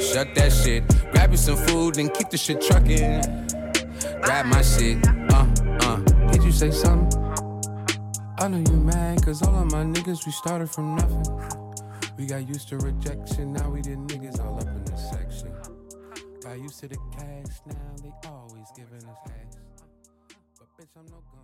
Shut 0.00 0.34
that 0.34 0.52
shit. 0.52 0.82
Grab 1.12 1.30
you 1.30 1.36
some 1.36 1.56
food 1.56 1.98
and 1.98 2.12
keep 2.12 2.30
the 2.30 2.38
shit 2.38 2.60
trucking. 2.62 3.22
Grab 4.22 4.46
my 4.46 4.62
shit. 4.62 4.98
Uh, 5.06 5.46
uh. 5.80 5.96
Did 6.32 6.42
you 6.42 6.52
say 6.52 6.70
something? 6.70 7.20
I 8.38 8.48
know 8.48 8.58
you 8.58 8.76
mad, 8.78 9.22
cause 9.22 9.42
all 9.42 9.54
of 9.54 9.70
my 9.70 9.84
niggas, 9.84 10.24
we 10.24 10.32
started 10.32 10.70
from 10.70 10.96
nothing. 10.96 11.26
We 12.16 12.26
got 12.26 12.48
used 12.48 12.68
to 12.70 12.78
rejection, 12.78 13.52
now 13.52 13.68
we 13.68 13.82
the 13.82 13.96
Got 16.50 16.62
used 16.62 16.80
to 16.80 16.88
the 16.88 16.96
cash, 17.12 17.60
now 17.64 17.94
they 18.02 18.28
always 18.28 18.66
giving 18.74 19.08
us 19.08 19.18
ass. 19.24 19.56
But 20.58 20.66
bitch, 20.76 20.90
I'm 20.98 21.06
no 21.06 21.22
gun. 21.30 21.39